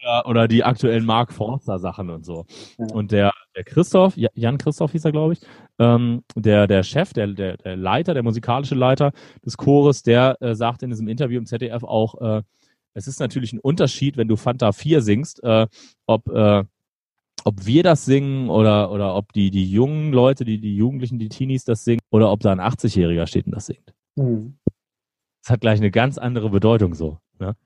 oder, 0.02 0.26
oder 0.26 0.48
die 0.48 0.64
aktuellen 0.64 1.04
Mark 1.04 1.32
Forster 1.32 1.78
Sachen 1.78 2.10
und 2.10 2.24
so. 2.24 2.46
Ja. 2.78 2.86
Und 2.92 3.12
der, 3.12 3.32
der 3.56 3.64
Christoph, 3.64 4.16
Jan 4.16 4.58
Christoph 4.58 4.92
hieß 4.92 5.04
er, 5.04 5.12
glaube 5.12 5.34
ich, 5.34 5.40
ähm, 5.78 6.22
der, 6.34 6.66
der 6.66 6.82
Chef, 6.82 7.12
der, 7.12 7.28
der, 7.28 7.56
der 7.56 7.76
Leiter, 7.76 8.14
der 8.14 8.22
musikalische 8.22 8.74
Leiter 8.74 9.12
des 9.44 9.56
Chores, 9.56 10.02
der 10.02 10.36
äh, 10.40 10.54
sagte 10.54 10.86
in 10.86 10.90
diesem 10.90 11.08
Interview 11.08 11.38
im 11.38 11.46
ZDF 11.46 11.82
auch, 11.84 12.20
äh, 12.20 12.42
es 12.94 13.06
ist 13.06 13.20
natürlich 13.20 13.52
ein 13.52 13.60
Unterschied, 13.60 14.16
wenn 14.16 14.28
du 14.28 14.36
Fanta 14.36 14.72
4 14.72 15.00
singst, 15.02 15.42
äh, 15.44 15.66
ob, 16.06 16.28
äh, 16.28 16.64
ob 17.44 17.66
wir 17.66 17.82
das 17.82 18.04
singen 18.04 18.50
oder, 18.50 18.90
oder 18.90 19.14
ob 19.14 19.32
die, 19.32 19.50
die 19.50 19.70
jungen 19.70 20.12
Leute, 20.12 20.44
die, 20.44 20.60
die 20.60 20.76
Jugendlichen, 20.76 21.18
die 21.18 21.28
Teenies 21.28 21.64
das 21.64 21.84
singen 21.84 22.00
oder 22.10 22.30
ob 22.30 22.40
da 22.40 22.52
ein 22.52 22.60
80-Jähriger 22.60 23.26
steht 23.26 23.46
und 23.46 23.54
das 23.54 23.66
singt. 23.66 23.94
Mhm. 24.16 24.58
Das 25.42 25.52
hat 25.52 25.60
gleich 25.60 25.78
eine 25.78 25.90
ganz 25.90 26.18
andere 26.18 26.50
Bedeutung 26.50 26.94
so. 26.94 27.18
Ne? 27.38 27.56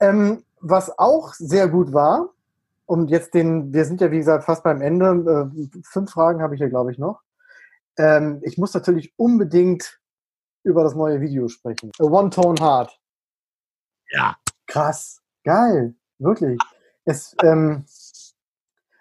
Ähm, 0.00 0.42
was 0.64 0.98
auch 0.98 1.34
sehr 1.34 1.68
gut 1.68 1.92
war, 1.92 2.30
und 2.86 3.08
jetzt 3.10 3.34
den, 3.34 3.72
wir 3.72 3.84
sind 3.84 4.00
ja 4.00 4.10
wie 4.10 4.18
gesagt 4.18 4.44
fast 4.44 4.62
beim 4.62 4.82
Ende, 4.82 5.52
äh, 5.54 5.80
fünf 5.84 6.10
Fragen 6.10 6.42
habe 6.42 6.54
ich 6.54 6.58
hier 6.58 6.68
glaube 6.68 6.92
ich 6.92 6.98
noch. 6.98 7.20
Ähm, 7.96 8.40
ich 8.42 8.58
muss 8.58 8.74
natürlich 8.74 9.14
unbedingt 9.16 10.00
über 10.64 10.82
das 10.82 10.94
neue 10.94 11.20
Video 11.20 11.48
sprechen. 11.48 11.92
A 11.98 12.04
One 12.04 12.30
Tone 12.30 12.60
Heart. 12.60 12.98
Ja. 14.10 14.36
Krass. 14.66 15.20
Geil. 15.44 15.94
Wirklich. 16.18 16.58
Es, 17.04 17.36
ähm, 17.42 17.84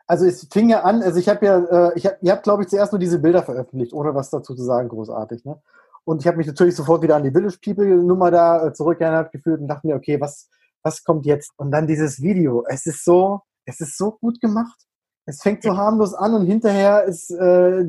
also 0.07 0.25
es 0.25 0.47
fing 0.51 0.69
ja 0.69 0.81
an, 0.83 1.01
also 1.01 1.19
ich 1.19 1.29
habe 1.29 1.45
ja, 1.45 1.57
äh, 1.59 1.91
ich 1.95 2.05
hab, 2.05 2.21
ihr 2.21 2.31
habt 2.31 2.43
glaube 2.43 2.63
ich 2.63 2.69
zuerst 2.69 2.91
nur 2.91 2.99
diese 2.99 3.19
Bilder 3.19 3.43
veröffentlicht, 3.43 3.93
ohne 3.93 4.13
was 4.13 4.29
dazu 4.29 4.55
zu 4.55 4.63
sagen, 4.63 4.89
großartig. 4.89 5.43
Ne? 5.45 5.61
Und 6.05 6.21
ich 6.21 6.27
habe 6.27 6.37
mich 6.37 6.47
natürlich 6.47 6.75
sofort 6.75 7.01
wieder 7.01 7.15
an 7.15 7.23
die 7.23 7.31
Village 7.31 7.57
People 7.63 7.85
Nummer 7.85 8.29
da 8.29 8.67
äh, 8.67 8.73
zurückerinnert 8.73 9.31
gefühlt 9.31 9.61
und 9.61 9.67
dachte 9.67 9.87
mir, 9.87 9.95
okay, 9.95 10.19
was, 10.19 10.49
was 10.83 11.03
kommt 11.03 11.25
jetzt? 11.25 11.51
Und 11.57 11.71
dann 11.71 11.87
dieses 11.87 12.21
Video. 12.21 12.63
Es 12.67 12.85
ist 12.85 13.03
so, 13.03 13.41
es 13.65 13.79
ist 13.79 13.97
so 13.97 14.11
gut 14.11 14.39
gemacht. 14.41 14.77
Es 15.25 15.41
fängt 15.41 15.63
so 15.63 15.75
harmlos 15.77 16.13
an 16.13 16.33
und 16.33 16.45
hinterher 16.45 17.03
ist 17.05 17.31
äh, 17.31 17.85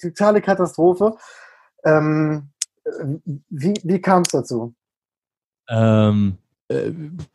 totale 0.00 0.40
Katastrophe. 0.40 1.16
Ähm, 1.84 2.50
wie 3.50 3.74
wie 3.82 4.00
kam 4.00 4.22
es 4.22 4.28
dazu? 4.28 4.74
Ähm, 5.68 6.38
äh, 6.68 6.92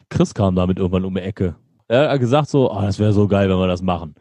Chris 0.09 0.33
kam 0.33 0.55
damit 0.55 0.79
irgendwann 0.79 1.05
um 1.05 1.15
die 1.15 1.21
Ecke. 1.21 1.55
Er 1.87 2.09
hat 2.09 2.19
gesagt 2.19 2.49
so, 2.49 2.71
oh, 2.71 2.81
das 2.81 2.97
wäre 2.97 3.13
so 3.13 3.27
geil, 3.27 3.49
wenn 3.49 3.57
wir 3.57 3.67
das 3.67 3.81
machen. 3.81 4.15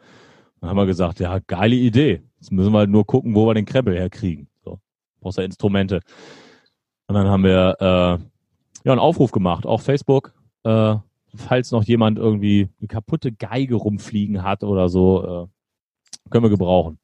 Dann 0.59 0.69
haben 0.69 0.77
wir 0.77 0.85
gesagt, 0.85 1.19
ja, 1.19 1.39
geile 1.39 1.75
Idee. 1.75 2.21
Jetzt 2.39 2.51
müssen 2.51 2.71
wir 2.71 2.79
halt 2.79 2.89
nur 2.89 3.05
gucken, 3.05 3.35
wo 3.35 3.47
wir 3.47 3.53
den 3.53 3.65
Kreppel 3.65 3.95
herkriegen. 3.95 4.47
So, 4.63 4.79
brauchst 5.19 5.37
ja 5.37 5.43
Instrumente. 5.43 6.01
Und 7.07 7.15
dann 7.15 7.27
haben 7.27 7.43
wir 7.43 7.75
äh, 7.79 8.32
ja, 8.83 8.91
einen 8.91 8.99
Aufruf 8.99 9.31
gemacht, 9.31 9.65
auch 9.65 9.81
Facebook, 9.81 10.33
äh, 10.63 10.95
falls 11.35 11.71
noch 11.71 11.83
jemand 11.83 12.17
irgendwie 12.17 12.69
eine 12.79 12.87
kaputte 12.87 13.31
Geige 13.31 13.75
rumfliegen 13.75 14.43
hat 14.43 14.63
oder 14.63 14.89
so, 14.89 15.23
äh, 15.23 16.29
können 16.29 16.43
wir 16.43 16.49
gebrauchen. 16.49 16.99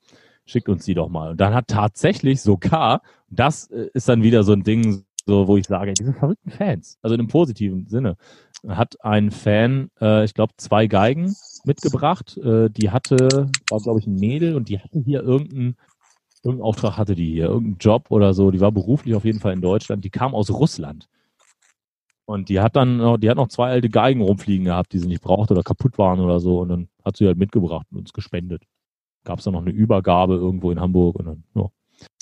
Schickt 0.46 0.70
uns 0.70 0.86
die 0.86 0.94
doch 0.94 1.10
mal. 1.10 1.32
Und 1.32 1.42
dann 1.42 1.54
hat 1.54 1.68
tatsächlich 1.68 2.42
sogar, 2.42 3.02
das 3.30 3.70
äh, 3.72 3.90
ist 3.94 4.10
dann 4.10 4.24
wieder 4.24 4.44
so 4.44 4.54
ein 4.54 4.64
Ding, 4.64 5.06
so, 5.26 5.48
wo 5.48 5.58
ich 5.58 5.68
sage, 5.68 5.94
diese 5.94 6.14
verrückten 6.14 6.52
Fans, 6.52 6.98
also 7.02 7.14
in 7.14 7.22
einem 7.22 7.28
positiven 7.28 7.88
Sinne, 7.88 8.18
hat 8.68 9.04
ein 9.04 9.32
Fan, 9.32 9.90
äh, 10.02 10.26
ich 10.26 10.34
glaube, 10.34 10.54
zwei 10.58 10.88
Geigen 10.88 11.34
mitgebracht. 11.66 12.38
Äh, 12.38 12.70
die 12.70 12.90
hatte, 12.90 13.50
war 13.70 13.80
glaube 13.80 14.00
ich 14.00 14.08
ein 14.08 14.16
Mädel 14.16 14.56
und 14.56 14.70
die 14.70 14.80
hatte 14.80 15.00
hier 15.00 15.22
irgendeinen 15.22 15.76
irgendeinen 16.42 16.68
Auftrag 16.68 16.98
hatte 16.98 17.16
die 17.16 17.34
hier, 17.34 17.46
irgendeinen 17.46 17.78
Job 17.80 18.06
oder 18.10 18.34
so. 18.34 18.50
Die 18.50 18.62
war 18.62 18.72
beruflich 18.72 19.14
auf 19.16 19.26
jeden 19.26 19.40
Fall 19.40 19.54
in 19.54 19.62
Deutschland. 19.62 20.06
Die 20.06 20.10
kam 20.10 20.34
aus 20.34 20.50
Russland. 20.50 21.10
Und 22.30 22.48
die 22.50 22.60
hat 22.60 22.76
dann, 22.76 22.98
noch, 22.98 23.18
die 23.18 23.28
hat 23.28 23.38
noch 23.38 23.48
zwei 23.48 23.72
alte 23.72 23.90
Geigen 23.90 24.22
rumfliegen 24.22 24.66
gehabt, 24.66 24.94
die 24.94 25.00
sie 25.00 25.08
nicht 25.08 25.24
brauchte 25.24 25.56
oder 25.56 25.64
kaputt 25.64 25.98
waren 25.98 26.20
oder 26.20 26.40
so. 26.40 26.60
Und 26.60 26.70
dann 26.70 26.88
hat 27.04 27.18
sie 27.18 27.26
halt 27.26 27.40
mitgebracht 27.40 27.88
und 27.90 27.98
uns 27.98 28.14
gespendet. 28.14 28.62
Gab 29.24 29.40
es 29.40 29.46
dann 29.46 29.56
noch 29.56 29.62
eine 29.62 29.72
Übergabe 29.72 30.36
irgendwo 30.36 30.70
in 30.70 30.80
Hamburg 30.80 31.16
und 31.16 31.26
dann, 31.26 31.44
ja. 31.56 31.70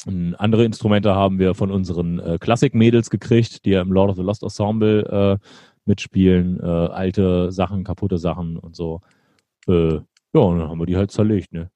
Und 0.06 0.36
andere 0.36 0.64
Instrumente 0.64 1.14
haben 1.14 1.40
wir 1.40 1.56
von 1.56 1.72
unseren 1.72 2.20
äh, 2.20 2.38
Klassik-Mädels 2.40 3.10
gekriegt, 3.10 3.66
die 3.66 3.72
ja 3.72 3.82
im 3.82 3.92
Lord 3.92 4.12
of 4.12 4.16
the 4.16 4.22
Lost 4.22 4.44
Ensemble 4.44 5.04
äh, 5.42 5.46
mitspielen. 5.84 6.58
Äh, 6.62 6.64
alte 6.66 7.52
Sachen, 7.52 7.84
kaputte 7.84 8.18
Sachen 8.18 8.56
und 8.56 8.78
so. 8.78 9.02
Äh, 9.68 9.96
ja, 9.96 10.40
und 10.40 10.60
dann 10.60 10.70
haben 10.70 10.80
wir 10.80 10.86
die 10.86 10.96
halt 10.96 11.12
zerlegt, 11.12 11.52
ne? 11.52 11.70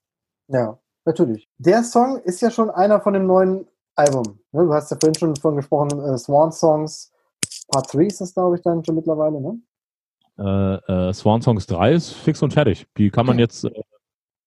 Ja, 0.47 0.79
natürlich. 1.03 1.49
Der 1.57 1.83
Song 1.83 2.17
ist 2.23 2.41
ja 2.41 2.49
schon 2.49 2.69
einer 2.69 3.01
von 3.01 3.13
dem 3.13 3.27
neuen 3.27 3.67
Album. 3.93 4.39
Ne? 4.53 4.63
Du 4.63 4.73
hast 4.73 4.89
ja 4.89 4.95
vorhin 4.97 5.15
schon 5.15 5.35
von 5.35 5.57
gesprochen, 5.57 5.99
äh, 5.99 6.17
Swan 6.17 6.53
Songs 6.53 7.10
Part 7.69 7.93
3 7.93 8.05
ist 8.05 8.21
das, 8.21 8.33
glaube 8.33 8.55
ich, 8.55 8.61
dann 8.61 8.83
schon 8.83 8.95
mittlerweile, 8.95 9.41
ne? 9.41 9.59
Äh, 10.37 11.09
äh, 11.09 11.13
Swan 11.13 11.41
Songs 11.41 11.67
3 11.67 11.93
ist 11.93 12.11
fix 12.13 12.41
und 12.41 12.53
fertig. 12.53 12.87
Die 12.97 13.09
kann 13.09 13.25
man 13.25 13.39
jetzt 13.39 13.65
äh, 13.65 13.83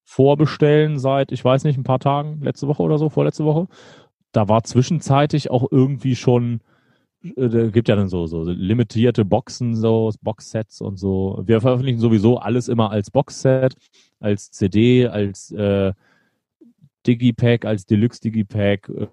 vorbestellen 0.05 0.99
seit, 0.99 1.33
ich 1.33 1.45
weiß 1.45 1.65
nicht, 1.65 1.79
ein 1.79 1.85
paar 1.85 2.01
Tagen, 2.01 2.41
letzte 2.43 2.69
Woche 2.69 2.83
oder 2.83 2.99
so, 2.99 3.09
vorletzte 3.09 3.45
Woche. 3.45 3.69
Da 4.33 4.49
war 4.49 4.65
zwischenzeitig 4.65 5.51
auch 5.51 5.71
irgendwie 5.71 6.17
schon, 6.17 6.61
äh, 7.23 7.71
gibt 7.71 7.89
ja 7.89 7.97
dann 7.97 8.09
so, 8.09 8.27
so 8.27 8.43
limitierte 8.45 9.25
Boxen, 9.25 9.77
so 9.77 10.11
Boxsets 10.23 10.81
und 10.81 10.99
so. 10.99 11.43
Wir 11.45 11.61
veröffentlichen 11.61 12.01
sowieso 12.01 12.39
alles 12.39 12.69
immer 12.69 12.91
als 12.91 13.11
Boxset, 13.11 13.77
als 14.21 14.51
CD, 14.51 15.07
als 15.09 15.51
äh, 15.53 15.93
Digipack, 17.07 17.65
als 17.65 17.87
Deluxe 17.87 18.21
Digipack, 18.21 18.89
äh, 18.89 19.07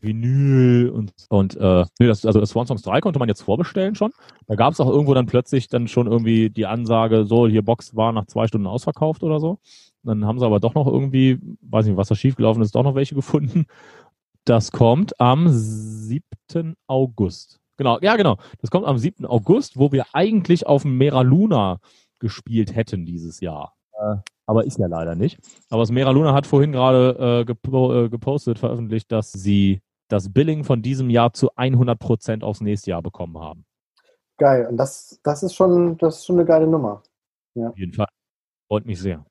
Vinyl 0.00 0.90
und, 0.90 1.12
und 1.28 1.56
äh, 1.56 1.84
nee, 1.98 2.06
das, 2.06 2.24
also 2.24 2.40
das 2.40 2.50
Swan 2.50 2.66
Songs 2.66 2.82
3 2.82 3.00
konnte 3.00 3.18
man 3.18 3.28
jetzt 3.28 3.42
vorbestellen 3.42 3.94
schon. 3.94 4.12
Da 4.46 4.54
gab 4.54 4.72
es 4.72 4.80
auch 4.80 4.88
irgendwo 4.88 5.14
dann 5.14 5.26
plötzlich 5.26 5.68
dann 5.68 5.88
schon 5.88 6.06
irgendwie 6.06 6.50
die 6.50 6.66
Ansage, 6.66 7.24
so, 7.24 7.48
hier 7.48 7.62
Box 7.62 7.96
war 7.96 8.12
nach 8.12 8.26
zwei 8.26 8.46
Stunden 8.46 8.66
ausverkauft 8.66 9.22
oder 9.22 9.40
so. 9.40 9.58
Dann 10.02 10.24
haben 10.24 10.38
sie 10.38 10.46
aber 10.46 10.60
doch 10.60 10.74
noch 10.74 10.86
irgendwie, 10.86 11.38
weiß 11.62 11.86
nicht, 11.86 11.96
was 11.96 12.08
da 12.08 12.14
schiefgelaufen 12.14 12.62
ist, 12.62 12.74
doch 12.74 12.84
noch 12.84 12.94
welche 12.94 13.14
gefunden. 13.16 13.66
Das 14.44 14.72
kommt 14.72 15.20
am 15.20 15.48
7. 15.48 16.22
August. 16.86 17.60
Genau, 17.76 17.98
ja 18.00 18.16
genau. 18.16 18.38
Das 18.60 18.70
kommt 18.70 18.86
am 18.86 18.98
7. 18.98 19.26
August, 19.26 19.78
wo 19.78 19.92
wir 19.92 20.06
eigentlich 20.12 20.66
auf 20.66 20.82
dem 20.82 20.96
Mera 20.98 21.22
Luna 21.22 21.80
gespielt 22.18 22.74
hätten 22.74 23.06
dieses 23.06 23.40
Jahr. 23.40 23.74
Äh, 23.98 24.16
aber 24.46 24.64
ist 24.64 24.78
ja 24.78 24.86
leider 24.86 25.14
nicht. 25.14 25.38
Aber 25.68 25.84
Smera 25.84 26.10
Luna 26.10 26.32
hat 26.32 26.46
vorhin 26.46 26.72
gerade 26.72 27.40
äh, 27.40 27.44
gepo 27.44 28.04
äh, 28.04 28.08
gepostet, 28.08 28.58
veröffentlicht, 28.58 29.12
dass 29.12 29.30
sie 29.30 29.82
das 30.08 30.32
Billing 30.32 30.64
von 30.64 30.82
diesem 30.82 31.10
Jahr 31.10 31.32
zu 31.32 31.50
100 31.56 31.98
Prozent 31.98 32.44
aufs 32.44 32.60
nächste 32.60 32.90
Jahr 32.90 33.02
bekommen 33.02 33.38
haben. 33.38 33.64
Geil. 34.38 34.66
Und 34.70 34.76
das, 34.76 35.20
das, 35.22 35.42
ist 35.42 35.54
schon, 35.54 35.98
das 35.98 36.18
ist 36.18 36.26
schon 36.26 36.36
eine 36.36 36.44
geile 36.44 36.66
Nummer. 36.66 37.02
Ja. 37.54 37.70
Auf 37.70 37.78
jeden 37.78 37.92
Fall. 37.92 38.08
Freut 38.68 38.86
mich 38.86 39.00
sehr. 39.00 39.24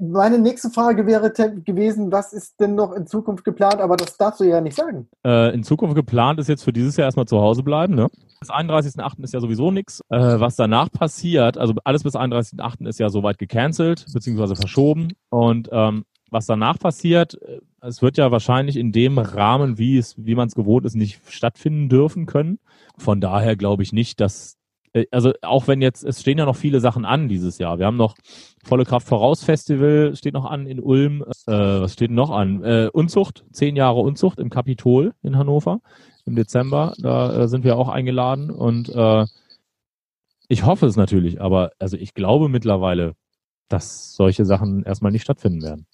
Meine 0.00 0.38
nächste 0.38 0.70
Frage 0.70 1.06
wäre 1.06 1.30
gewesen, 1.30 2.10
was 2.10 2.32
ist 2.32 2.58
denn 2.58 2.74
noch 2.74 2.92
in 2.92 3.06
Zukunft 3.06 3.44
geplant? 3.44 3.80
Aber 3.80 3.96
das 3.96 4.16
darfst 4.16 4.40
du 4.40 4.44
ja 4.44 4.60
nicht 4.60 4.76
sagen. 4.76 5.08
Äh, 5.24 5.54
in 5.54 5.62
Zukunft 5.62 5.94
geplant 5.94 6.40
ist 6.40 6.48
jetzt 6.48 6.64
für 6.64 6.72
dieses 6.72 6.96
Jahr 6.96 7.06
erstmal 7.06 7.26
zu 7.26 7.40
Hause 7.40 7.62
bleiben. 7.62 7.94
Ne? 7.94 8.08
Bis 8.40 8.50
31.8. 8.50 9.22
ist 9.22 9.34
ja 9.34 9.40
sowieso 9.40 9.70
nichts. 9.70 10.00
Äh, 10.08 10.40
was 10.40 10.56
danach 10.56 10.90
passiert, 10.90 11.58
also 11.58 11.74
alles 11.84 12.02
bis 12.02 12.16
31.8. 12.16 12.88
ist 12.88 12.98
ja 12.98 13.08
soweit 13.08 13.38
gecancelt, 13.38 14.04
beziehungsweise 14.12 14.56
verschoben. 14.56 15.12
Und 15.30 15.68
ähm, 15.70 16.04
was 16.34 16.44
danach 16.46 16.78
passiert, 16.78 17.40
äh, 17.40 17.60
es 17.80 18.02
wird 18.02 18.18
ja 18.18 18.30
wahrscheinlich 18.30 18.76
in 18.76 18.92
dem 18.92 19.18
Rahmen, 19.18 19.78
wie 19.78 19.96
es, 19.96 20.14
wie 20.18 20.34
man 20.34 20.48
es 20.48 20.54
gewohnt 20.54 20.84
ist, 20.84 20.94
nicht 20.96 21.20
stattfinden 21.28 21.88
dürfen 21.88 22.26
können. 22.26 22.58
Von 22.98 23.20
daher 23.20 23.56
glaube 23.56 23.82
ich 23.82 23.92
nicht, 23.92 24.20
dass 24.20 24.58
äh, 24.92 25.06
also 25.10 25.32
auch 25.42 25.68
wenn 25.68 25.80
jetzt, 25.80 26.04
es 26.04 26.20
stehen 26.20 26.38
ja 26.38 26.44
noch 26.44 26.56
viele 26.56 26.80
Sachen 26.80 27.04
an 27.04 27.28
dieses 27.28 27.58
Jahr. 27.58 27.78
Wir 27.78 27.86
haben 27.86 27.96
noch 27.96 28.16
Volle 28.64 28.84
Kraft 28.84 29.06
Voraus 29.06 29.44
Festival 29.44 30.16
steht 30.16 30.34
noch 30.34 30.46
an 30.46 30.66
in 30.66 30.80
Ulm. 30.80 31.22
Äh, 31.46 31.52
was 31.52 31.92
steht 31.92 32.10
noch 32.10 32.30
an? 32.30 32.64
Äh, 32.64 32.88
Unzucht, 32.92 33.44
zehn 33.52 33.76
Jahre 33.76 34.00
Unzucht 34.00 34.38
im 34.38 34.50
Kapitol 34.50 35.12
in 35.22 35.36
Hannover 35.36 35.80
im 36.26 36.34
Dezember. 36.34 36.94
Da 36.98 37.44
äh, 37.44 37.48
sind 37.48 37.64
wir 37.64 37.76
auch 37.76 37.88
eingeladen 37.88 38.50
und 38.50 38.88
äh, 38.88 39.26
ich 40.48 40.64
hoffe 40.64 40.86
es 40.86 40.96
natürlich, 40.96 41.40
aber 41.40 41.72
also 41.78 41.96
ich 41.96 42.14
glaube 42.14 42.48
mittlerweile, 42.48 43.14
dass 43.68 44.14
solche 44.14 44.44
Sachen 44.44 44.82
erstmal 44.84 45.12
nicht 45.12 45.22
stattfinden 45.22 45.62
werden. 45.62 45.86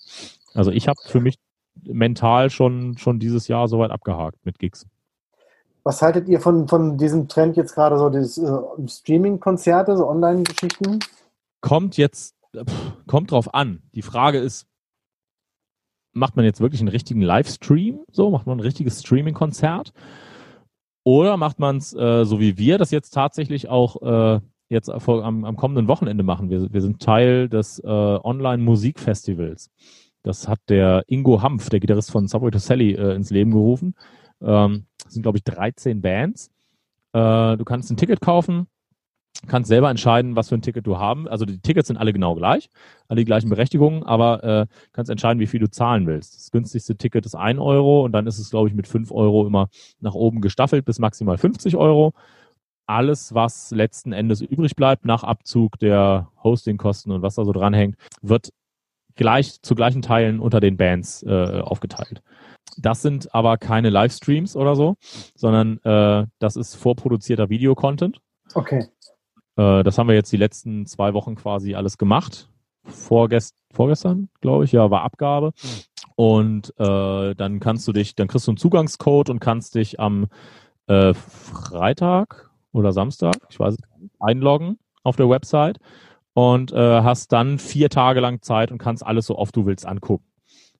Also 0.54 0.70
ich 0.70 0.88
habe 0.88 1.00
für 1.04 1.20
mich 1.20 1.38
mental 1.82 2.50
schon 2.50 2.98
schon 2.98 3.18
dieses 3.18 3.48
Jahr 3.48 3.68
soweit 3.68 3.90
abgehakt 3.90 4.44
mit 4.44 4.58
Gigs. 4.58 4.86
Was 5.82 6.02
haltet 6.02 6.28
ihr 6.28 6.40
von, 6.40 6.68
von 6.68 6.98
diesem 6.98 7.28
Trend 7.28 7.56
jetzt 7.56 7.74
gerade 7.74 7.98
so, 7.98 8.10
dieses 8.10 8.36
äh, 8.36 8.50
Streaming-Konzerte, 8.86 9.96
so 9.96 10.08
Online-Geschichten? 10.08 10.98
Kommt 11.62 11.96
jetzt, 11.96 12.36
pff, 12.54 12.92
kommt 13.06 13.30
drauf 13.30 13.54
an. 13.54 13.82
Die 13.94 14.02
Frage 14.02 14.38
ist, 14.38 14.66
macht 16.12 16.36
man 16.36 16.44
jetzt 16.44 16.60
wirklich 16.60 16.80
einen 16.80 16.88
richtigen 16.88 17.22
Livestream? 17.22 18.00
So, 18.10 18.30
macht 18.30 18.46
man 18.46 18.58
ein 18.58 18.62
richtiges 18.62 19.00
Streaming-Konzert? 19.00 19.92
Oder 21.02 21.38
macht 21.38 21.58
man 21.58 21.78
es 21.78 21.94
äh, 21.94 22.24
so 22.24 22.40
wie 22.40 22.58
wir 22.58 22.76
das 22.76 22.90
jetzt 22.90 23.10
tatsächlich 23.10 23.68
auch 23.68 24.02
äh, 24.02 24.40
jetzt 24.70 24.88
am, 24.88 25.44
am 25.44 25.56
kommenden 25.56 25.88
Wochenende 25.88 26.24
machen? 26.24 26.48
Wir, 26.48 26.72
wir 26.72 26.80
sind 26.80 27.02
Teil 27.02 27.48
des 27.48 27.78
äh, 27.80 27.86
Online-Musikfestivals. 27.86 29.70
Das 30.22 30.48
hat 30.48 30.60
der 30.68 31.04
Ingo 31.06 31.42
Hampf, 31.42 31.68
der 31.70 31.80
Gitarrist 31.80 32.10
von 32.10 32.28
Subway 32.28 32.50
to 32.50 32.58
Sally, 32.58 32.92
äh, 32.92 33.14
ins 33.14 33.30
Leben 33.30 33.50
gerufen. 33.50 33.94
Ähm, 34.42 34.86
sind, 35.08 35.22
glaube 35.22 35.38
ich, 35.38 35.44
13 35.44 36.00
Bands. 36.00 36.50
Äh, 37.12 37.56
du 37.56 37.64
kannst 37.64 37.90
ein 37.90 37.96
Ticket 37.96 38.20
kaufen, 38.20 38.66
kannst 39.46 39.68
selber 39.68 39.90
entscheiden, 39.90 40.36
was 40.36 40.48
für 40.48 40.54
ein 40.54 40.62
Ticket 40.62 40.86
du 40.86 40.98
haben. 40.98 41.26
Also 41.26 41.44
die 41.44 41.58
Tickets 41.58 41.88
sind 41.88 41.96
alle 41.96 42.12
genau 42.12 42.34
gleich, 42.34 42.68
alle 43.08 43.20
die 43.20 43.24
gleichen 43.24 43.48
Berechtigungen, 43.48 44.02
aber 44.02 44.44
äh, 44.44 44.66
kannst 44.92 45.10
entscheiden, 45.10 45.40
wie 45.40 45.46
viel 45.46 45.60
du 45.60 45.70
zahlen 45.70 46.06
willst. 46.06 46.36
Das 46.36 46.50
günstigste 46.50 46.96
Ticket 46.96 47.26
ist 47.26 47.34
1 47.34 47.58
Euro 47.58 48.04
und 48.04 48.12
dann 48.12 48.26
ist 48.26 48.38
es, 48.38 48.50
glaube 48.50 48.68
ich, 48.68 48.74
mit 48.74 48.86
5 48.86 49.10
Euro 49.10 49.46
immer 49.46 49.68
nach 50.00 50.14
oben 50.14 50.40
gestaffelt 50.40 50.84
bis 50.84 50.98
maximal 50.98 51.38
50 51.38 51.76
Euro. 51.76 52.12
Alles, 52.90 53.34
was 53.34 53.70
letzten 53.70 54.12
Endes 54.12 54.40
übrig 54.40 54.74
bleibt 54.74 55.04
nach 55.04 55.22
Abzug 55.22 55.78
der 55.78 56.28
Hostingkosten 56.42 57.12
und 57.12 57.22
was 57.22 57.36
da 57.36 57.44
so 57.44 57.52
dranhängt, 57.52 57.96
wird 58.20 58.50
gleich 59.14 59.62
zu 59.62 59.76
gleichen 59.76 60.02
Teilen 60.02 60.40
unter 60.40 60.58
den 60.58 60.76
Bands 60.76 61.22
äh, 61.22 61.60
aufgeteilt. 61.60 62.20
Das 62.78 63.00
sind 63.00 63.32
aber 63.32 63.58
keine 63.58 63.90
Livestreams 63.90 64.56
oder 64.56 64.74
so, 64.74 64.96
sondern 65.36 65.78
äh, 65.84 66.26
das 66.40 66.56
ist 66.56 66.74
vorproduzierter 66.74 67.48
Videocontent. 67.48 68.20
Okay. 68.54 68.88
Äh, 69.56 69.84
das 69.84 69.96
haben 69.96 70.08
wir 70.08 70.16
jetzt 70.16 70.32
die 70.32 70.36
letzten 70.36 70.84
zwei 70.86 71.14
Wochen 71.14 71.36
quasi 71.36 71.76
alles 71.76 71.96
gemacht. 71.96 72.48
Vorgest 72.82 73.54
vorgestern, 73.72 74.30
glaube 74.40 74.64
ich, 74.64 74.72
ja, 74.72 74.90
war 74.90 75.02
Abgabe. 75.02 75.52
Und 76.16 76.74
äh, 76.78 77.34
dann 77.36 77.60
kannst 77.60 77.86
du 77.86 77.92
dich, 77.92 78.16
dann 78.16 78.26
kriegst 78.26 78.48
du 78.48 78.50
einen 78.50 78.58
Zugangscode 78.58 79.30
und 79.30 79.38
kannst 79.38 79.76
dich 79.76 80.00
am 80.00 80.26
äh, 80.88 81.14
Freitag 81.14 82.49
oder 82.72 82.92
Samstag, 82.92 83.36
ich 83.48 83.58
weiß 83.58 83.76
nicht, 83.76 84.12
einloggen 84.20 84.78
auf 85.02 85.16
der 85.16 85.28
Website 85.28 85.78
und 86.34 86.72
äh, 86.72 87.02
hast 87.02 87.32
dann 87.32 87.58
vier 87.58 87.90
Tage 87.90 88.20
lang 88.20 88.42
Zeit 88.42 88.70
und 88.70 88.78
kannst 88.78 89.04
alles 89.04 89.26
so 89.26 89.36
oft 89.36 89.54
du 89.56 89.66
willst 89.66 89.86
angucken. 89.86 90.24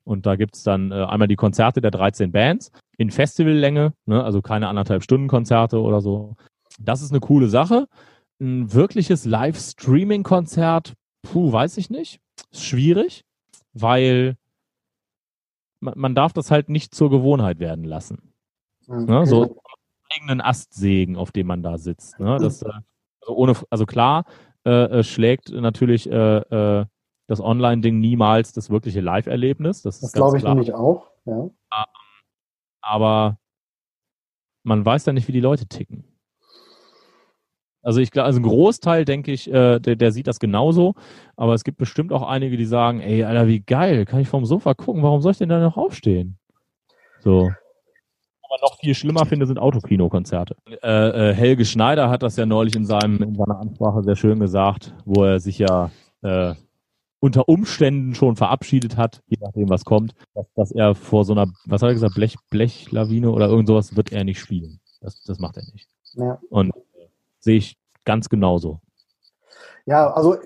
Und 0.05 0.27
da 0.27 0.37
gibt's 0.37 0.63
dann 0.63 0.93
äh, 0.93 1.05
einmal 1.05 1.29
die 1.29 1.37
Konzerte 1.37 1.81
der 1.81 1.91
13 1.91 2.33
Bands 2.33 2.73
in 2.97 3.11
Festivallänge, 3.11 3.93
ne, 4.07 4.25
also 4.25 4.43
keine 4.43 4.69
anderthalb 4.69 5.03
Stunden 5.03 5.29
Konzerte 5.29 5.81
oder 5.81 6.01
so. 6.01 6.37
Das 6.79 7.03
ist 7.03 7.11
eine 7.11 7.21
coole 7.21 7.49
Sache. 7.49 7.87
Ein 8.41 8.73
wirkliches 8.73 9.27
Live-Streaming-Konzert, 9.27 10.95
puh, 11.23 11.53
weiß 11.53 11.77
ich 11.77 11.91
nicht. 11.91 12.21
Ist 12.51 12.65
schwierig, 12.65 13.25
weil 13.75 14.37
man, 15.81 15.95
man 15.97 16.15
darf 16.15 16.33
das 16.33 16.51
halt 16.51 16.69
nicht 16.69 16.95
zur 16.95 17.11
Gewohnheit 17.11 17.59
werden 17.59 17.85
lassen. 17.85 18.33
Okay. 18.89 19.05
Ne, 19.05 19.27
so 19.27 19.61
eigenen 20.11 20.41
Astsägen, 20.41 21.17
auf 21.17 21.33
dem 21.33 21.47
man 21.47 21.63
da 21.63 21.79
sitzt. 21.79 22.19
Ne? 22.19 22.39
Das, 22.41 22.63
äh, 22.63 22.71
also, 23.21 23.35
ohne, 23.35 23.55
also 23.71 23.87
klar, 23.87 24.25
äh, 24.65 24.71
äh 24.71 25.03
schlägt 25.03 25.51
natürlich 25.51 26.11
äh, 26.11 26.39
äh, 26.39 26.87
das 27.27 27.41
Online-Ding 27.41 28.01
niemals 28.01 28.53
das 28.53 28.71
wirkliche 28.71 29.01
Live-Erlebnis. 29.01 29.83
Das, 29.83 30.01
das 30.01 30.13
glaube 30.13 30.37
ich 30.37 30.43
klar. 30.43 30.55
nämlich 30.55 30.75
auch. 30.75 31.11
Ja. 31.25 31.51
Aber 32.83 33.39
man 34.65 34.85
weiß 34.85 35.07
ja 35.07 35.13
nicht, 35.13 35.29
wie 35.29 35.33
die 35.33 35.41
Leute 35.41 35.67
ticken. 35.67 36.05
Also 37.83 38.01
ich 38.01 38.11
glaube, 38.11 38.27
also 38.27 38.41
ein 38.41 38.43
Großteil, 38.43 39.05
denke 39.05 39.33
ich, 39.33 39.51
äh, 39.51 39.79
der, 39.79 39.97
der 39.97 40.13
sieht 40.13 40.27
das 40.27 40.39
genauso, 40.39 40.95
aber 41.37 41.55
es 41.55 41.65
gibt 41.65 41.79
bestimmt 41.79 42.13
auch 42.13 42.23
einige, 42.23 42.57
die 42.57 42.67
sagen, 42.67 43.01
ey, 43.01 43.25
Alter, 43.25 43.47
wie 43.47 43.61
geil, 43.61 44.05
kann 44.05 44.21
ich 44.21 44.29
vom 44.29 44.45
Sofa 44.45 44.75
gucken, 44.75 45.03
warum 45.03 45.23
soll 45.23 45.33
ich 45.33 45.39
denn 45.39 45.49
da 45.49 45.61
noch 45.61 45.79
aufstehen? 45.79 46.39
So. 47.21 47.51
Aber 48.51 48.61
noch 48.63 48.79
viel 48.79 48.95
schlimmer 48.97 49.27
finde, 49.27 49.47
sind 49.47 49.59
Autokino-Konzerte. 49.59 50.57
Äh, 50.83 51.31
äh, 51.31 51.35
Helge 51.35 51.65
Schneider 51.65 52.11
hat 52.11 52.25
das 52.25 52.35
ja 52.35 52.47
neulich 52.47 52.75
in, 52.75 52.85
seinem, 52.85 53.23
in 53.23 53.37
seiner 53.37 53.61
Ansprache 53.61 54.03
sehr 54.03 54.17
schön 54.17 54.41
gesagt, 54.41 54.93
wo 55.05 55.25
er 55.25 55.39
sich 55.39 55.59
ja 55.59 55.93
äh, 56.23 56.55
unter 57.21 57.49
Umständen 57.49 58.15
schon 58.17 58.35
verabschiedet 58.35 58.97
hat, 58.97 59.23
je 59.29 59.37
nachdem 59.41 59.69
was 59.69 59.85
kommt, 59.85 60.15
dass, 60.35 60.47
dass 60.55 60.73
er 60.73 60.97
vor 60.97 61.25
so 61.25 61.33
einer, 61.33 61.47
was 61.67 61.81
hat 61.81 61.91
er 61.91 61.95
gesagt, 61.95 62.15
Blech, 62.17 62.37
Blechlawine 62.51 63.31
oder 63.31 63.47
irgend 63.47 63.69
sowas 63.69 63.95
wird 63.95 64.11
er 64.11 64.25
nicht 64.25 64.41
spielen. 64.41 64.81
Das, 65.01 65.23
das 65.23 65.39
macht 65.39 65.57
er 65.57 65.65
nicht. 65.73 65.89
Ja. 66.15 66.41
Und 66.51 66.71
äh, 66.71 67.07
sehe 67.39 67.57
ich 67.57 67.77
ganz 68.05 68.29
genauso. 68.29 68.81
Ja, 69.87 70.13
also 70.13 70.37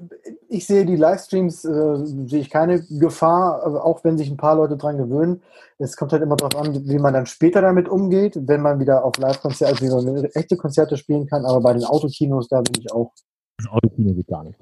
ich 0.48 0.66
sehe 0.66 0.86
die 0.86 0.96
Livestreams, 0.96 1.64
äh, 1.64 2.06
sehe 2.26 2.40
ich 2.40 2.50
keine 2.50 2.82
Gefahr, 2.82 3.62
also 3.62 3.80
auch 3.80 4.04
wenn 4.04 4.16
sich 4.16 4.30
ein 4.30 4.36
paar 4.36 4.56
Leute 4.56 4.76
dran 4.76 4.96
gewöhnen. 4.96 5.42
Es 5.78 5.96
kommt 5.96 6.12
halt 6.12 6.22
immer 6.22 6.36
darauf 6.36 6.56
an, 6.56 6.88
wie 6.88 6.98
man 6.98 7.14
dann 7.14 7.26
später 7.26 7.60
damit 7.60 7.88
umgeht, 7.88 8.38
wenn 8.46 8.62
man 8.62 8.80
wieder 8.80 9.04
auf 9.04 9.16
Live-Konzerte, 9.18 9.72
also 9.74 10.06
wie 10.06 10.10
man 10.12 10.24
echte 10.24 10.56
Konzerte 10.56 10.96
spielen 10.96 11.26
kann. 11.26 11.44
Aber 11.44 11.60
bei 11.60 11.72
den 11.72 11.84
Autokinos, 11.84 12.48
da 12.48 12.60
bin 12.60 12.80
ich 12.80 12.92
auch. 12.92 13.12
Das 13.58 13.68
Autokino 13.68 14.14
geht 14.14 14.28
gar 14.28 14.44
nicht. 14.44 14.58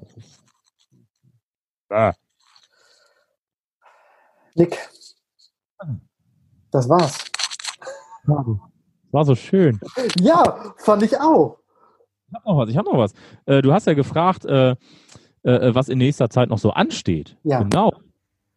Ah. 1.89 2.13
Nick, 4.55 4.77
das 6.71 6.89
war's. 6.89 7.17
War 9.11 9.25
so 9.25 9.35
schön. 9.35 9.79
Ja, 10.19 10.73
fand 10.77 11.03
ich 11.03 11.19
auch. 11.19 11.62
Ich 12.33 12.35
hab 12.35 12.45
noch 12.45 12.57
was, 12.57 12.69
ich 12.69 12.77
hab 12.77 12.85
noch 12.85 12.97
was. 12.97 13.13
Äh, 13.45 13.61
du 13.61 13.73
hast 13.73 13.85
ja 13.85 13.93
gefragt, 13.93 14.45
äh, 14.45 14.71
äh, 15.43 15.75
was 15.75 15.89
in 15.89 15.99
nächster 15.99 16.29
Zeit 16.29 16.49
noch 16.49 16.57
so 16.57 16.71
ansteht. 16.71 17.37
Ja. 17.43 17.61
Genau. 17.61 17.93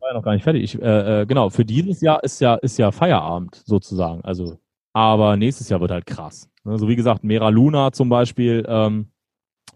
War 0.00 0.10
ja 0.10 0.14
noch 0.14 0.22
gar 0.22 0.32
nicht 0.32 0.44
fertig. 0.44 0.62
Ich, 0.62 0.80
äh, 0.80 1.22
äh, 1.22 1.26
genau, 1.26 1.50
für 1.50 1.64
dieses 1.64 2.00
Jahr 2.00 2.22
ist 2.24 2.40
ja, 2.40 2.54
ist 2.56 2.78
ja 2.78 2.90
Feierabend 2.90 3.62
sozusagen. 3.66 4.22
Also, 4.24 4.58
aber 4.92 5.36
nächstes 5.36 5.68
Jahr 5.68 5.80
wird 5.80 5.90
halt 5.90 6.06
krass. 6.06 6.48
Also 6.64 6.88
wie 6.88 6.96
gesagt, 6.96 7.22
Mera 7.24 7.50
Luna 7.50 7.92
zum 7.92 8.08
Beispiel, 8.08 8.64
ähm, 8.68 9.08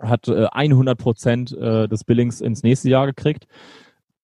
hat 0.01 0.29
äh, 0.29 0.47
100 0.51 0.99
Prozent 0.99 1.53
äh, 1.53 1.89
des 1.89 2.05
Billings 2.05 2.41
ins 2.41 2.63
nächste 2.63 2.89
Jahr 2.89 3.07
gekriegt. 3.07 3.47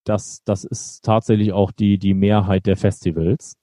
Das, 0.05 0.43
das 0.45 0.65
ist 0.65 1.05
tatsächlich 1.05 1.53
auch 1.53 1.71
die, 1.73 1.99
die 1.99 2.15
Mehrheit 2.15 2.67
der 2.67 2.77
Festivals. 2.77 3.57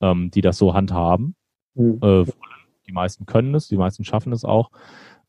ähm, 0.00 0.30
die 0.30 0.40
das 0.42 0.58
so 0.58 0.74
handhaben. 0.74 1.34
Hm. 1.76 1.98
Äh, 2.02 2.24
die 2.86 2.92
meisten 2.92 3.26
können 3.26 3.54
es, 3.54 3.68
die 3.68 3.76
meisten 3.76 4.04
schaffen 4.04 4.32
es 4.32 4.44
auch. 4.44 4.70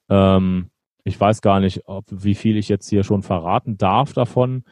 Ähm, 0.10 0.70
ich 1.04 1.20
weiß 1.20 1.42
gar 1.42 1.60
nicht, 1.60 1.88
ob, 1.88 2.06
wie 2.10 2.36
viel 2.36 2.58
ich 2.58 2.70
jetzt 2.70 2.90
hier 2.90 3.04
schon 3.04 3.24
verraten 3.24 3.78
darf 3.78 4.14
davon. 4.14 4.64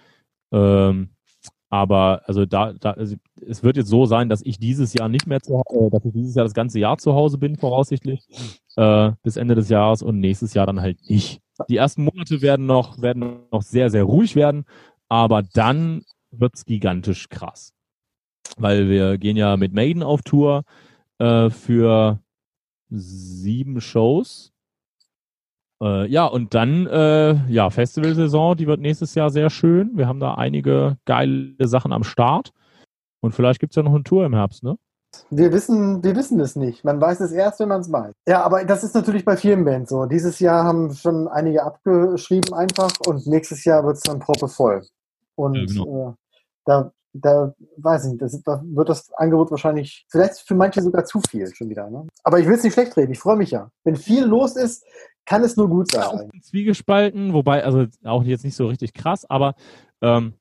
Ähm, 0.52 1.10
aber 1.70 2.22
also 2.26 2.46
da, 2.46 2.74
da 2.74 2.92
also 2.92 3.16
es 3.46 3.64
wird 3.64 3.76
jetzt 3.78 3.90
so 3.90 4.06
sein, 4.06 4.30
dass 4.30 4.42
ich 4.42 4.58
dieses 4.58 4.94
Jahr 4.94 5.10
nicht 5.10 5.28
mehr 5.28 5.42
zu 5.42 5.62
äh, 5.70 5.90
dass 5.90 6.06
ich 6.06 6.14
dieses 6.14 6.36
Jahr 6.36 6.46
das 6.46 6.54
ganze 6.54 6.80
Jahr 6.80 6.98
zu 6.98 7.14
Hause 7.14 7.38
bin, 7.38 7.58
voraussichtlich, 7.58 8.22
äh, 8.78 9.12
bis 9.24 9.36
Ende 9.36 9.56
des 9.56 9.70
Jahres 9.70 10.02
und 10.02 10.20
nächstes 10.20 10.54
Jahr 10.54 10.66
dann 10.66 10.82
halt 10.82 11.10
nicht. 11.10 11.42
Die 11.70 11.78
ersten 11.78 12.04
Monate 12.04 12.42
werden 12.42 12.66
noch, 12.66 13.02
werden 13.02 13.40
noch 13.52 13.64
sehr, 13.64 13.90
sehr 13.90 14.04
ruhig 14.04 14.36
werden, 14.36 14.66
aber 15.10 15.42
dann 15.42 16.04
wird's 16.32 16.66
gigantisch 16.66 17.30
krass. 17.30 17.74
Weil 18.58 18.90
wir 18.90 19.18
gehen 19.18 19.38
ja 19.38 19.58
mit 19.58 19.74
Maiden 19.74 20.04
auf 20.04 20.22
Tour 20.22 20.64
äh, 21.20 21.50
für 21.50 22.20
sieben 22.90 23.82
Shows. 23.82 24.54
Äh, 25.82 26.08
ja, 26.08 26.26
und 26.26 26.54
dann, 26.54 26.88
äh, 26.88 27.36
ja, 27.49 27.70
Festivalsaison, 27.70 28.58
die 28.58 28.68
wird 28.68 28.82
nächstes 28.82 29.16
Jahr 29.16 29.30
sehr 29.30 29.49
schön. 29.49 29.91
Wir 29.95 30.08
haben 30.08 30.20
da 30.20 30.34
einige 30.36 30.98
geile 31.06 31.56
Sachen 31.68 31.94
am 31.94 32.04
Start. 32.04 32.52
Und 33.22 33.34
vielleicht 33.34 33.60
gibt's 33.60 33.76
ja 33.76 33.84
noch 33.84 33.94
eine 33.94 34.04
Tour 34.04 34.26
im 34.26 34.34
Herbst, 34.34 34.64
ne? 34.64 34.78
Wir 35.30 35.52
wissen, 35.52 36.04
wir 36.04 36.16
wissen 36.16 36.40
es 36.40 36.56
nicht. 36.56 36.84
Man 36.84 36.99
weiß 37.02 37.22
es 37.22 37.32
erst, 37.32 37.60
wenn 37.60 37.70
man 37.70 37.82
es 37.82 37.91
weiß. 37.91 38.14
Ja, 38.28 38.44
aber 38.44 38.66
das 38.66 38.84
ist 38.84 38.94
natürlich 38.94 39.26
bei 39.26 39.38
vielen 39.38 39.66
Bands 39.66 39.90
so. 39.90 40.06
Dieses 40.06 40.40
Jahr 40.40 40.64
haben 40.64 40.94
schon 40.94 41.28
einige 41.28 41.64
abgeschrieben 41.64 42.54
einfach 42.54 42.91
und 43.06 43.26
nächstes 43.26 43.64
Jahr 43.66 43.84
wird 43.86 43.98
es 43.98 44.04
dann 44.04 44.20
proppevoll. 44.20 44.86
Und 45.36 45.56
Ja, 45.56 45.84
genau. 45.84 46.10
äh, 46.10 46.14
da, 46.66 46.91
da 47.14 47.54
weiß 47.78 48.06
ich 48.06 48.12
nicht, 48.12 48.22
das, 48.22 48.41
da 48.44 48.62
wird 48.66 48.90
das 48.90 49.12
Angebot 49.14 49.49
wahrscheinlich, 49.49 50.06
vielleicht 50.10 50.40
für 50.40 50.56
manche 50.56 50.82
sogar 50.82 51.06
zu 51.06 51.22
viel 51.22 51.54
schon 51.56 51.70
wieder. 51.70 51.90
Ne? 51.90 52.06
Aber 52.24 52.40
ich 52.40 52.48
will 52.48 52.56
es 52.56 52.64
nicht 52.64 52.74
schlecht 52.74 52.95
reden, 52.98 53.14
ich 53.14 53.20
freue 53.20 53.38
mich 53.38 53.52
ja. 53.52 53.70
Wenn 53.84 53.95
viel 53.95 54.26
los 54.26 54.56
ist, 54.56 54.84
kann 55.28 55.44
es 55.44 55.58
nur 55.58 55.70
gut 55.70 55.91
sein. 55.91 56.32
zwiegespalten, 56.41 57.34
wobei, 57.34 57.64
also 57.64 57.86
auch 58.04 58.24
jetzt 58.24 58.45
nicht 58.45 58.56
so 58.56 58.68
richtig 58.68 58.94
krass, 58.94 59.30
aber 59.30 59.54
ähm, 60.02 60.34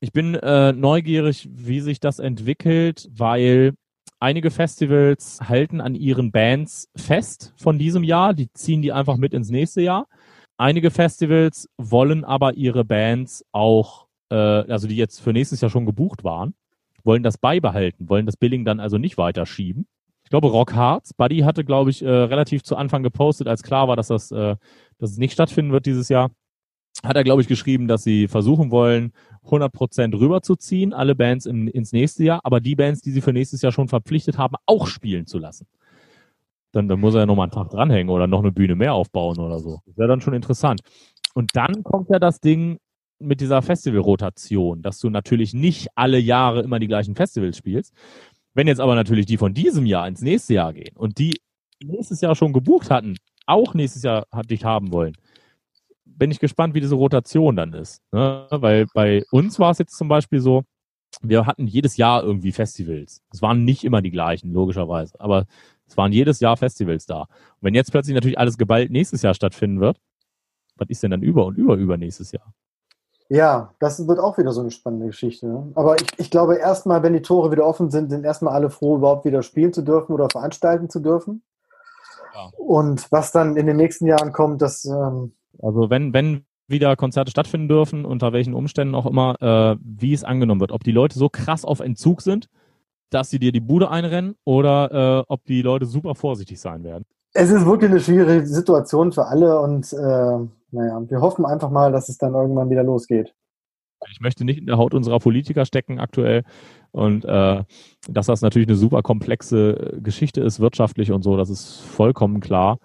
ich 0.00 0.12
bin 0.12 0.34
äh, 0.34 0.72
neugierig, 0.72 1.48
wie 1.52 1.80
sich 1.80 2.00
das 2.00 2.18
entwickelt, 2.18 3.08
weil 3.10 3.74
einige 4.20 4.50
Festivals 4.50 5.40
halten 5.48 5.80
an 5.80 5.94
ihren 5.94 6.30
Bands 6.30 6.88
fest 6.96 7.52
von 7.56 7.78
diesem 7.78 8.04
Jahr, 8.04 8.32
die 8.32 8.50
ziehen 8.52 8.80
die 8.80 8.92
einfach 8.92 9.16
mit 9.16 9.34
ins 9.34 9.50
nächste 9.50 9.82
Jahr. 9.82 10.06
Einige 10.56 10.90
Festivals 10.90 11.68
wollen 11.76 12.24
aber 12.24 12.54
ihre 12.54 12.84
Bands 12.84 13.44
auch, 13.52 14.06
äh, 14.30 14.36
also 14.36 14.86
die 14.86 14.96
jetzt 14.96 15.20
für 15.20 15.32
nächstes 15.32 15.60
Jahr 15.60 15.70
schon 15.70 15.84
gebucht 15.84 16.22
waren, 16.24 16.54
wollen 17.02 17.22
das 17.22 17.38
beibehalten, 17.38 18.08
wollen 18.08 18.26
das 18.26 18.36
Billing 18.36 18.64
dann 18.64 18.80
also 18.80 18.98
nicht 18.98 19.18
weiterschieben. 19.18 19.86
Ich 20.26 20.30
glaube, 20.30 20.48
Rock 20.48 20.74
Hearts, 20.74 21.14
Buddy 21.14 21.42
hatte, 21.42 21.64
glaube 21.64 21.90
ich, 21.90 22.02
äh, 22.02 22.08
relativ 22.08 22.64
zu 22.64 22.74
Anfang 22.74 23.04
gepostet, 23.04 23.46
als 23.46 23.62
klar 23.62 23.86
war, 23.86 23.94
dass 23.94 24.08
das, 24.08 24.32
äh, 24.32 24.56
dass 24.98 25.12
es 25.12 25.18
nicht 25.18 25.32
stattfinden 25.32 25.70
wird 25.70 25.86
dieses 25.86 26.08
Jahr. 26.08 26.32
Hat 27.04 27.14
er, 27.14 27.22
glaube 27.22 27.42
ich, 27.42 27.46
geschrieben, 27.46 27.86
dass 27.86 28.02
sie 28.02 28.26
versuchen 28.26 28.72
wollen, 28.72 29.12
100% 29.44 30.18
rüberzuziehen, 30.18 30.92
alle 30.92 31.14
Bands 31.14 31.46
in, 31.46 31.68
ins 31.68 31.92
nächste 31.92 32.24
Jahr, 32.24 32.40
aber 32.42 32.58
die 32.58 32.74
Bands, 32.74 33.02
die 33.02 33.12
sie 33.12 33.20
für 33.20 33.32
nächstes 33.32 33.62
Jahr 33.62 33.70
schon 33.70 33.86
verpflichtet 33.86 34.36
haben, 34.36 34.56
auch 34.66 34.88
spielen 34.88 35.26
zu 35.26 35.38
lassen. 35.38 35.68
Dann, 36.72 36.88
dann 36.88 36.98
muss 36.98 37.14
er 37.14 37.20
ja 37.20 37.26
nochmal 37.26 37.44
einen 37.44 37.52
Tag 37.52 37.70
dranhängen 37.70 38.10
oder 38.10 38.26
noch 38.26 38.40
eine 38.40 38.50
Bühne 38.50 38.74
mehr 38.74 38.94
aufbauen 38.94 39.38
oder 39.38 39.60
so. 39.60 39.78
Das 39.86 39.96
wäre 39.96 40.08
dann 40.08 40.20
schon 40.20 40.34
interessant. 40.34 40.80
Und 41.34 41.54
dann 41.54 41.84
kommt 41.84 42.10
ja 42.10 42.18
das 42.18 42.40
Ding 42.40 42.78
mit 43.20 43.40
dieser 43.40 43.62
Festivalrotation, 43.62 44.82
dass 44.82 44.98
du 44.98 45.08
natürlich 45.08 45.54
nicht 45.54 45.86
alle 45.94 46.18
Jahre 46.18 46.62
immer 46.62 46.80
die 46.80 46.88
gleichen 46.88 47.14
Festivals 47.14 47.56
spielst. 47.56 47.94
Wenn 48.56 48.68
jetzt 48.68 48.80
aber 48.80 48.94
natürlich 48.94 49.26
die 49.26 49.36
von 49.36 49.52
diesem 49.52 49.84
Jahr 49.84 50.08
ins 50.08 50.22
nächste 50.22 50.54
Jahr 50.54 50.72
gehen 50.72 50.96
und 50.96 51.18
die 51.18 51.42
nächstes 51.84 52.22
Jahr 52.22 52.34
schon 52.34 52.54
gebucht 52.54 52.88
hatten, 52.90 53.18
auch 53.44 53.74
nächstes 53.74 54.02
Jahr 54.02 54.26
dich 54.48 54.64
haben 54.64 54.92
wollen, 54.92 55.12
bin 56.06 56.30
ich 56.30 56.38
gespannt, 56.38 56.74
wie 56.74 56.80
diese 56.80 56.94
Rotation 56.94 57.54
dann 57.54 57.74
ist. 57.74 58.00
Ne? 58.12 58.46
Weil 58.48 58.86
bei 58.94 59.24
uns 59.30 59.58
war 59.58 59.72
es 59.72 59.78
jetzt 59.78 59.98
zum 59.98 60.08
Beispiel 60.08 60.40
so, 60.40 60.62
wir 61.20 61.44
hatten 61.44 61.66
jedes 61.66 61.98
Jahr 61.98 62.22
irgendwie 62.22 62.50
Festivals. 62.50 63.22
Es 63.30 63.42
waren 63.42 63.66
nicht 63.66 63.84
immer 63.84 64.00
die 64.00 64.10
gleichen, 64.10 64.54
logischerweise, 64.54 65.20
aber 65.20 65.44
es 65.86 65.98
waren 65.98 66.12
jedes 66.12 66.40
Jahr 66.40 66.56
Festivals 66.56 67.04
da. 67.04 67.20
Und 67.24 67.28
wenn 67.60 67.74
jetzt 67.74 67.92
plötzlich 67.92 68.14
natürlich 68.14 68.38
alles 68.38 68.56
geballt 68.56 68.90
nächstes 68.90 69.20
Jahr 69.20 69.34
stattfinden 69.34 69.80
wird, 69.80 70.00
was 70.76 70.88
ist 70.88 71.02
denn 71.02 71.10
dann 71.10 71.22
über 71.22 71.44
und 71.44 71.58
über 71.58 71.76
über 71.76 71.98
nächstes 71.98 72.32
Jahr? 72.32 72.54
Ja, 73.28 73.74
das 73.80 74.06
wird 74.06 74.18
auch 74.18 74.38
wieder 74.38 74.52
so 74.52 74.60
eine 74.60 74.70
spannende 74.70 75.06
Geschichte. 75.06 75.46
Ne? 75.46 75.72
Aber 75.74 75.96
ich, 75.96 76.06
ich 76.18 76.30
glaube, 76.30 76.56
erstmal, 76.56 77.02
wenn 77.02 77.12
die 77.12 77.22
Tore 77.22 77.50
wieder 77.50 77.66
offen 77.66 77.90
sind, 77.90 78.10
sind 78.10 78.24
erstmal 78.24 78.54
alle 78.54 78.70
froh, 78.70 78.96
überhaupt 78.96 79.24
wieder 79.24 79.42
spielen 79.42 79.72
zu 79.72 79.82
dürfen 79.82 80.12
oder 80.12 80.28
veranstalten 80.30 80.88
zu 80.88 81.00
dürfen. 81.00 81.42
Ja. 82.34 82.50
Und 82.56 83.10
was 83.10 83.32
dann 83.32 83.56
in 83.56 83.66
den 83.66 83.76
nächsten 83.76 84.06
Jahren 84.06 84.32
kommt, 84.32 84.62
das 84.62 84.84
ähm, 84.84 85.32
Also 85.60 85.90
wenn, 85.90 86.12
wenn 86.12 86.44
wieder 86.68 86.96
Konzerte 86.96 87.30
stattfinden 87.30 87.68
dürfen, 87.68 88.04
unter 88.04 88.32
welchen 88.32 88.54
Umständen 88.54 88.94
auch 88.94 89.06
immer, 89.06 89.36
äh, 89.40 89.76
wie 89.82 90.12
es 90.12 90.24
angenommen 90.24 90.60
wird. 90.60 90.72
Ob 90.72 90.84
die 90.84 90.92
Leute 90.92 91.18
so 91.18 91.28
krass 91.28 91.64
auf 91.64 91.80
Entzug 91.80 92.22
sind, 92.22 92.48
dass 93.10 93.30
sie 93.30 93.38
dir 93.38 93.52
die 93.52 93.60
Bude 93.60 93.90
einrennen 93.90 94.34
oder 94.44 95.20
äh, 95.20 95.24
ob 95.28 95.44
die 95.44 95.62
Leute 95.62 95.86
super 95.86 96.14
vorsichtig 96.14 96.60
sein 96.60 96.82
werden. 96.82 97.04
Es 97.32 97.50
ist 97.50 97.66
wirklich 97.66 97.90
eine 97.90 98.00
schwierige 98.00 98.46
Situation 98.46 99.12
für 99.12 99.26
alle 99.26 99.60
und 99.60 99.92
äh, 99.92 100.38
naja, 100.70 101.00
wir 101.08 101.20
hoffen 101.20 101.44
einfach 101.44 101.70
mal, 101.70 101.92
dass 101.92 102.08
es 102.08 102.18
dann 102.18 102.34
irgendwann 102.34 102.70
wieder 102.70 102.82
losgeht. 102.82 103.34
Ich 104.10 104.20
möchte 104.20 104.44
nicht 104.44 104.58
in 104.58 104.66
der 104.66 104.76
Haut 104.76 104.94
unserer 104.94 105.18
Politiker 105.18 105.64
stecken 105.64 105.98
aktuell 105.98 106.44
und 106.92 107.24
äh, 107.24 107.64
dass 108.08 108.26
das 108.26 108.42
natürlich 108.42 108.68
eine 108.68 108.76
super 108.76 109.02
komplexe 109.02 109.98
Geschichte 110.02 110.42
ist, 110.42 110.60
wirtschaftlich 110.60 111.12
und 111.12 111.22
so, 111.22 111.36
das 111.36 111.50
ist 111.50 111.80
vollkommen 111.80 112.40
klar. 112.40 112.78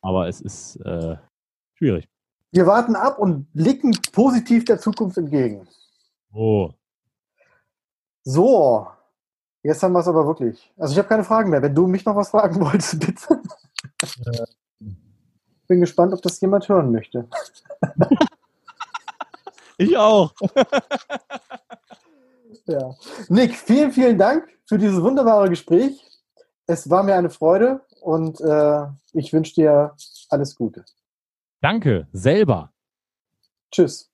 Aber 0.00 0.28
es 0.28 0.40
ist 0.40 0.76
äh, 0.84 1.16
schwierig. 1.74 2.08
Wir 2.50 2.66
warten 2.66 2.96
ab 2.96 3.18
und 3.18 3.52
blicken 3.54 3.96
positiv 4.12 4.64
der 4.64 4.78
Zukunft 4.78 5.16
entgegen. 5.16 5.66
Oh. 6.32 6.70
So, 8.24 8.88
jetzt 9.62 9.82
haben 9.82 9.92
wir 9.92 10.00
es 10.00 10.08
aber 10.08 10.26
wirklich. 10.26 10.72
Also 10.76 10.92
ich 10.92 10.98
habe 10.98 11.08
keine 11.08 11.24
Fragen 11.24 11.50
mehr. 11.50 11.62
Wenn 11.62 11.74
du 11.74 11.86
mich 11.86 12.04
noch 12.04 12.16
was 12.16 12.30
fragen 12.30 12.60
wolltest, 12.60 13.00
bitte. 13.00 13.40
Bin 15.72 15.80
gespannt, 15.80 16.12
ob 16.12 16.20
das 16.20 16.38
jemand 16.42 16.68
hören 16.68 16.92
möchte. 16.92 17.26
Ich 19.78 19.96
auch. 19.96 20.34
Ja. 22.66 22.94
Nick, 23.28 23.56
vielen, 23.56 23.90
vielen 23.90 24.16
Dank 24.18 24.46
für 24.66 24.78
dieses 24.78 25.02
wunderbare 25.02 25.48
Gespräch. 25.48 26.00
Es 26.66 26.88
war 26.88 27.02
mir 27.02 27.16
eine 27.16 27.30
Freude 27.30 27.80
und 28.00 28.40
äh, 28.40 28.86
ich 29.14 29.32
wünsche 29.32 29.54
dir 29.54 29.96
alles 30.28 30.54
Gute. 30.54 30.84
Danke, 31.60 32.06
selber. 32.12 32.72
Tschüss. 33.72 34.12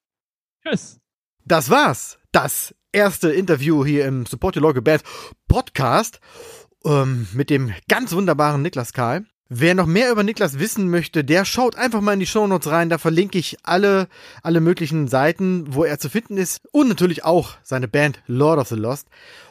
Tschüss. 0.64 0.98
Das 1.44 1.68
war's. 1.68 2.18
Das 2.32 2.74
erste 2.90 3.30
Interview 3.30 3.84
hier 3.84 4.06
im 4.06 4.24
Support 4.24 4.56
Your 4.56 4.62
Local 4.62 4.82
Band 4.82 5.02
Podcast 5.46 6.20
ähm, 6.86 7.28
mit 7.34 7.50
dem 7.50 7.74
ganz 7.88 8.14
wunderbaren 8.14 8.62
Niklas 8.62 8.94
Karl. 8.94 9.26
Wer 9.50 9.74
noch 9.74 9.86
mehr 9.86 10.12
über 10.12 10.24
Niklas 10.24 10.58
wissen 10.58 10.90
möchte, 10.90 11.24
der 11.24 11.46
schaut 11.46 11.74
einfach 11.74 12.02
mal 12.02 12.12
in 12.12 12.20
die 12.20 12.26
Shownotes 12.26 12.70
rein. 12.70 12.90
Da 12.90 12.98
verlinke 12.98 13.38
ich 13.38 13.56
alle, 13.62 14.08
alle 14.42 14.60
möglichen 14.60 15.08
Seiten, 15.08 15.74
wo 15.74 15.84
er 15.84 15.98
zu 15.98 16.10
finden 16.10 16.36
ist. 16.36 16.60
Und 16.70 16.88
natürlich 16.88 17.24
auch 17.24 17.54
seine 17.62 17.88
Band 17.88 18.20
Lord 18.26 18.58
of 18.58 18.68
the 18.68 18.74
Lost. 18.74 19.06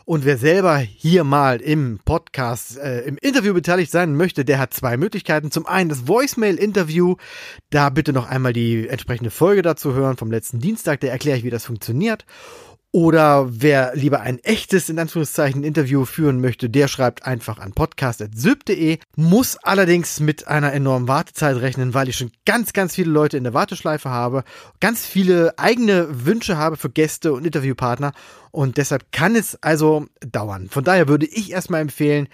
Und 0.06 0.24
wer 0.24 0.38
selber 0.38 0.78
hier 0.78 1.24
mal 1.24 1.60
im 1.60 1.99
Podcast, 2.06 2.78
äh, 2.78 3.02
im 3.02 3.18
Interview 3.18 3.56
beteiligt 3.56 3.91
sein 3.91 4.15
möchte, 4.15 4.45
der 4.45 4.60
hat 4.60 4.72
zwei 4.72 4.98
Möglichkeiten. 4.98 5.49
Zum 5.49 5.65
einen 5.65 5.90
das 5.90 6.07
Voicemail-Interview. 6.07 7.15
Da 7.72 7.90
bitte 7.90 8.14
noch 8.14 8.30
einmal 8.30 8.53
die 8.53 8.88
entsprechende 8.88 9.32
Folge 9.32 9.64
dazu 9.64 9.95
hören 9.95 10.15
vom 10.15 10.30
letzten 10.30 10.60
Dienstag. 10.60 10.99
Da 10.99 11.07
erkläre 11.07 11.40
ich, 11.40 11.44
wie 11.44 11.49
das 11.49 11.65
funktioniert. 11.65 12.24
Oder 12.93 13.47
wer 13.49 13.95
lieber 13.95 14.22
ein 14.22 14.39
echtes, 14.39 14.88
in 14.88 14.97
Anführungszeichen, 14.97 15.64
Interview 15.64 16.05
führen 16.05 16.39
möchte, 16.39 16.69
der 16.69 16.88
schreibt 16.88 17.26
einfach 17.26 17.59
an 17.59 17.73
podcast.syb.de, 17.73 18.99
muss 19.18 19.57
allerdings 19.57 20.22
mit 20.22 20.47
einer 20.47 20.72
enormen 20.72 21.07
Wartezeit 21.09 21.57
rechnen, 21.57 21.93
weil 21.93 22.07
ich 22.07 22.15
schon 22.15 22.31
ganz, 22.45 22.72
ganz 22.72 22.95
viele 22.95 23.11
Leute 23.11 23.35
in 23.35 23.43
der 23.43 23.53
Warteschleife 23.53 24.09
habe, 24.09 24.45
ganz 24.80 25.05
viele 25.05 25.59
eigene 25.59 26.26
Wünsche 26.26 26.57
habe 26.57 26.77
für 26.77 26.89
Gäste 26.89 27.34
und 27.34 27.45
Interviewpartner 27.45 28.14
und 28.51 28.77
deshalb 28.77 29.11
kann 29.11 29.35
es 29.35 29.61
also 29.61 30.05
dauern. 30.19 30.69
Von 30.69 30.85
daher 30.85 31.09
würde 31.09 31.26
ich 31.26 31.51
erstmal 31.51 31.81
empfehlen, 31.81 32.30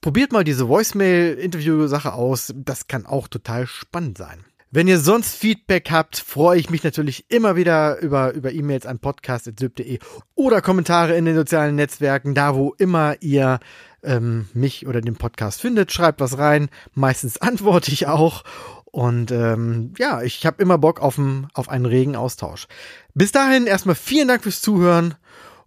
probiert 0.00 0.32
mal 0.32 0.42
diese 0.44 0.68
Voicemail-Interview-Sache 0.68 2.12
aus, 2.12 2.52
das 2.56 2.88
kann 2.88 3.06
auch 3.06 3.28
total 3.28 3.68
spannend 3.68 4.18
sein. 4.18 4.44
Wenn 4.74 4.88
ihr 4.88 4.98
sonst 4.98 5.34
Feedback 5.34 5.90
habt, 5.90 6.16
freue 6.16 6.58
ich 6.58 6.70
mich 6.70 6.82
natürlich 6.82 7.26
immer 7.28 7.56
wieder 7.56 7.98
über, 7.98 8.32
über 8.32 8.52
E-Mails 8.52 8.86
an 8.86 9.00
podcast.syb.de 9.00 9.98
oder 10.34 10.62
Kommentare 10.62 11.14
in 11.14 11.26
den 11.26 11.36
sozialen 11.36 11.74
Netzwerken, 11.74 12.34
da 12.34 12.54
wo 12.54 12.72
immer 12.78 13.16
ihr 13.20 13.60
ähm, 14.02 14.48
mich 14.54 14.86
oder 14.86 15.02
den 15.02 15.16
Podcast 15.16 15.60
findet. 15.60 15.92
Schreibt 15.92 16.22
was 16.22 16.38
rein. 16.38 16.70
Meistens 16.94 17.36
antworte 17.42 17.92
ich 17.92 18.06
auch. 18.06 18.44
Und 18.86 19.30
ähm, 19.30 19.92
ja, 19.98 20.22
ich 20.22 20.46
habe 20.46 20.62
immer 20.62 20.78
Bock 20.78 21.02
auf, 21.02 21.18
ein, 21.18 21.48
auf 21.52 21.68
einen 21.68 21.84
regen 21.84 22.16
Austausch. 22.16 22.66
Bis 23.12 23.30
dahin 23.30 23.66
erstmal 23.66 23.94
vielen 23.94 24.28
Dank 24.28 24.42
fürs 24.42 24.62
Zuhören 24.62 25.16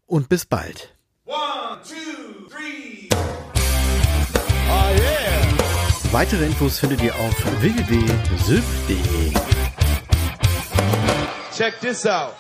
und 0.07 0.29
bis 0.29 0.47
bald. 0.47 0.95
One, 1.27 1.79
two, 1.87 2.04
Weitere 6.15 6.45
Infos 6.45 6.79
findet 6.79 7.01
ihr 7.01 7.13
auf 7.13 7.35
www.sylph.de. 7.59 9.33
Check 11.53 11.77
this 11.81 12.05
out. 12.05 12.35